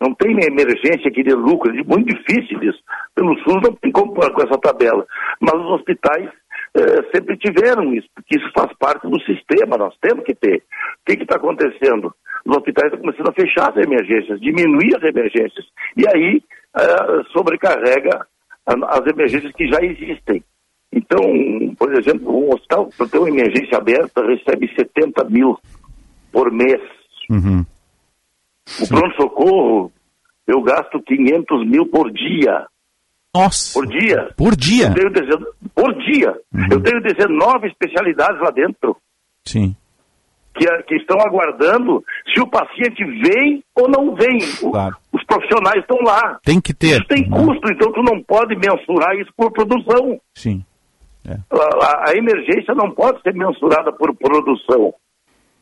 Não 0.00 0.14
tem 0.14 0.32
emergência 0.44 1.10
que 1.12 1.22
dê 1.22 1.34
lucro, 1.34 1.70
é 1.70 1.84
muito 1.84 2.06
difícil 2.06 2.60
isso. 2.62 2.80
Pelo 3.14 3.38
SUS 3.40 3.62
não 3.62 3.72
tem 3.76 3.92
como 3.92 4.12
com 4.12 4.42
essa 4.42 4.58
tabela. 4.58 5.06
Mas 5.40 5.54
os 5.54 5.70
hospitais 5.72 6.28
eh, 6.74 7.02
sempre 7.14 7.36
tiveram 7.36 7.92
isso, 7.94 8.08
porque 8.14 8.38
isso 8.38 8.50
faz 8.54 8.72
parte 8.78 9.06
do 9.08 9.20
sistema, 9.22 9.76
nós 9.76 9.94
temos 10.00 10.24
que 10.24 10.34
ter. 10.34 10.56
O 10.56 11.04
que 11.04 11.22
está 11.22 11.36
acontecendo? 11.36 12.14
Os 12.46 12.56
hospitais 12.56 12.86
estão 12.86 13.00
começando 13.00 13.28
a 13.28 13.32
fechar 13.32 13.70
as 13.70 13.76
emergências, 13.76 14.40
diminuir 14.40 14.96
as 14.96 15.02
emergências. 15.02 15.66
E 15.96 16.08
aí 16.08 16.42
eh, 16.76 17.22
sobrecarrega 17.32 18.26
as 18.66 19.06
emergências 19.06 19.52
que 19.52 19.66
já 19.68 19.80
existem. 19.82 20.42
Então, 20.92 21.20
por 21.78 21.92
exemplo, 21.94 22.34
um 22.34 22.52
hospital, 22.52 22.88
para 22.96 23.08
ter 23.08 23.18
uma 23.18 23.28
emergência 23.28 23.78
aberta, 23.78 24.24
recebe 24.24 24.72
70 24.74 25.24
mil 25.24 25.58
por 26.30 26.50
mês. 26.52 26.80
Uhum. 27.30 27.64
O 28.80 28.88
pronto-socorro, 28.88 29.92
eu 30.46 30.62
gasto 30.62 31.02
500 31.02 31.66
mil 31.66 31.86
por 31.86 32.10
dia. 32.10 32.66
Nossa! 33.34 33.72
Por 33.72 33.86
dia. 33.86 34.28
Por 34.36 34.56
dia? 34.56 34.86
Eu 34.88 34.94
tenho 34.94 35.10
dezen- 35.10 35.46
por 35.74 35.94
dia. 36.04 36.34
Eu 36.70 36.82
tenho 36.82 37.00
19 37.02 37.68
especialidades 37.68 38.38
lá 38.40 38.50
dentro 38.50 38.96
Sim. 39.46 39.74
que, 40.54 40.66
que 40.82 40.96
estão 40.96 41.18
aguardando 41.20 42.04
se 42.32 42.40
o 42.42 42.46
paciente 42.46 43.02
vem 43.04 43.64
ou 43.74 43.88
não 43.88 44.14
vem. 44.14 44.38
O- 44.62 45.16
Os 45.16 45.24
profissionais 45.24 45.80
estão 45.80 45.96
lá. 46.02 46.38
Tem 46.44 46.60
que 46.60 46.74
ter. 46.74 46.98
Isso 46.98 47.06
tem 47.06 47.28
custo, 47.28 47.72
então 47.72 47.90
tu 47.92 48.02
não 48.02 48.22
pode 48.22 48.54
mensurar 48.56 49.14
isso 49.16 49.30
por 49.36 49.50
produção. 49.50 50.20
Sim. 50.34 50.62
A, 51.26 51.32
a- 51.56 52.10
a 52.10 52.16
emergência 52.16 52.74
não 52.74 52.90
pode 52.90 53.22
ser 53.22 53.32
mensurada 53.32 53.92
por 53.92 54.14
produção. 54.14 54.92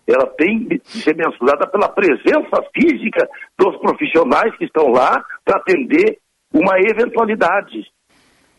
Ela 0.08 0.26
tem 0.36 0.58
de 0.66 0.80
ser 0.84 1.14
mensurada 1.14 1.68
pela 1.68 1.88
presença 1.88 2.64
física 2.74 3.28
dos 3.56 3.76
profissionais 3.76 4.56
que 4.56 4.64
estão 4.64 4.88
lá 4.88 5.22
para 5.44 5.58
atender 5.58 6.18
uma 6.52 6.78
eventualidade. 6.78 7.86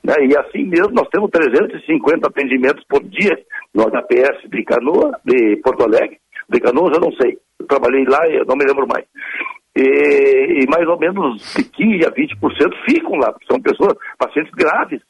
né? 0.04 0.16
E 0.28 0.38
assim 0.38 0.66
mesmo, 0.66 0.94
nós 0.94 1.08
temos 1.10 1.30
350 1.32 2.28
atendimentos 2.28 2.84
por 2.88 3.04
dia 3.04 3.38
no 3.74 3.84
HPS 3.84 4.50
de 4.50 4.64
Canoa, 4.64 5.12
de 5.26 5.58
Porto 5.58 5.84
Alegre. 5.84 6.20
De 6.50 6.60
Canoas 6.60 6.96
eu 6.96 7.02
não 7.02 7.12
sei. 7.14 7.38
Eu 7.60 7.68
trabalhei 7.68 8.04
lá 8.06 8.28
e 8.28 8.44
não 8.46 8.56
me 8.56 8.66
lembro 8.66 8.88
mais. 8.88 9.06
E, 9.76 10.64
e 10.64 10.68
mais 10.68 10.88
ou 10.88 11.00
menos 11.00 11.54
de 11.54 11.64
15% 11.64 12.08
a 12.08 12.12
20% 12.12 12.74
ficam 12.90 13.16
lá, 13.16 13.32
porque 13.32 13.46
são 13.50 13.62
pessoas, 13.62 13.94
pacientes 14.18 14.52
graves. 14.52 15.02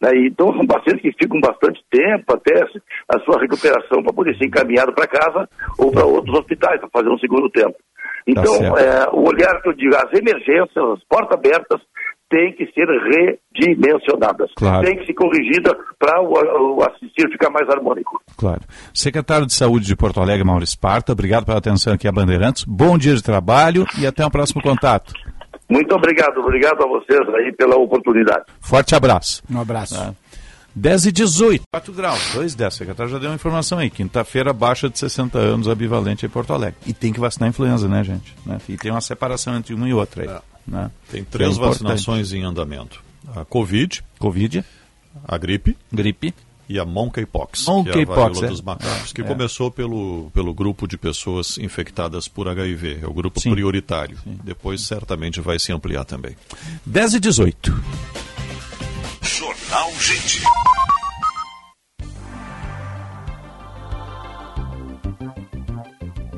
né? 0.00 0.10
Então 0.26 0.52
são 0.54 0.66
pacientes 0.66 1.02
que 1.02 1.24
ficam 1.24 1.38
bastante 1.40 1.82
tempo 1.90 2.32
até 2.32 2.62
a 3.08 3.18
sua 3.20 3.40
recuperação 3.40 4.02
para 4.02 4.14
poder 4.14 4.36
ser 4.38 4.46
encaminhado 4.46 4.94
para 4.94 5.06
casa 5.06 5.48
ou 5.78 5.92
para 5.92 6.06
outros 6.06 6.38
hospitais 6.38 6.80
para 6.80 6.88
fazer 6.88 7.10
um 7.10 7.18
segundo 7.18 7.50
tempo. 7.50 7.76
Então, 8.26 8.54
certo. 8.54 8.78
é, 8.78 9.08
o 9.12 9.28
olhar 9.28 9.62
que 9.62 9.68
eu 9.68 9.72
digo, 9.72 9.94
as 9.94 10.12
emergências, 10.12 10.76
as 10.76 11.04
portas 11.04 11.38
abertas, 11.38 11.80
têm 12.30 12.52
que 12.52 12.66
ser 12.72 12.86
redimensionadas. 13.54 14.50
Claro. 14.56 14.86
Tem 14.86 14.98
que 14.98 15.06
ser 15.06 15.14
corrigida 15.14 15.76
para 15.98 16.20
o, 16.20 16.76
o 16.76 16.82
assistir 16.82 17.30
ficar 17.30 17.50
mais 17.50 17.68
harmônico. 17.68 18.20
Claro. 18.36 18.62
Secretário 18.92 19.46
de 19.46 19.54
Saúde 19.54 19.86
de 19.86 19.96
Porto 19.96 20.20
Alegre, 20.20 20.44
Mauro 20.44 20.64
Esparta, 20.64 21.12
obrigado 21.12 21.46
pela 21.46 21.58
atenção 21.58 21.92
aqui 21.92 22.08
a 22.08 22.12
Bandeirantes. 22.12 22.64
Bom 22.64 22.98
dia 22.98 23.14
de 23.14 23.22
trabalho 23.22 23.86
e 23.98 24.06
até 24.06 24.24
o 24.24 24.30
próximo 24.30 24.62
contato. 24.62 25.12
Muito 25.68 25.94
obrigado, 25.94 26.38
obrigado 26.38 26.82
a 26.82 26.86
vocês 26.86 27.20
aí 27.34 27.52
pela 27.52 27.76
oportunidade. 27.76 28.44
Forte 28.60 28.94
abraço. 28.94 29.42
Um 29.50 29.60
abraço. 29.60 30.14
10 30.76 31.06
e 31.06 31.12
18. 31.12 31.62
4 31.72 31.92
graus, 31.92 32.34
2 32.34 32.54
10. 32.54 32.74
O 32.74 32.76
secretário 32.76 33.10
já 33.10 33.18
deu 33.18 33.30
uma 33.30 33.34
informação 33.34 33.78
aí. 33.78 33.88
Quinta-feira, 33.88 34.52
baixa 34.52 34.90
de 34.90 34.98
60 34.98 35.38
anos, 35.38 35.66
ambivalente 35.66 36.26
em 36.26 36.28
Porto 36.28 36.52
Alegre. 36.52 36.78
E 36.86 36.92
tem 36.92 37.12
que 37.12 37.18
vacinar 37.18 37.46
a 37.46 37.50
influenza, 37.50 37.88
né, 37.88 38.04
gente? 38.04 38.34
Né? 38.44 38.58
E 38.68 38.76
tem 38.76 38.90
uma 38.90 39.00
separação 39.00 39.56
entre 39.56 39.74
uma 39.74 39.88
e 39.88 39.94
outra 39.94 40.22
aí. 40.22 40.55
Né? 40.66 40.90
Tem 41.10 41.22
três 41.24 41.56
É 41.56 41.60
vacinações 41.60 42.32
em 42.32 42.42
andamento. 42.42 43.02
A 43.34 43.44
Covid, 43.44 44.02
Covid, 44.18 44.64
a 45.26 45.38
gripe, 45.38 45.76
gripe 45.92 46.34
e 46.68 46.78
a 46.80 46.84
monkeypox, 46.84 47.62
que 47.64 47.70
é 47.70 47.72
a 47.72 47.76
Monkeypox, 47.76 48.16
varíola 48.16 48.46
é. 48.46 48.50
dos 48.50 48.60
macacos, 48.60 49.12
que 49.12 49.20
É. 49.20 49.24
começou 49.24 49.70
pelo, 49.70 50.30
pelo 50.34 50.52
grupo 50.52 50.88
de 50.88 50.96
pessoas 50.98 51.58
infectadas 51.58 52.26
por 52.26 52.48
HIV. 52.48 53.00
É 53.02 53.06
o 53.06 53.12
grupo 53.12 53.40
Sim. 53.40 53.52
prioritário. 53.52 54.18
Depois 54.24 54.80
certamente 54.80 55.40
vai 55.40 55.58
se 55.58 55.72
ampliar 55.72 56.04
também. 56.04 56.36
10 56.84 57.14
e 57.14 57.20
18. 57.20 57.72
Jornal 59.22 59.92
Gente. 60.00 60.42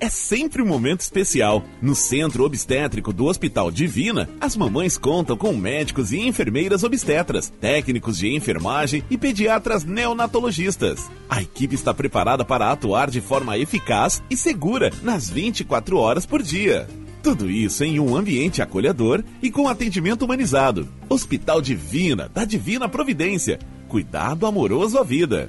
É 0.00 0.08
sempre 0.08 0.62
um 0.62 0.66
momento 0.66 1.00
especial. 1.00 1.64
No 1.80 1.94
Centro 1.94 2.44
Obstétrico 2.44 3.12
do 3.12 3.26
Hospital 3.26 3.70
Divina, 3.70 4.28
as 4.40 4.56
mamães 4.56 4.96
contam 4.98 5.36
com 5.36 5.52
médicos 5.54 6.12
e 6.12 6.18
enfermeiras 6.18 6.82
obstetras, 6.84 7.52
técnicos 7.60 8.18
de 8.18 8.34
enfermagem 8.34 9.02
e 9.10 9.16
pediatras 9.16 9.84
neonatologistas. 9.84 11.10
A 11.28 11.42
equipe 11.42 11.74
está 11.74 11.92
preparada 11.92 12.44
para 12.44 12.70
atuar 12.70 13.10
de 13.10 13.20
forma 13.20 13.58
eficaz 13.58 14.22
e 14.30 14.36
segura 14.36 14.92
nas 15.02 15.28
24 15.28 15.96
horas 15.96 16.26
por 16.26 16.42
dia. 16.42 16.86
Tudo 17.22 17.50
isso 17.50 17.82
em 17.82 17.98
um 17.98 18.14
ambiente 18.14 18.62
acolhedor 18.62 19.24
e 19.42 19.50
com 19.50 19.68
atendimento 19.68 20.24
humanizado. 20.24 20.88
Hospital 21.08 21.60
Divina, 21.60 22.30
da 22.32 22.44
Divina 22.44 22.88
Providência. 22.88 23.58
Cuidado 23.88 24.46
amoroso 24.46 24.96
à 24.96 25.02
vida. 25.02 25.48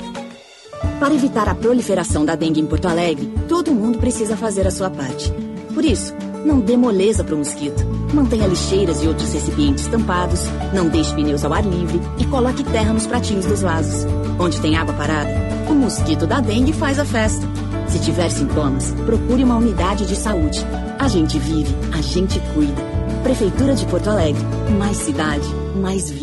Para 0.99 1.13
evitar 1.13 1.47
a 1.49 1.55
proliferação 1.55 2.25
da 2.25 2.35
dengue 2.35 2.61
em 2.61 2.65
Porto 2.65 2.87
Alegre, 2.87 3.31
todo 3.47 3.73
mundo 3.73 3.99
precisa 3.99 4.37
fazer 4.37 4.67
a 4.67 4.71
sua 4.71 4.89
parte. 4.89 5.31
Por 5.73 5.83
isso, 5.83 6.13
não 6.45 6.59
dê 6.59 6.75
moleza 6.77 7.23
para 7.23 7.35
o 7.35 7.37
mosquito. 7.37 7.85
Mantenha 8.13 8.47
lixeiras 8.47 9.03
e 9.03 9.07
outros 9.07 9.33
recipientes 9.33 9.87
tampados, 9.87 10.41
não 10.73 10.87
deixe 10.87 11.13
pneus 11.13 11.43
ao 11.43 11.53
ar 11.53 11.65
livre 11.65 11.99
e 12.19 12.25
coloque 12.25 12.63
terra 12.63 12.93
nos 12.93 13.07
pratinhos 13.07 13.45
dos 13.45 13.61
vasos. 13.61 14.05
Onde 14.39 14.59
tem 14.61 14.75
água 14.75 14.93
parada, 14.93 15.31
o 15.69 15.73
mosquito 15.73 16.27
da 16.27 16.39
dengue 16.39 16.73
faz 16.73 16.99
a 16.99 17.05
festa. 17.05 17.45
Se 17.87 17.99
tiver 17.99 18.29
sintomas, 18.29 18.91
procure 19.05 19.43
uma 19.43 19.57
unidade 19.57 20.05
de 20.05 20.15
saúde. 20.15 20.59
A 20.99 21.07
gente 21.07 21.37
vive, 21.39 21.75
a 21.91 22.01
gente 22.01 22.39
cuida. 22.53 22.81
Prefeitura 23.23 23.75
de 23.75 23.85
Porto 23.85 24.09
Alegre. 24.09 24.41
Mais 24.77 24.97
cidade, 24.97 25.47
mais 25.75 26.09
vida. 26.09 26.22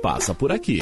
passa 0.00 0.34
por 0.34 0.52
aqui. 0.52 0.80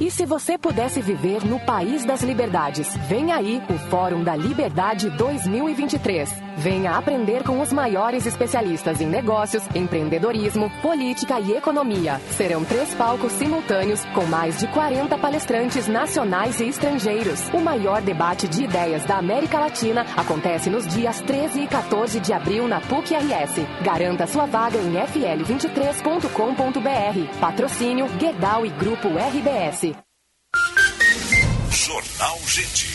E 0.00 0.10
se 0.10 0.24
você 0.24 0.56
pudesse 0.56 1.02
viver 1.02 1.44
no 1.44 1.60
país 1.60 2.06
das 2.06 2.22
liberdades? 2.22 2.96
Vem 3.06 3.32
aí 3.32 3.62
o 3.68 3.78
Fórum 3.90 4.24
da 4.24 4.34
Liberdade 4.34 5.10
2023. 5.10 6.32
Venha 6.56 6.96
aprender 6.96 7.42
com 7.42 7.60
os 7.60 7.70
maiores 7.70 8.24
especialistas 8.24 9.00
em 9.00 9.06
negócios, 9.06 9.62
empreendedorismo, 9.74 10.70
política 10.80 11.38
e 11.38 11.52
economia. 11.52 12.18
Serão 12.30 12.64
três 12.64 12.94
palcos 12.94 13.32
simultâneos 13.32 14.02
com 14.14 14.24
mais 14.24 14.58
de 14.58 14.66
40 14.68 15.18
palestrantes 15.18 15.86
nacionais 15.86 16.58
e 16.60 16.68
estrangeiros. 16.68 17.50
O 17.50 17.60
maior 17.60 18.00
debate 18.00 18.48
de 18.48 18.64
ideias 18.64 19.04
da 19.04 19.18
América 19.18 19.58
Latina 19.58 20.06
acontece 20.16 20.70
nos 20.70 20.86
dias 20.86 21.20
13 21.20 21.60
e 21.60 21.66
14 21.66 22.20
de 22.20 22.32
abril 22.32 22.66
na 22.66 22.80
PUC-RS. 22.80 23.66
Garanta 23.82 24.26
sua 24.26 24.46
vaga 24.46 24.78
em 24.78 24.94
fl23.com.br. 24.94 27.38
Patrocínio 27.38 28.06
Guedal 28.18 28.64
e 28.64 28.70
Grupo 28.70 29.08
RBS. 29.08 29.89
Jornal 31.70 32.38
Gente. 32.46 32.88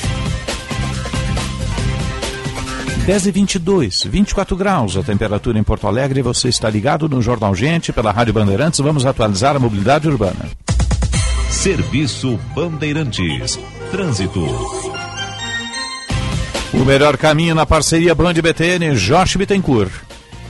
10 3.05 3.25
e 3.25 3.31
22, 3.31 4.03
24 4.03 4.55
graus 4.55 4.97
a 4.97 5.03
temperatura 5.03 5.59
em 5.59 5.63
Porto 5.63 5.87
Alegre. 5.87 6.21
Você 6.21 6.49
está 6.49 6.69
ligado 6.69 7.09
no 7.09 7.21
Jornal 7.21 7.53
Gente 7.55 7.91
pela 7.91 8.11
Rádio 8.11 8.33
Bandeirantes. 8.33 8.79
Vamos 8.79 9.05
atualizar 9.05 9.55
a 9.55 9.59
mobilidade 9.59 10.07
urbana. 10.07 10.49
Serviço 11.49 12.39
Bandeirantes. 12.55 13.59
Trânsito. 13.91 14.45
O 16.73 16.85
melhor 16.85 17.17
caminho 17.17 17.55
na 17.55 17.65
parceria 17.65 18.13
Band 18.13 18.33
BTN, 18.33 18.95
Josh 18.95 19.35
Bittencourt. 19.35 19.91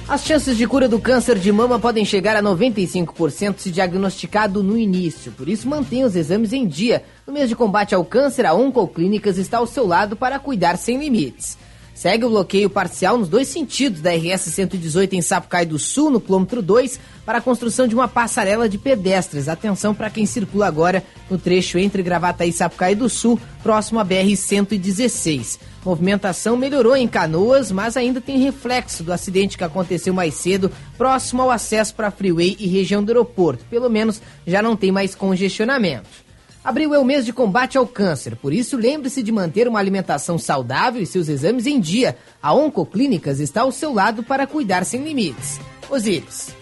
As 0.08 0.24
chances 0.24 0.56
de 0.56 0.68
cura 0.68 0.88
do 0.88 1.00
câncer 1.00 1.40
de 1.40 1.52
mama 1.52 1.80
podem 1.80 2.06
chegar 2.06 2.36
a 2.36 2.44
95% 2.44 3.58
se 3.58 3.72
diagnosticado 3.72 4.62
no 4.62 4.78
início. 4.78 5.32
Por 5.32 5.50
isso, 5.50 5.68
mantenha 5.68 6.06
os 6.06 6.16
exames 6.16 6.54
em 6.54 6.68
dia. 6.68 7.04
No 7.26 7.34
mês 7.34 7.50
de 7.50 7.56
combate 7.56 7.96
ao 7.96 8.06
câncer, 8.06 8.46
a 8.46 8.54
Oncoclínicas 8.54 9.40
está 9.40 9.58
ao 9.58 9.66
seu 9.66 9.88
lado 9.88 10.16
para 10.16 10.38
cuidar 10.38 10.78
sem 10.78 11.00
limites. 11.00 11.58
Segue 11.96 12.26
o 12.26 12.30
bloqueio 12.30 12.70
parcial 12.70 13.18
nos 13.18 13.30
dois 13.30 13.48
sentidos 13.48 14.02
da 14.02 14.12
RS 14.12 14.54
118 14.54 15.16
em 15.16 15.22
Sapucaí 15.22 15.66
do 15.66 15.80
Sul, 15.80 16.12
no 16.12 16.20
quilômetro 16.20 16.62
2, 16.62 17.00
para 17.26 17.38
a 17.38 17.42
construção 17.42 17.88
de 17.88 17.96
uma 17.96 18.06
passarela 18.06 18.68
de 18.68 18.78
pedestres. 18.78 19.48
Atenção 19.48 19.96
para 19.96 20.10
quem 20.10 20.26
circula 20.26 20.68
agora 20.68 21.02
no 21.30 21.38
trecho 21.38 21.78
entre 21.78 22.04
Gravataí 22.04 22.50
e 22.50 22.54
Sapucaí 22.54 22.96
do 22.96 23.08
Sul, 23.08 23.40
próximo 23.64 23.98
à 23.98 24.04
BR 24.04 24.36
116. 24.36 25.58
Movimentação 25.86 26.58
melhorou 26.58 26.98
em 26.98 27.08
Canoas, 27.08 27.72
mas 27.72 27.96
ainda 27.96 28.20
tem 28.20 28.40
reflexo 28.40 29.02
do 29.02 29.14
acidente 29.14 29.58
que 29.58 29.64
aconteceu 29.64 30.14
mais 30.14 30.34
cedo, 30.34 30.70
próximo 30.98 31.44
ao 31.44 31.52
acesso 31.52 31.96
para 31.96 32.08
a 32.08 32.12
Freeway 32.12 32.58
e 32.60 32.68
região 32.68 33.02
do 33.02 33.10
aeroporto. 33.10 33.64
Pelo 33.70 33.90
menos 33.90 34.22
já 34.46 34.62
não 34.62 34.76
tem 34.76 34.92
mais 34.92 35.16
congestionamento. 35.16 36.25
Abril 36.66 36.96
é 36.96 36.98
o 36.98 37.06
mês 37.06 37.24
de 37.24 37.32
combate 37.32 37.78
ao 37.78 37.86
câncer, 37.86 38.36
por 38.36 38.52
isso 38.52 38.76
lembre-se 38.76 39.22
de 39.22 39.32
manter 39.32 39.68
uma 39.68 39.78
alimentação 39.78 40.40
saudável 40.40 41.00
e 41.00 41.06
seus 41.06 41.30
exames 41.30 41.68
em 41.68 41.80
dia. 41.80 42.18
A 42.42 42.56
Oncoclínicas 42.56 43.40
está 43.40 43.62
ao 43.62 43.72
seu 43.72 43.94
lado 43.94 44.24
para 44.24 44.48
cuidar 44.48 44.84
sem 44.84 45.04
limites. 45.04 45.60
Osíris. 45.88 46.56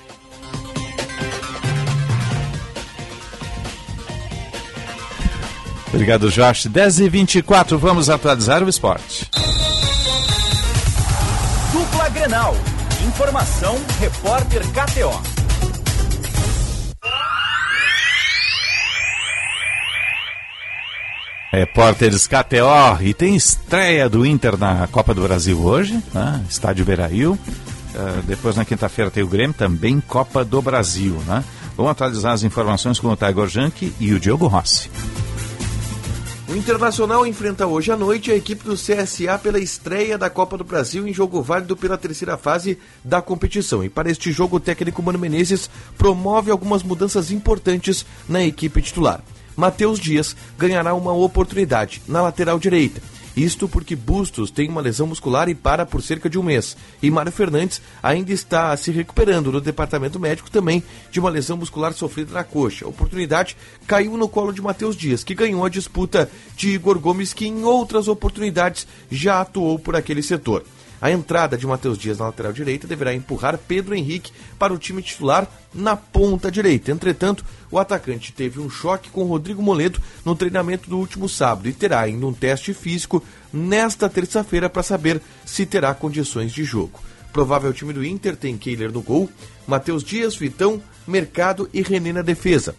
Obrigado, 5.88 6.30
Josh. 6.30 6.66
10 6.66 7.00
e 7.00 7.08
24 7.08 7.80
vamos 7.80 8.10
atualizar 8.10 8.62
o 8.62 8.68
esporte. 8.68 9.30
Dupla 11.72 12.10
Grenal. 12.10 12.54
Informação, 13.08 13.78
repórter 14.02 14.64
KTO. 14.74 15.43
Repórteres 21.54 22.26
KTO 22.26 23.00
e 23.00 23.14
tem 23.14 23.36
estreia 23.36 24.10
do 24.10 24.26
Inter 24.26 24.58
na 24.58 24.88
Copa 24.88 25.14
do 25.14 25.22
Brasil 25.22 25.64
hoje, 25.64 26.04
né? 26.12 26.44
Estádio 26.50 26.84
Beira-Rio. 26.84 27.34
Uh, 27.34 28.24
depois 28.24 28.56
na 28.56 28.66
quinta-feira 28.66 29.12
tem 29.12 29.22
o 29.22 29.28
Grêmio, 29.28 29.54
também 29.54 30.02
Copa 30.02 30.44
do 30.44 30.60
Brasil, 30.64 31.14
né? 31.28 31.44
Vamos 31.78 31.92
atualizar 31.92 32.34
as 32.34 32.42
informações 32.42 33.00
com 33.00 33.08
o 33.08 33.16
Tiger 33.16 33.48
Junk 33.48 33.94
e 34.00 34.14
o 34.14 34.20
Diogo 34.20 34.48
Rossi. 34.48 34.90
O 36.50 36.56
Internacional 36.56 37.24
enfrenta 37.28 37.68
hoje 37.68 37.92
à 37.92 37.96
noite 37.96 38.32
a 38.32 38.36
equipe 38.36 38.64
do 38.64 38.74
CSA 38.74 39.38
pela 39.38 39.60
estreia 39.60 40.18
da 40.18 40.32
Copa 40.32 40.58
do 40.58 40.64
Brasil 40.64 41.08
em 41.08 41.14
jogo 41.14 41.44
válido 41.44 41.78
pela 41.78 42.00
terceira 42.00 42.36
fase 42.36 42.80
da 43.04 43.22
competição. 43.22 43.84
E 43.84 43.90
para 43.90 44.10
este 44.10 44.32
jogo, 44.32 44.58
o 44.58 44.60
técnico 44.60 45.04
Mano 45.04 45.20
Menezes 45.20 45.70
promove 46.00 46.50
algumas 46.50 46.82
mudanças 46.82 47.30
importantes 47.30 48.04
na 48.28 48.44
equipe 48.44 48.82
titular. 48.82 49.22
Matheus 49.56 50.00
Dias 50.00 50.36
ganhará 50.58 50.94
uma 50.94 51.14
oportunidade 51.14 52.02
na 52.08 52.22
lateral 52.22 52.60
direita. 52.60 53.02
Isto 53.36 53.68
porque 53.68 53.96
Bustos 53.96 54.52
tem 54.52 54.70
uma 54.70 54.82
lesão 54.82 55.08
muscular 55.08 55.50
e 55.50 55.56
para 55.56 55.88
por 55.88 56.04
cerca 56.04 56.30
de 56.30 56.38
um 56.38 56.44
mês. 56.44 56.78
E 57.02 57.10
Mário 57.10 57.32
Fernandes 57.32 57.82
ainda 58.02 58.32
está 58.32 58.76
se 58.78 58.92
recuperando 58.92 59.52
no 59.52 59.60
departamento 59.60 60.20
médico 60.20 60.52
também 60.52 60.84
de 61.12 61.20
uma 61.20 61.32
lesão 61.32 61.58
muscular 61.58 61.94
sofrida 61.94 62.32
na 62.32 62.44
coxa. 62.44 62.86
A 62.86 62.90
oportunidade 62.90 63.58
caiu 63.88 64.16
no 64.18 64.30
colo 64.30 64.54
de 64.54 64.62
Matheus 64.62 64.96
Dias, 64.96 65.24
que 65.24 65.34
ganhou 65.34 65.66
a 65.66 65.70
disputa 65.70 66.30
de 66.56 66.70
Igor 66.70 67.00
Gomes, 67.00 67.34
que 67.34 67.48
em 67.48 67.64
outras 67.64 68.08
oportunidades 68.08 68.86
já 69.10 69.42
atuou 69.42 69.80
por 69.80 69.96
aquele 69.96 70.22
setor. 70.22 70.64
A 71.04 71.12
entrada 71.12 71.58
de 71.58 71.68
Matheus 71.68 71.98
Dias 71.98 72.20
na 72.20 72.28
lateral 72.28 72.54
direita 72.54 72.88
deverá 72.88 73.14
empurrar 73.14 73.58
Pedro 73.58 73.94
Henrique 73.94 74.32
para 74.58 74.74
o 74.74 74.78
time 74.78 75.02
titular 75.02 75.46
na 75.74 75.98
ponta 75.98 76.50
direita. 76.50 76.94
Entretanto, 76.94 77.44
o 77.70 77.78
atacante 77.78 78.32
teve 78.32 78.62
um 78.62 78.70
choque 78.70 79.10
com 79.10 79.26
Rodrigo 79.26 79.62
Moledo 79.62 80.02
no 80.24 80.34
treinamento 80.34 80.90
do 80.90 80.98
último 80.98 81.28
sábado 81.28 81.68
e 81.68 81.74
terá 81.74 82.00
ainda 82.00 82.26
um 82.26 82.32
teste 82.32 82.74
físico 82.74 83.22
nesta 83.52 84.08
terça-feira 84.08 84.70
para 84.70 84.82
saber 84.82 85.22
se 85.46 85.66
terá 85.66 85.94
condições 85.94 86.54
de 86.54 86.64
jogo. 86.64 87.02
Provável 87.34 87.74
time 87.74 87.92
do 87.92 88.06
Inter 88.06 88.38
tem 88.38 88.58
Keiler 88.58 88.90
no 88.90 89.02
gol, 89.02 89.30
Matheus 89.68 90.06
Dias, 90.06 90.38
Vitão, 90.38 90.82
Mercado 91.06 91.70
e 91.74 91.82
René 91.82 92.14
na 92.14 92.22
defesa. 92.22 92.78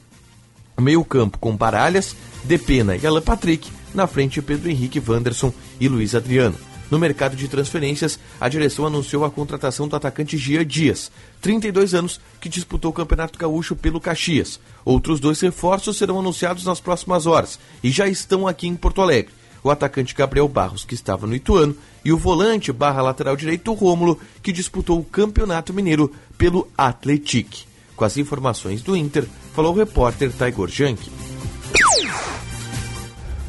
Meio 0.80 1.04
campo 1.04 1.36
com 1.38 1.54
Baralhas, 1.54 2.16
Depena 2.42 2.96
e 2.96 3.06
Alan 3.06 3.20
Patrick, 3.20 3.70
na 3.92 4.06
frente 4.06 4.40
Pedro 4.40 4.70
Henrique, 4.70 5.02
Wanderson 5.06 5.52
e 5.78 5.88
Luiz 5.88 6.14
Adriano. 6.14 6.56
No 6.90 6.98
mercado 6.98 7.34
de 7.34 7.48
transferências, 7.48 8.18
a 8.40 8.48
direção 8.48 8.86
anunciou 8.86 9.24
a 9.24 9.30
contratação 9.30 9.88
do 9.88 9.96
atacante 9.96 10.36
Gia 10.36 10.64
Dias, 10.64 11.10
32 11.40 11.94
anos, 11.94 12.20
que 12.40 12.48
disputou 12.48 12.90
o 12.90 12.94
Campeonato 12.94 13.38
Gaúcho 13.38 13.74
pelo 13.74 14.00
Caxias. 14.00 14.60
Outros 14.84 15.18
dois 15.18 15.40
reforços 15.40 15.96
serão 15.96 16.18
anunciados 16.18 16.64
nas 16.64 16.80
próximas 16.80 17.26
horas 17.26 17.58
e 17.82 17.90
já 17.90 18.06
estão 18.06 18.46
aqui 18.46 18.66
em 18.66 18.76
Porto 18.76 19.00
Alegre. 19.00 19.32
O 19.62 19.70
atacante 19.70 20.14
Gabriel 20.14 20.46
Barros, 20.46 20.84
que 20.84 20.94
estava 20.94 21.26
no 21.26 21.34
Ituano, 21.34 21.74
e 22.04 22.12
o 22.12 22.18
volante 22.18 22.70
barra 22.70 23.00
lateral 23.00 23.34
direito 23.34 23.72
Rômulo, 23.72 24.20
que 24.42 24.52
disputou 24.52 25.00
o 25.00 25.04
Campeonato 25.04 25.72
Mineiro 25.72 26.12
pelo 26.36 26.68
Atletic. 26.76 27.64
Com 27.96 28.04
as 28.04 28.18
informações 28.18 28.82
do 28.82 28.94
Inter, 28.94 29.24
falou 29.54 29.72
o 29.72 29.78
repórter 29.78 30.30
Taigor 30.32 30.68
Jank. 30.68 31.10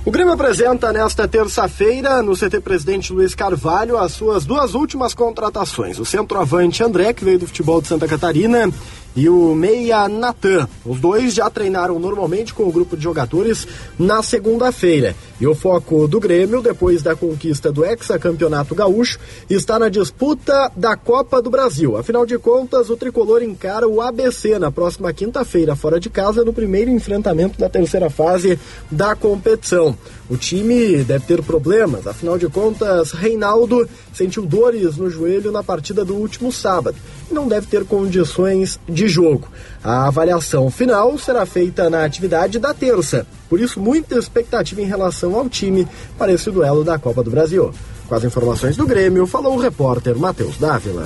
O 0.06 0.12
Grêmio 0.12 0.34
apresenta 0.34 0.94
nesta 0.94 1.28
terça-feira, 1.28 2.22
no 2.22 2.38
CT 2.38 2.60
Presidente 2.60 3.12
Luiz 3.12 3.34
Carvalho, 3.34 3.98
as 3.98 4.12
suas 4.12 4.46
duas 4.46 4.76
últimas 4.76 5.16
contratações. 5.16 5.98
O 5.98 6.06
centroavante 6.06 6.84
André, 6.84 7.12
que 7.12 7.26
veio 7.26 7.40
do 7.40 7.48
futebol 7.48 7.82
de 7.82 7.88
Santa 7.88 8.08
Catarina, 8.08 8.70
e 9.16 9.30
o 9.30 9.56
Meia 9.56 10.08
Natan. 10.10 10.68
Os 10.86 11.00
dois 11.00 11.34
já 11.34 11.50
treinaram 11.50 11.98
normalmente 12.00 12.54
com 12.54 12.64
o 12.64 12.72
grupo 12.72 12.98
de 12.98 13.04
jogadores 13.04 13.68
na 13.98 14.22
segunda-feira. 14.22 15.16
E 15.40 15.48
o 15.48 15.56
foco 15.56 16.08
do 16.08 16.20
Grêmio, 16.20 16.62
depois 16.62 17.02
da 17.02 17.16
conquista 17.16 17.72
do 17.72 17.86
hexacampeonato 17.86 18.76
gaúcho, 18.76 19.20
está 19.50 19.78
na 19.78 19.90
disputa 19.90 20.72
da 20.76 20.96
Copa 20.96 21.42
do 21.42 21.50
Brasil. 21.50 21.98
Afinal 21.98 22.26
de 22.26 22.38
contas, 22.38 22.90
o 22.90 22.98
tricolor 22.98 23.44
encara 23.44 23.88
o 23.88 24.02
ABC 24.02 24.58
na 24.60 24.72
próxima 24.72 25.12
quinta-feira, 25.14 25.76
fora 25.76 26.00
de 26.00 26.10
casa, 26.10 26.44
no 26.44 26.54
primeiro 26.54 26.92
enfrentamento 26.92 27.60
da 27.60 27.70
terceira 27.70 28.10
fase 28.10 28.60
da 28.90 29.16
competição. 29.16 29.96
O 30.30 30.38
time 30.38 31.04
deve 31.04 31.26
ter 31.26 31.44
problemas, 31.44 32.08
afinal 32.08 32.38
de 32.38 32.48
contas, 32.48 33.12
Reinaldo 33.12 33.88
sentiu 34.14 34.44
dores 34.46 34.98
no 34.98 35.10
joelho 35.10 35.52
na 35.52 35.62
partida 35.62 36.04
do 36.04 36.16
último 36.16 36.52
sábado 36.52 36.98
e 37.30 37.34
não 37.34 37.48
deve 37.48 37.68
ter 37.68 37.86
condições 37.86 38.80
de 38.90 39.08
jogo. 39.08 39.48
A 39.84 40.08
avaliação 40.08 40.70
final 40.72 41.18
será 41.18 41.46
feita 41.46 41.90
na 41.90 42.04
atividade 42.04 42.58
da 42.58 42.74
terça, 42.74 43.28
por 43.50 43.60
isso, 43.60 43.80
muita 43.80 44.18
expectativa 44.18 44.82
em 44.82 44.86
relação 44.86 45.36
ao 45.36 45.48
time 45.48 45.88
para 46.18 46.34
esse 46.34 46.50
duelo 46.50 46.84
da 46.84 46.98
Copa 46.98 47.24
do 47.24 47.32
Brasil. 47.32 47.72
Com 48.08 48.16
as 48.16 48.24
informações 48.24 48.76
do 48.76 48.86
Grêmio, 48.86 49.26
falou 49.28 49.56
o 49.56 49.60
repórter 49.60 50.18
Matheus 50.18 50.58
Dávila. 50.58 51.06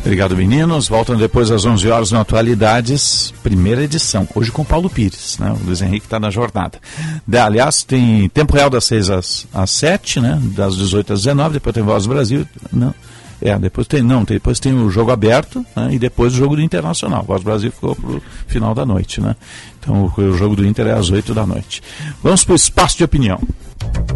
Obrigado, 0.00 0.34
meninos. 0.34 0.88
Voltam 0.88 1.14
depois 1.16 1.50
às 1.50 1.64
11 1.64 1.88
horas 1.90 2.10
no 2.10 2.18
Atualidades, 2.18 3.32
primeira 3.42 3.84
edição. 3.84 4.26
Hoje 4.34 4.50
com 4.50 4.64
Paulo 4.64 4.88
Pires, 4.88 5.38
né? 5.38 5.52
O 5.52 5.66
Luiz 5.66 5.82
Henrique 5.82 6.06
está 6.06 6.18
na 6.18 6.30
jornada. 6.30 6.78
Da, 7.26 7.44
aliás, 7.44 7.84
tem 7.84 8.28
tempo 8.30 8.54
real 8.54 8.70
das 8.70 8.84
6 8.84 9.10
às, 9.10 9.46
às 9.52 9.70
7, 9.70 10.20
né? 10.20 10.40
Das 10.56 10.74
18 10.76 11.12
às 11.12 11.22
19, 11.22 11.54
depois 11.54 11.74
tem 11.74 11.82
Voz 11.82 12.04
do 12.04 12.08
Brasil. 12.08 12.48
Não. 12.72 12.94
É, 13.42 13.58
depois 13.58 13.86
tem, 13.86 14.02
não, 14.02 14.22
depois 14.22 14.60
tem 14.60 14.74
o 14.74 14.90
jogo 14.90 15.10
aberto 15.10 15.64
né? 15.74 15.88
e 15.92 15.98
depois 15.98 16.34
o 16.34 16.36
jogo 16.36 16.56
do 16.56 16.62
Internacional. 16.62 17.22
Voz 17.22 17.40
do 17.40 17.44
Brasil 17.44 17.70
ficou 17.70 17.96
para 17.96 18.10
o 18.10 18.22
final 18.46 18.74
da 18.74 18.84
noite, 18.84 19.20
né? 19.20 19.34
Então 19.78 20.12
o, 20.16 20.20
o 20.20 20.36
jogo 20.36 20.56
do 20.56 20.66
Inter 20.66 20.88
é 20.88 20.92
às 20.92 21.10
8 21.10 21.32
da 21.32 21.46
noite. 21.46 21.82
Vamos 22.22 22.44
para 22.44 22.52
o 22.52 22.56
espaço 22.56 22.98
de 22.98 23.04
opinião. 23.04 23.40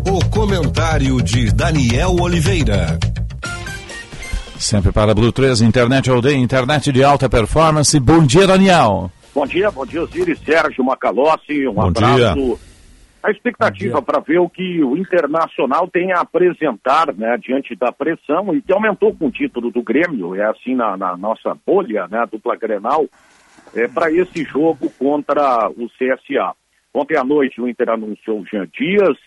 O 0.07 0.25
comentário 0.27 1.23
de 1.23 1.51
Daniel 1.53 2.17
Oliveira. 2.21 2.99
Sempre 4.65 4.93
para 4.93 5.13
a 5.13 5.15
Blue 5.15 5.31
3, 5.31 5.61
internet 5.61 6.09
aldeia, 6.09 6.39
internet 6.39 6.91
de 6.91 7.05
alta 7.05 7.29
performance. 7.29 8.01
Bom 8.01 8.25
dia, 8.25 8.47
Daniel. 8.47 9.11
Bom 9.35 9.47
dia, 9.47 9.71
bom 9.71 9.85
dia, 9.85 10.03
Osiris, 10.03 10.39
Sérgio 10.39 10.83
Macalossi, 10.83 11.69
um 11.69 11.75
Bom 11.75 11.89
abraço. 11.89 12.35
dia. 12.35 12.57
A 13.23 13.31
expectativa 13.31 14.01
para 14.01 14.21
ver 14.21 14.39
o 14.39 14.49
que 14.49 14.83
o 14.83 14.97
Internacional 14.97 15.87
tem 15.87 16.13
a 16.13 16.21
apresentar 16.21 17.15
né, 17.15 17.37
diante 17.37 17.77
da 17.77 17.93
pressão 17.93 18.55
e 18.55 18.63
que 18.63 18.73
aumentou 18.73 19.15
com 19.15 19.27
o 19.27 19.31
título 19.31 19.71
do 19.71 19.83
Grêmio, 19.83 20.35
é 20.35 20.47
assim 20.47 20.75
na, 20.75 20.97
na 20.97 21.15
nossa 21.15 21.55
bolha, 21.67 22.09
né, 22.09 22.25
dupla 22.33 22.57
Grenal, 22.57 23.05
é, 23.75 23.87
para 23.87 24.11
esse 24.11 24.45
jogo 24.45 24.91
contra 24.99 25.69
o 25.69 25.91
CSA. 25.91 26.55
Ontem 26.95 27.19
à 27.19 27.25
noite 27.25 27.61
o 27.61 27.69
Inter 27.69 27.91
anunciou 27.91 28.41
o 28.41 28.47
Jean 28.47 28.67
Dias, 28.73 29.19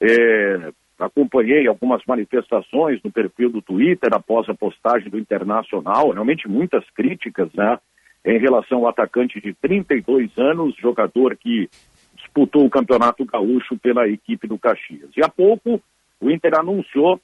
é, 0.00 0.70
acompanhei 0.98 1.66
algumas 1.66 2.02
manifestações 2.06 3.00
no 3.02 3.10
perfil 3.10 3.50
do 3.50 3.62
Twitter 3.62 4.10
após 4.12 4.48
a 4.48 4.54
postagem 4.54 5.08
do 5.08 5.18
Internacional, 5.18 6.10
realmente 6.10 6.48
muitas 6.48 6.84
críticas, 6.90 7.48
né? 7.54 7.78
Em 8.24 8.38
relação 8.38 8.78
ao 8.78 8.88
atacante 8.88 9.40
de 9.40 9.54
32 9.54 10.36
anos, 10.36 10.74
jogador 10.76 11.36
que 11.36 11.68
disputou 12.16 12.66
o 12.66 12.70
Campeonato 12.70 13.24
Gaúcho 13.24 13.78
pela 13.78 14.08
equipe 14.08 14.46
do 14.48 14.58
Caxias. 14.58 15.10
E 15.16 15.24
há 15.24 15.28
pouco 15.28 15.80
o 16.20 16.30
Inter 16.30 16.58
anunciou 16.58 17.20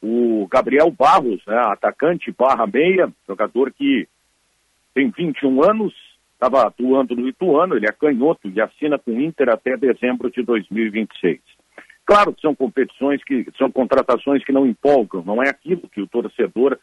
o 0.00 0.46
Gabriel 0.48 0.90
Barros, 0.90 1.42
né, 1.44 1.58
atacante 1.58 2.30
barra 2.30 2.66
meia, 2.66 3.12
jogador 3.26 3.72
que 3.72 4.06
tem 4.94 5.10
21 5.10 5.68
anos, 5.68 5.92
estava 6.32 6.62
atuando 6.62 7.16
no 7.16 7.28
Ituano, 7.28 7.76
ele 7.76 7.86
é 7.86 7.92
canhoto 7.92 8.48
e 8.48 8.60
assina 8.60 8.96
com 8.96 9.10
o 9.10 9.20
Inter 9.20 9.48
até 9.48 9.76
dezembro 9.76 10.30
de 10.30 10.42
2026. 10.42 11.40
Claro 12.08 12.32
que 12.32 12.40
são 12.40 12.54
competições 12.54 13.22
que 13.22 13.46
são 13.58 13.70
contratações 13.70 14.42
que 14.42 14.50
não 14.50 14.66
empolgam, 14.66 15.22
não 15.26 15.42
é 15.42 15.50
aquilo 15.50 15.86
que 15.90 16.00
o 16.00 16.06
torcedor 16.06 16.78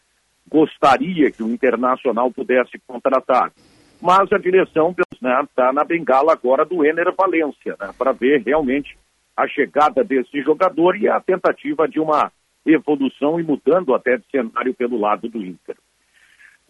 gostaria 0.47 1.31
que 1.31 1.41
o 1.41 1.49
Internacional 1.49 2.29
pudesse 2.29 2.77
contratar. 2.85 3.51
Mas 3.99 4.31
a 4.31 4.37
direção 4.37 4.91
está 4.91 5.41
né, 5.41 5.47
tá 5.55 5.73
na 5.73 5.83
bengala 5.83 6.31
agora 6.31 6.63
do 6.63 6.85
Ener 6.85 7.11
Valência, 7.17 7.75
né, 7.79 7.91
para 7.97 8.11
ver 8.11 8.43
realmente 8.43 8.95
a 9.35 9.47
chegada 9.47 10.03
desse 10.03 10.43
jogador 10.43 10.95
e 10.95 11.09
a 11.09 11.19
tentativa 11.19 11.87
de 11.87 11.99
uma 11.99 12.31
evolução 12.63 13.39
e 13.39 13.43
mudando 13.43 13.95
até 13.95 14.17
de 14.17 14.25
cenário 14.29 14.75
pelo 14.75 14.99
lado 14.99 15.27
do 15.27 15.43
Inter. 15.43 15.75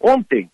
Ontem, 0.00 0.50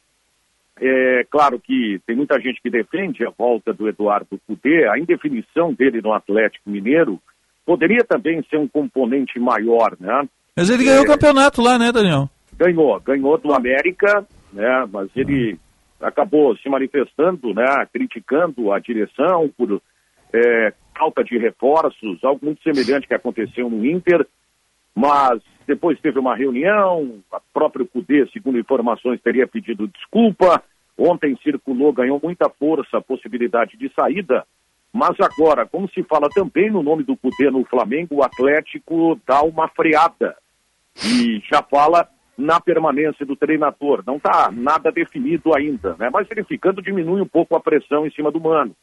é 0.81 1.25
claro 1.31 1.61
que 1.61 2.01
tem 2.05 2.17
muita 2.17 2.41
gente 2.41 2.61
que 2.61 2.69
defende 2.69 3.25
a 3.25 3.31
volta 3.31 3.73
do 3.73 3.89
Eduardo 3.89 4.41
Cudê, 4.45 4.89
a 4.89 4.99
indefinição 4.99 5.73
dele 5.73 6.03
no 6.03 6.13
Atlético 6.13 6.69
Mineiro 6.69 7.23
poderia 7.65 8.05
também 8.05 8.43
ser 8.49 8.59
um 8.59 8.69
componente 8.69 9.39
maior, 9.39 9.97
né? 9.99 10.29
Mas 10.57 10.69
ele 10.69 10.85
ganhou 10.85 11.05
o 11.05 11.07
campeonato 11.07 11.63
lá, 11.63 11.79
né, 11.79 11.91
Daniel? 11.91 12.29
Ganhou, 12.57 13.01
ganhou 13.01 13.39
do 13.39 13.55
América, 13.55 14.27
né? 14.53 14.87
Mas 14.93 15.09
ele 15.17 15.59
acabou 16.01 16.57
se 16.57 16.69
manifestando, 16.69 17.55
né? 17.55 17.87
Criticando 17.93 18.73
a 18.73 18.79
direção 18.79 19.51
por 19.57 19.81
é, 20.33 20.73
falta 20.97 21.25
de 21.25 21.39
reforços, 21.39 22.23
algo 22.23 22.45
muito 22.45 22.63
semelhante 22.63 23.07
que 23.07 23.15
aconteceu 23.15 23.71
no 23.71 23.85
Inter. 23.87 24.27
Mas 24.95 25.41
depois 25.67 25.99
teve 26.01 26.19
uma 26.19 26.37
reunião, 26.37 27.21
a 27.33 27.41
próprio 27.53 27.87
Cudê, 27.87 28.27
segundo 28.33 28.59
informações, 28.59 29.21
teria 29.23 29.47
pedido 29.47 29.89
desculpa. 29.89 30.63
Ontem 30.99 31.37
circulou, 31.43 31.93
ganhou 31.93 32.21
muita 32.23 32.51
força 32.51 32.99
a 32.99 33.03
possibilidade 33.03 33.77
de 33.79 33.91
saída. 33.95 34.45
Mas 34.93 35.19
agora, 35.21 35.67
como 35.67 35.89
se 35.89 36.03
fala 36.03 36.29
também 36.29 36.71
no 36.71 36.83
nome 36.83 37.03
do 37.03 37.17
Cudê 37.17 37.51
no 37.51 37.65
Flamengo, 37.65 38.17
o 38.17 38.23
Atlético 38.23 39.19
dá 39.27 39.43
uma 39.43 39.67
freada 39.69 40.37
e 41.03 41.43
já 41.51 41.63
fala 41.63 42.07
na 42.37 42.61
permanência 42.61 43.25
do 43.25 43.35
treinador. 43.35 44.03
Não 44.07 44.17
está 44.17 44.51
nada 44.53 44.93
definido 44.93 45.55
ainda, 45.55 45.97
né? 45.99 46.11
Mas 46.13 46.29
verificando 46.29 46.83
diminui 46.83 47.23
um 47.23 47.27
pouco 47.27 47.57
a 47.57 47.61
pressão 47.61 48.07
em 48.07 48.11
cima 48.11 48.31
do 48.31 48.41
Mano. 48.41 48.75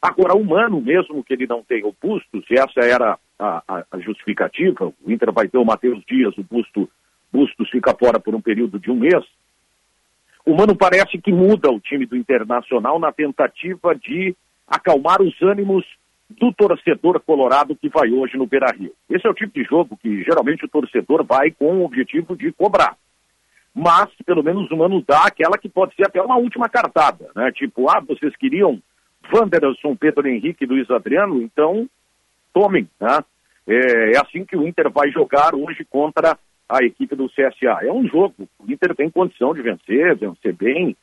Agora, 0.00 0.34
o 0.34 0.44
Mano, 0.44 0.80
mesmo 0.80 1.22
que 1.24 1.34
ele 1.34 1.46
não 1.46 1.62
tenha 1.62 1.86
o 1.86 1.94
Bustos, 2.00 2.44
e 2.48 2.54
essa 2.54 2.80
era 2.80 3.18
a, 3.38 3.62
a, 3.66 3.84
a 3.90 3.98
justificativa, 3.98 4.86
o 4.86 5.10
Inter 5.10 5.32
vai 5.32 5.48
ter 5.48 5.58
o 5.58 5.64
Matheus 5.64 6.02
Dias, 6.06 6.36
o 6.38 6.44
Busto, 6.44 6.88
Bustos 7.32 7.68
fica 7.68 7.94
fora 7.94 8.18
por 8.18 8.34
um 8.34 8.40
período 8.40 8.78
de 8.78 8.90
um 8.90 8.96
mês, 8.96 9.24
o 10.46 10.54
Mano 10.54 10.74
parece 10.74 11.18
que 11.18 11.30
muda 11.30 11.70
o 11.70 11.78
time 11.78 12.06
do 12.06 12.16
Internacional 12.16 12.98
na 12.98 13.12
tentativa 13.12 13.94
de 13.94 14.34
acalmar 14.70 15.20
os 15.20 15.34
ânimos 15.42 15.84
do 16.30 16.52
torcedor 16.52 17.20
colorado 17.20 17.74
que 17.74 17.88
vai 17.88 18.10
hoje 18.12 18.36
no 18.36 18.46
Beira-Rio. 18.46 18.92
Esse 19.10 19.26
é 19.26 19.30
o 19.30 19.34
tipo 19.34 19.52
de 19.52 19.64
jogo 19.64 19.96
que 19.96 20.22
geralmente 20.22 20.64
o 20.64 20.68
torcedor 20.68 21.24
vai 21.24 21.50
com 21.50 21.78
o 21.78 21.84
objetivo 21.84 22.36
de 22.36 22.52
cobrar. 22.52 22.96
Mas, 23.74 24.08
pelo 24.24 24.42
menos, 24.42 24.70
o 24.70 24.76
Mano 24.76 25.02
dá 25.06 25.24
aquela 25.24 25.58
que 25.58 25.68
pode 25.68 25.94
ser 25.96 26.06
até 26.06 26.22
uma 26.22 26.36
última 26.36 26.68
cartada, 26.68 27.30
né? 27.34 27.50
Tipo, 27.52 27.90
ah, 27.90 28.00
vocês 28.00 28.34
queriam 28.36 28.80
Wanderson, 29.32 29.96
Pedro 29.96 30.28
Henrique 30.28 30.64
e 30.64 30.66
Luiz 30.66 30.90
Adriano, 30.90 31.42
então 31.42 31.88
tomem, 32.52 32.88
né? 33.00 33.18
É, 33.66 34.12
é 34.12 34.18
assim 34.18 34.44
que 34.44 34.56
o 34.56 34.66
Inter 34.66 34.90
vai 34.90 35.10
jogar 35.10 35.54
hoje 35.54 35.84
contra 35.84 36.36
a 36.68 36.84
equipe 36.84 37.14
do 37.14 37.28
CSA. 37.28 37.84
É 37.84 37.92
um 37.92 38.06
jogo, 38.06 38.48
o 38.58 38.70
Inter 38.70 38.94
tem 38.94 39.10
condição 39.10 39.52
de 39.54 39.62
vencer, 39.62 40.16
vencer 40.16 40.52
bem 40.52 40.96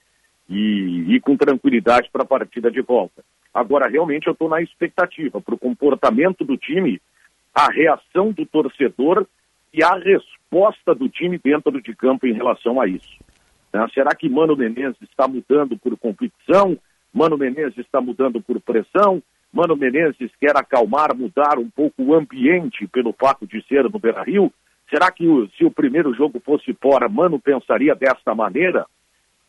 e 0.49 1.15
ir 1.15 1.21
com 1.21 1.37
tranquilidade 1.37 2.09
para 2.11 2.23
a 2.23 2.27
partida 2.27 2.71
de 2.71 2.81
volta. 2.81 3.23
Agora, 3.57 3.87
realmente, 3.87 4.27
eu 4.27 4.33
estou 4.33 4.47
na 4.47 4.61
expectativa 4.61 5.41
para 5.41 5.55
o 5.55 5.57
comportamento 5.57 6.45
do 6.45 6.55
time, 6.55 7.01
a 7.55 7.71
reação 7.71 8.31
do 8.31 8.45
torcedor 8.45 9.25
e 9.73 9.83
a 9.83 9.95
resposta 9.95 10.93
do 10.93 11.09
time 11.09 11.39
dentro 11.43 11.81
de 11.81 11.95
campo 11.95 12.27
em 12.27 12.33
relação 12.33 12.79
a 12.79 12.85
isso. 12.85 13.17
Né? 13.73 13.83
Será 13.95 14.13
que 14.13 14.29
Mano 14.29 14.55
Menezes 14.55 15.01
está 15.01 15.27
mudando 15.27 15.75
por 15.75 15.97
convicção? 15.97 16.77
Mano 17.11 17.35
Menezes 17.35 17.79
está 17.79 17.99
mudando 17.99 18.39
por 18.39 18.61
pressão? 18.61 19.23
Mano 19.51 19.75
Menezes 19.75 20.29
quer 20.39 20.55
acalmar, 20.55 21.15
mudar 21.15 21.57
um 21.57 21.67
pouco 21.67 22.03
o 22.03 22.13
ambiente 22.13 22.85
pelo 22.85 23.11
fato 23.11 23.47
de 23.47 23.65
ser 23.65 23.85
no 23.85 23.97
Beira-Rio? 23.97 24.53
Será 24.87 25.11
que 25.11 25.27
o, 25.27 25.49
se 25.57 25.65
o 25.65 25.71
primeiro 25.71 26.13
jogo 26.13 26.39
fosse 26.45 26.75
fora, 26.75 27.09
Mano 27.09 27.39
pensaria 27.39 27.95
desta 27.95 28.35
maneira? 28.35 28.85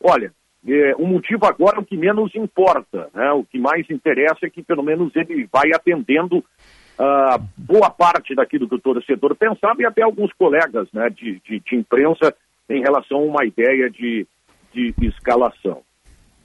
Olha, 0.02 0.32
é, 0.74 0.94
o 0.96 1.06
motivo 1.06 1.46
agora 1.46 1.76
é 1.76 1.80
o 1.80 1.84
que 1.84 1.96
menos 1.96 2.34
importa, 2.34 3.08
né? 3.14 3.32
O 3.32 3.44
que 3.44 3.58
mais 3.58 3.88
interessa 3.88 4.46
é 4.46 4.50
que 4.50 4.62
pelo 4.62 4.82
menos 4.82 5.14
ele 5.16 5.48
vai 5.52 5.72
atendendo 5.72 6.38
uh, 6.38 7.42
boa 7.56 7.88
parte 7.90 8.34
daquilo 8.34 8.68
que 8.68 8.74
o 8.74 8.80
torcedor 8.80 9.34
pensava 9.34 9.80
e 9.80 9.86
até 9.86 10.02
alguns 10.02 10.32
colegas 10.34 10.88
né, 10.92 11.08
de, 11.08 11.40
de, 11.40 11.60
de 11.60 11.76
imprensa 11.76 12.34
em 12.68 12.82
relação 12.82 13.18
a 13.18 13.22
uma 13.22 13.44
ideia 13.44 13.88
de, 13.88 14.26
de 14.72 14.94
escalação. 15.00 15.82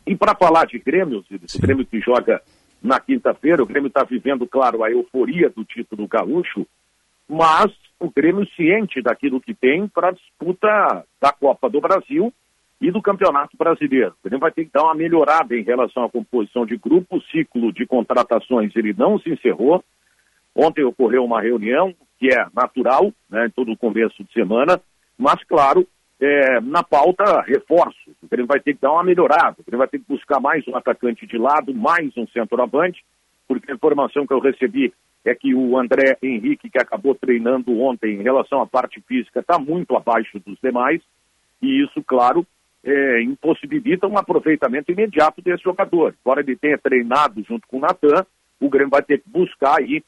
E 0.06 0.16
para 0.16 0.36
falar 0.36 0.66
de 0.66 0.80
Grêmio, 0.80 1.24
o 1.30 1.60
Grêmio 1.62 1.86
que 1.86 2.00
joga 2.00 2.42
na 2.82 3.00
quinta-feira, 3.00 3.64
o 3.64 3.66
Grêmio 3.66 3.88
está 3.88 4.04
vivendo, 4.04 4.46
claro, 4.46 4.84
a 4.84 4.92
euforia 4.92 5.50
do 5.50 5.64
título 5.64 6.08
gaúcho, 6.08 6.68
mas 7.28 7.72
o 8.00 8.10
Grêmio 8.10 8.46
ciente 8.56 9.02
daquilo 9.02 9.40
que 9.40 9.54
tem 9.54 9.88
para 9.88 10.10
a 10.10 10.12
disputa 10.12 11.06
da 11.22 11.32
Copa 11.32 11.70
do 11.70 11.80
Brasil 11.80 12.34
e 12.84 12.92
do 12.92 13.02
Campeonato 13.02 13.56
Brasileiro. 13.56 14.14
Grêmio 14.22 14.42
vai 14.42 14.52
ter 14.52 14.66
que 14.66 14.72
dar 14.74 14.84
uma 14.84 14.94
melhorada 14.94 15.56
em 15.56 15.64
relação 15.64 16.04
à 16.04 16.10
composição 16.10 16.66
de 16.66 16.76
grupo, 16.76 17.16
o 17.16 17.22
ciclo 17.22 17.72
de 17.72 17.86
contratações 17.86 18.76
ele 18.76 18.94
não 18.94 19.18
se 19.18 19.30
encerrou. 19.32 19.82
Ontem 20.54 20.84
ocorreu 20.84 21.24
uma 21.24 21.42
reunião 21.42 21.96
que 22.20 22.28
é 22.28 22.46
natural, 22.54 23.14
né, 23.30 23.46
em 23.48 23.50
todo 23.52 23.72
o 23.72 23.78
começo 23.78 24.22
de 24.22 24.34
semana, 24.34 24.82
mas 25.18 25.42
claro, 25.46 25.88
é, 26.20 26.60
na 26.60 26.84
pauta 26.84 27.42
reforços. 27.44 28.14
O 28.22 28.28
Grêmio 28.28 28.48
vai 28.48 28.60
ter 28.60 28.74
que 28.74 28.82
dar 28.82 28.92
uma 28.92 29.04
melhorada, 29.04 29.56
Grêmio 29.66 29.80
vai 29.80 29.88
ter 29.88 30.00
que 30.00 30.06
buscar 30.10 30.42
mais 30.42 30.68
um 30.68 30.76
atacante 30.76 31.26
de 31.26 31.38
lado, 31.38 31.74
mais 31.74 32.12
um 32.18 32.28
centroavante, 32.28 33.02
porque 33.48 33.72
a 33.72 33.76
informação 33.76 34.28
que 34.28 34.34
eu 34.34 34.40
recebi 34.40 34.94
é 35.24 35.34
que 35.34 35.56
o 35.56 35.78
André 35.78 36.18
Henrique, 36.22 36.70
que 36.70 36.82
acabou 36.82 37.16
treinando 37.16 37.80
ontem 37.80 38.20
em 38.20 38.24
relação 38.24 38.62
à 38.62 38.68
parte 38.68 39.00
física, 39.08 39.40
está 39.40 39.58
muito 39.58 39.96
abaixo 39.96 40.38
dos 40.46 40.60
demais, 40.62 41.02
e 41.62 41.82
isso, 41.82 42.04
claro, 42.04 42.46
é, 42.84 43.22
impossibilita 43.22 44.08
um 44.08 44.18
aproveitamento 44.18 44.92
imediato 44.92 45.42
desse 45.42 45.64
jogador. 45.64 46.14
Embora 46.20 46.42
ele 46.42 46.56
tenha 46.56 46.78
treinado 46.78 47.44
junto 47.48 47.68
com 47.68 47.78
o 47.78 47.80
Natan, 47.80 48.26
o 48.60 48.70
Grêmio 48.70 48.90
vai 48.90 49.02
ter 49.02 49.20
que 49.20 49.30
buscar 49.30 49.80
aí 49.80 50.04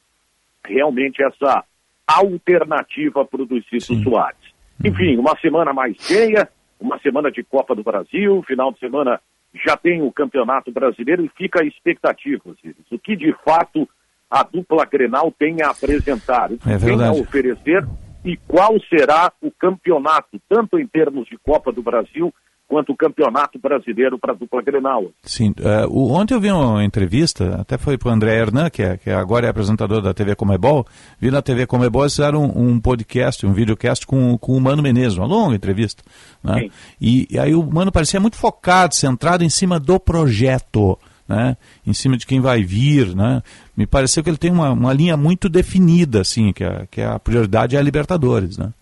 realmente 0.64 1.22
essa 1.22 1.64
alternativa 2.06 3.24
para 3.24 3.42
o 3.42 3.44
Luizito 3.44 3.94
Soares. 4.02 4.38
Uhum. 4.82 4.90
Enfim, 4.90 5.16
uma 5.16 5.36
semana 5.40 5.72
mais 5.72 5.96
cheia, 5.98 6.48
uma 6.78 6.98
semana 6.98 7.30
de 7.30 7.42
Copa 7.42 7.74
do 7.74 7.82
Brasil, 7.82 8.42
final 8.42 8.72
de 8.72 8.78
semana 8.78 9.20
já 9.64 9.76
tem 9.76 10.02
o 10.02 10.12
Campeonato 10.12 10.70
Brasileiro 10.70 11.24
e 11.24 11.30
fica 11.30 11.62
a 11.62 11.66
expectativa, 11.66 12.42
o 12.90 12.98
que 12.98 13.16
de 13.16 13.34
fato 13.42 13.88
a 14.30 14.42
dupla 14.42 14.84
Grenal 14.84 15.32
tem 15.38 15.62
a 15.62 15.70
apresentar, 15.70 16.52
o 16.52 16.58
que 16.58 16.70
é 16.70 16.78
tem 16.78 17.02
a 17.02 17.12
oferecer 17.12 17.86
e 18.24 18.36
qual 18.36 18.78
será 18.80 19.32
o 19.40 19.50
campeonato, 19.50 20.40
tanto 20.48 20.78
em 20.78 20.86
termos 20.86 21.26
de 21.28 21.38
Copa 21.38 21.72
do 21.72 21.82
Brasil 21.82 22.34
quanto 22.68 22.92
o 22.92 22.96
Campeonato 22.96 23.58
Brasileiro 23.58 24.18
para 24.18 24.32
a 24.32 24.36
dupla 24.36 24.60
Grenal. 24.60 25.04
Sim, 25.22 25.50
uh, 25.50 25.88
o, 25.88 26.12
ontem 26.12 26.34
eu 26.34 26.40
vi 26.40 26.50
uma 26.50 26.84
entrevista, 26.84 27.60
até 27.60 27.78
foi 27.78 27.96
para 27.96 28.08
o 28.08 28.12
André 28.12 28.36
Hernan, 28.36 28.70
que, 28.70 28.82
é, 28.82 28.96
que 28.96 29.10
agora 29.10 29.46
é 29.46 29.50
apresentador 29.50 30.02
da 30.02 30.12
TV 30.12 30.34
Comebol, 30.34 30.86
vi 31.18 31.30
na 31.30 31.40
TV 31.40 31.66
Comebol 31.66 32.02
eles 32.02 32.14
fizeram 32.14 32.44
um, 32.44 32.70
um, 32.70 32.80
podcast, 32.80 33.46
um 33.46 33.52
videocast 33.52 34.06
com, 34.06 34.36
com 34.38 34.56
o 34.56 34.60
Mano 34.60 34.82
Menezes, 34.82 35.16
uma 35.16 35.26
longa 35.26 35.54
entrevista. 35.54 36.02
Né? 36.42 36.68
E, 37.00 37.26
e 37.30 37.38
aí 37.38 37.54
o 37.54 37.62
Mano 37.62 37.92
parecia 37.92 38.20
muito 38.20 38.36
focado, 38.36 38.94
centrado 38.94 39.44
em 39.44 39.50
cima 39.50 39.78
do 39.78 39.98
projeto. 39.98 40.98
Né, 41.28 41.56
em 41.84 41.92
cima 41.92 42.16
de 42.16 42.24
quem 42.24 42.40
vai 42.40 42.62
vir, 42.62 43.12
né, 43.12 43.42
me 43.76 43.84
pareceu 43.84 44.22
que 44.22 44.30
ele 44.30 44.36
tem 44.36 44.52
uma, 44.52 44.70
uma 44.70 44.92
linha 44.92 45.16
muito 45.16 45.48
definida, 45.48 46.20
assim, 46.20 46.52
que 46.52 46.62
a, 46.62 46.86
que 46.88 47.02
a 47.02 47.18
prioridade 47.18 47.74
é 47.74 47.80
a 47.80 47.82
Libertadores, 47.82 48.56
né? 48.56 48.72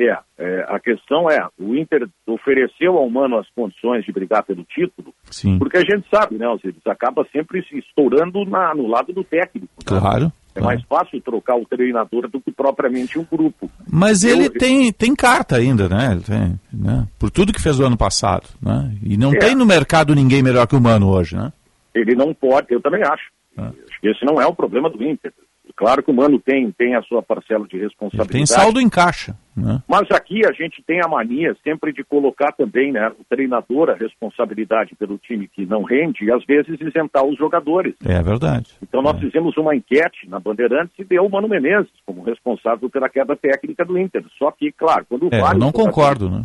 É, 0.00 0.18
é, 0.38 0.64
a 0.66 0.80
questão 0.80 1.30
é, 1.30 1.46
o 1.58 1.76
Inter 1.76 2.08
ofereceu 2.26 2.96
ao 2.96 3.10
Mano 3.10 3.38
as 3.38 3.46
condições 3.50 4.02
de 4.02 4.10
brigar 4.10 4.42
pelo 4.42 4.64
título, 4.64 5.12
Sim. 5.30 5.58
porque 5.58 5.76
a 5.76 5.84
gente 5.84 6.08
sabe, 6.08 6.38
né, 6.38 6.46
eles 6.64 6.86
acaba 6.86 7.26
sempre 7.30 7.62
se 7.68 7.78
estourando 7.78 8.46
na, 8.46 8.74
no 8.74 8.86
lado 8.86 9.12
do 9.12 9.22
técnico. 9.22 9.68
Né? 9.78 10.00
Claro. 10.00 10.32
É 10.54 10.60
mais 10.60 10.82
fácil 10.84 11.20
trocar 11.20 11.56
o 11.56 11.66
treinador 11.66 12.28
do 12.28 12.40
que 12.40 12.50
propriamente 12.50 13.18
um 13.18 13.26
grupo. 13.30 13.70
Mas 13.88 14.24
ele 14.24 14.46
Eu... 14.46 14.52
tem, 14.52 14.90
tem 14.90 15.14
carta 15.14 15.56
ainda, 15.56 15.88
né? 15.88 16.18
Tem, 16.26 16.58
né? 16.72 17.06
Por 17.18 17.30
tudo 17.30 17.52
que 17.52 17.62
fez 17.62 17.78
o 17.78 17.84
ano 17.84 17.96
passado, 17.96 18.48
né? 18.60 18.92
E 19.02 19.16
não 19.16 19.32
é. 19.32 19.38
tem 19.38 19.54
no 19.54 19.66
mercado 19.66 20.14
ninguém 20.14 20.42
melhor 20.42 20.66
que 20.66 20.74
o 20.74 20.80
Mano 20.80 21.08
hoje, 21.08 21.36
né? 21.36 21.52
Ele 21.94 22.14
não 22.14 22.34
pode, 22.34 22.68
eu 22.70 22.80
também 22.80 23.02
acho. 23.02 23.30
É. 23.56 23.62
Acho 23.62 24.00
que 24.00 24.08
esse 24.08 24.24
não 24.24 24.40
é 24.40 24.46
o 24.46 24.54
problema 24.54 24.88
do 24.88 25.02
Inter. 25.04 25.32
Claro 25.76 26.02
que 26.02 26.10
o 26.10 26.14
Mano 26.14 26.38
tem, 26.38 26.70
tem 26.72 26.94
a 26.94 27.02
sua 27.02 27.22
parcela 27.22 27.66
de 27.66 27.78
responsabilidade. 27.78 28.36
Ele 28.36 28.46
tem 28.46 28.46
saldo 28.46 28.80
em 28.80 28.88
caixa. 28.88 29.34
Né? 29.60 29.82
Mas 29.88 30.10
aqui 30.10 30.44
a 30.46 30.52
gente 30.52 30.82
tem 30.82 31.00
a 31.04 31.08
mania 31.08 31.56
sempre 31.62 31.92
de 31.92 32.02
colocar 32.04 32.52
também 32.52 32.92
né, 32.92 33.10
o 33.18 33.24
treinador 33.28 33.90
a 33.90 33.94
responsabilidade 33.94 34.94
pelo 34.96 35.18
time 35.18 35.48
que 35.48 35.66
não 35.66 35.82
rende 35.82 36.24
e 36.24 36.32
às 36.32 36.44
vezes 36.44 36.80
isentar 36.80 37.24
os 37.24 37.36
jogadores. 37.36 37.94
É 38.04 38.22
verdade. 38.22 38.70
Então 38.82 39.02
nós 39.02 39.16
é. 39.16 39.20
fizemos 39.20 39.56
uma 39.56 39.74
enquete 39.74 40.28
na 40.28 40.40
Bandeirantes 40.40 40.94
e 40.98 41.04
deu 41.04 41.24
o 41.24 41.30
Mano 41.30 41.48
Menezes 41.48 41.90
como 42.04 42.22
responsável 42.22 42.88
pela 42.90 43.08
queda 43.08 43.36
técnica 43.36 43.84
do 43.84 43.98
Inter. 43.98 44.24
Só 44.38 44.50
que, 44.50 44.72
claro, 44.72 45.06
quando 45.08 45.28
é, 45.30 45.38
vários. 45.38 45.52
Eu 45.52 45.58
não 45.58 45.72
concordo, 45.72 46.30
né? 46.30 46.44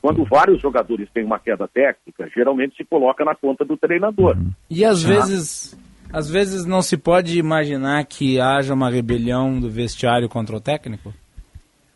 Quando 0.00 0.24
vários 0.24 0.60
jogadores 0.60 1.08
têm 1.12 1.24
uma 1.24 1.38
queda 1.38 1.66
técnica, 1.66 2.28
geralmente 2.34 2.76
se 2.76 2.84
coloca 2.84 3.24
na 3.24 3.34
conta 3.34 3.64
do 3.64 3.76
treinador. 3.76 4.36
Uhum. 4.36 4.50
E 4.70 4.84
às 4.84 5.02
vezes 5.02 5.76
às 6.14 6.30
vezes 6.30 6.64
não 6.64 6.80
se 6.80 6.96
pode 6.96 7.36
imaginar 7.38 8.04
que 8.04 8.38
haja 8.38 8.72
uma 8.72 8.88
rebelião 8.88 9.58
do 9.58 9.68
vestiário 9.68 10.28
contra 10.28 10.56
o 10.56 10.60
técnico? 10.60 11.12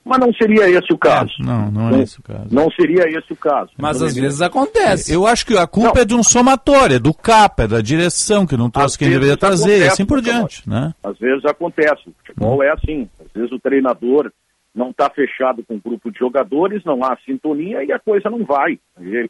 Mas 0.09 0.21
não 0.21 0.33
seria 0.33 0.71
esse 0.71 0.91
o 0.91 0.97
caso. 0.97 1.35
É, 1.39 1.45
não, 1.45 1.71
não 1.71 1.89
é 1.89 1.91
não, 1.93 2.03
esse 2.03 2.19
o 2.19 2.23
caso. 2.23 2.47
Não 2.51 2.71
seria 2.71 3.05
esse 3.11 3.31
o 3.31 3.37
caso. 3.37 3.71
Mas 3.77 4.01
às 4.01 4.15
vezes 4.15 4.41
acontece. 4.41 5.13
Eu 5.13 5.27
acho 5.27 5.45
que 5.45 5.55
a 5.55 5.67
culpa 5.67 5.97
não. 5.97 6.03
é 6.03 6.05
de 6.07 6.15
um 6.15 6.23
somatório, 6.23 6.97
é 6.97 6.99
do 6.99 7.13
CAP, 7.13 7.61
é 7.61 7.69
da 7.69 7.83
direção, 7.83 8.47
que 8.47 8.57
não 8.57 8.71
trouxe 8.71 8.99
quem 8.99 9.11
deveria 9.11 9.37
trazer, 9.37 9.83
e 9.83 9.87
assim 9.87 10.07
por 10.07 10.23
diante. 10.23 10.67
Né? 10.67 10.95
Às 11.05 11.19
vezes 11.19 11.45
acontece. 11.45 12.09
O 12.09 12.15
futebol 12.25 12.59
hum. 12.59 12.63
é 12.63 12.73
assim. 12.73 13.07
Às 13.21 13.31
vezes 13.35 13.53
o 13.53 13.61
treinador 13.61 14.33
não 14.75 14.91
está 14.91 15.11
fechado 15.11 15.63
com 15.69 15.75
um 15.75 15.81
grupo 15.81 16.11
de 16.11 16.19
jogadores, 16.19 16.83
não 16.87 17.05
há 17.05 17.15
sintonia 17.27 17.85
e 17.85 17.93
a 17.93 17.99
coisa 17.99 18.31
não 18.31 18.47
vai. 18.47 18.79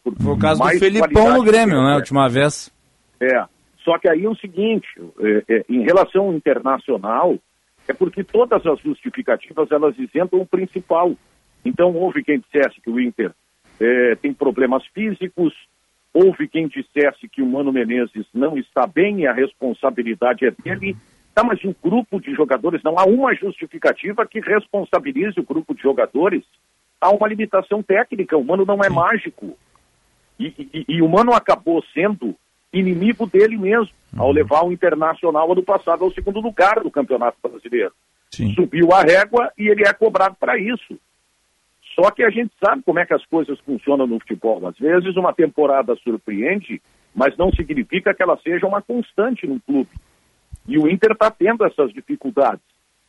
Por, 0.05 0.15
Foi 0.15 0.33
o 0.33 0.39
caso 0.39 0.63
do 0.63 0.69
Felipão 0.79 1.35
no 1.35 1.43
Grêmio, 1.43 1.83
né? 1.83 1.95
A 1.95 1.97
última 1.97 2.29
vez. 2.29 2.73
É. 3.21 3.45
Só 3.85 3.99
que 3.99 4.09
aí 4.09 4.25
é 4.25 4.29
o 4.29 4.37
seguinte, 4.37 4.87
é, 5.21 5.45
é, 5.49 5.65
em 5.69 5.83
relação 5.83 6.27
ao 6.27 6.35
internacional, 6.35 7.37
é 7.89 7.95
porque 7.95 8.23
todas 8.23 8.65
as 8.67 8.79
justificativas 8.81 9.71
elas 9.73 9.99
isentam 9.99 10.41
o 10.41 10.47
principal. 10.47 11.17
Então 11.65 11.95
houve 11.95 12.23
quem 12.23 12.39
dissesse 12.39 12.81
que 12.81 12.91
o 12.91 13.01
Inter 13.01 13.33
é, 13.81 14.15
tem 14.17 14.33
problemas 14.33 14.85
físicos, 14.89 15.55
houve 16.13 16.47
quem 16.47 16.69
dissesse 16.69 17.29
que 17.29 17.43
o 17.43 17.47
Mano 17.47 17.73
Menezes 17.73 18.27
não 18.35 18.59
está 18.59 18.87
bem 18.87 19.21
e 19.21 19.27
a 19.27 19.33
responsabilidade 19.33 20.45
é 20.45 20.51
dele. 20.51 20.95
Tá, 21.35 21.45
mas 21.45 21.65
um 21.65 21.75
grupo 21.83 22.21
de 22.21 22.35
jogadores, 22.35 22.83
não 22.83 22.99
há 22.99 23.05
uma 23.05 23.35
justificativa 23.35 24.27
que 24.27 24.41
responsabilize 24.41 25.39
o 25.39 25.45
grupo 25.45 25.75
de 25.75 25.81
jogadores. 25.81 26.45
Há 27.01 27.11
uma 27.11 27.29
limitação 27.29 27.83
técnica, 27.83 28.37
o 28.37 28.45
Mano 28.45 28.65
não 28.65 28.83
é 28.83 28.91
mágico. 28.91 29.57
E, 30.39 30.47
e, 30.75 30.85
e 30.89 31.03
o 31.03 31.09
Mano 31.09 31.33
acabou 31.33 31.83
sendo 31.95 32.35
inimigo 32.73 33.27
dele 33.27 33.57
mesmo, 33.57 33.93
ao 34.17 34.31
levar 34.31 34.65
o 34.65 34.73
Internacional 34.73 35.51
ano 35.51 35.63
passado 35.63 36.05
ao 36.05 36.13
segundo 36.13 36.41
lugar 36.41 36.81
do 36.81 36.91
Campeonato 36.91 37.39
Brasileiro. 37.43 37.93
Sim. 38.31 38.55
Subiu 38.55 38.93
a 38.93 39.03
régua 39.03 39.51
e 39.57 39.69
ele 39.69 39.87
é 39.87 39.93
cobrado 39.93 40.37
para 40.39 40.59
isso. 40.59 40.99
Só 41.95 42.11
que 42.11 42.23
a 42.23 42.31
gente 42.31 42.53
sabe 42.63 42.83
como 42.83 42.99
é 42.99 43.07
que 43.07 43.15
as 43.15 43.25
coisas 43.27 43.59
funcionam 43.61 44.07
no 44.07 44.21
futebol. 44.21 44.67
Às 44.67 44.79
vezes 44.79 45.17
uma 45.17 45.33
temporada 45.33 45.97
surpreende, 45.97 46.81
mas 47.15 47.37
não 47.37 47.51
significa 47.51 48.15
que 48.15 48.23
ela 48.23 48.39
seja 48.39 48.67
uma 48.67 48.81
constante 48.81 49.47
no 49.47 49.61
clube. 49.61 49.91
E 50.67 50.79
o 50.79 50.89
Inter 50.89 51.13
está 51.13 51.31
tendo 51.31 51.65
essas 51.65 51.93
dificuldades. 51.93 52.63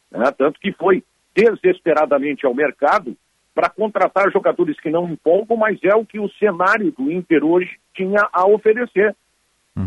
né? 0.09 0.31
Tanto 0.31 0.59
que 0.59 0.71
foi 0.71 1.03
desesperadamente 1.35 2.45
ao 2.45 2.55
mercado 2.55 3.15
para 3.53 3.69
contratar 3.69 4.31
jogadores 4.31 4.79
que 4.79 4.89
não 4.89 5.09
empolgam, 5.09 5.57
mas 5.57 5.77
é 5.83 5.93
o 5.93 6.05
que 6.05 6.19
o 6.19 6.29
cenário 6.39 6.91
do 6.91 7.11
Inter 7.11 7.43
hoje 7.43 7.77
tinha 7.93 8.27
a 8.31 8.47
oferecer. 8.47 9.15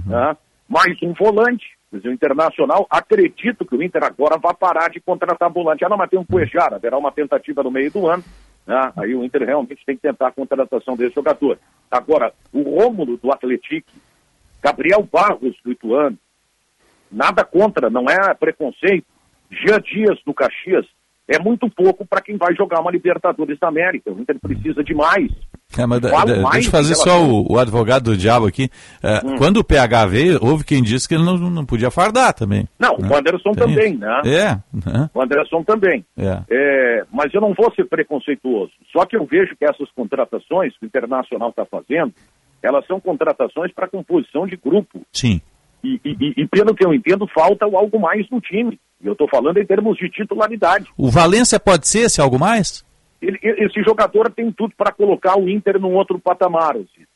Né? 0.06 0.36
Mais 0.68 0.96
um 1.02 1.12
volante. 1.12 1.66
Dizer, 1.92 2.08
o 2.08 2.12
Internacional, 2.12 2.86
acredito 2.88 3.66
que 3.66 3.76
o 3.76 3.82
Inter 3.82 4.02
agora 4.02 4.38
vai 4.38 4.54
parar 4.54 4.88
de 4.88 4.98
contratar 4.98 5.50
volante. 5.50 5.84
Ah, 5.84 5.90
não, 5.90 5.98
mas 5.98 6.08
tem 6.08 6.18
um 6.18 6.24
Cuejara, 6.24 6.76
haverá 6.76 6.96
uma 6.96 7.12
tentativa 7.12 7.62
no 7.62 7.70
meio 7.70 7.90
do 7.90 8.06
ano. 8.06 8.24
né? 8.66 8.92
Aí 8.96 9.14
o 9.14 9.22
Inter 9.22 9.44
realmente 9.44 9.84
tem 9.84 9.96
que 9.96 10.02
tentar 10.02 10.28
a 10.28 10.32
contratação 10.32 10.96
desse 10.96 11.14
jogador. 11.14 11.58
Agora, 11.90 12.32
o 12.50 12.62
Rômulo 12.62 13.18
do 13.18 13.30
Atlético, 13.30 13.90
Gabriel 14.62 15.06
Barros 15.12 15.54
do 15.62 15.70
Ituano, 15.70 16.16
nada 17.10 17.44
contra, 17.44 17.90
não 17.90 18.06
é 18.08 18.32
preconceito. 18.32 19.06
Jean 19.50 19.80
Dias 19.80 20.18
do 20.24 20.32
Caxias, 20.32 20.86
é 21.28 21.38
muito 21.38 21.68
pouco 21.68 22.06
para 22.06 22.22
quem 22.22 22.38
vai 22.38 22.54
jogar 22.54 22.80
uma 22.80 22.90
Libertadores 22.90 23.58
da 23.58 23.68
América. 23.68 24.10
O 24.10 24.18
Inter 24.18 24.38
precisa 24.40 24.82
de 24.82 24.94
mais. 24.94 25.30
É, 25.80 25.86
mas 25.86 26.00
mais 26.02 26.52
deixa 26.54 26.68
eu 26.68 26.70
fazer 26.72 26.94
só 26.96 27.24
o, 27.24 27.58
advogado 27.58 28.04
do 28.04 28.16
diabo 28.16 28.46
aqui. 28.46 28.68
É, 29.02 29.20
Hum. 29.24 29.36
Quando 29.38 29.58
o 29.58 29.64
PH 29.64 30.06
veio, 30.06 30.38
houve 30.42 30.64
quem 30.64 30.82
disse 30.82 31.06
que 31.08 31.14
ele 31.14 31.24
não, 31.24 31.36
não 31.38 31.64
podia 31.64 31.90
fardar 31.90 32.32
também. 32.34 32.68
Não, 32.78 32.96
né? 32.98 33.08
o 33.08 33.16
Anderson 33.16 33.52
Tem 33.52 33.66
também, 33.66 33.90
isso. 33.92 34.00
né? 34.00 34.20
É, 34.24 34.90
né? 34.90 35.10
O 35.14 35.22
Anderson 35.22 35.62
também. 35.62 36.04
é. 36.16 36.40
É, 36.50 37.04
mas 37.12 37.32
eu 37.34 37.40
não 37.40 37.54
vou 37.54 37.72
ser 37.74 37.84
preconceituoso. 37.86 38.72
Só 38.92 39.04
que 39.06 39.16
eu 39.16 39.24
vejo 39.24 39.56
que 39.56 39.64
essas 39.64 39.88
contratações 39.94 40.76
que 40.78 40.84
o 40.84 40.86
Internacional 40.86 41.50
está 41.50 41.64
fazendo, 41.64 42.12
elas 42.62 42.86
são 42.86 43.00
contratações 43.00 43.72
para 43.72 43.88
composição 43.88 44.46
de 44.46 44.56
grupo. 44.56 45.00
Sim. 45.12 45.40
E, 45.84 46.00
e- 46.04 46.16
e- 46.20 46.42
e 46.42 46.46
pelo 46.48 46.74
que 46.74 46.84
eu 46.86 46.94
entendo, 46.94 47.26
falta 47.34 47.64
algo 47.64 47.98
mais 48.00 48.28
no 48.30 48.40
time. 48.40 48.78
E 49.02 49.06
eu 49.06 49.12
estou 49.14 49.28
falando 49.28 49.58
em 49.58 49.66
termos 49.66 49.96
de 49.98 50.08
titularidade. 50.08 50.86
O 50.96 51.10
Valência 51.10 51.58
pode 51.58 51.88
ser 51.88 52.00
esse 52.06 52.20
algo 52.20 52.38
mais? 52.38 52.84
Ele- 53.22 53.38
esse 53.42 53.82
jogador 53.82 54.30
tem 54.30 54.50
tudo 54.50 54.74
para 54.76 54.92
colocar 54.92 55.38
o 55.38 55.48
Inter 55.48 55.80
num 55.80 55.94
outro 55.94 56.18
patamar. 56.18 56.76
assim. 56.76 57.06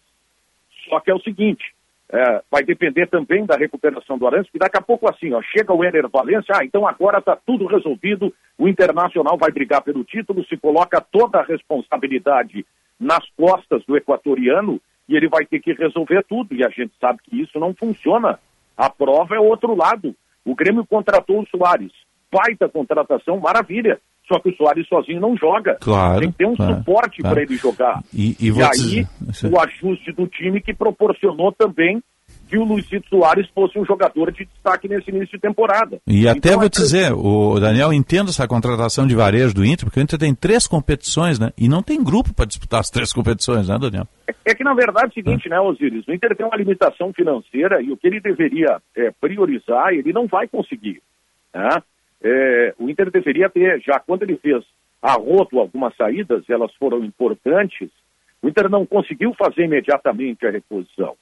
Só 0.88 1.00
que 1.00 1.10
é 1.10 1.14
o 1.14 1.20
seguinte, 1.20 1.74
é, 2.08 2.42
vai 2.50 2.62
depender 2.62 3.06
também 3.08 3.44
da 3.44 3.56
recuperação 3.56 4.16
do 4.16 4.26
Arantes, 4.26 4.50
que 4.50 4.58
daqui 4.58 4.78
a 4.78 4.80
pouco 4.80 5.10
assim, 5.10 5.32
ó, 5.32 5.42
chega 5.42 5.72
o 5.72 5.84
Ener 5.84 6.08
Valência, 6.08 6.54
ah, 6.56 6.64
então 6.64 6.86
agora 6.86 7.18
está 7.18 7.34
tudo 7.34 7.66
resolvido, 7.66 8.32
o 8.56 8.68
Internacional 8.68 9.36
vai 9.36 9.50
brigar 9.50 9.82
pelo 9.82 10.04
título, 10.04 10.44
se 10.44 10.56
coloca 10.56 11.00
toda 11.00 11.40
a 11.40 11.44
responsabilidade 11.44 12.64
nas 12.98 13.28
costas 13.36 13.84
do 13.84 13.96
equatoriano 13.96 14.80
e 15.08 15.16
ele 15.16 15.28
vai 15.28 15.44
ter 15.44 15.60
que 15.60 15.72
resolver 15.72 16.24
tudo. 16.28 16.54
E 16.54 16.64
a 16.64 16.68
gente 16.68 16.92
sabe 17.00 17.18
que 17.24 17.40
isso 17.40 17.58
não 17.58 17.74
funciona. 17.74 18.38
A 18.76 18.88
prova 18.88 19.34
é 19.34 19.40
o 19.40 19.44
outro 19.44 19.74
lado. 19.74 20.14
O 20.44 20.54
Grêmio 20.54 20.86
contratou 20.86 21.40
o 21.40 21.46
Soares. 21.46 21.92
Baita 22.30 22.68
contratação, 22.68 23.38
maravilha. 23.38 24.00
Só 24.28 24.38
que 24.40 24.48
o 24.50 24.56
Soares 24.56 24.86
sozinho 24.88 25.20
não 25.20 25.36
joga. 25.36 25.76
Claro, 25.80 26.20
Tem 26.20 26.30
que 26.32 26.38
ter 26.38 26.46
um 26.46 26.56
claro, 26.56 26.74
suporte 26.76 27.20
claro. 27.20 27.34
para 27.36 27.42
ele 27.44 27.56
jogar. 27.56 28.02
E, 28.12 28.36
e 28.40 28.48
E, 28.48 28.62
aí, 28.62 29.06
o 29.50 29.60
ajuste 29.60 30.12
do 30.12 30.26
time 30.26 30.60
que 30.60 30.74
proporcionou 30.74 31.52
também 31.52 32.02
que 32.48 32.58
o 32.58 32.64
Luizito 32.64 33.08
Soares 33.08 33.46
fosse 33.54 33.78
um 33.78 33.84
jogador 33.84 34.32
de 34.32 34.44
destaque 34.44 34.88
nesse 34.88 35.10
início 35.10 35.36
de 35.36 35.38
temporada. 35.40 36.00
E 36.06 36.28
até 36.28 36.38
Então, 36.50 36.58
vou 36.58 36.66
é- 36.66 36.68
dizer, 36.68 37.12
o 37.12 37.58
Daniel, 37.60 37.92
entendo 37.92 38.30
essa 38.30 38.46
contratação 38.48 39.06
de 39.06 39.14
varejo 39.14 39.54
do 39.54 39.64
Inter, 39.64 39.84
porque 39.84 40.00
o 40.00 40.02
Inter 40.02 40.18
tem 40.18 40.34
três 40.34 40.66
competições, 40.66 41.38
né? 41.38 41.52
E 41.56 41.68
não 41.68 41.82
tem 41.82 42.02
grupo 42.02 42.34
para 42.34 42.44
disputar 42.44 42.80
as 42.80 42.90
três 42.90 43.12
competições, 43.12 43.68
né, 43.68 43.76
Daniel? 43.78 44.08
É 44.44 44.54
que, 44.54 44.64
na 44.64 44.74
verdade, 44.74 45.06
é 45.06 45.08
o 45.08 45.12
seguinte, 45.12 45.48
né, 45.48 45.60
Osiris? 45.60 46.06
O 46.06 46.12
Inter 46.12 46.36
tem 46.36 46.46
uma 46.46 46.56
limitação 46.56 47.12
financeira 47.12 47.80
e 47.80 47.92
o 47.92 47.96
que 47.96 48.06
ele 48.08 48.20
deveria 48.20 48.80
é, 48.96 49.12
priorizar, 49.20 49.92
ele 49.92 50.12
não 50.12 50.26
vai 50.26 50.48
conseguir. 50.48 51.00
né? 51.54 51.68
É, 52.22 52.74
o 52.78 52.88
Inter 52.88 53.10
deveria 53.10 53.48
ter, 53.48 53.80
já 53.80 53.98
quando 54.00 54.22
ele 54.22 54.36
fez 54.36 54.64
a 55.02 55.12
roto 55.12 55.58
algumas 55.58 55.94
saídas, 55.96 56.48
elas 56.48 56.74
foram 56.74 57.04
importantes, 57.04 57.90
o 58.42 58.48
Inter 58.48 58.68
não 58.68 58.86
conseguiu 58.86 59.34
fazer 59.34 59.64
imediatamente 59.64 60.46
a 60.46 60.50
reposição. 60.50 61.16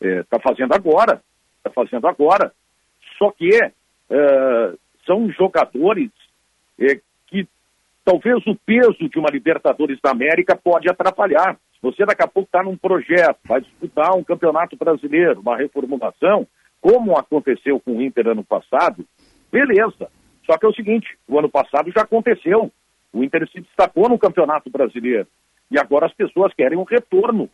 Está 0.00 0.40
fazendo 0.40 0.72
agora, 0.72 1.22
está 1.58 1.70
fazendo 1.70 2.06
agora. 2.06 2.52
Só 3.18 3.30
que 3.30 3.50
é, 3.54 3.72
são 5.06 5.30
jogadores 5.30 6.10
é, 6.78 7.00
que 7.26 7.46
talvez 8.04 8.46
o 8.46 8.54
peso 8.54 9.08
de 9.08 9.18
uma 9.18 9.30
Libertadores 9.30 9.98
da 10.02 10.10
América 10.10 10.56
pode 10.56 10.88
atrapalhar. 10.88 11.56
Se 11.74 11.82
você 11.82 12.04
daqui 12.04 12.22
a 12.22 12.28
pouco 12.28 12.48
está 12.48 12.62
num 12.62 12.76
projeto, 12.76 13.38
vai 13.44 13.60
disputar 13.60 14.16
um 14.16 14.24
campeonato 14.24 14.76
brasileiro, 14.76 15.40
uma 15.40 15.56
reformulação, 15.56 16.46
como 16.80 17.16
aconteceu 17.16 17.80
com 17.80 17.96
o 17.96 18.02
Inter 18.02 18.28
ano 18.28 18.44
passado, 18.44 19.04
beleza. 19.50 20.10
Só 20.44 20.56
que 20.56 20.64
é 20.64 20.68
o 20.68 20.74
seguinte, 20.74 21.06
o 21.28 21.38
ano 21.38 21.48
passado 21.48 21.90
já 21.94 22.02
aconteceu. 22.02 22.72
O 23.12 23.22
Inter 23.22 23.48
se 23.50 23.60
destacou 23.60 24.08
no 24.08 24.18
campeonato 24.18 24.70
brasileiro. 24.70 25.26
E 25.70 25.78
agora 25.78 26.06
as 26.06 26.14
pessoas 26.14 26.52
querem 26.54 26.78
um 26.78 26.84
retorno. 26.84 27.48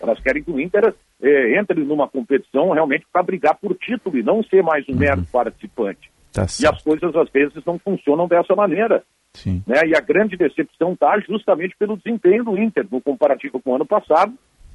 Elas 0.00 0.18
querem 0.20 0.42
que 0.42 0.50
o 0.50 0.60
Inter 0.60 0.94
eh, 1.22 1.58
entre 1.58 1.84
numa 1.84 2.08
competição 2.08 2.70
realmente 2.70 3.06
para 3.12 3.22
brigar 3.22 3.54
por 3.56 3.76
título 3.76 4.18
e 4.18 4.22
não 4.22 4.42
ser 4.42 4.62
mais 4.62 4.88
um 4.88 4.96
mero 4.96 5.24
participante. 5.30 6.10
Tá 6.32 6.46
E 6.60 6.66
as 6.66 6.82
coisas 6.82 7.14
às 7.14 7.28
vezes 7.30 7.62
não 7.64 7.78
funcionam 7.78 8.26
dessa 8.26 8.54
maneira. 8.54 9.04
Sim. 9.34 9.62
Né? 9.66 9.80
E 9.86 9.96
a 9.96 10.00
grande 10.00 10.36
decepção 10.36 10.92
está 10.92 11.18
justamente 11.20 11.76
pelo 11.78 11.96
desempenho 11.96 12.44
do 12.44 12.58
Inter, 12.58 12.86
no 12.90 13.00
comparativo 13.00 13.60
com 13.60 13.70
o 13.70 13.74
ano 13.76 13.86
passado, 13.86 14.32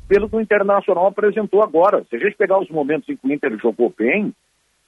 pelo 0.07 0.29
que 0.29 0.35
o 0.35 0.41
Internacional 0.41 1.07
apresentou 1.07 1.63
agora. 1.63 2.05
Se 2.09 2.15
a 2.15 2.19
gente 2.19 2.37
pegar 2.37 2.59
os 2.59 2.69
momentos 2.69 3.09
em 3.09 3.15
que 3.15 3.27
o 3.27 3.33
Inter 3.33 3.57
jogou 3.57 3.93
bem, 3.97 4.33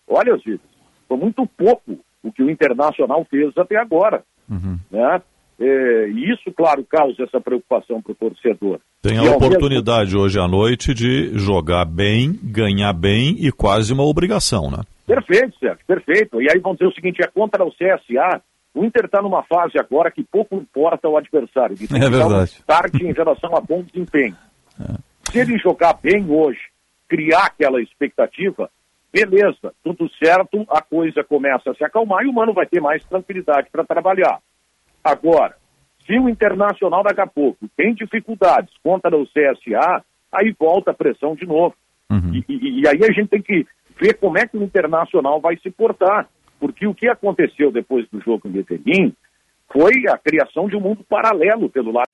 olha, 0.07 0.37
Zidas, 0.37 0.76
foi 1.07 1.17
muito 1.17 1.45
pouco 1.57 1.97
o 2.23 2.31
que 2.31 2.43
o 2.43 2.49
Internacional 2.49 3.25
fez 3.29 3.55
até 3.57 3.77
agora. 3.77 4.23
Né? 4.49 5.21
É, 5.59 6.09
e 6.09 6.31
isso, 6.31 6.51
claro, 6.55 6.83
causa 6.83 7.23
essa 7.23 7.41
preocupação 7.41 8.01
para 8.01 8.11
o 8.11 8.15
torcedor. 8.15 8.79
Tem 9.01 9.15
E 9.15 9.17
a 9.17 9.21
mesmo 9.21 9.37
oportunidade 9.37 10.15
hoje 10.15 10.39
à 10.39 10.47
noite 10.47 10.93
de 10.93 11.37
jogar 11.37 11.85
bem, 11.85 12.37
ganhar 12.43 12.93
bem 12.93 13.35
e 13.39 13.51
quase 13.51 13.91
uma 13.91 14.03
obrigação, 14.03 14.69
né? 14.69 14.83
Perfeito, 15.05 15.57
Sérgio, 15.57 15.85
perfeito. 15.87 16.41
E 16.41 16.49
aí 16.51 16.59
vamos 16.59 16.77
dizer 16.77 16.91
o 16.91 16.93
seguinte, 16.93 17.23
é 17.23 17.27
contra 17.27 17.63
o 17.63 17.71
CSA, 17.71 18.41
o 18.75 18.85
Inter 18.85 19.05
está 19.05 19.21
numa 19.21 19.41
fase 19.43 19.79
agora 19.79 20.11
que 20.11 20.23
pouco 20.23 20.55
importa 20.57 21.09
o 21.09 21.17
adversário. 21.17 21.75
Tem 21.75 21.87
É 21.97 22.05
que 22.05 22.09
dar 22.11 22.25
um 22.25 22.29
verdade. 22.29 22.51
start 22.51 22.93
em 23.01 23.13
relação 23.13 23.55
a 23.55 23.61
bom 23.61 23.81
desempenho. 23.81 24.35
Se 25.31 25.39
ele 25.39 25.57
jogar 25.57 25.97
bem 26.01 26.23
hoje, 26.29 26.59
criar 27.09 27.45
aquela 27.45 27.81
expectativa, 27.81 28.69
beleza, 29.25 29.73
tudo 29.83 30.09
certo, 30.23 30.65
a 30.69 30.81
coisa 30.81 31.23
começa 31.23 31.71
a 31.71 31.73
se 31.75 31.83
acalmar 31.83 32.23
e 32.23 32.27
o 32.29 32.33
Mano 32.33 32.53
vai 32.53 32.65
ter 32.67 32.79
mais 32.81 33.03
tranquilidade 33.05 33.69
para 33.71 33.83
trabalhar. 33.85 34.39
Agora, 35.03 35.55
se 36.05 36.17
o 36.19 36.29
Internacional 36.29 37.03
daqui 37.03 37.21
a 37.21 37.27
pouco 37.27 37.67
tem 37.75 37.93
dificuldades 37.93 38.73
contra 38.83 39.15
o 39.17 39.25
CSA, 39.27 40.03
aí 40.31 40.53
volta 40.57 40.91
a 40.91 40.93
pressão 40.93 41.35
de 41.35 41.45
novo. 41.45 41.75
E, 42.33 42.43
e- 42.47 42.81
e 42.81 42.87
aí 42.87 42.99
a 43.03 43.11
gente 43.11 43.27
tem 43.29 43.41
que 43.41 43.65
ver 43.99 44.13
como 44.15 44.37
é 44.37 44.47
que 44.47 44.57
o 44.57 44.63
Internacional 44.63 45.41
vai 45.41 45.57
se 45.57 45.69
portar. 45.71 46.27
Porque 46.59 46.87
o 46.87 46.93
que 46.93 47.07
aconteceu 47.07 47.71
depois 47.71 48.07
do 48.09 48.19
jogo 48.21 48.47
em 48.47 48.51
Medellín 48.51 49.13
foi 49.71 49.91
a 50.09 50.17
criação 50.17 50.67
de 50.67 50.75
um 50.75 50.79
mundo 50.79 51.03
paralelo 51.07 51.69
pelo 51.69 51.91
lado. 51.91 52.07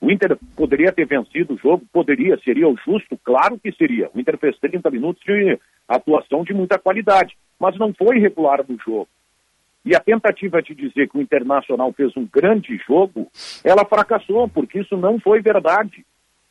O 0.00 0.10
Inter 0.10 0.36
poderia 0.56 0.92
ter 0.92 1.06
vencido 1.06 1.54
o 1.54 1.58
jogo, 1.58 1.84
poderia, 1.92 2.38
seria 2.44 2.68
o 2.68 2.76
justo, 2.76 3.18
claro 3.22 3.58
que 3.58 3.72
seria. 3.72 4.10
O 4.14 4.20
Inter 4.20 4.38
fez 4.38 4.56
30 4.58 4.90
minutos 4.90 5.22
de 5.24 5.58
atuação 5.88 6.44
de 6.44 6.54
muita 6.54 6.78
qualidade, 6.78 7.36
mas 7.58 7.78
não 7.78 7.92
foi 7.92 8.18
regular 8.18 8.64
no 8.68 8.78
jogo. 8.78 9.08
E 9.84 9.94
a 9.94 10.00
tentativa 10.00 10.62
de 10.62 10.74
dizer 10.74 11.08
que 11.08 11.18
o 11.18 11.20
Internacional 11.20 11.92
fez 11.92 12.16
um 12.16 12.26
grande 12.26 12.76
jogo, 12.86 13.28
ela 13.62 13.84
fracassou, 13.84 14.48
porque 14.48 14.80
isso 14.80 14.96
não 14.96 15.20
foi 15.20 15.42
verdade. 15.42 16.04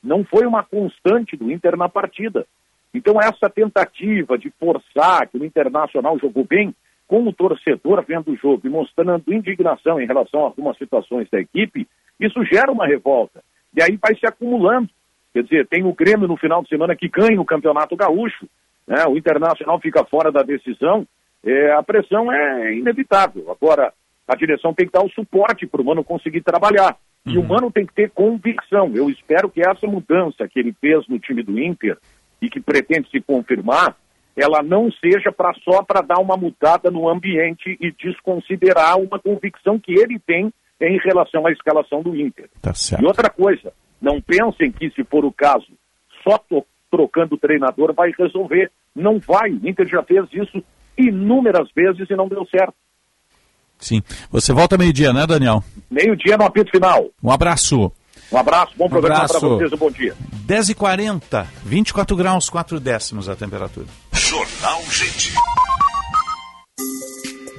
Não 0.03 0.23
foi 0.23 0.45
uma 0.45 0.63
constante 0.63 1.35
do 1.35 1.51
Inter 1.51 1.75
na 1.75 1.89
partida. 1.89 2.45
Então, 2.93 3.19
essa 3.19 3.49
tentativa 3.49 4.37
de 4.37 4.51
forçar 4.59 5.27
que 5.27 5.37
o 5.37 5.45
Internacional 5.45 6.19
jogou 6.19 6.45
bem, 6.45 6.75
com 7.07 7.27
o 7.27 7.33
torcedor 7.33 8.03
vendo 8.07 8.31
o 8.31 8.35
jogo 8.35 8.61
e 8.65 8.69
mostrando 8.69 9.33
indignação 9.33 9.99
em 9.99 10.05
relação 10.05 10.41
a 10.41 10.43
algumas 10.45 10.77
situações 10.77 11.27
da 11.29 11.39
equipe, 11.39 11.87
isso 12.19 12.43
gera 12.45 12.71
uma 12.71 12.85
revolta. 12.85 13.43
E 13.75 13.81
aí 13.81 13.97
vai 13.97 14.15
se 14.15 14.25
acumulando. 14.27 14.89
Quer 15.33 15.43
dizer, 15.43 15.67
tem 15.67 15.83
o 15.83 15.93
Grêmio 15.93 16.27
no 16.27 16.37
final 16.37 16.61
de 16.61 16.69
semana 16.69 16.95
que 16.95 17.07
ganha 17.07 17.41
o 17.41 17.45
Campeonato 17.45 17.95
Gaúcho, 17.95 18.47
né? 18.87 19.05
o 19.07 19.17
Internacional 19.17 19.79
fica 19.79 20.03
fora 20.05 20.31
da 20.31 20.43
decisão, 20.43 21.05
é, 21.45 21.71
a 21.73 21.83
pressão 21.83 22.31
é 22.31 22.73
inevitável. 22.73 23.51
Agora, 23.51 23.93
a 24.27 24.35
direção 24.35 24.73
tem 24.73 24.85
que 24.85 24.93
dar 24.93 25.03
o 25.03 25.09
suporte 25.09 25.67
para 25.67 25.81
o 25.81 25.85
Mano 25.85 26.03
conseguir 26.03 26.41
trabalhar. 26.41 26.97
E 27.25 27.37
o 27.37 27.43
Mano 27.43 27.71
tem 27.71 27.85
que 27.85 27.93
ter 27.93 28.09
convicção. 28.11 28.91
Eu 28.93 29.09
espero 29.09 29.49
que 29.49 29.61
essa 29.61 29.87
mudança 29.87 30.47
que 30.47 30.59
ele 30.59 30.73
fez 30.79 31.07
no 31.07 31.17
time 31.19 31.41
do 31.41 31.57
Inter, 31.59 31.97
e 32.41 32.49
que 32.49 32.59
pretende 32.59 33.09
se 33.09 33.21
confirmar, 33.21 33.95
ela 34.35 34.61
não 34.61 34.91
seja 34.91 35.31
pra, 35.31 35.53
só 35.63 35.81
para 35.81 36.01
dar 36.01 36.19
uma 36.19 36.35
mudada 36.35 36.91
no 36.91 37.07
ambiente 37.07 37.77
e 37.79 37.91
desconsiderar 37.91 38.99
uma 38.99 39.17
convicção 39.17 39.79
que 39.79 39.93
ele 39.93 40.19
tem 40.19 40.51
em 40.81 40.97
relação 40.97 41.47
à 41.47 41.51
escalação 41.51 42.01
do 42.01 42.13
Inter. 42.15 42.49
Tá 42.61 42.73
certo. 42.73 43.01
E 43.01 43.05
outra 43.05 43.29
coisa, 43.29 43.71
não 44.01 44.19
pensem 44.19 44.71
que, 44.71 44.89
se 44.89 45.03
for 45.05 45.23
o 45.23 45.31
caso, 45.31 45.67
só 46.21 46.37
to- 46.37 46.65
trocando 46.93 47.33
o 47.33 47.39
treinador 47.39 47.91
vai 47.91 48.11
resolver. 48.15 48.71
Não 48.95 49.17
vai. 49.17 49.49
O 49.49 49.67
Inter 49.67 49.87
já 49.87 50.03
fez 50.03 50.27
isso 50.31 50.63
inúmeras 50.95 51.67
vezes 51.75 52.07
e 52.07 52.15
não 52.15 52.27
deu 52.27 52.45
certo. 52.45 52.75
Sim. 53.79 54.03
Você 54.29 54.53
volta 54.53 54.77
meio-dia, 54.77 55.11
né, 55.11 55.25
Daniel? 55.25 55.63
Meio-dia 55.89 56.37
no 56.37 56.45
apito 56.45 56.69
final. 56.69 57.09
Um 57.21 57.31
abraço. 57.31 57.91
Um 58.31 58.37
abraço, 58.37 58.73
bom 58.77 58.87
programa 58.87 59.27
para 59.27 59.39
vocês, 59.39 59.73
um 59.73 59.77
bom 59.77 59.91
dia. 59.91 60.15
10h40, 60.47 61.45
24 61.65 62.15
graus, 62.15 62.49
4 62.49 62.79
décimos 62.79 63.27
a 63.27 63.35
temperatura. 63.35 63.87
Jornal 64.11 64.81
Gente. 64.89 65.33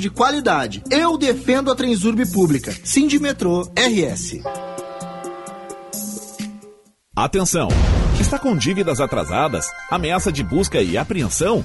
de 0.00 0.08
qualidade. 0.08 0.82
Eu 0.90 1.18
defendo 1.18 1.70
a 1.70 1.74
Transurb 1.74 2.24
pública. 2.32 2.74
Sindimetrô 2.82 3.70
RS. 3.76 4.40
Atenção! 7.14 7.68
Está 8.18 8.38
com 8.38 8.56
dívidas 8.56 9.00
atrasadas, 9.02 9.66
ameaça 9.90 10.32
de 10.32 10.42
busca 10.42 10.80
e 10.80 10.96
apreensão? 10.96 11.62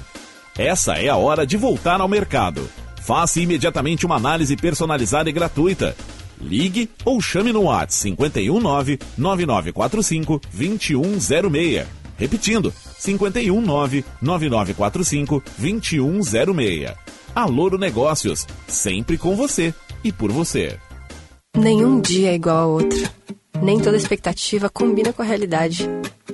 Essa 0.56 0.94
é 0.94 1.08
a 1.08 1.16
hora 1.16 1.46
de 1.46 1.56
voltar 1.56 2.02
ao 2.02 2.08
mercado. 2.08 2.68
Faça 3.00 3.40
imediatamente 3.40 4.04
uma 4.04 4.16
análise 4.16 4.54
personalizada 4.56 5.30
e 5.30 5.32
gratuita. 5.32 5.96
Ligue 6.38 6.90
ou 7.06 7.18
chame 7.18 7.50
no 7.50 7.62
WhatsApp 7.62 8.14
519 8.14 8.98
9945 9.16 10.40
2106. 10.52 11.86
Repetindo, 12.18 12.74
519 13.02 14.04
9945 14.20 15.42
2106. 15.58 16.92
Aloro 17.34 17.78
Negócios, 17.78 18.46
sempre 18.68 19.16
com 19.16 19.34
você 19.34 19.74
e 20.04 20.12
por 20.12 20.30
você. 20.30 20.78
Nenhum 21.56 22.00
dia 22.00 22.30
é 22.30 22.34
igual 22.34 22.56
ao 22.56 22.70
outro. 22.70 23.10
Nem 23.60 23.78
toda 23.78 23.96
expectativa 23.96 24.68
combina 24.68 25.12
com 25.12 25.22
a 25.22 25.24
realidade. 25.24 25.88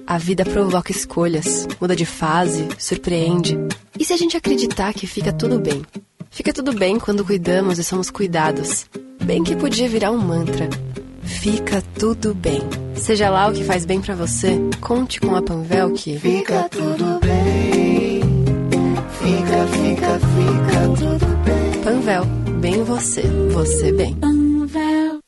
A 0.06 0.16
vida 0.18 0.44
provoca 0.44 0.90
escolhas, 0.90 1.68
muda 1.80 1.94
de 1.94 2.06
fase, 2.06 2.68
surpreende. 2.78 3.58
E 3.98 4.04
se 4.04 4.12
a 4.12 4.16
gente 4.16 4.36
acreditar 4.36 4.94
que 4.94 5.06
fica 5.06 5.32
tudo 5.32 5.58
bem? 5.58 5.82
Fica 6.30 6.52
tudo 6.52 6.72
bem 6.72 6.98
quando 6.98 7.24
cuidamos 7.24 7.78
e 7.78 7.84
somos 7.84 8.10
cuidados. 8.10 8.86
Bem 9.22 9.44
que 9.44 9.56
podia 9.56 9.88
virar 9.88 10.10
um 10.10 10.18
mantra. 10.18 10.68
Fica 11.22 11.82
tudo 11.98 12.34
bem. 12.34 12.60
Seja 12.94 13.28
lá 13.28 13.48
o 13.48 13.52
que 13.52 13.64
faz 13.64 13.84
bem 13.84 14.00
pra 14.00 14.14
você, 14.14 14.58
conte 14.80 15.20
com 15.20 15.36
a 15.36 15.42
Panvel 15.42 15.92
que 15.92 16.18
Fica 16.18 16.68
tudo 16.68 17.20
bem. 17.20 17.57
Fica, 19.38 19.66
fica, 19.68 20.18
fica 20.18 20.88
tudo 20.98 21.26
bem. 21.44 21.82
Panvel, 21.84 22.24
bem 22.60 22.82
você, 22.82 23.22
você 23.52 23.92
bem. 23.92 24.16
Panvel. 24.16 25.20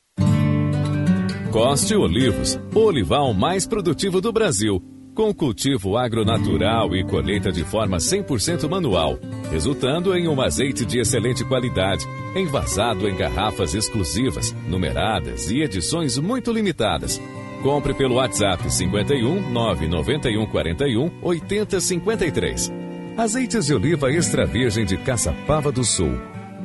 Coste 1.52 1.94
Olivos, 1.94 2.58
o 2.74 2.80
olival 2.80 3.32
mais 3.32 3.68
produtivo 3.68 4.20
do 4.20 4.32
Brasil. 4.32 4.82
Com 5.14 5.32
cultivo 5.32 5.96
agronatural 5.96 6.94
e 6.96 7.04
colheita 7.04 7.52
de 7.52 7.62
forma 7.62 7.98
100% 7.98 8.68
manual, 8.68 9.16
resultando 9.48 10.16
em 10.16 10.26
um 10.26 10.40
azeite 10.40 10.84
de 10.84 10.98
excelente 10.98 11.44
qualidade, 11.44 12.04
envasado 12.34 13.08
em 13.08 13.14
garrafas 13.14 13.74
exclusivas, 13.74 14.52
numeradas 14.66 15.50
e 15.52 15.60
edições 15.62 16.18
muito 16.18 16.50
limitadas. 16.50 17.20
Compre 17.62 17.94
pelo 17.94 18.16
WhatsApp 18.16 18.72
51 18.72 19.50
991 19.52 20.46
41 20.46 21.10
80 21.22 21.80
53. 21.80 22.79
Azeites 23.16 23.66
de 23.66 23.74
oliva 23.74 24.10
extra 24.10 24.46
virgem 24.46 24.84
de 24.84 24.96
Caçapava 24.96 25.70
do 25.70 25.84
Sul. 25.84 26.12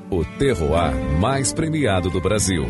O 0.09 0.23
terroir 0.37 0.95
mais 1.19 1.51
premiado 1.51 2.09
do 2.09 2.21
Brasil. 2.21 2.65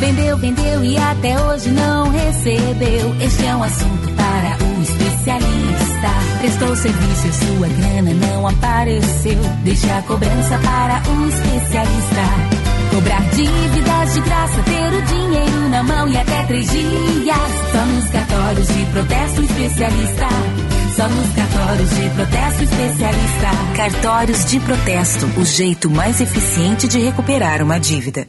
Vendeu, 0.00 0.36
vendeu 0.36 0.84
e 0.84 0.96
até 0.98 1.40
hoje 1.40 1.70
não 1.70 2.10
recebeu. 2.10 3.14
Este 3.20 3.46
é 3.46 3.56
um 3.56 3.62
assunto 3.62 4.08
para 4.16 4.64
o 4.64 4.82
especialista. 4.82 6.08
Prestou 6.40 6.76
serviço 6.76 7.28
e 7.28 7.32
sua 7.32 7.68
grana 7.68 8.14
não 8.14 8.48
apareceu. 8.48 9.38
Deixe 9.62 9.88
a 9.88 10.02
cobrança 10.02 10.58
para 10.58 11.02
o 11.08 11.28
especialista. 11.28 12.62
Cobrar 12.90 13.22
dívidas 13.30 14.14
de 14.14 14.20
graça, 14.20 14.62
ter 14.64 14.92
o 14.92 15.02
dinheiro 15.02 15.68
na 15.70 15.82
mão 15.84 16.08
e 16.08 16.16
até 16.16 16.44
três 16.46 16.68
dias. 16.70 17.36
Só 17.70 17.86
nos 17.86 18.10
cartórios 18.10 18.68
de 18.68 18.84
protesto 18.86 19.42
especialista. 19.42 20.71
Só 20.96 21.08
nos 21.08 21.28
cartórios 21.30 21.90
de 21.90 22.10
protesto 22.10 22.64
especialista. 22.64 23.50
Cartórios 23.76 24.44
de 24.44 24.60
protesto, 24.60 25.26
o 25.40 25.44
jeito 25.44 25.90
mais 25.90 26.20
eficiente 26.20 26.86
de 26.86 26.98
recuperar 26.98 27.62
uma 27.62 27.80
dívida. 27.80 28.28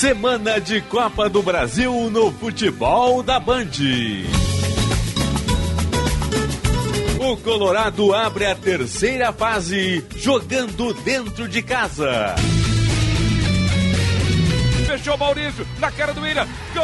Semana 0.00 0.58
de 0.58 0.80
Copa 0.80 1.28
do 1.28 1.42
Brasil 1.42 2.08
no 2.08 2.32
futebol 2.32 3.22
da 3.22 3.38
Band. 3.38 3.66
O 7.18 7.36
Colorado 7.36 8.14
abre 8.14 8.46
a 8.46 8.54
terceira 8.54 9.30
fase 9.30 10.02
jogando 10.16 10.94
dentro 11.02 11.46
de 11.46 11.60
casa. 11.60 12.34
Fechou 14.86 15.18
Maurício, 15.18 15.68
na 15.78 15.90
cara 15.90 16.14
do 16.14 16.22
William. 16.22 16.48
Gol! 16.72 16.82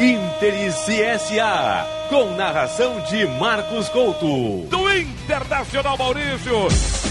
Inter 0.00 0.54
e 0.64 0.70
CSA, 0.70 1.88
com 2.08 2.36
narração 2.36 3.00
de 3.00 3.26
Marcos 3.26 3.88
Couto. 3.88 4.68
Do 4.68 4.96
Internacional 4.96 5.98
Maurício. 5.98 7.09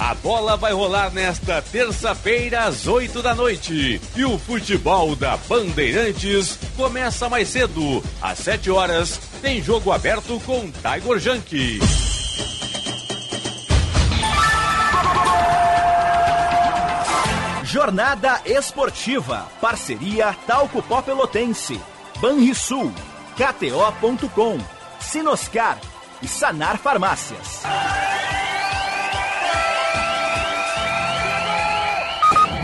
A 0.00 0.14
bola 0.14 0.56
vai 0.56 0.72
rolar 0.72 1.12
nesta 1.12 1.60
terça-feira 1.60 2.64
às 2.64 2.86
8 2.86 3.20
da 3.20 3.34
noite. 3.34 4.00
E 4.16 4.24
o 4.24 4.38
futebol 4.38 5.14
da 5.14 5.36
Bandeirantes 5.36 6.58
começa 6.74 7.28
mais 7.28 7.48
cedo. 7.48 8.02
Às 8.22 8.38
7 8.38 8.70
horas, 8.70 9.20
tem 9.42 9.62
jogo 9.62 9.92
aberto 9.92 10.40
com 10.46 10.70
Tiger 10.72 11.18
Junk. 11.18 11.78
Jornada 17.62 18.40
Esportiva. 18.46 19.46
Parceria 19.60 20.34
Talco 20.46 20.82
Pó 20.82 21.02
Pelotense. 21.02 21.78
Banrisul. 22.20 22.90
KTO.com. 23.36 24.58
Sinoscar. 24.98 25.78
E 26.22 26.26
Sanar 26.26 26.78
Farmácias. 26.78 27.62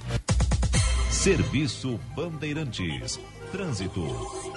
Serviço 1.09 1.97
Bandeirantes. 2.13 3.17
Trânsito. 3.49 4.56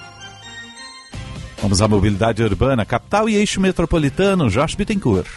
Vamos 1.62 1.82
à 1.82 1.87
mobilidade 1.87 2.43
urbana, 2.43 2.87
capital 2.87 3.28
e 3.28 3.37
eixo 3.37 3.61
metropolitano, 3.61 4.49
Jorge 4.49 4.74
Bittencourt. 4.77 5.28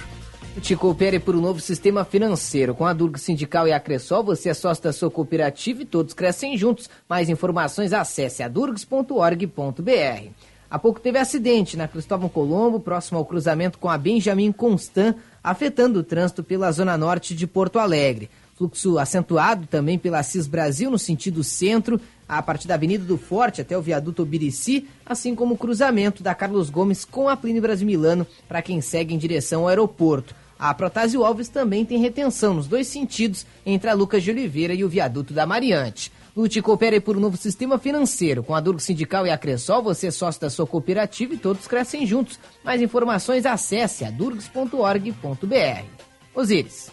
Te 0.62 0.74
coopere 0.74 1.20
por 1.20 1.36
um 1.36 1.42
novo 1.42 1.60
sistema 1.60 2.06
financeiro. 2.06 2.74
Com 2.74 2.86
a 2.86 2.94
Durga 2.94 3.18
Sindical 3.18 3.68
e 3.68 3.74
a 3.74 3.80
Cressol, 3.80 4.24
você 4.24 4.48
é 4.50 4.54
sócio 4.54 4.84
da 4.84 4.94
sua 4.94 5.12
cooperativa 5.12 5.82
e 5.82 5.86
todos 5.86 6.14
crescem 6.14 6.58
juntos. 6.58 6.90
Mais 7.10 7.28
informações, 7.28 7.92
acesse 7.92 8.42
adurgs.org.br. 8.42 10.30
Há 10.70 10.80
pouco 10.80 11.02
teve 11.02 11.20
acidente 11.20 11.76
na 11.76 11.90
Cristóvão 11.90 12.30
Colombo, 12.30 12.80
próximo 12.80 13.18
ao 13.18 13.26
cruzamento 13.26 13.78
com 13.78 13.90
a 13.90 13.98
Benjamin 13.98 14.54
Constant, 14.54 15.18
afetando 15.44 16.00
o 16.00 16.04
trânsito 16.04 16.42
pela 16.42 16.72
zona 16.72 16.98
norte 16.98 17.36
de 17.36 17.46
Porto 17.46 17.80
Alegre. 17.80 18.30
Fluxo 18.56 19.00
acentuado 19.00 19.68
também 19.68 19.98
pela 19.98 20.24
Cis 20.24 20.48
Brasil 20.48 20.92
no 20.92 21.00
sentido 21.00 21.44
centro, 21.44 22.00
a 22.28 22.42
partir 22.42 22.68
da 22.68 22.76
Avenida 22.76 23.04
do 23.04 23.18
Forte 23.18 23.62
até 23.62 23.78
o 23.78 23.82
viaduto 23.82 24.22
Obirici, 24.22 24.88
assim 25.06 25.36
como 25.36 25.56
o 25.56 25.58
cruzamento 25.58 26.24
da 26.24 26.36
Carlos 26.36 26.70
Gomes 26.70 27.04
com 27.04 27.28
a 27.28 27.36
Plínio 27.36 27.62
Brasil 27.62 27.86
Milano 27.86 28.26
para 28.48 28.62
quem 28.62 28.80
segue 28.82 29.14
em 29.14 29.18
direção 29.18 29.62
ao 29.62 29.68
aeroporto. 29.68 30.36
A 30.58 30.74
Protásio 30.74 31.26
Alves 31.26 31.50
também 31.50 31.84
tem 31.84 32.00
retenção 32.00 32.54
nos 32.54 32.68
dois 32.68 32.88
sentidos 32.88 33.46
entre 33.66 33.90
a 33.90 33.94
Lucas 33.94 34.24
de 34.24 34.32
Oliveira 34.32 34.74
e 34.74 34.84
o 34.84 34.90
viaduto 34.90 35.34
da 35.34 35.46
Mariante. 35.46 36.12
Lute 36.36 36.60
e 36.60 36.62
coopere 36.62 37.00
por 37.00 37.18
um 37.18 37.20
novo 37.20 37.38
sistema 37.38 37.78
financeiro. 37.78 38.44
Com 38.44 38.56
a 38.56 38.60
Durgo 38.60 38.80
Sindical 38.80 39.28
e 39.28 39.30
a 39.30 39.38
Cressol, 39.38 39.84
você 39.84 40.08
é 40.08 40.12
sócio 40.12 40.42
da 40.42 40.50
sua 40.50 40.66
cooperativa 40.66 41.34
e 41.34 41.38
todos 41.38 41.68
crescem 41.68 42.08
juntos. 42.08 42.40
Mais 42.64 42.82
informações, 42.82 43.46
acesse 43.46 44.06
adurgs.org.br. 44.06 45.86
Osíris. 46.34 46.90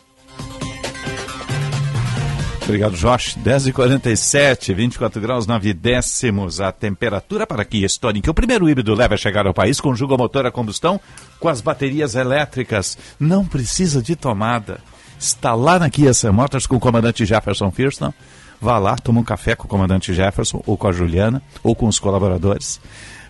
Obrigado, 2.70 2.96
Josh. 2.96 3.36
10h47, 3.36 4.72
24 4.72 5.20
graus, 5.20 5.44
9 5.44 5.74
décimos. 5.74 6.60
A 6.60 6.70
temperatura 6.70 7.44
para 7.44 7.64
Kia 7.64 7.84
Stonic. 7.86 8.30
O 8.30 8.32
primeiro 8.32 8.70
híbrido 8.70 8.94
leve 8.94 9.12
a 9.12 9.18
chegar 9.18 9.44
ao 9.44 9.52
país, 9.52 9.80
conjuga 9.80 10.14
o 10.14 10.16
motor 10.16 10.46
a 10.46 10.52
combustão 10.52 11.00
com 11.40 11.48
as 11.48 11.60
baterias 11.60 12.14
elétricas. 12.14 12.96
Não 13.18 13.44
precisa 13.44 14.00
de 14.00 14.14
tomada. 14.14 14.78
Está 15.18 15.52
lá 15.52 15.80
na 15.80 15.90
Kia 15.90 16.14
Sam 16.14 16.30
Motors 16.30 16.64
com 16.64 16.76
o 16.76 16.80
comandante 16.80 17.26
Jefferson 17.26 17.72
Firston. 17.72 18.14
Vá 18.60 18.78
lá, 18.78 18.94
toma 18.94 19.18
um 19.18 19.24
café 19.24 19.56
com 19.56 19.64
o 19.64 19.68
comandante 19.68 20.14
Jefferson, 20.14 20.62
ou 20.64 20.76
com 20.76 20.86
a 20.86 20.92
Juliana, 20.92 21.42
ou 21.64 21.74
com 21.74 21.88
os 21.88 21.98
colaboradores. 21.98 22.80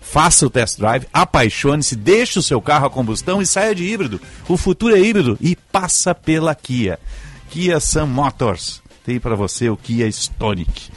Faça 0.01 0.45
o 0.45 0.51
test 0.51 0.77
drive, 0.77 1.07
apaixone-se, 1.11 1.95
deixe 1.95 2.37
o 2.37 2.43
seu 2.43 2.61
carro 2.61 2.85
a 2.85 2.91
combustão 2.91 3.41
e 3.41 3.47
saia 3.47 3.73
de 3.73 3.85
híbrido. 3.85 4.21
O 4.47 4.55
futuro 4.55 4.95
é 4.95 4.99
híbrido 4.99 5.35
e 5.41 5.55
passa 5.55 6.13
pela 6.13 6.53
Kia. 6.53 6.99
Kia 7.49 7.79
Sam 7.79 8.05
Motors 8.05 8.81
para 9.19 9.35
você 9.35 9.69
o 9.69 9.77
Kia 9.77 10.07
Stonic. 10.07 10.89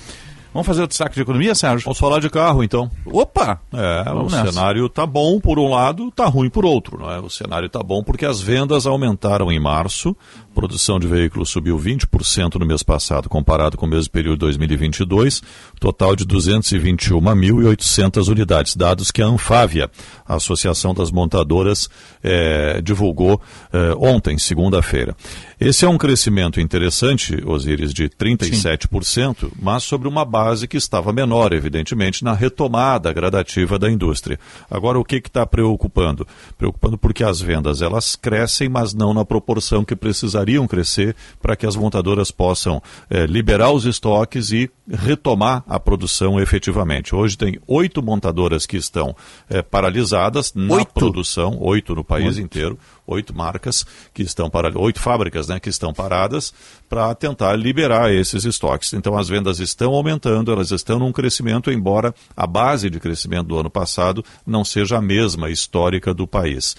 Vamos 0.52 0.68
fazer 0.68 0.84
o 0.84 0.86
destaque 0.86 1.16
de 1.16 1.22
economia, 1.22 1.52
Sérgio? 1.52 1.84
Vamos 1.84 1.98
falar 1.98 2.20
de 2.20 2.30
carro, 2.30 2.62
então. 2.62 2.88
Opa! 3.04 3.60
É, 3.72 4.04
Vamos 4.04 4.32
o 4.32 4.36
nessa. 4.36 4.52
cenário 4.52 4.88
tá 4.88 5.04
bom 5.04 5.40
por 5.40 5.58
um 5.58 5.68
lado, 5.68 6.12
tá 6.12 6.26
ruim 6.26 6.48
por 6.48 6.64
outro. 6.64 6.96
Não 6.96 7.10
é? 7.10 7.18
O 7.18 7.28
cenário 7.28 7.68
tá 7.68 7.82
bom 7.82 8.04
porque 8.04 8.24
as 8.24 8.40
vendas 8.40 8.86
aumentaram 8.86 9.50
em 9.50 9.58
março, 9.58 10.16
produção 10.54 10.98
de 10.98 11.06
veículos 11.06 11.50
subiu 11.50 11.78
20% 11.78 12.54
no 12.54 12.64
mês 12.64 12.82
passado 12.82 13.28
comparado 13.28 13.76
com 13.76 13.84
o 13.84 13.88
mesmo 13.88 14.10
período 14.10 14.36
de 14.36 14.46
2022, 14.46 15.42
total 15.80 16.16
de 16.16 16.24
221.800 16.24 18.28
unidades, 18.28 18.76
dados 18.76 19.10
que 19.10 19.20
a 19.20 19.26
Anfávia, 19.26 19.90
a 20.24 20.36
Associação 20.36 20.94
das 20.94 21.10
Montadoras, 21.10 21.90
eh, 22.22 22.80
divulgou 22.82 23.40
eh, 23.72 23.94
ontem, 23.98 24.38
segunda-feira. 24.38 25.16
Esse 25.60 25.84
é 25.84 25.88
um 25.88 25.98
crescimento 25.98 26.60
interessante, 26.60 27.42
Osíris, 27.44 27.92
de 27.92 28.08
37%, 28.08 29.50
mas 29.60 29.82
sobre 29.82 30.06
uma 30.06 30.24
base 30.24 30.68
que 30.68 30.76
estava 30.76 31.12
menor, 31.12 31.52
evidentemente, 31.52 32.22
na 32.22 32.32
retomada 32.32 33.12
gradativa 33.12 33.76
da 33.78 33.90
indústria. 33.90 34.38
Agora, 34.70 34.98
o 34.98 35.04
que 35.04 35.16
está 35.16 35.46
preocupando? 35.46 36.26
Preocupando 36.56 36.96
porque 36.96 37.24
as 37.24 37.40
vendas 37.40 37.82
elas 37.82 38.14
crescem, 38.14 38.68
mas 38.68 38.94
não 38.94 39.14
na 39.14 39.24
proporção 39.24 39.84
que 39.84 39.96
precisariam 40.44 40.66
crescer 40.66 41.16
para 41.40 41.56
que 41.56 41.66
as 41.66 41.74
montadoras 41.74 42.30
possam 42.30 42.82
eh, 43.08 43.26
liberar 43.26 43.70
os 43.70 43.84
estoques 43.86 44.52
e 44.52 44.70
retomar 44.88 45.64
a 45.66 45.80
produção 45.80 46.38
efetivamente. 46.38 47.14
Hoje 47.14 47.36
tem 47.36 47.58
oito 47.66 48.02
montadoras 48.02 48.66
que 48.66 48.76
estão 48.76 49.16
eh, 49.48 49.62
paralisadas 49.62 50.52
na 50.54 50.74
Oito? 50.74 50.92
produção, 50.92 51.56
oito 51.60 51.94
no 51.94 52.04
país 52.04 52.36
Oito. 52.36 52.40
inteiro, 52.40 52.78
oito 53.06 53.36
marcas 53.36 53.84
que 54.12 54.22
estão 54.22 54.48
para 54.48 54.76
oito 54.78 55.00
fábricas, 55.00 55.48
né, 55.48 55.60
que 55.60 55.68
estão 55.68 55.92
paradas 55.92 56.52
para 56.88 57.14
tentar 57.14 57.56
liberar 57.56 58.12
esses 58.12 58.44
estoques. 58.44 58.92
Então 58.92 59.16
as 59.16 59.28
vendas 59.28 59.58
estão 59.60 59.92
aumentando, 59.92 60.52
elas 60.52 60.70
estão 60.70 60.98
num 60.98 61.12
crescimento, 61.12 61.70
embora 61.70 62.14
a 62.36 62.46
base 62.46 62.88
de 62.88 63.00
crescimento 63.00 63.48
do 63.48 63.58
ano 63.58 63.70
passado 63.70 64.24
não 64.46 64.64
seja 64.64 64.98
a 64.98 65.02
mesma 65.02 65.50
histórica 65.50 66.14
do 66.14 66.26
país. 66.26 66.76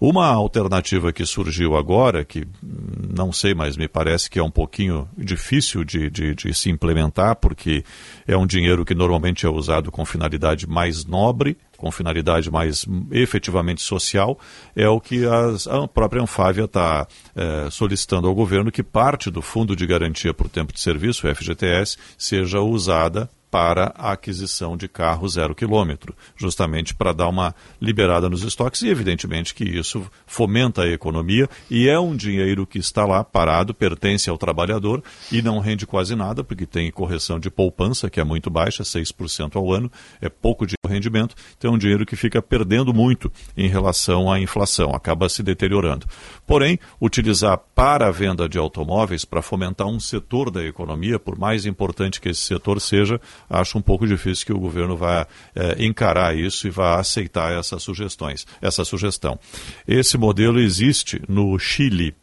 Uma 0.00 0.26
alternativa 0.26 1.12
que 1.12 1.26
surgiu 1.26 1.76
agora, 1.76 2.24
que 2.24 2.46
não 2.62 3.32
sei, 3.32 3.54
mas 3.54 3.76
me 3.76 3.88
parece 3.88 4.30
que 4.30 4.38
é 4.38 4.42
um 4.42 4.50
pouquinho 4.50 5.08
difícil 5.16 5.84
de, 5.84 6.08
de, 6.10 6.34
de 6.34 6.54
se 6.54 6.70
implementar, 6.70 7.36
porque 7.36 7.84
é 8.26 8.36
um 8.36 8.46
dinheiro 8.46 8.84
que 8.84 8.94
normalmente 8.94 9.44
é 9.46 9.48
usado 9.48 9.90
com 9.90 10.04
finalidade 10.04 10.66
mais 10.66 11.04
nobre, 11.04 11.56
com 11.78 11.90
finalidade 11.90 12.50
mais 12.50 12.86
hum, 12.86 13.06
efetivamente 13.10 13.80
social, 13.80 14.38
é 14.76 14.86
o 14.88 15.00
que 15.00 15.24
as- 15.24 15.66
a 15.66 15.88
própria 15.88 16.20
Anfávia 16.20 16.64
está 16.64 17.06
eh, 17.34 17.68
solicitando 17.70 18.28
ao 18.28 18.34
governo 18.34 18.70
que 18.70 18.82
parte 18.82 19.30
do 19.30 19.40
Fundo 19.40 19.74
de 19.74 19.86
Garantia 19.86 20.34
por 20.34 20.48
Tempo 20.50 20.72
de 20.74 20.80
Serviço, 20.80 21.26
o 21.26 21.34
FGTS, 21.34 21.96
seja 22.18 22.60
usada 22.60 23.30
para 23.50 23.92
a 23.96 24.12
aquisição 24.12 24.76
de 24.76 24.88
carro 24.88 25.28
zero 25.28 25.54
quilômetro, 25.54 26.14
justamente 26.36 26.94
para 26.94 27.12
dar 27.12 27.28
uma 27.28 27.54
liberada 27.80 28.28
nos 28.28 28.42
estoques 28.42 28.82
e 28.82 28.88
evidentemente 28.88 29.54
que 29.54 29.64
isso 29.64 30.06
fomenta 30.26 30.82
a 30.82 30.88
economia 30.88 31.48
e 31.70 31.88
é 31.88 31.98
um 31.98 32.14
dinheiro 32.14 32.66
que 32.66 32.78
está 32.78 33.06
lá 33.06 33.24
parado, 33.24 33.74
pertence 33.74 34.28
ao 34.28 34.38
trabalhador 34.38 35.02
e 35.32 35.40
não 35.40 35.58
rende 35.58 35.86
quase 35.86 36.14
nada 36.14 36.44
porque 36.44 36.66
tem 36.66 36.90
correção 36.90 37.38
de 37.38 37.50
poupança 37.50 38.10
que 38.10 38.20
é 38.20 38.24
muito 38.24 38.50
baixa, 38.50 38.82
6% 38.82 39.56
ao 39.56 39.72
ano, 39.72 39.90
é 40.20 40.28
pouco 40.28 40.66
de 40.66 40.74
rendimento, 40.86 41.34
então 41.56 41.72
é 41.72 41.74
um 41.74 41.78
dinheiro 41.78 42.06
que 42.06 42.16
fica 42.16 42.40
perdendo 42.42 42.92
muito 42.92 43.30
em 43.56 43.68
relação 43.68 44.30
à 44.30 44.40
inflação, 44.40 44.94
acaba 44.94 45.28
se 45.28 45.42
deteriorando. 45.42 46.06
Porém, 46.46 46.78
utilizar 47.00 47.58
para 47.74 48.08
a 48.08 48.10
venda 48.10 48.48
de 48.48 48.58
automóveis 48.58 49.24
para 49.24 49.42
fomentar 49.42 49.86
um 49.86 50.00
setor 50.00 50.50
da 50.50 50.64
economia, 50.64 51.18
por 51.18 51.38
mais 51.38 51.66
importante 51.66 52.20
que 52.20 52.28
esse 52.28 52.40
setor 52.40 52.80
seja, 52.80 53.20
acho 53.48 53.78
um 53.78 53.82
pouco 53.82 54.06
difícil 54.06 54.46
que 54.46 54.52
o 54.52 54.58
governo 54.58 54.96
vá 54.96 55.26
eh, 55.54 55.76
encarar 55.84 56.36
isso 56.36 56.66
e 56.66 56.70
vá 56.70 56.98
aceitar 56.98 57.52
essas 57.52 57.82
sugestões, 57.82 58.46
essa 58.60 58.84
sugestão. 58.84 59.38
Esse 59.86 60.18
modelo 60.18 60.60
existe 60.60 61.20
no 61.28 61.58
Chile 61.58 62.14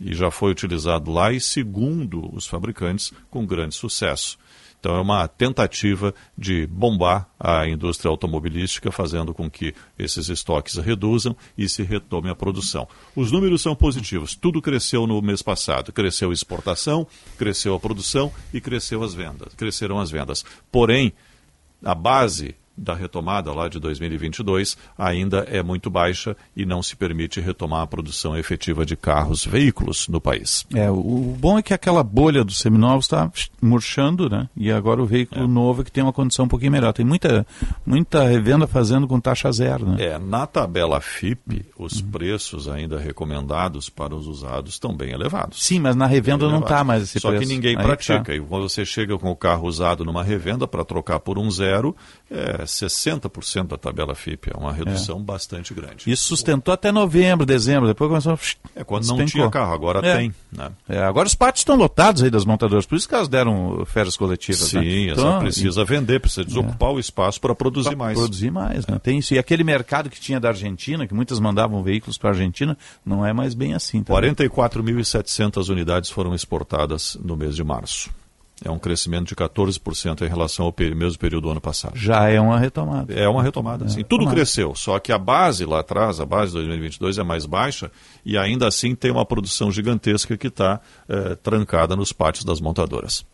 e 0.00 0.14
já 0.14 0.30
foi 0.30 0.50
utilizado 0.50 1.10
lá 1.10 1.32
e, 1.32 1.40
segundo 1.40 2.34
os 2.34 2.46
fabricantes, 2.46 3.12
com 3.30 3.46
grande 3.46 3.74
sucesso. 3.74 4.38
Então 4.84 4.96
é 4.96 5.00
uma 5.00 5.26
tentativa 5.26 6.14
de 6.36 6.66
bombar 6.66 7.26
a 7.40 7.66
indústria 7.66 8.10
automobilística, 8.10 8.92
fazendo 8.92 9.32
com 9.32 9.50
que 9.50 9.74
esses 9.98 10.28
estoques 10.28 10.76
reduzam 10.76 11.34
e 11.56 11.66
se 11.70 11.82
retome 11.82 12.28
a 12.28 12.34
produção. 12.34 12.86
Os 13.16 13.32
números 13.32 13.62
são 13.62 13.74
positivos. 13.74 14.34
Tudo 14.34 14.60
cresceu 14.60 15.06
no 15.06 15.22
mês 15.22 15.40
passado. 15.40 15.90
Cresceu 15.90 16.28
a 16.28 16.34
exportação, 16.34 17.06
cresceu 17.38 17.74
a 17.74 17.80
produção 17.80 18.30
e 18.52 18.60
cresceu 18.60 19.02
as 19.02 19.14
vendas. 19.14 19.54
Cresceram 19.54 19.98
as 19.98 20.10
vendas. 20.10 20.44
Porém, 20.70 21.14
a 21.82 21.94
base 21.94 22.54
da 22.76 22.94
retomada 22.94 23.52
lá 23.52 23.68
de 23.68 23.78
2022 23.78 24.76
ainda 24.98 25.38
é 25.50 25.62
muito 25.62 25.90
baixa 25.90 26.36
e 26.56 26.64
não 26.66 26.82
se 26.82 26.96
permite 26.96 27.40
retomar 27.40 27.82
a 27.82 27.86
produção 27.86 28.36
efetiva 28.36 28.84
de 28.84 28.96
carros, 28.96 29.44
veículos 29.44 30.08
no 30.08 30.20
país. 30.20 30.66
É, 30.74 30.90
o, 30.90 30.94
o 30.94 31.36
bom 31.38 31.58
é 31.58 31.62
que 31.62 31.72
aquela 31.74 32.02
bolha 32.02 32.44
dos 32.44 32.58
seminovos 32.58 33.06
está 33.06 33.30
murchando, 33.60 34.28
né? 34.28 34.48
E 34.56 34.70
agora 34.70 35.02
o 35.02 35.06
veículo 35.06 35.46
novo 35.46 35.82
é 35.82 35.84
que 35.84 35.92
tem 35.92 36.02
uma 36.02 36.12
condição 36.12 36.44
um 36.44 36.48
pouquinho 36.48 36.72
melhor. 36.72 36.92
Tem 36.92 37.04
muita, 37.04 37.46
muita 37.86 38.24
revenda 38.24 38.66
fazendo 38.66 39.06
com 39.06 39.20
taxa 39.20 39.50
zero, 39.52 39.86
né? 39.86 40.04
É, 40.04 40.18
na 40.18 40.46
tabela 40.46 41.00
FIP, 41.00 41.64
os 41.78 42.00
preços 42.00 42.68
ainda 42.68 42.98
recomendados 42.98 43.88
para 43.88 44.14
os 44.14 44.26
usados 44.26 44.74
estão 44.74 44.94
bem 44.94 45.12
elevados. 45.12 45.62
Sim, 45.64 45.80
mas 45.80 45.94
na 45.96 46.06
revenda 46.06 46.48
não 46.48 46.60
está 46.60 46.82
mais 46.82 47.04
esse 47.04 47.20
Só 47.20 47.28
preço. 47.30 47.46
que 47.46 47.54
ninguém 47.54 47.76
Aí 47.76 47.82
pratica. 47.82 48.22
tá. 48.24 48.34
E 48.34 48.40
quando 48.40 48.68
você 48.68 48.84
chega 48.84 49.16
com 49.18 49.30
o 49.30 49.36
carro 49.36 49.66
usado 49.66 50.04
numa 50.04 50.22
revenda 50.22 50.66
para 50.66 50.84
trocar 50.84 51.20
por 51.20 51.38
um 51.38 51.50
zero, 51.50 51.94
é 52.30 52.63
60% 52.64 53.68
da 53.68 53.76
tabela 53.78 54.14
FIP. 54.14 54.50
É 54.54 54.58
uma 54.58 54.72
redução 54.72 55.20
bastante 55.22 55.72
grande. 55.74 56.10
Isso 56.10 56.24
sustentou 56.24 56.72
até 56.74 56.90
novembro, 56.92 57.44
dezembro, 57.46 57.86
depois 57.86 58.08
começou. 58.08 58.38
É 58.74 58.82
quando 58.84 59.06
não 59.06 59.24
tinha 59.24 59.48
carro, 59.50 59.72
agora 59.72 60.06
É. 60.06 60.16
tem. 60.16 60.34
Né? 60.52 60.70
É, 60.88 60.98
agora 61.02 61.26
os 61.26 61.34
pátios 61.34 61.60
estão 61.60 61.76
lotados 61.76 62.22
aí 62.22 62.30
das 62.30 62.44
montadoras, 62.44 62.86
por 62.86 62.96
isso 62.96 63.08
que 63.08 63.14
elas 63.14 63.28
deram 63.28 63.84
férias 63.86 64.16
coletivas. 64.16 64.72
né? 64.72 64.82
Sim, 64.82 65.10
Então, 65.10 65.28
essa 65.30 65.38
precisa 65.40 65.84
vender, 65.84 66.20
precisa 66.20 66.44
desocupar 66.44 66.90
o 66.90 66.98
espaço 66.98 67.40
para 67.40 67.54
produzir 67.54 67.90
pra 67.90 67.98
mais. 67.98 68.18
Produzir 68.18 68.50
mais, 68.50 68.86
né? 68.86 68.98
Tem 69.02 69.18
isso. 69.18 69.34
E 69.34 69.38
aquele 69.38 69.64
mercado 69.64 70.08
que 70.10 70.20
tinha 70.20 70.38
da 70.40 70.48
Argentina, 70.48 71.06
que 71.06 71.14
muitas 71.14 71.38
mandavam 71.40 71.82
veículos 71.82 72.18
para 72.18 72.30
a 72.30 72.32
Argentina, 72.32 72.76
não 73.04 73.24
é 73.24 73.32
mais 73.32 73.54
bem 73.54 73.74
assim. 73.74 74.02
Tá? 74.02 74.12
44.700 74.14 75.68
unidades 75.70 76.10
foram 76.10 76.34
exportadas 76.34 77.18
no 77.22 77.36
mês 77.36 77.54
de 77.56 77.64
março. 77.64 78.10
É 78.64 78.70
um 78.70 78.78
crescimento 78.78 79.28
de 79.28 79.36
14% 79.36 80.22
em 80.22 80.28
relação 80.28 80.64
ao 80.64 80.74
mesmo 80.96 81.18
período 81.18 81.42
do 81.44 81.50
ano 81.50 81.60
passado. 81.60 81.92
Já 81.96 82.30
é 82.30 82.40
uma 82.40 82.58
retomada. 82.58 83.12
É 83.12 83.28
uma 83.28 83.42
retomada, 83.42 83.86
sim. 83.88 84.02
Tudo 84.02 84.20
retomada. 84.20 84.36
cresceu, 84.36 84.74
só 84.74 84.98
que 84.98 85.12
a 85.12 85.18
base 85.18 85.66
lá 85.66 85.80
atrás, 85.80 86.18
a 86.18 86.24
base 86.24 86.52
de 86.52 86.58
2022 86.58 87.18
é 87.18 87.22
mais 87.22 87.44
baixa 87.44 87.90
e 88.24 88.38
ainda 88.38 88.66
assim 88.66 88.94
tem 88.94 89.10
uma 89.10 89.26
produção 89.26 89.70
gigantesca 89.70 90.34
que 90.36 90.46
está 90.46 90.80
trancada 91.42 91.94
nos 91.94 92.12
pátios 92.12 92.44
das 92.44 92.60
montadoras. 92.60 93.26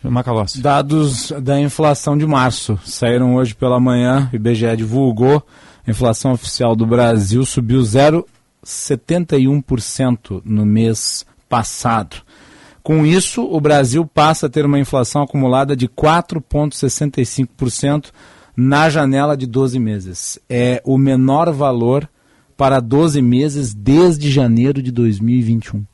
Macalossi. 0.00 0.60
Dados 0.60 1.32
da 1.42 1.60
inflação 1.60 2.16
de 2.16 2.24
março 2.24 2.78
saíram 2.84 3.34
hoje 3.34 3.56
pela 3.56 3.80
manhã, 3.80 4.30
o 4.32 4.36
IBGE 4.36 4.76
divulgou. 4.76 5.44
A 5.84 5.90
inflação 5.90 6.30
oficial 6.32 6.76
do 6.76 6.86
Brasil 6.86 7.44
subiu 7.44 7.80
0,71% 7.80 10.40
no 10.44 10.64
mês 10.64 11.26
passado. 11.48 12.27
Com 12.82 13.04
isso, 13.04 13.44
o 13.44 13.60
Brasil 13.60 14.06
passa 14.06 14.46
a 14.46 14.48
ter 14.48 14.64
uma 14.64 14.78
inflação 14.78 15.22
acumulada 15.22 15.76
de 15.76 15.88
4,65% 15.88 18.06
na 18.56 18.88
janela 18.90 19.36
de 19.36 19.46
12 19.46 19.78
meses. 19.78 20.38
É 20.48 20.82
o 20.84 20.98
menor 20.98 21.52
valor 21.52 22.08
para 22.56 22.80
12 22.80 23.22
meses 23.22 23.72
desde 23.72 24.28
janeiro 24.30 24.82
de 24.82 24.90
2021. 24.90 25.84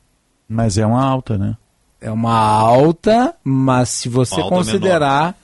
Mas 0.47 0.77
é 0.77 0.85
uma 0.85 1.03
alta, 1.03 1.37
né? 1.37 1.57
É 2.01 2.11
uma 2.11 2.33
alta, 2.33 3.35
mas 3.43 3.89
se 3.89 4.09
você 4.09 4.41
alta 4.41 4.55
considerar 4.55 5.35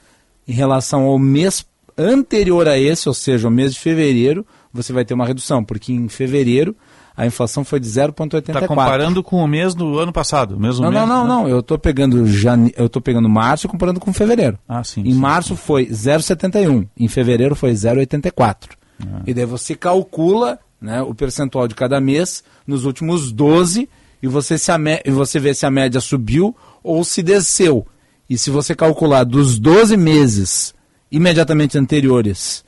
em 0.48 0.54
relação 0.54 1.04
ao 1.04 1.20
mês 1.20 1.66
anterior 1.98 2.68
a 2.68 2.78
esse, 2.78 3.08
ou 3.08 3.14
seja, 3.14 3.48
o 3.48 3.52
mês 3.52 3.74
de 3.74 3.80
fevereiro, 3.80 4.46
você 4.74 4.92
vai 4.92 5.06
ter 5.06 5.14
uma 5.14 5.26
redução, 5.26 5.64
porque 5.64 5.94
em 5.94 6.08
fevereiro 6.08 6.76
a 7.16 7.26
inflação 7.26 7.64
foi 7.64 7.80
de 7.80 7.88
0,84. 7.88 8.40
Está 8.56 8.68
comparando 8.68 9.22
com 9.24 9.38
o 9.44 9.48
mês 9.48 9.76
do 9.76 10.00
ano 10.00 10.14
passado, 10.14 10.60
mesmo 10.60 10.84
Não, 10.84 10.92
mês, 10.92 11.08
não, 11.08 11.08
não, 11.08 11.24
né? 11.24 11.28
não. 11.44 11.50
Eu 11.50 11.60
estou 11.60 11.78
pegando 11.78 12.26
jane... 12.26 12.74
eu 12.78 12.88
tô 12.90 13.02
pegando 13.02 13.28
março 13.30 13.66
e 13.68 13.70
comparando 13.70 14.00
com 14.00 14.12
fevereiro. 14.14 14.58
Ah, 14.68 14.84
sim. 14.84 15.02
Em 15.06 15.14
março 15.14 15.56
foi 15.56 15.88
0,71, 15.88 16.88
em 16.98 17.08
fevereiro 17.08 17.56
foi 17.56 17.72
0,84. 17.72 18.56
Ah. 19.02 19.22
E 19.28 19.34
daí 19.34 19.46
você 19.46 19.76
calcula 19.76 20.58
né, 20.80 21.02
o 21.02 21.14
percentual 21.14 21.68
de 21.68 21.76
cada 21.76 22.00
mês 22.00 22.44
nos 22.66 22.86
últimos 22.86 23.32
12 23.32 23.88
e 24.24 24.28
você, 24.28 24.58
se 24.58 24.72
a 24.72 24.78
mé- 24.78 25.02
e 25.06 25.12
você 25.12 25.40
vê 25.40 25.54
se 25.54 25.66
a 25.66 25.72
média 25.72 26.00
subiu 26.00 26.56
ou 26.84 27.04
se 27.04 27.22
desceu. 27.22 27.86
E 28.30 28.38
se 28.38 28.50
você 28.50 28.74
calcular 28.74 29.24
dos 29.26 29.60
12 29.60 29.98
meses 29.98 30.74
imediatamente 31.12 31.78
anteriores 31.78 32.64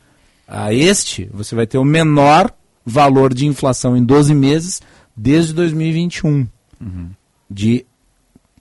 a 0.47 0.73
este, 0.73 1.29
você 1.33 1.55
vai 1.55 1.65
ter 1.65 1.77
o 1.77 1.85
menor 1.85 2.51
valor 2.85 3.33
de 3.33 3.45
inflação 3.45 3.95
em 3.97 4.03
12 4.03 4.33
meses 4.35 4.81
desde 5.15 5.53
2021 5.53 6.45
de 7.49 7.85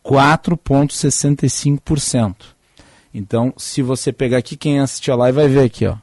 4,65%. 0.04 2.34
Então, 3.14 3.52
se 3.56 3.82
você 3.82 4.12
pegar 4.12 4.38
aqui, 4.38 4.56
quem 4.56 4.80
assistir 4.80 5.10
a 5.10 5.16
live 5.16 5.36
vai 5.36 5.48
ver 5.48 5.64
aqui, 5.64 5.86
ó. 5.86 5.96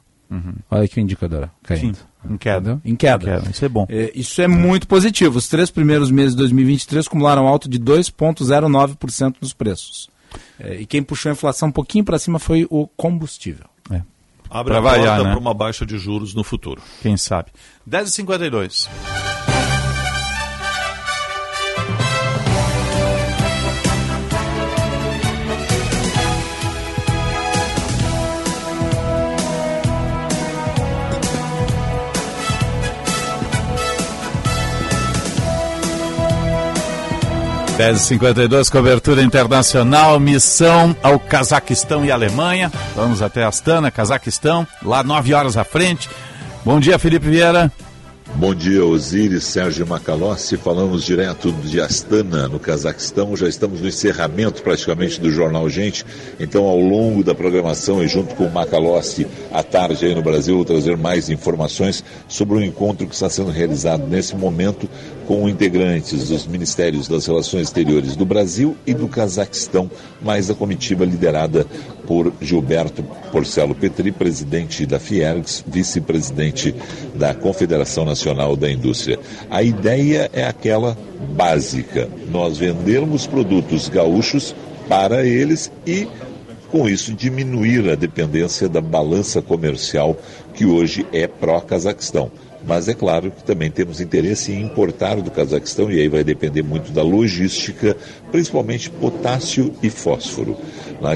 Olha 0.70 0.84
aqui 0.84 0.98
o 0.98 1.02
indicador 1.02 1.50
caindo. 1.62 1.96
Sim, 1.96 2.02
em 2.30 2.36
queda. 2.36 2.80
Em 2.84 2.94
queda. 2.94 3.24
Em 3.24 3.26
queda, 3.40 3.50
Isso 3.50 3.64
é 3.64 3.68
bom. 3.68 3.84
É, 3.88 4.12
isso 4.14 4.40
é 4.40 4.46
muito 4.46 4.86
positivo. 4.86 5.38
Os 5.38 5.48
três 5.48 5.70
primeiros 5.70 6.10
meses 6.12 6.30
de 6.32 6.38
2023 6.38 7.06
acumularam 7.08 7.48
alta 7.48 7.68
de 7.68 7.80
2,09% 7.80 9.34
nos 9.40 9.52
preços. 9.52 10.08
É, 10.60 10.80
e 10.80 10.86
quem 10.86 11.02
puxou 11.02 11.30
a 11.30 11.32
inflação 11.32 11.70
um 11.70 11.72
pouquinho 11.72 12.04
para 12.04 12.16
cima 12.18 12.38
foi 12.38 12.64
o 12.70 12.86
combustível. 12.86 13.66
Abre 14.52 14.72
Pra 14.72 14.80
a 14.80 14.82
porta 14.82 14.98
variar, 14.98 15.22
né? 15.22 15.30
para 15.30 15.38
uma 15.38 15.54
baixa 15.54 15.86
de 15.86 15.96
juros 15.96 16.34
no 16.34 16.42
futuro. 16.42 16.82
Quem 17.02 17.16
sabe. 17.16 17.52
10h52. 17.90 18.88
Dez 37.76 38.02
e 38.02 38.04
52 38.04 38.68
cobertura 38.68 39.22
internacional, 39.22 40.20
missão 40.20 40.94
ao 41.02 41.18
Cazaquistão 41.18 42.04
e 42.04 42.12
Alemanha. 42.12 42.70
Vamos 42.94 43.22
até 43.22 43.42
Astana, 43.42 43.90
Cazaquistão, 43.90 44.66
lá 44.82 45.02
nove 45.02 45.32
horas 45.32 45.56
à 45.56 45.64
frente. 45.64 46.08
Bom 46.64 46.78
dia, 46.78 46.98
Felipe 46.98 47.28
Vieira. 47.28 47.72
Bom 48.34 48.54
dia, 48.54 48.84
Osiris, 48.84 49.44
Sérgio 49.44 49.86
Macalossi. 49.86 50.56
Falamos 50.56 51.04
direto 51.04 51.52
de 51.52 51.80
Astana, 51.80 52.48
no 52.48 52.60
Cazaquistão. 52.60 53.36
Já 53.36 53.48
estamos 53.48 53.80
no 53.80 53.88
encerramento 53.88 54.62
praticamente 54.62 55.20
do 55.20 55.30
Jornal 55.30 55.68
Gente. 55.68 56.06
Então, 56.38 56.64
ao 56.64 56.78
longo 56.78 57.24
da 57.24 57.34
programação 57.34 58.02
e 58.02 58.08
junto 58.08 58.34
com 58.34 58.44
o 58.44 58.52
Macalossi 58.52 59.26
à 59.52 59.62
tarde 59.62 60.06
aí 60.06 60.14
no 60.14 60.22
Brasil, 60.22 60.54
vou 60.54 60.64
trazer 60.64 60.96
mais 60.96 61.28
informações 61.28 62.04
sobre 62.28 62.56
o 62.56 62.62
encontro 62.62 63.06
que 63.06 63.14
está 63.14 63.28
sendo 63.28 63.50
realizado 63.50 64.06
nesse 64.06 64.36
momento 64.36 64.88
com 65.26 65.48
integrantes 65.48 66.28
dos 66.28 66.46
Ministérios 66.46 67.08
das 67.08 67.26
Relações 67.26 67.68
Exteriores 67.68 68.16
do 68.16 68.24
Brasil 68.24 68.76
e 68.86 68.94
do 68.94 69.08
Cazaquistão, 69.08 69.90
mais 70.20 70.50
a 70.50 70.54
comitiva 70.54 71.04
liderada 71.04 71.66
por 72.10 72.32
Gilberto 72.40 73.04
Porcelo 73.30 73.72
Petri, 73.72 74.10
presidente 74.10 74.84
da 74.84 74.98
Fiergs, 74.98 75.62
vice-presidente 75.64 76.74
da 77.14 77.32
Confederação 77.32 78.04
Nacional 78.04 78.56
da 78.56 78.68
Indústria. 78.68 79.16
A 79.48 79.62
ideia 79.62 80.28
é 80.32 80.44
aquela 80.44 80.98
básica: 81.36 82.08
nós 82.28 82.58
vendermos 82.58 83.28
produtos 83.28 83.88
gaúchos 83.88 84.56
para 84.88 85.24
eles 85.24 85.70
e 85.86 86.08
com 86.68 86.88
isso 86.88 87.14
diminuir 87.14 87.88
a 87.88 87.94
dependência 87.94 88.68
da 88.68 88.80
balança 88.80 89.40
comercial 89.40 90.16
que 90.52 90.66
hoje 90.66 91.06
é 91.12 91.28
pró-Cazaquistão. 91.28 92.28
Mas 92.66 92.88
é 92.88 92.94
claro 92.94 93.30
que 93.30 93.42
também 93.42 93.70
temos 93.70 94.00
interesse 94.00 94.52
em 94.52 94.62
importar 94.62 95.16
do 95.16 95.30
Cazaquistão, 95.30 95.90
e 95.90 95.98
aí 95.98 96.08
vai 96.08 96.22
depender 96.22 96.62
muito 96.62 96.92
da 96.92 97.02
logística, 97.02 97.96
principalmente 98.30 98.90
potássio 98.90 99.72
e 99.82 99.88
fósforo, 99.88 100.56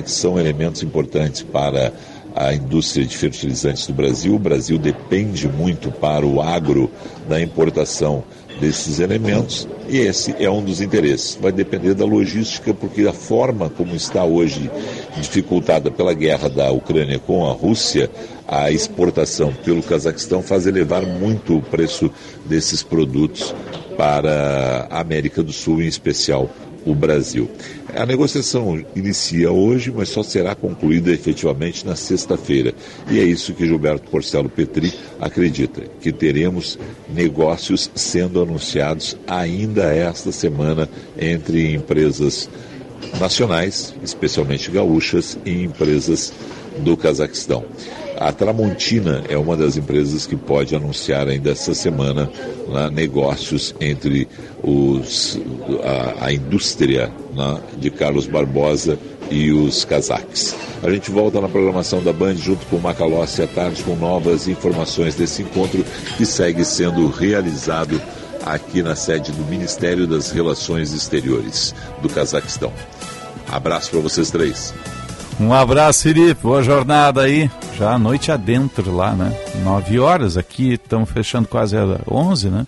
que 0.02 0.11
são 0.11 0.39
elementos 0.39 0.82
importantes 0.82 1.43
para 1.43 1.93
a 2.35 2.52
indústria 2.52 3.06
de 3.06 3.16
fertilizantes 3.16 3.86
do 3.86 3.93
Brasil. 3.93 4.35
O 4.35 4.39
Brasil 4.39 4.78
depende 4.78 5.48
muito 5.48 5.90
para 5.90 6.27
o 6.27 6.40
agro 6.40 6.90
da 7.28 7.40
importação 7.40 8.24
desses 8.61 9.01
elementos 9.01 9.69
e 9.89 9.98
esse 9.98 10.35
é 10.39 10.51
um 10.51 10.62
dos 10.65 10.81
interesses. 10.81 11.39
Vai 11.40 11.52
depender 11.52 11.94
da 11.94 12.05
logística, 12.05 12.73
porque 12.73 13.06
a 13.06 13.12
forma 13.12 13.69
como 13.69 13.94
está 13.94 14.24
hoje 14.24 14.70
dificultada 15.16 15.90
pela 15.90 16.15
guerra 16.15 16.48
da 16.48 16.70
Ucrânia 16.70 17.19
com 17.19 17.47
a 17.47 17.52
Rússia, 17.52 18.11
a 18.47 18.70
exportação 18.70 19.52
pelo 19.65 19.82
Cazaquistão 19.82 20.43
faz 20.43 20.66
elevar 20.66 21.02
muito 21.02 21.59
o 21.59 21.62
preço 21.62 22.11
desses 22.47 22.82
produtos 22.82 23.55
para 23.97 24.89
a 24.90 25.01
América 25.01 25.43
do 25.43 25.52
Sul, 25.52 25.82
em 25.82 25.86
especial 25.86 26.51
o 26.85 26.94
Brasil. 26.94 27.51
A 27.94 28.05
negociação 28.05 28.85
inicia 28.94 29.51
hoje, 29.51 29.93
mas 29.94 30.09
só 30.09 30.23
será 30.23 30.55
concluída 30.55 31.12
efetivamente 31.12 31.86
na 31.86 31.97
sexta-feira. 31.97 32.74
E 33.11 33.19
é 33.19 33.24
isso 33.24 33.55
que 33.55 33.66
Gilberto 33.66 34.11
Porcelo 34.11 34.48
Petri 34.48 34.93
acredita, 35.20 35.82
que 36.01 36.12
teremos 36.12 36.78
negócios 37.09 37.90
sendo 37.94 38.43
anunciados 38.43 39.16
ainda 39.27 39.85
esta 39.94 40.32
semana 40.32 40.89
entre 41.19 41.73
empresas 41.73 42.48
nacionais, 43.20 43.94
especialmente 44.02 44.70
gaúchas, 44.70 45.39
e 45.44 45.62
empresas 45.62 46.32
do 46.78 46.97
Cazaquistão. 46.97 47.65
A 48.19 48.32
Tramontina 48.32 49.24
é 49.28 49.36
uma 49.36 49.57
das 49.57 49.77
empresas 49.77 50.27
que 50.27 50.36
pode 50.36 50.74
anunciar 50.74 51.28
ainda 51.28 51.51
essa 51.51 51.74
semana 51.74 52.31
né, 52.69 52.91
negócios 52.91 53.74
entre 53.81 54.28
os, 54.62 55.39
a, 55.82 56.27
a 56.27 56.32
indústria 56.32 57.11
né, 57.35 57.61
de 57.77 57.91
Carlos 57.91 58.27
Barbosa 58.27 58.99
e 59.31 59.51
os 59.51 59.85
cazaques. 59.85 60.55
A 60.82 60.91
gente 60.91 61.11
volta 61.11 61.41
na 61.41 61.49
programação 61.49 62.03
da 62.03 62.12
Band 62.12 62.36
junto 62.36 62.65
com 62.66 62.77
o 62.77 62.81
Macalossi 62.81 63.43
à 63.43 63.47
tarde 63.47 63.82
com 63.82 63.97
novas 63.97 64.47
informações 64.47 65.15
desse 65.15 65.43
encontro 65.43 65.85
que 66.16 66.24
segue 66.24 66.65
sendo 66.65 67.09
realizado 67.09 68.01
aqui 68.45 68.82
na 68.82 68.95
sede 68.95 69.32
do 69.32 69.45
Ministério 69.45 70.07
das 70.07 70.31
Relações 70.31 70.93
Exteriores 70.93 71.74
do 72.03 72.09
Cazaquistão. 72.09 72.73
Abraço 73.49 73.91
para 73.91 74.01
vocês 74.01 74.31
três. 74.31 74.74
Um 75.40 75.52
abraço, 75.52 76.05
Felipe. 76.05 76.43
Boa 76.43 76.62
jornada 76.62 77.23
aí. 77.23 77.51
Já 77.77 77.94
a 77.94 77.98
noite 77.98 78.31
adentro 78.31 78.94
lá, 78.94 79.12
né? 79.12 79.36
Nove 79.65 79.98
horas 79.98 80.36
aqui, 80.36 80.74
estamos 80.74 81.11
fechando 81.11 81.48
quase 81.48 81.77
onze, 82.09 82.48
né? 82.48 82.65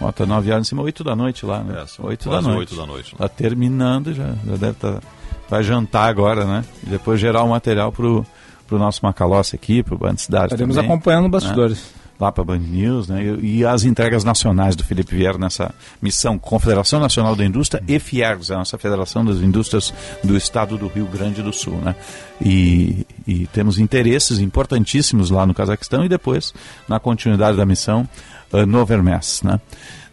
Bota 0.00 0.24
nove 0.24 0.50
horas 0.50 0.66
em 0.66 0.68
cima, 0.68 0.82
oito 0.82 1.04
da 1.04 1.14
noite 1.14 1.44
lá, 1.44 1.62
né? 1.62 1.74
É, 1.74 2.02
oito 2.02 2.28
quase 2.28 2.46
da 2.46 2.52
noite. 2.52 2.58
oito 2.72 2.76
da 2.76 2.86
noite, 2.86 3.12
né? 3.12 3.18
Tá 3.18 3.28
terminando, 3.28 4.14
já, 4.14 4.28
já 4.28 4.56
deve 4.56 4.70
estar. 4.70 4.92
Tá, 4.94 5.00
vai 5.48 5.62
jantar 5.62 6.08
agora, 6.08 6.44
né? 6.44 6.64
E 6.86 6.90
depois 6.90 7.20
gerar 7.20 7.42
o 7.42 7.50
material 7.50 7.92
pro, 7.92 8.24
pro 8.66 8.78
nosso 8.78 9.00
Macalossi 9.04 9.54
aqui, 9.54 9.82
pro 9.82 9.98
Band 9.98 10.16
Cidade. 10.16 10.46
Estaremos 10.46 10.74
também, 10.74 10.90
acompanhando 10.90 11.28
bastidores. 11.28 11.78
Né? 11.78 12.05
Lá 12.18 12.32
para 12.32 12.42
a 12.42 12.44
Band 12.44 12.58
News, 12.58 13.08
né? 13.08 13.22
E, 13.40 13.64
as 13.64 13.84
entregas 13.84 14.24
nacionais 14.24 14.74
do 14.74 14.84
Felipe 14.84 15.14
Vieira 15.14 15.38
nessa 15.38 15.74
missão 16.00 16.38
Confederação 16.38 17.00
Nacional 17.00 17.36
da 17.36 17.44
Indústria 17.44 17.82
e 17.86 17.98
Fiergs, 17.98 18.50
a 18.50 18.56
nossa 18.56 18.78
Federação 18.78 19.24
das 19.24 19.38
Indústrias 19.38 19.92
do 20.22 20.36
Estado 20.36 20.78
do 20.78 20.88
Rio 20.88 21.06
Grande 21.06 21.42
do 21.42 21.52
Sul, 21.52 21.76
né? 21.76 21.94
E, 22.40 23.06
e 23.26 23.46
temos 23.48 23.78
interesses 23.78 24.38
importantíssimos 24.38 25.30
lá 25.30 25.46
no 25.46 25.54
Cazaquistão 25.54 26.04
e 26.04 26.08
depois 26.08 26.52
na 26.88 27.00
continuidade 27.00 27.56
da 27.56 27.66
missão 27.66 28.08
uh, 28.52 28.66
no 28.66 28.84
Vermes, 28.84 29.42
né? 29.42 29.60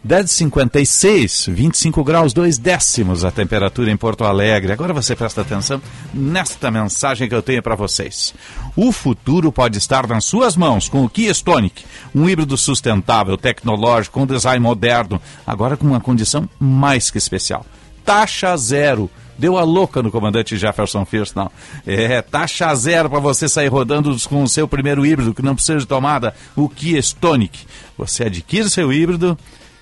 10,56, 0.06 1.50
25 1.50 2.04
graus, 2.04 2.34
2 2.34 2.58
décimos 2.58 3.24
a 3.24 3.30
temperatura 3.30 3.90
em 3.90 3.96
Porto 3.96 4.22
Alegre. 4.22 4.70
Agora 4.70 4.92
você 4.92 5.16
presta 5.16 5.40
atenção 5.40 5.80
nesta 6.12 6.70
mensagem 6.70 7.26
que 7.26 7.34
eu 7.34 7.40
tenho 7.40 7.62
para 7.62 7.74
vocês. 7.74 8.34
O 8.76 8.92
futuro 8.92 9.50
pode 9.50 9.78
estar 9.78 10.06
nas 10.06 10.26
suas 10.26 10.56
mãos 10.56 10.90
com 10.90 11.02
o 11.02 11.08
Kia 11.08 11.30
Stonic, 11.30 11.86
um 12.14 12.28
híbrido 12.28 12.54
sustentável, 12.58 13.38
tecnológico, 13.38 14.20
com 14.20 14.26
design 14.26 14.60
moderno, 14.60 15.18
agora 15.46 15.74
com 15.74 15.86
uma 15.86 16.00
condição 16.00 16.46
mais 16.60 17.10
que 17.10 17.16
especial. 17.16 17.64
Taxa 18.04 18.54
zero. 18.58 19.10
Deu 19.36 19.58
a 19.58 19.64
louca 19.64 20.00
no 20.00 20.12
comandante 20.12 20.56
Jefferson 20.56 21.04
First, 21.04 21.34
não. 21.34 21.50
É, 21.86 22.22
taxa 22.22 22.72
zero 22.74 23.10
para 23.10 23.18
você 23.18 23.48
sair 23.48 23.68
rodando 23.68 24.14
com 24.28 24.42
o 24.42 24.48
seu 24.48 24.68
primeiro 24.68 25.04
híbrido, 25.04 25.34
que 25.34 25.42
não 25.42 25.56
precisa 25.56 25.78
de 25.78 25.86
tomada, 25.86 26.34
o 26.54 26.68
Kia 26.68 26.98
Stonic. 27.00 27.58
Você 27.98 28.24
adquire 28.24 28.68
seu 28.70 28.92
híbrido 28.92 29.36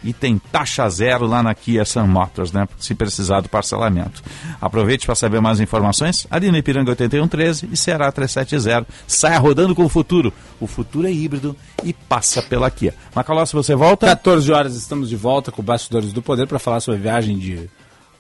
e 0.05 0.13
tem 0.13 0.41
taxa 0.51 0.89
zero 0.89 1.27
lá 1.27 1.43
na 1.43 1.55
Kia 1.55 1.85
Sun 1.85 2.07
Motors, 2.07 2.53
né? 2.53 2.67
Se 2.79 2.95
precisar 2.95 3.41
do 3.41 3.49
parcelamento. 3.49 4.23
Aproveite 4.61 5.07
para 5.07 5.15
saber 5.15 5.41
mais 5.41 5.61
informações 5.61 6.27
ali 6.31 6.51
no 6.51 6.57
Ipiranga 6.57 6.91
8113 6.91 7.69
e 7.73 7.77
Ceará 7.77 8.11
370. 8.11 8.87
Saia 9.07 9.39
rodando 9.39 9.75
com 9.75 9.85
o 9.85 9.89
futuro. 9.89 10.33
O 10.61 10.67
futuro 10.67 11.07
é 11.07 11.13
híbrido 11.13 11.57
e 11.85 11.93
passa 11.93 12.43
pela 12.43 12.71
Kia. 12.71 12.95
Macalossi, 13.15 13.53
você 13.55 13.75
volta? 13.75 14.07
14 14.07 14.53
horas 14.53 14.77
estamos 14.77 15.09
de 15.09 15.17
volta 15.17 15.53
com 15.53 15.63
Bastidores 15.63 16.13
do 16.13 16.23
Poder 16.23 16.47
para 16.47 16.59
falar 16.59 16.81
sobre 16.81 17.01
a 17.01 17.03
viagem 17.03 17.39
de 17.39 17.69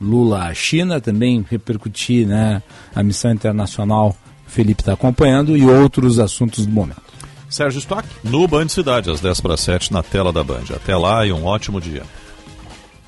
Lula 0.01 0.45
à 0.45 0.55
China, 0.55 1.01
também 1.01 1.45
repercutir 1.49 2.27
né, 2.27 2.63
a 2.95 3.03
missão 3.03 3.31
internacional 3.31 4.17
Felipe 4.53 4.83
está 4.83 4.93
acompanhando 4.93 5.57
e 5.57 5.65
outros 5.65 6.19
assuntos 6.19 6.67
do 6.67 6.73
momento. 6.73 7.11
Sérgio 7.53 7.79
Stock? 7.79 8.09
No 8.24 8.49
Band 8.49 8.69
Cidade, 8.69 9.11
às 9.11 9.20
10 9.20 9.41
para 9.43 9.57
7, 9.57 9.93
na 9.93 10.03
tela 10.03 10.33
da 10.33 10.43
Band. 10.43 10.65
Até 10.74 10.97
lá 10.97 11.27
e 11.27 11.33
um 11.33 11.45
ótimo 11.45 11.81
dia. 11.81 12.03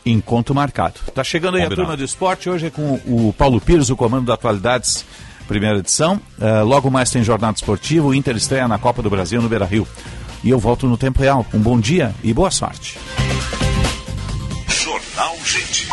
Encontro 0.04 0.54
marcado. 0.54 1.00
Tá 1.14 1.24
chegando 1.24 1.54
aí 1.54 1.62
Combinado. 1.62 1.80
a 1.80 1.84
turma 1.84 1.96
do 1.96 2.04
esporte, 2.04 2.50
hoje 2.50 2.66
é 2.66 2.70
com 2.70 3.00
o 3.06 3.34
Paulo 3.36 3.58
Pires, 3.58 3.88
o 3.88 3.96
comando 3.96 4.26
da 4.26 4.34
Atualidades, 4.34 5.04
primeira 5.48 5.78
edição. 5.78 6.20
Uh, 6.38 6.62
logo 6.62 6.90
mais 6.90 7.10
tem 7.10 7.24
Jornada 7.24 7.56
Esportiva, 7.56 8.06
o 8.06 8.14
Inter 8.14 8.36
estreia 8.36 8.68
na 8.68 8.78
Copa 8.78 9.00
do 9.00 9.08
Brasil 9.08 9.40
no 9.40 9.48
Beira 9.48 9.64
Rio. 9.64 9.88
E 10.42 10.50
eu 10.50 10.58
volto 10.58 10.86
no 10.86 10.98
tempo 10.98 11.22
real. 11.22 11.46
Um 11.54 11.58
bom 11.58 11.80
dia 11.80 12.14
e 12.22 12.34
boa 12.34 12.50
sorte. 12.50 12.98
Jornal 14.68 15.36
Gente. 15.42 15.88